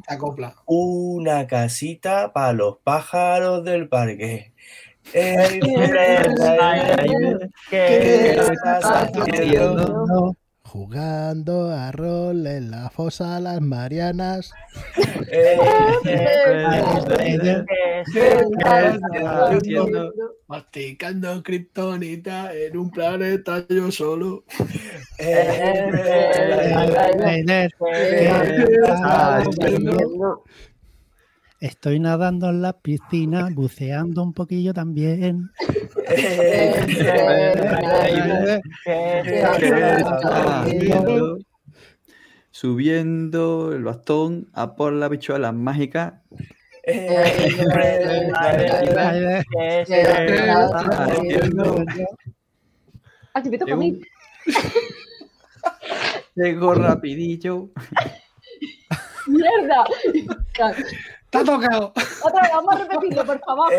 Se 0.06 0.14
acopla. 0.14 0.54
Una 0.66 1.46
casita 1.46 2.32
para 2.32 2.52
los 2.52 2.78
pájaros 2.82 3.64
del 3.64 3.88
parque. 3.88 4.52
Jugando 10.62 11.70
a 11.70 11.92
rol 11.92 12.46
en 12.46 12.70
la 12.70 12.90
fosa 12.90 13.40
las 13.40 13.60
Marianas. 13.60 14.50
Masticando 20.48 21.42
kriptonita 21.42 22.52
en 22.52 22.76
un 22.76 22.90
planeta 22.90 23.64
yo 23.68 23.90
solo. 23.90 24.44
Estoy 31.60 32.00
nadando 32.00 32.50
en 32.50 32.60
la 32.60 32.74
piscina, 32.74 33.48
buceando 33.54 34.22
un 34.22 34.34
poquillo 34.34 34.74
también. 34.74 35.50
Subiendo 42.50 43.72
el 43.72 43.84
bastón 43.84 44.48
a 44.52 44.76
por 44.76 44.92
la 44.92 45.08
bichuela 45.08 45.52
mágica. 45.52 46.22
Ah, 53.34 53.42
que 53.42 53.50
me 53.50 53.58
toca 53.58 53.72
a 53.72 53.76
mí. 53.76 54.00
Llego 56.34 56.74
rapidillo. 56.74 57.70
¡Mierda! 59.26 59.84
¡Te 61.36 61.42
ha 61.42 61.44
tocado! 61.44 61.92
Otra 62.22 62.42
vez, 62.42 62.50
vamos 62.50 62.74
a 62.74 62.78
repetirlo, 62.78 63.26
por 63.26 63.38
favor. 63.40 63.70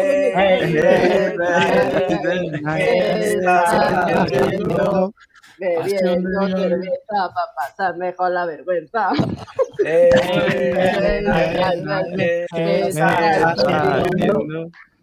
Bebiendo 5.58 6.48
cerveza 6.50 7.00
para 7.10 7.54
pasar 7.56 7.98
mejor 7.98 8.30
la 8.32 8.46
vergüenza. 8.46 9.10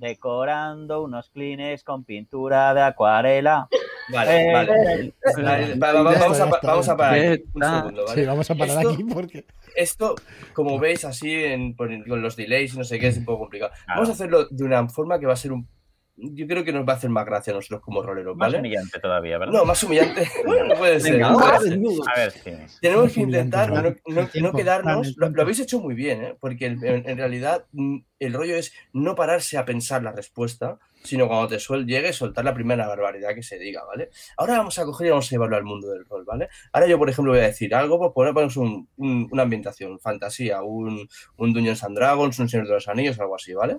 Decorando 0.05 1.03
unos 1.03 1.31
clines 1.31 1.83
con 1.83 2.05
pintura 2.05 2.75
de 2.75 2.83
acuarela. 2.83 3.69
Vale, 4.13 4.53
vale. 4.53 5.15
Vale, 5.43 5.75
va- 5.77 5.93
va- 5.95 6.03
va- 6.03 6.19
Vamos 6.19 6.41
a, 6.41 6.51
pa- 6.51 6.61
vamos 6.63 6.89
a 6.91 6.97
parar 6.97 7.15
aquí 7.33 7.43
un 7.55 7.63
segundo, 7.79 8.05
¿vale? 8.05 8.21
Sí, 8.21 8.27
vamos 8.27 8.51
a 8.51 8.55
parar 8.55 8.77
Esto- 8.77 8.91
aquí 8.91 9.05
porque. 9.05 9.45
Esto, 9.75 10.15
como 10.53 10.79
veis, 10.79 11.05
así 11.07 11.33
en- 11.33 11.75
por- 11.75 12.07
con 12.07 12.21
los 12.21 12.37
delays 12.37 12.75
y 12.75 12.79
no 12.79 12.85
sé 12.85 12.99
qué, 12.99 13.09
es 13.09 13.17
un 13.17 13.25
poco 13.25 13.41
complicado. 13.41 13.73
Vamos 13.89 14.11
a 14.11 14.13
hacerlo 14.13 14.47
de 14.51 14.65
una 14.65 14.87
forma 14.89 15.19
que 15.19 15.27
va 15.27 15.33
a 15.33 15.37
ser 15.37 15.53
un. 15.53 15.67
Yo 16.17 16.47
creo 16.47 16.63
que 16.63 16.73
nos 16.73 16.87
va 16.87 16.93
a 16.93 16.97
hacer 16.97 17.11
más 17.11 17.27
gracia 17.27 17.53
a 17.53 17.57
nosotros 17.57 17.81
como 17.83 18.01
roleros, 18.01 18.37
Más 18.37 18.47
¿vale? 18.47 18.59
humillante 18.61 19.01
todavía, 19.01 19.37
¿verdad? 19.37 19.53
No, 19.53 19.65
más 19.65 19.83
humillante. 19.83 20.29
Bueno, 20.47 20.75
puede 20.77 21.01
ser. 21.01 21.15
Venga, 21.15 21.33
puede 21.33 21.45
ahora 21.47 21.59
ser. 21.61 21.71
desnudo. 21.71 22.03
A 22.09 22.19
ver 22.21 22.31
si. 22.31 22.79
Tenemos 22.81 23.05
Más 23.07 23.13
que 23.15 23.21
intentar 23.21 23.71
no, 23.73 23.83
no- 23.83 24.29
no 24.41 24.53
quedarnos. 24.53 25.17
Lo, 25.17 25.43
habéis 25.43 25.59
hecho 25.59 25.81
muy 25.81 25.95
bien, 25.97 26.23
¿eh? 26.23 26.37
Porque 26.39 26.67
el- 26.67 26.85
en, 26.85 27.09
en 27.09 27.19
realidad 27.19 27.65
mm, 27.73 27.99
el 28.21 28.33
rollo 28.33 28.55
es 28.57 28.73
no 28.93 29.17
pararse 29.17 29.59
a 29.59 29.65
pensar 29.65 30.05
la 30.05 30.13
respuesta, 30.13 30.79
sino 31.03 31.27
cuando 31.27 31.49
te 31.49 31.59
suel 31.59 31.85
llegue, 31.85 32.13
soltar 32.13 32.45
la 32.45 32.55
primera 32.55 32.87
barbaridad 32.87 33.35
que 33.35 33.43
se 33.43 33.59
diga, 33.59 33.83
¿vale? 33.85 34.11
Ahora 34.37 34.59
vamos 34.59 34.79
a 34.79 34.85
coger 34.85 35.09
y 35.09 35.11
vamos 35.11 35.27
a 35.27 35.31
llevarlo 35.31 35.57
al 35.57 35.65
mundo 35.65 35.89
del 35.91 36.05
rol, 36.07 36.25
¿vale? 36.25 36.49
Ahora 36.73 36.87
yo, 36.87 36.97
por 36.97 37.11
ejemplo, 37.11 37.33
voy 37.33 37.41
a 37.43 37.47
decir 37.47 37.75
algo, 37.75 37.99
pues 37.99 38.13
poner 38.15 38.33
ponemos 38.33 38.57
un- 38.57 38.89
un- 38.99 39.29
una 39.33 39.43
ambientación, 39.43 39.99
fantasía, 39.99 40.63
un, 40.63 41.09
un 41.39 41.53
Dungeons 41.53 41.83
and 41.83 41.97
Dragons, 41.97 42.39
un 42.39 42.49
Señor 42.49 42.69
de 42.69 42.75
los 42.75 42.87
Anillos, 42.89 43.19
algo 43.19 43.35
así, 43.35 43.53
¿vale? 43.53 43.79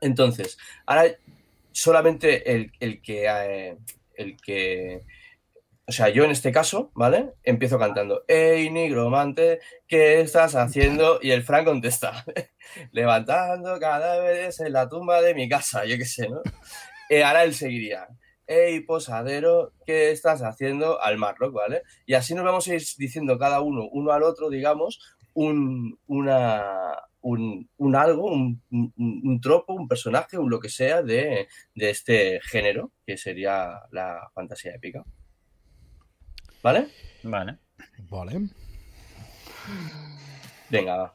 Entonces, 0.00 0.58
ahora 0.86 1.04
solamente 1.74 2.54
el, 2.54 2.72
el 2.80 3.02
que. 3.02 3.26
eh, 3.26 3.76
el 4.14 4.36
que. 4.40 5.02
O 5.86 5.92
sea, 5.92 6.08
yo 6.08 6.24
en 6.24 6.30
este 6.30 6.50
caso, 6.50 6.90
¿vale? 6.94 7.34
Empiezo 7.42 7.78
cantando, 7.78 8.24
¡Ey, 8.26 8.70
nigromante! 8.70 9.60
¿Qué 9.86 10.20
estás 10.20 10.54
haciendo? 10.54 11.18
Y 11.20 11.30
el 11.32 11.42
Frank 11.42 11.66
contesta, 11.66 12.24
levantando 12.92 13.78
cadáveres 13.78 14.60
en 14.60 14.72
la 14.72 14.88
tumba 14.88 15.20
de 15.20 15.34
mi 15.34 15.46
casa, 15.46 15.84
yo 15.84 15.98
qué 15.98 16.06
sé, 16.06 16.28
¿no? 16.30 16.40
Eh, 17.10 17.22
ahora 17.22 17.44
él 17.44 17.54
seguiría, 17.54 18.08
¡Ey, 18.46 18.80
posadero! 18.80 19.72
¿Qué 19.84 20.10
estás 20.10 20.42
haciendo? 20.42 21.02
Al 21.02 21.18
Marlock, 21.18 21.52
¿vale? 21.52 21.82
Y 22.06 22.14
así 22.14 22.34
nos 22.34 22.46
vamos 22.46 22.66
a 22.66 22.74
ir 22.74 22.82
diciendo 22.96 23.38
cada 23.38 23.60
uno, 23.60 23.86
uno 23.92 24.12
al 24.12 24.22
otro, 24.22 24.48
digamos, 24.48 25.00
un, 25.34 25.98
una, 26.06 26.96
un, 27.26 27.68
un 27.78 27.96
algo, 27.96 28.26
un, 28.30 28.62
un- 28.70 28.92
un 29.24 29.40
tropo, 29.40 29.72
un 29.74 29.88
personaje, 29.88 30.36
un 30.38 30.50
lo 30.50 30.60
que 30.60 30.68
sea 30.68 31.02
de, 31.02 31.48
de 31.74 31.90
este 31.90 32.40
género, 32.42 32.92
que 33.06 33.16
sería 33.16 33.80
la 33.92 34.30
fantasía 34.34 34.74
épica. 34.74 35.02
¿Vale? 36.62 36.88
Vale. 37.22 37.58
Vale. 38.10 38.48
Venga, 40.70 40.96
va. 40.96 41.14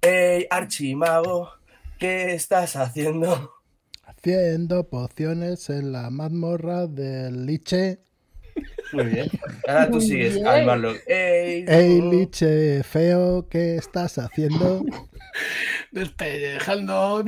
¡Ey, 0.00 0.46
Archimago! 0.50 1.50
¿Qué 1.98 2.34
estás 2.34 2.76
haciendo? 2.76 3.52
Haciendo 4.02 4.88
pociones 4.88 5.68
en 5.70 5.92
la 5.92 6.10
mazmorra 6.10 6.86
del 6.86 7.46
liche. 7.46 8.00
Muy 8.94 9.04
bien. 9.06 9.28
Ahora 9.66 9.86
tú 9.88 9.94
Muy 9.96 10.06
sigues 10.06 10.34
bien. 10.34 10.46
al 10.46 10.66
Marlock. 10.66 10.96
¡Ey! 11.06 11.64
Ey, 11.66 12.00
liche 12.00 12.82
feo, 12.84 13.48
¿qué 13.48 13.76
estás 13.76 14.18
haciendo? 14.18 14.84
Despellejando 15.90 17.24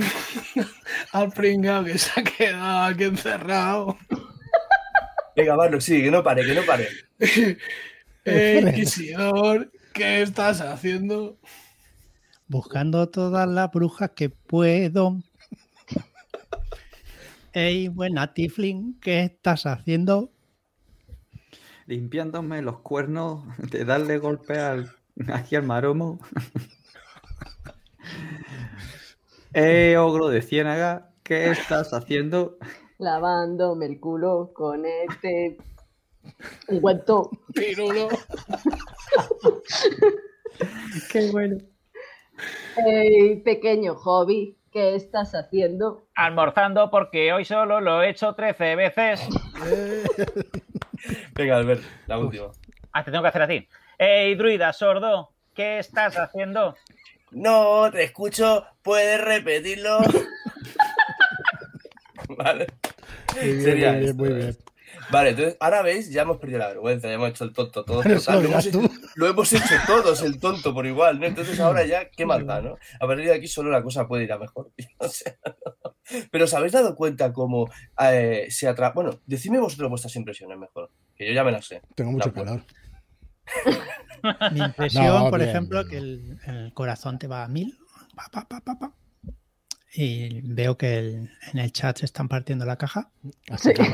al 1.12 1.32
pringao 1.32 1.84
que 1.84 1.98
se 1.98 2.20
ha 2.20 2.24
quedado 2.24 2.82
aquí 2.84 3.04
encerrado. 3.04 3.96
Venga, 5.34 5.56
Marlock, 5.56 5.80
sigue, 5.80 6.04
que 6.04 6.10
no 6.10 6.22
pare, 6.22 6.44
que 6.44 6.54
no 6.54 6.62
pare. 6.62 6.88
Eh, 8.28 8.60
Inquisidor, 8.60 9.70
¿qué 9.92 10.20
estás 10.22 10.60
haciendo? 10.60 11.38
Buscando 12.48 13.08
todas 13.08 13.46
las 13.48 13.70
brujas 13.70 14.10
que 14.16 14.30
puedo. 14.30 15.22
Ey, 17.52 17.86
buena 17.86 18.34
Tiflin, 18.34 18.98
¿qué 19.00 19.22
estás 19.22 19.64
haciendo? 19.66 20.32
Limpiándome 21.86 22.62
los 22.62 22.80
cuernos 22.80 23.44
de 23.58 23.84
darle 23.84 24.18
golpe 24.18 24.58
al, 24.58 24.90
aquí 25.32 25.56
al 25.56 25.62
maromo. 25.62 26.18
eh, 29.54 29.96
ogro 29.96 30.28
de 30.28 30.42
ciénaga, 30.42 31.10
¿qué 31.22 31.50
estás 31.50 31.92
haciendo? 31.92 32.58
Lavándome 32.98 33.86
el 33.86 34.00
culo 34.00 34.52
con 34.54 34.84
este. 34.86 35.58
Pirulo. 37.54 38.08
Qué 41.12 41.30
bueno. 41.30 41.58
Ey, 42.84 43.40
pequeño 43.42 43.94
hobby, 43.94 44.56
¿qué 44.72 44.94
estás 44.94 45.34
haciendo? 45.34 46.06
Almorzando 46.14 46.90
porque 46.90 47.32
hoy 47.32 47.44
solo 47.44 47.80
lo 47.80 48.02
he 48.02 48.10
hecho 48.10 48.34
13 48.34 48.76
veces. 48.76 49.28
Venga, 51.34 51.56
Albert, 51.56 51.82
la 52.06 52.18
última. 52.18 52.46
Ah, 52.92 53.04
te 53.04 53.10
tengo 53.10 53.22
que 53.22 53.28
hacer 53.28 53.42
a 53.42 53.48
ti. 53.48 53.68
Ey, 53.98 54.34
druida 54.34 54.72
sordo, 54.72 55.32
¿qué 55.54 55.78
estás 55.78 56.16
haciendo? 56.16 56.76
No, 57.30 57.90
te 57.90 58.04
escucho, 58.04 58.64
puedes 58.82 59.20
repetirlo. 59.20 60.00
vale. 62.28 62.66
Muy 63.34 63.44
bien, 63.44 63.62
Sería 63.62 63.90
muy 63.92 64.00
bien, 64.00 64.10
esto, 64.10 64.22
muy 64.22 64.30
¿eh? 64.30 64.34
bien. 64.34 64.56
Vale, 65.10 65.30
entonces 65.30 65.56
ahora 65.60 65.82
veis, 65.82 66.10
ya 66.10 66.22
hemos 66.22 66.38
perdido 66.38 66.60
la 66.60 66.68
vergüenza, 66.68 67.08
ya 67.08 67.14
hemos 67.14 67.30
hecho 67.30 67.44
el 67.44 67.52
tonto 67.52 67.84
todos. 67.84 68.04
Total, 68.04 68.42
lo 68.42 68.48
hemos 68.48 68.66
hecho, 68.66 68.80
lo 69.14 69.26
hemos 69.26 69.52
hecho 69.52 69.74
todos 69.86 70.22
el 70.22 70.38
tonto 70.40 70.72
por 70.74 70.86
igual, 70.86 71.20
¿no? 71.20 71.26
Entonces 71.26 71.58
ahora 71.60 71.84
ya, 71.84 72.08
qué 72.10 72.24
maldad, 72.26 72.62
¿no? 72.62 72.76
A 73.00 73.06
partir 73.06 73.26
de 73.26 73.34
aquí 73.34 73.48
solo 73.48 73.70
la 73.70 73.82
cosa 73.82 74.06
puede 74.06 74.24
ir 74.24 74.32
a 74.32 74.38
mejor. 74.38 74.70
O 74.98 75.08
sea, 75.08 75.36
no. 75.44 75.96
Pero 76.30 76.44
¿os 76.44 76.54
habéis 76.54 76.72
dado 76.72 76.94
cuenta 76.94 77.32
cómo 77.32 77.68
eh, 78.00 78.46
se 78.48 78.68
atrapa? 78.68 78.94
Bueno, 79.02 79.20
decidme 79.26 79.58
vosotros 79.58 79.90
vuestras 79.90 80.14
impresiones 80.16 80.56
mejor, 80.58 80.90
que 81.16 81.26
yo 81.26 81.32
ya 81.32 81.44
me 81.44 81.52
las 81.52 81.66
sé. 81.66 81.82
Tengo 81.94 82.12
mucho 82.12 82.32
calor. 82.32 82.62
Mi 84.52 84.60
impresión, 84.60 85.04
No, 85.06 85.30
por 85.30 85.38
bien, 85.40 85.50
ejemplo, 85.50 85.84
bien, 85.84 85.90
que 85.90 85.96
el, 85.98 86.38
el 86.46 86.72
corazón 86.74 87.18
te 87.18 87.26
va 87.26 87.44
a 87.44 87.48
mil. 87.48 87.76
pa, 88.14 88.28
pa, 88.30 88.46
pa, 88.48 88.60
pa, 88.60 88.78
pa. 88.78 88.92
Y 89.98 90.40
veo 90.42 90.76
que 90.76 90.98
el- 90.98 91.30
en 91.52 91.58
el 91.58 91.72
chat 91.72 91.96
se 91.98 92.04
están 92.04 92.28
partiendo 92.28 92.66
la 92.66 92.76
caja. 92.76 93.08
Así 93.50 93.72
que 93.72 93.82
Sí. 93.84 93.92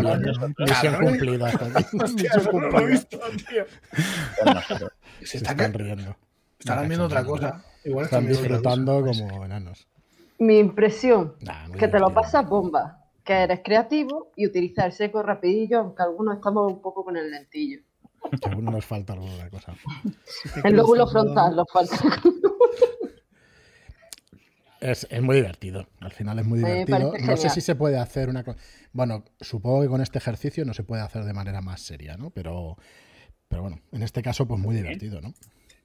misión 0.58 0.94
cumplida. 1.04 1.46
hasta 1.48 1.66
aquí. 1.78 1.96
Hostia, 2.02 2.30
no 2.52 2.60
lo 2.60 2.78
he 2.80 2.86
visto, 2.86 3.18
tío. 3.48 3.64
Se 5.20 5.26
Se 5.26 5.36
está 5.38 5.52
están 5.52 5.72
riendo. 5.74 6.16
estarán 6.58 6.88
viendo 6.88 7.06
otra 7.06 7.24
cosa. 7.24 7.64
Igual 7.84 8.04
Están 8.06 8.26
disfrutando 8.26 9.04
como 9.04 9.44
enanos. 9.44 9.86
Mi 10.38 10.58
impresión, 10.58 11.34
Nah, 11.40 11.70
que 11.70 11.86
te 11.88 12.00
lo 12.00 12.10
pasas 12.12 12.48
bomba, 12.48 12.98
que 13.24 13.32
eres 13.34 13.60
creativo 13.64 14.32
y 14.34 14.46
utilizar 14.46 14.86
el 14.86 14.92
seco 14.92 15.22
rapidillo, 15.22 15.78
aunque 15.80 16.02
algunos 16.02 16.36
estamos 16.36 16.72
un 16.72 16.80
poco 16.82 17.04
con 17.04 17.16
el 17.16 17.30
lentillo. 17.30 17.80
Que 18.40 18.48
a 18.48 18.50
algunos 18.50 18.74
nos 18.74 18.84
falta 18.84 19.12
alguna 19.12 19.48
cosa. 19.50 19.74
El 20.64 20.74
lóbulo 20.76 21.06
frontal 21.06 21.54
nos 21.56 21.66
falta. 21.72 21.96
Es, 24.82 25.06
es 25.10 25.22
muy 25.22 25.36
divertido. 25.36 25.86
Al 26.00 26.10
final 26.10 26.40
es 26.40 26.44
muy 26.44 26.58
divertido. 26.58 27.14
No 27.24 27.36
sé 27.36 27.50
si 27.50 27.60
se 27.60 27.76
puede 27.76 27.98
hacer 27.98 28.28
una 28.28 28.42
cosa. 28.42 28.58
Bueno, 28.92 29.24
supongo 29.40 29.82
que 29.82 29.88
con 29.88 30.00
este 30.00 30.18
ejercicio 30.18 30.64
no 30.64 30.74
se 30.74 30.82
puede 30.82 31.02
hacer 31.02 31.24
de 31.24 31.32
manera 31.32 31.60
más 31.60 31.80
seria, 31.80 32.16
¿no? 32.16 32.30
Pero, 32.30 32.76
pero 33.48 33.62
bueno, 33.62 33.80
en 33.92 34.02
este 34.02 34.22
caso, 34.22 34.46
pues 34.46 34.60
muy 34.60 34.74
divertido, 34.74 35.20
¿no? 35.20 35.34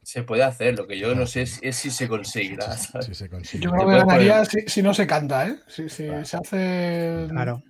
Se 0.02 0.24
puede 0.24 0.44
hacer, 0.44 0.76
lo 0.78 0.88
que 0.88 0.98
yo 0.98 1.14
no 1.14 1.28
sé 1.28 1.44
es, 1.44 1.60
es 1.61 1.76
si 1.76 1.91
se 1.91 2.07
conseguirá, 2.07 2.76
¿sabes? 2.76 3.06
Si 3.06 3.14
se 3.14 3.30
consigue. 3.30 3.65
Yo 3.65 3.72
creo 3.72 3.88
que 3.88 3.98
ganaría 3.98 4.45
si, 4.45 4.61
si 4.65 4.82
no 4.82 4.94
se 4.94 5.06
canta, 5.06 5.48
¿eh? 5.48 5.57
Si, 5.68 5.90
si 5.90 6.07
se 6.24 6.38
hace. 6.38 7.28
Claro. 7.30 7.61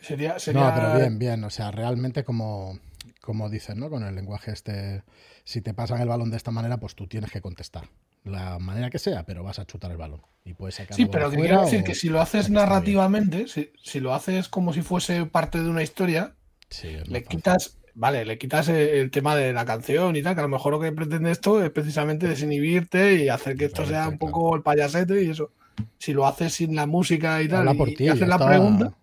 Sería, 0.00 0.38
sería... 0.38 0.60
No, 0.60 0.74
pero 0.74 0.98
bien, 0.98 1.18
bien. 1.18 1.44
O 1.44 1.50
sea, 1.50 1.70
realmente 1.70 2.22
como, 2.22 2.78
como 3.22 3.48
dicen, 3.48 3.78
¿no? 3.78 3.88
Con 3.88 4.02
el 4.02 4.14
lenguaje 4.14 4.50
este, 4.50 5.04
si 5.44 5.62
te 5.62 5.72
pasan 5.72 6.02
el 6.02 6.08
balón 6.08 6.30
de 6.30 6.36
esta 6.36 6.50
manera, 6.50 6.76
pues 6.76 6.94
tú 6.96 7.06
tienes 7.06 7.30
que 7.30 7.40
contestar. 7.40 7.88
La 8.24 8.58
manera 8.58 8.88
que 8.90 8.98
sea, 8.98 9.24
pero 9.24 9.42
vas 9.42 9.58
a 9.58 9.66
chutar 9.66 9.90
el 9.90 9.96
balón. 9.96 10.22
Y 10.44 10.54
puedes 10.54 10.76
sacar 10.76 10.96
Sí, 10.96 11.06
pero 11.06 11.30
de 11.30 11.36
quiero 11.38 11.60
decir 11.62 11.80
o- 11.80 11.84
que 11.84 11.94
si 11.94 12.08
lo 12.08 12.20
haces 12.20 12.50
narrativamente, 12.50 13.48
si, 13.48 13.70
si 13.82 14.00
lo 14.00 14.14
haces 14.14 14.48
como 14.48 14.72
si 14.72 14.82
fuese 14.82 15.24
parte 15.26 15.60
de 15.60 15.68
una 15.68 15.82
historia, 15.82 16.34
Sí, 16.68 16.88
le 17.04 17.22
fácil. 17.22 17.26
quitas, 17.28 17.78
vale, 17.94 18.24
le 18.24 18.38
quitas 18.38 18.68
el, 18.68 18.76
el 18.76 19.10
tema 19.10 19.36
de 19.36 19.52
la 19.52 19.64
canción 19.64 20.16
y 20.16 20.22
tal, 20.22 20.34
que 20.34 20.40
a 20.40 20.44
lo 20.44 20.48
mejor 20.48 20.72
lo 20.72 20.80
que 20.80 20.90
pretende 20.92 21.30
esto 21.30 21.62
es 21.62 21.70
precisamente 21.70 22.26
desinhibirte 22.28 23.14
y 23.16 23.28
hacer 23.28 23.56
que 23.56 23.66
esto 23.66 23.84
sea 23.86 24.08
un 24.08 24.18
poco 24.18 24.54
el 24.56 24.62
payasete 24.62 25.22
y 25.22 25.30
eso. 25.30 25.50
Si 25.98 26.12
lo 26.12 26.26
haces 26.26 26.54
sin 26.54 26.74
la 26.74 26.86
música 26.86 27.42
y 27.42 27.48
tal, 27.48 27.60
Habla 27.60 27.74
y, 27.74 27.78
por 27.78 27.88
y 27.90 27.94
ti. 27.96 28.08
haces 28.08 28.28
la 28.28 28.38
pregunta, 28.38 28.94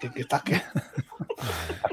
que, 0.00 0.10
que 0.10 0.20
estás 0.22 0.42
que, 0.42 0.60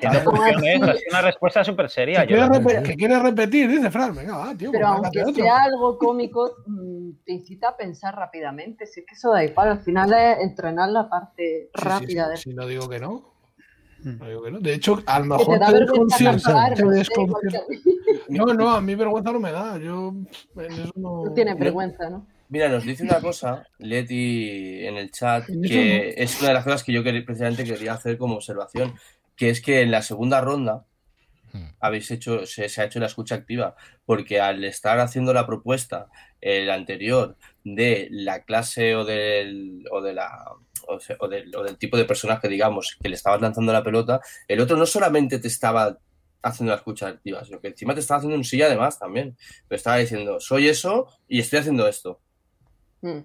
Así 0.01 1.07
una 1.09 1.21
respuesta 1.21 1.63
súper 1.63 1.89
seria. 1.89 2.25
que 2.25 2.35
quieres, 2.35 2.97
que 2.97 3.19
repetir, 3.19 3.69
dice 3.69 3.89
Fran, 3.91 4.15
venga, 4.15 4.37
va, 4.37 4.55
tío, 4.55 4.71
Pero 4.71 4.87
pues 4.87 5.01
aunque 5.03 5.21
otro. 5.23 5.33
sea 5.43 5.63
algo 5.63 5.97
cómico, 5.97 6.55
mm, 6.65 7.09
te 7.25 7.33
incita 7.33 7.69
a 7.69 7.77
pensar 7.77 8.15
rápidamente. 8.15 8.85
Si 8.85 9.01
es 9.01 9.05
que 9.05 9.15
eso 9.15 9.31
da 9.31 9.43
igual, 9.43 9.69
al 9.69 9.79
final 9.79 10.13
es 10.13 10.39
entrenar 10.39 10.89
la 10.89 11.09
parte 11.09 11.69
Sí, 11.73 11.83
rápida 11.83 12.25
sí, 12.25 12.31
de 12.31 12.37
sí, 12.37 12.53
no 12.53 12.65
digo 12.67 12.87
que 12.89 12.99
no. 12.99 13.33
Mm. 14.03 14.17
No 14.19 14.27
digo 14.29 14.43
que 14.43 14.51
no. 14.51 14.59
De 14.59 14.73
hecho, 14.73 15.01
a 15.05 15.19
lo 15.19 15.25
mejor 15.25 15.59
te 15.59 15.79
desconcierta. 15.79 16.69
no. 16.75 16.89
No, 18.29 18.45
no, 18.53 18.69
a 18.69 18.79
mí 18.81 18.93
vergüenza 18.95 19.31
no 19.31 19.39
me 19.39 19.51
da. 19.51 19.77
Yo 19.79 20.13
en 20.57 20.71
eso 20.71 20.91
no. 20.95 21.23
Tú 21.25 21.33
tienes 21.33 21.57
vergüenza, 21.57 22.09
¿no? 22.09 22.27
Mira, 22.49 22.67
nos 22.69 22.83
dice 22.83 23.03
una 23.03 23.19
cosa, 23.21 23.63
Leti, 23.77 24.85
en 24.85 24.97
el 24.97 25.11
chat, 25.11 25.45
que 25.45 26.13
es 26.17 26.39
una 26.39 26.49
de 26.49 26.53
las 26.55 26.63
cosas 26.63 26.83
que 26.83 26.91
yo 26.93 27.03
quería- 27.03 27.23
precisamente 27.23 27.63
quería 27.63 27.93
hacer 27.93 28.17
como 28.17 28.35
observación, 28.35 28.93
que 29.39 29.49
es 29.49 29.59
que 29.59 29.81
en 29.81 29.89
la 29.89 30.03
segunda 30.03 30.39
ronda 30.39 30.85
Hmm. 31.51 31.65
habéis 31.79 32.11
hecho, 32.11 32.45
se, 32.45 32.69
se 32.69 32.81
ha 32.81 32.85
hecho 32.85 32.99
la 32.99 33.07
escucha 33.07 33.35
activa, 33.35 33.75
porque 34.05 34.39
al 34.39 34.63
estar 34.63 34.99
haciendo 34.99 35.33
la 35.33 35.47
propuesta, 35.47 36.07
el 36.41 36.69
anterior, 36.69 37.37
de 37.63 38.07
la 38.11 38.43
clase 38.43 38.95
o 38.95 39.03
del, 39.03 39.83
o 39.91 40.01
de 40.01 40.13
la 40.13 40.51
o, 41.19 41.27
del, 41.27 41.55
o 41.55 41.63
del 41.63 41.77
tipo 41.77 41.97
de 41.97 42.05
personaje, 42.05 42.47
digamos, 42.47 42.97
que 43.01 43.09
le 43.09 43.15
estabas 43.15 43.41
lanzando 43.41 43.73
la 43.73 43.83
pelota, 43.83 44.21
el 44.47 44.59
otro 44.59 44.77
no 44.77 44.85
solamente 44.85 45.39
te 45.39 45.47
estaba 45.47 45.97
haciendo 46.41 46.71
la 46.71 46.77
escucha 46.77 47.07
activa, 47.07 47.43
sino 47.43 47.59
que 47.59 47.67
encima 47.67 47.93
te 47.93 47.99
estaba 47.99 48.19
haciendo 48.19 48.37
un 48.37 48.43
sí 48.43 48.61
además 48.61 48.97
también. 48.97 49.37
Me 49.69 49.75
estaba 49.75 49.97
diciendo, 49.97 50.39
soy 50.39 50.67
eso 50.67 51.07
y 51.27 51.39
estoy 51.39 51.59
haciendo 51.59 51.87
esto. 51.87 52.21
Mm. 53.01 53.19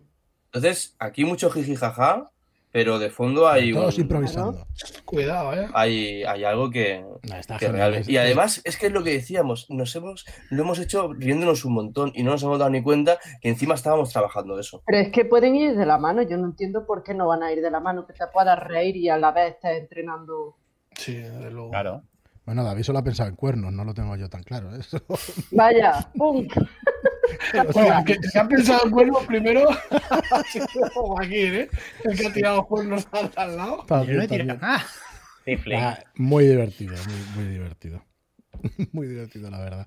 Entonces, 0.46 0.96
aquí 0.98 1.24
mucho 1.24 1.50
jiji 1.50 1.76
jaja, 1.76 2.30
pero 2.74 2.98
de 2.98 3.09
fondo 3.09 3.46
hay, 3.46 3.72
Todos 3.72 3.94
un- 3.98 4.01
improvisando. 4.02 4.66
Cuidado, 5.05 5.55
eh. 5.55 5.68
hay, 5.74 6.24
hay 6.24 6.42
algo 6.42 6.70
que, 6.70 7.05
Nah, 7.22 7.38
está 7.38 7.56
que 7.56 7.66
genial, 7.66 7.78
realmente... 7.92 8.01
es- 8.02 8.09
Y 8.09 8.16
además, 8.16 8.60
es 8.64 8.76
que 8.76 8.86
es 8.86 8.92
lo 8.92 9.05
que 9.05 9.12
decíamos, 9.12 9.70
nos 9.70 9.94
hemos, 9.94 10.24
lo 10.51 10.62
hemos 10.64 10.80
hecho 10.80 11.12
riéndonos 11.12 11.64
un 11.64 11.72
montón 11.74 12.10
y 12.16 12.24
no 12.24 12.32
nos 12.32 12.42
hemos 12.42 12.59
dado 12.59 12.72
ni 12.72 12.82
cuenta 12.82 13.18
que 13.40 13.48
encima 13.48 13.76
estábamos 13.76 14.10
trabajando 14.10 14.59
eso. 14.59 14.82
Pero 14.86 14.98
es 14.98 15.12
que 15.12 15.24
pueden 15.24 15.55
ir 15.55 15.76
de 15.76 15.86
la 15.86 15.98
mano. 15.98 16.22
Yo 16.22 16.36
no 16.36 16.46
entiendo 16.46 16.84
por 16.84 17.05
qué 17.05 17.14
no 17.14 17.28
van 17.28 17.44
a 17.44 17.52
ir 17.52 17.62
de 17.62 17.70
la 17.70 17.78
mano, 17.78 18.09
que 18.09 18.12
te 18.12 18.26
puedas 18.32 18.59
reír 18.59 18.96
y 18.96 19.09
a 19.09 19.18
la 19.18 19.30
vez 19.30 19.55
estés 19.55 19.80
entrenando. 19.82 20.56
Sí, 20.96 21.14
desde 21.14 21.52
luego. 21.52 21.70
Claro. 21.70 22.02
Bueno, 22.44 22.64
David 22.64 22.82
solo 22.82 22.98
ha 22.98 23.05
pensado 23.05 23.28
en 23.30 23.36
cuernos, 23.36 23.72
no 23.72 23.84
lo 23.84 23.94
tengo 23.94 24.16
yo 24.16 24.28
tan 24.28 24.42
claro. 24.42 24.74
¿eh? 24.74 24.80
Eso. 24.80 25.01
Vaya, 25.52 26.10
¡pum! 26.16 26.46
Bueno, 27.72 27.98
el 27.98 28.05
que, 28.05 28.12
el 28.14 28.30
que 28.32 28.38
ha 28.38 28.48
pensado 28.48 28.84
en 28.84 28.90
cuernos 28.90 29.24
primero 29.26 29.68
ha 29.70 30.42
sido 30.44 30.66
Joaquín, 30.94 31.55
¿eh? 31.55 31.68
El 32.05 32.18
que 32.18 32.26
ha 32.26 32.32
tirado 32.32 32.66
cuernos 32.66 33.06
al, 33.12 33.30
al 33.36 33.56
lado. 33.56 33.86
Yo 33.88 34.12
no 34.14 34.22
he 34.22 34.28
tirado 34.28 34.59
nada. 34.60 34.84
Ah, 35.78 35.98
muy 36.16 36.46
divertido, 36.46 36.94
muy, 37.06 37.44
muy 37.44 37.52
divertido. 37.52 38.02
muy 38.92 39.06
divertido, 39.09 39.51
la 39.51 39.60
verdad. 39.60 39.86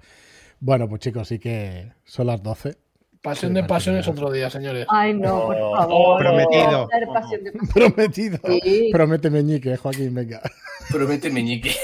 Bueno, 0.60 0.88
pues 0.88 1.02
chicos, 1.02 1.28
sí 1.28 1.40
que 1.40 1.92
son 2.04 2.28
las 2.28 2.42
12. 2.44 2.78
Pasión 3.22 3.54
de 3.54 3.64
pasiones 3.64 4.08
otro 4.08 4.32
día, 4.32 4.50
señores. 4.50 4.86
Ay, 4.90 5.14
no, 5.14 5.46
por 5.48 5.56
Oh, 5.60 5.76
favor. 5.76 6.20
prometido. 6.20 6.88
De 6.88 7.08
pasión. 7.14 7.42
Prometido. 7.74 8.40
Sí. 8.62 8.90
Promete 8.92 9.30
meñique, 9.30 9.76
Joaquín, 9.78 10.14
venga. 10.14 10.42
Promete 10.92 11.30
meñique. 11.32 11.76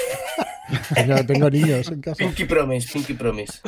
Tengo, 0.93 1.25
tengo 1.25 1.49
niños 1.49 1.89
en 1.89 2.01
casa. 2.01 2.15
Pinky 2.17 2.45
Promise, 2.45 2.93
Pinky 2.93 3.13
Promise. 3.15 3.59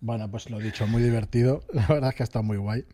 Bueno, 0.00 0.30
pues 0.30 0.50
lo 0.50 0.58
dicho, 0.58 0.86
muy 0.86 1.02
divertido. 1.02 1.62
La 1.72 1.86
verdad 1.86 2.10
es 2.10 2.16
que 2.16 2.22
ha 2.22 2.24
estado 2.24 2.42
muy 2.42 2.56
guay. 2.58 2.84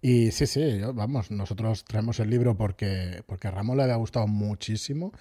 Y 0.00 0.30
sí, 0.32 0.46
sí, 0.46 0.78
yo- 0.78 0.92
vamos, 0.94 1.30
nosotros 1.30 1.84
traemos 1.84 2.20
el 2.20 2.30
libro 2.30 2.56
porque, 2.56 3.22
porque 3.26 3.48
a 3.48 3.50
Ramón 3.50 3.76
le 3.78 3.84
había 3.84 3.96
gustado 3.96 4.26
muchísimo. 4.26 5.12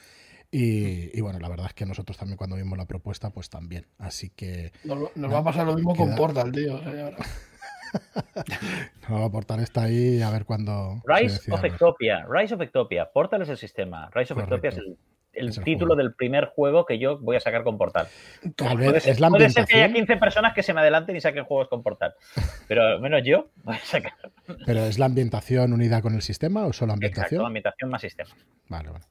Y, 0.51 1.17
y 1.17 1.21
bueno, 1.21 1.39
la 1.39 1.49
verdad 1.49 1.65
es 1.67 1.73
que 1.73 1.85
nosotros 1.85 2.15
también 2.17 2.37
cuando 2.37 2.55
vimos 2.57 2.77
la 2.77 2.85
propuesta, 2.85 3.31
pues 3.31 3.49
también. 3.49 3.87
Así 3.97 4.29
que 4.29 4.71
Nos, 4.83 5.15
nos 5.15 5.33
va 5.33 5.39
a 5.39 5.43
pasar 5.43 5.65
lo 5.65 5.73
mismo 5.75 5.95
con 5.95 6.13
Portal, 6.15 6.51
tío. 6.51 6.75
o 6.75 6.79
sea, 6.83 6.93
ya 6.93 7.03
verás. 7.05 7.27
nos 9.09 9.19
va 9.19 9.23
a 9.23 9.27
aportar 9.27 9.59
esta 9.59 9.83
ahí 9.83 10.21
a 10.21 10.29
ver 10.29 10.45
cuándo. 10.45 11.01
se 11.05 11.13
Rise 11.23 11.51
of. 11.51 11.63
Ectopia. 11.63 12.25
Rise 12.29 12.53
of 12.55 12.61
Ectopia. 12.61 13.09
Portal 13.11 13.41
es 13.41 13.49
el 13.49 13.57
sistema. 13.57 14.09
Rise 14.13 14.33
of 14.33 14.39
Correcto. 14.43 14.55
Ectopia 14.55 14.69
es 14.69 14.77
el, 14.77 14.97
el 15.33 15.49
título 15.63 15.93
juego. 15.93 15.95
del 15.95 16.13
primer 16.13 16.45
juego 16.45 16.85
que 16.85 16.99
yo 16.99 17.17
voy 17.19 17.35
a 17.35 17.39
sacar 17.39 17.63
con 17.63 17.77
Portal. 17.77 18.07
Tal 18.55 18.77
Puede 18.77 18.91
vez 18.93 19.03
ser, 19.03 19.13
es 19.13 19.19
la 19.19 19.29
puede 19.29 19.49
ser 19.49 19.65
que 19.65 19.75
haya 19.75 19.85
ambientación, 19.85 20.17
15 20.17 20.19
personas 20.19 20.53
que 20.53 20.63
se 20.63 20.73
me 20.73 20.81
adelanten 20.81 21.15
y 21.15 21.21
saquen 21.21 21.43
juegos 21.45 21.67
con 21.69 21.83
Portal. 21.83 22.13
Pero 22.67 22.83
al 22.83 23.01
menos 23.01 23.21
yo 23.25 23.49
voy 23.63 23.75
a 23.75 23.79
sacar. 23.79 24.13
pero 24.65 24.85
es 24.85 24.97
la 24.99 25.05
ambientación 25.05 25.73
unida 25.73 26.01
con 26.01 26.13
el 26.15 26.21
sistema 26.21 26.65
o 26.65 26.73
solo 26.73 26.93
Exacto, 26.93 27.05
ambientación. 27.07 27.45
ambientación 27.45 27.89
más 27.89 28.01
sistema. 28.01 28.29
Vale, 28.69 28.89
vale. 28.89 29.05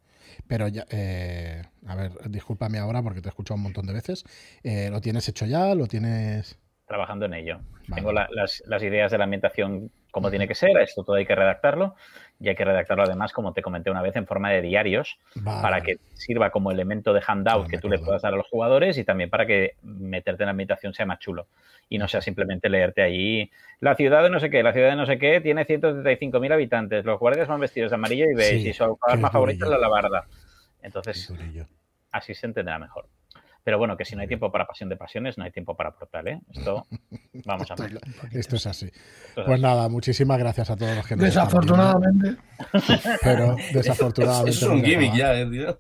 Pero 0.47 0.67
ya, 0.69 0.87
eh, 0.91 1.63
a 1.87 1.95
ver, 1.95 2.13
discúlpame 2.29 2.79
ahora 2.79 3.03
porque 3.03 3.21
te 3.21 3.29
he 3.29 3.31
escuchado 3.31 3.57
un 3.57 3.63
montón 3.65 3.87
de 3.87 3.93
veces. 3.93 4.25
Eh, 4.63 4.89
¿Lo 4.91 5.01
tienes 5.01 5.29
hecho 5.29 5.47
ya? 5.47 5.75
¿Lo 5.75 5.87
tienes...? 5.87 6.59
Trabajando 6.87 7.27
en 7.27 7.35
ello. 7.35 7.59
Vale. 7.89 7.95
Tengo 7.95 8.13
la- 8.13 8.29
las, 8.33 8.63
las 8.67 8.83
ideas 8.83 9.11
de 9.13 9.19
la 9.19 9.25
ambientación 9.25 9.91
como 10.11 10.29
tiene 10.31 10.47
que 10.49 10.55
ser. 10.55 10.77
Esto 10.79 11.05
todo 11.05 11.17
hay 11.17 11.25
que 11.27 11.35
redactarlo. 11.35 11.95
Y 12.43 12.49
hay 12.49 12.57
que 12.57 12.65
redactarlo 12.65 13.05
además, 13.05 13.33
como 13.33 13.53
te 13.53 13.63
comenté 13.63 13.91
una 13.91 14.03
vez, 14.03 14.17
en 14.17 14.27
forma 14.27 14.51
de 14.51 14.63
diarios. 14.63 15.19
Vale, 15.37 15.63
para 15.63 15.81
que 15.81 15.99
sirva 16.15 16.51
como 16.51 16.73
elemento 16.73 17.13
de 17.13 17.23
handout 17.25 17.67
Ah, 17.67 17.69
que 17.71 17.79
tú 17.79 17.89
le 17.89 17.99
puedas 17.99 18.23
dar 18.23 18.35
a 18.35 18.37
los 18.37 18.49
jugadores 18.49 18.99
y 18.99 19.05
también 19.05 19.31
para 19.31 19.47
que 19.47 19.77
meterte 19.83 20.43
en 20.43 20.47
la 20.47 20.51
ambientación 20.51 20.93
sea 20.93 21.07
más 21.07 21.19
chulo 21.19 21.47
y 21.89 21.99
no 21.99 22.09
sea 22.09 22.21
simplemente 22.21 22.69
leerte 22.69 23.03
allí 23.03 23.51
la 23.81 23.97
ciudad 23.97 24.23
de 24.23 24.31
no 24.31 24.39
sé 24.39 24.49
qué, 24.49 24.63
la 24.63 24.73
ciudad 24.73 24.91
de 24.91 24.97
no 24.97 25.07
sé 25.07 25.19
qué 25.19 25.41
tiene 25.41 25.67
135.000 25.67 26.53
habitantes, 26.53 27.05
los 27.05 27.19
guardias 27.19 27.49
van 27.49 27.59
vestidos 27.59 27.91
de 27.91 27.97
amarillo 27.97 28.27
y 28.31 28.35
beige 28.35 28.63
Sí, 28.63 28.69
y 28.69 28.73
su 28.73 28.97
arma 29.03 29.31
favorita 29.31 29.65
es 29.65 29.71
la 29.71 29.77
alabarda. 29.77 30.25
Entonces, 30.83 31.33
así 32.13 32.33
se 32.35 32.47
entenderá 32.47 32.79
mejor. 32.79 33.07
Pero 33.65 33.79
bueno, 33.79 33.97
que 33.97 34.05
si 34.05 34.17
no 34.17 34.23
hay 34.23 34.29
tiempo 34.29 34.51
para 34.51 34.67
pasión 34.67 34.89
de 34.89 34.97
pasiones, 34.97 35.39
no 35.39 35.45
hay 35.45 35.53
tiempo 35.53 35.77
para 35.77 35.93
portal, 35.93 36.27
¿eh? 36.29 36.41
Esto 36.53 36.85
vamos 37.45 37.71
a 37.71 37.75
ver. 37.77 37.93
es- 38.31 38.35
esto 38.35 38.57
es 38.57 38.67
así. 38.67 38.91
Pues 39.35 39.49
así. 39.49 39.63
nada, 39.63 39.89
muchísimas 39.89 40.39
gracias 40.39 40.71
a 40.71 40.77
todos 40.77 40.97
los 40.97 41.07
que 41.07 41.15
nos 41.17 41.25
Desafortunadamente. 41.25 42.37
Pero 43.23 43.57
Eso 43.59 43.73
desafortunadamente. 43.79 44.51
es 44.51 44.63
un 44.63 44.83
gimmick 44.85 45.15
ya, 45.15 45.35
eh, 45.39 45.47
tío. 45.47 45.77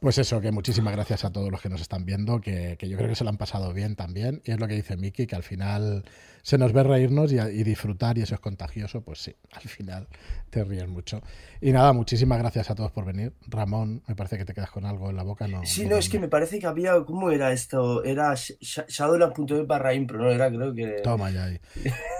Pues 0.00 0.16
eso, 0.18 0.40
que 0.40 0.52
muchísimas 0.52 0.92
gracias 0.94 1.24
a 1.24 1.32
todos 1.32 1.50
los 1.50 1.60
que 1.60 1.68
nos 1.68 1.80
están 1.80 2.04
viendo, 2.04 2.40
que, 2.40 2.76
que 2.78 2.88
yo 2.88 2.96
creo 2.96 3.08
que 3.08 3.16
se 3.16 3.24
lo 3.24 3.30
han 3.30 3.36
pasado 3.36 3.72
bien 3.72 3.96
también. 3.96 4.40
Y 4.44 4.52
es 4.52 4.60
lo 4.60 4.68
que 4.68 4.74
dice 4.74 4.96
Miki, 4.96 5.26
que 5.26 5.34
al 5.34 5.42
final 5.42 6.04
se 6.42 6.56
nos 6.56 6.72
ve 6.72 6.84
reírnos 6.84 7.32
y, 7.32 7.38
y 7.40 7.64
disfrutar 7.64 8.16
y 8.16 8.22
eso 8.22 8.36
es 8.36 8.40
contagioso. 8.40 9.00
Pues 9.00 9.18
sí, 9.18 9.34
al 9.50 9.62
final 9.62 10.06
te 10.50 10.62
ríes 10.62 10.86
mucho. 10.86 11.20
Y 11.60 11.72
nada, 11.72 11.92
muchísimas 11.92 12.38
gracias 12.38 12.70
a 12.70 12.76
todos 12.76 12.92
por 12.92 13.06
venir. 13.06 13.32
Ramón, 13.48 14.04
me 14.06 14.14
parece 14.14 14.38
que 14.38 14.44
te 14.44 14.54
quedas 14.54 14.70
con 14.70 14.86
algo 14.86 15.10
en 15.10 15.16
la 15.16 15.24
boca. 15.24 15.48
No, 15.48 15.66
Sí, 15.66 15.84
no, 15.86 15.96
es 15.96 16.08
que 16.08 16.20
me 16.20 16.28
parece 16.28 16.60
que 16.60 16.68
había. 16.68 16.92
¿Cómo 17.04 17.32
era 17.32 17.50
esto? 17.50 18.04
Era 18.04 18.30
sh- 18.34 18.56
sh- 18.60 18.86
Shadowlands.es 18.86 19.66
barra 19.66 19.94
impro, 19.94 20.18
¿no? 20.22 20.30
Era, 20.30 20.48
creo 20.48 20.72
que. 20.72 21.00
Toma 21.02 21.32
ya 21.32 21.42
ahí. 21.46 21.58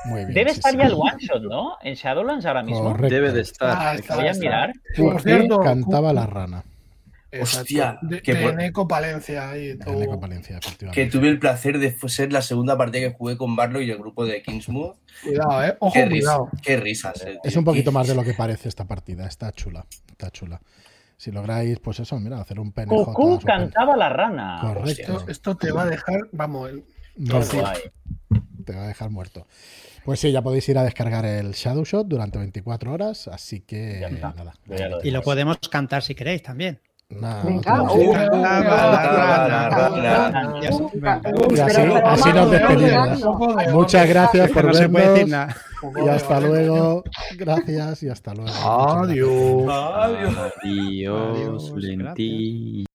Muy 0.07 0.23
bien. 0.25 0.35
Debe 0.35 0.51
sí, 0.51 0.57
estar 0.59 0.73
sí. 0.73 0.79
ya 0.79 0.85
el 0.87 0.95
one 0.95 1.17
shot, 1.21 1.43
¿no? 1.45 1.77
En 1.81 1.95
Shadowlands 1.95 2.45
ahora 2.45 2.65
mismo. 2.65 2.83
Correcto. 2.83 3.15
Debe 3.15 3.31
de 3.31 3.43
estar. 3.43 3.77
Ah, 3.79 3.95
está, 3.95 4.17
Voy 4.17 4.27
a 4.27 4.33
mirar. 4.35 4.73
Por 4.97 5.23
cierto, 5.23 5.61
cantaba 5.61 6.13
la 6.13 6.27
rana. 6.27 6.65
Exacto. 7.31 7.61
Hostia, 7.61 7.99
de, 8.01 8.23
que 8.23 8.35
de 8.35 8.43
por- 8.43 8.55
Neko 8.55 8.89
Palencia 8.89 9.51
ahí, 9.51 9.71
En 9.71 9.79
todo. 9.81 10.03
Eco 10.03 10.19
Palencia, 10.19 10.57
efectivamente. 10.59 11.05
Que 11.05 11.11
tuve 11.11 11.29
el 11.29 11.39
placer 11.39 11.79
de 11.79 11.95
ser 12.09 12.33
la 12.33 12.41
segunda 12.41 12.79
partida 12.79 13.09
que 13.11 13.15
jugué 13.15 13.37
con 13.37 13.55
Barlow 13.55 13.83
y 13.83 13.91
el 13.91 13.99
grupo 13.99 14.25
de 14.25 14.41
Kingsmood. 14.43 14.97
Cuidado, 15.23 15.65
eh. 15.65 15.77
Ojo, 15.81 15.93
Qué, 15.93 16.07
risa- 16.07 16.11
cuidado. 16.39 16.49
qué 16.63 16.77
risas. 16.79 17.23
eh, 17.27 17.39
Es 17.45 17.55
un 17.57 17.65
poquito 17.65 17.91
Qué- 17.91 17.95
más 17.95 18.09
de 18.09 18.15
lo 18.15 18.25
que 18.25 18.33
parece 18.35 18.69
esta 18.69 18.87
partida. 18.87 19.27
Está 19.27 19.53
chula. 19.53 19.85
Está 20.11 20.31
chula. 20.31 20.61
Si 21.19 21.31
lográis, 21.33 21.79
pues 21.81 22.01
eso, 22.01 22.19
mira, 22.19 22.41
hacer 22.41 22.61
un 22.61 22.73
PNJ. 22.73 23.13
Super- 23.13 23.45
cantaba 23.45 23.97
la 23.97 24.09
rana. 24.09 24.59
Correcto. 24.63 24.91
Esto, 25.19 25.25
esto 25.29 25.57
te 25.57 25.71
va 25.73 25.83
a 25.83 25.87
dejar, 25.87 26.21
vamos, 26.33 26.71
el- 26.71 26.85
No, 27.17 27.41
te 27.41 28.75
va 28.75 28.85
a 28.85 28.89
dejar 28.89 29.11
muerto. 29.11 29.47
Pues 30.05 30.21
sí, 30.21 30.31
ya 30.33 30.41
podéis 30.41 30.69
ir 30.69 30.79
a 30.79 30.85
descargar 30.85 31.25
el 31.27 31.53
Shadow 31.53 31.85
Shot 31.85 32.07
durante 32.07 32.39
24 32.39 32.93
horas, 32.93 33.29
así 33.29 33.61
que 33.61 34.01
nada. 34.21 34.55
Y 35.03 35.11
lo 35.11 35.21
podemos 35.23 35.59
cantar 35.71 36.03
si 36.03 36.15
queréis 36.15 36.43
también. 36.43 36.81
Así- 42.05 42.33
nos 42.33 42.51
despedimos. 42.51 43.25
Muchas 43.73 44.09
gracias 44.09 44.51
por 44.51 44.65
vernos 44.67 45.47
y 46.05 46.09
hasta 46.09 46.41
luego. 46.41 47.05
Gracias 47.37 48.03
y 48.03 48.09
hasta 48.09 48.35
luego. 48.35 48.51
Adiós. 48.63 49.69
Adiós. 50.65 51.73
Adiós. 51.73 52.88